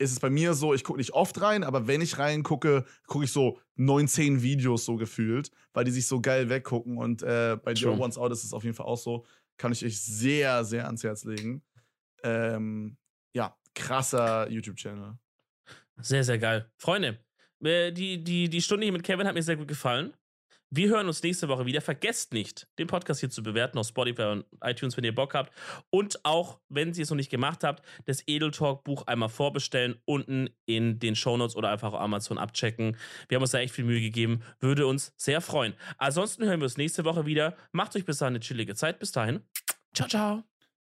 ist 0.00 0.12
es 0.12 0.20
bei 0.20 0.30
mir 0.30 0.54
so, 0.54 0.72
ich 0.72 0.82
gucke 0.82 0.98
nicht 0.98 1.12
oft 1.12 1.40
rein, 1.42 1.62
aber 1.62 1.86
wenn 1.86 2.00
ich 2.00 2.18
reingucke, 2.18 2.86
gucke 3.06 3.26
ich 3.26 3.32
so 3.32 3.60
19 3.76 4.42
Videos 4.42 4.86
so 4.86 4.96
gefühlt, 4.96 5.50
weil 5.74 5.84
die 5.84 5.90
sich 5.90 6.06
so 6.06 6.22
geil 6.22 6.48
weggucken. 6.48 6.96
Und 6.96 7.22
äh, 7.22 7.58
bei. 7.62 7.72
Joe 7.72 7.98
One's 7.98 8.16
Out 8.16 8.32
ist 8.32 8.42
es 8.42 8.54
auf 8.54 8.64
jeden 8.64 8.74
Fall 8.74 8.86
auch 8.86 8.96
so. 8.96 9.26
Kann 9.58 9.72
ich 9.72 9.84
euch 9.84 10.00
sehr, 10.00 10.64
sehr 10.64 10.86
ans 10.86 11.04
Herz 11.04 11.24
legen. 11.24 11.62
Ähm, 12.22 12.96
ja, 13.34 13.54
krasser 13.74 14.48
YouTube-Channel. 14.48 15.18
sehr, 15.98 16.24
sehr 16.24 16.38
geil. 16.38 16.70
Freunde, 16.78 17.22
äh, 17.62 17.92
die, 17.92 18.24
die, 18.24 18.48
die 18.48 18.62
Stunde 18.62 18.84
hier 18.84 18.92
mit 18.92 19.04
Kevin 19.04 19.26
hat 19.26 19.34
mir 19.34 19.42
sehr 19.42 19.56
gut 19.56 19.68
gefallen. 19.68 20.14
Wir 20.72 20.88
hören 20.88 21.08
uns 21.08 21.22
nächste 21.22 21.48
Woche 21.48 21.66
wieder. 21.66 21.80
Vergesst 21.80 22.32
nicht, 22.32 22.68
den 22.78 22.86
Podcast 22.86 23.18
hier 23.18 23.30
zu 23.30 23.42
bewerten 23.42 23.76
auf 23.76 23.88
Spotify 23.88 24.22
und 24.22 24.44
iTunes, 24.62 24.96
wenn 24.96 25.02
ihr 25.02 25.14
Bock 25.14 25.34
habt. 25.34 25.52
Und 25.90 26.24
auch, 26.24 26.60
wenn 26.68 26.92
ihr 26.94 27.02
es 27.02 27.10
noch 27.10 27.16
nicht 27.16 27.30
gemacht 27.30 27.64
habt, 27.64 27.84
das 28.06 28.22
Edel 28.28 28.52
Talk 28.52 28.84
Buch 28.84 29.06
einmal 29.08 29.28
vorbestellen, 29.28 29.96
unten 30.04 30.48
in 30.66 31.00
den 31.00 31.16
Shownotes 31.16 31.56
oder 31.56 31.70
einfach 31.70 31.92
auf 31.92 32.00
Amazon 32.00 32.38
abchecken. 32.38 32.96
Wir 33.28 33.36
haben 33.36 33.42
uns 33.42 33.50
da 33.50 33.58
echt 33.58 33.74
viel 33.74 33.84
Mühe 33.84 34.00
gegeben. 34.00 34.42
Würde 34.60 34.86
uns 34.86 35.12
sehr 35.16 35.40
freuen. 35.40 35.74
Ansonsten 35.98 36.44
hören 36.44 36.60
wir 36.60 36.64
uns 36.64 36.76
nächste 36.76 37.04
Woche 37.04 37.26
wieder. 37.26 37.56
Macht 37.72 37.96
euch 37.96 38.04
bis 38.04 38.18
dahin 38.18 38.34
eine 38.34 38.40
chillige 38.40 38.76
Zeit. 38.76 39.00
Bis 39.00 39.10
dahin. 39.10 39.40
Ciao, 39.92 40.08
ciao. 40.08 40.59